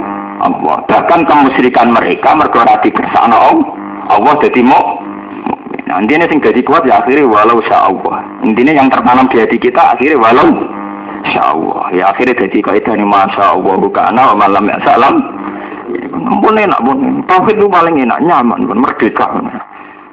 Allah. 0.43 0.77
Bahkan 0.87 1.19
kemusyrikan 1.29 1.93
mereka 1.93 2.35
mergo 2.35 2.59
ora 2.63 2.79
dikersakno 2.83 3.37
Allah. 3.37 3.69
Allah 4.11 4.33
dadi 4.43 4.61
mau 4.63 5.03
Nah, 5.83 5.99
intinya 5.99 6.25
sing 6.31 6.39
jadi 6.39 6.63
kuat 6.63 6.87
ya 6.87 7.03
akhirnya 7.03 7.27
walau 7.27 7.59
sya 7.67 7.91
Allah. 7.91 8.23
Intinya 8.41 8.71
yang 8.71 8.87
tertanam 8.87 9.27
di 9.27 9.37
hati 9.43 9.59
kita 9.59 9.93
akhirnya 9.93 10.15
walau 10.15 10.49
sya 11.27 11.51
Allah. 11.51 11.91
Ya 11.91 12.07
akhirnya 12.07 12.39
jadi 12.39 12.57
kaidah 12.63 12.95
ini 12.95 13.03
masya 13.03 13.59
Allah 13.59 13.77
kana 13.91 14.31
wa 14.31 14.35
malam 14.47 14.63
ya 14.71 14.79
salam. 14.87 15.19
Pun 16.39 16.55
enak 16.55 16.79
pun. 16.81 16.97
Tauhid 17.27 17.59
itu 17.59 17.67
paling 17.67 17.99
enak, 17.99 18.19
nyaman 18.23 18.63
pun 18.63 18.79
merdeka. 18.79 19.27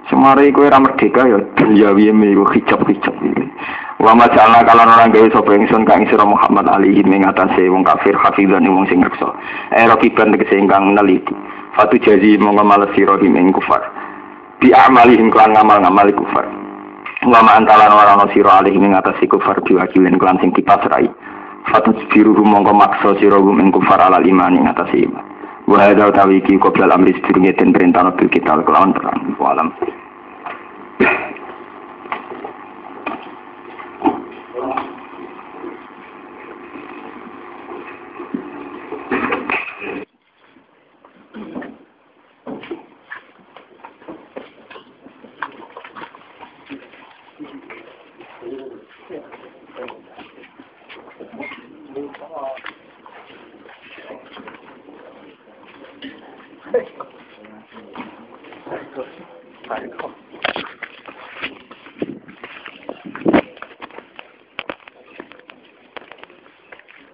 Semari 0.08 0.52
kowe 0.52 0.66
ora 0.66 0.80
merdeka 0.80 1.28
ya 1.28 1.38
dunyawi 1.60 2.12
miku 2.12 2.48
hijab-hijab 2.56 3.14
iki. 3.20 3.44
Wa 4.00 4.16
majalna 4.16 4.64
kalan 4.64 4.88
orang 4.88 5.12
gawe 5.12 5.28
sapa 5.28 5.52
ingsun 5.52 5.84
kang 5.84 6.08
sira 6.08 6.24
Muhammad 6.24 6.64
alihi 6.72 7.04
ing 7.04 7.20
atase 7.28 7.68
wong 7.68 7.84
kafir 7.84 8.16
hafizan 8.16 8.64
wong 8.64 8.88
sing 8.88 9.04
reksa. 9.04 9.28
Eh 9.76 9.84
rakiban 9.84 10.32
tegese 10.32 10.56
ingkang 10.56 10.96
neliti. 10.96 11.36
Fatu 11.76 12.00
jazi 12.00 12.40
monggo 12.40 12.64
males 12.64 12.88
sira 12.96 13.20
ing 13.20 13.52
kufar. 13.52 13.84
Bi 14.56 14.72
amalihim 14.72 15.28
kelan 15.28 15.52
ngamal-ngamal 15.52 16.08
kufar. 16.16 16.48
Wa 17.28 17.44
ma 17.44 17.60
antalan 17.60 17.92
ora 17.92 18.16
ana 18.16 18.26
sira 18.32 18.64
alihi 18.64 18.80
ing 18.80 18.96
atase 18.96 19.28
kufar 19.28 19.60
diwakilin 19.68 20.16
kelan 20.16 20.40
sing 20.40 20.50
dipasrai. 20.56 21.06
Fatu 21.68 21.92
biru 22.08 22.34
monggo 22.40 22.72
maksa 22.72 23.14
sira 23.20 23.36
ing 23.36 23.68
kufar 23.68 24.00
alal 24.00 24.24
iman 24.24 24.56
ing 24.56 24.64
atase 24.64 25.06
iman. 25.06 25.29
Wa 25.70 25.78
hadza 25.86 26.10
utawi 26.10 26.42
iki 26.42 26.58
qoblal 26.58 26.90
amri 26.90 27.14
sedurunge 27.14 27.54
den 27.54 27.70
perintah 27.70 28.10
bil 28.18 28.26
kita 28.26 28.58
kelawan 28.66 28.90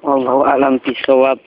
Allahu 0.06 0.44
alam 0.44 0.76
bisawab. 0.84 1.40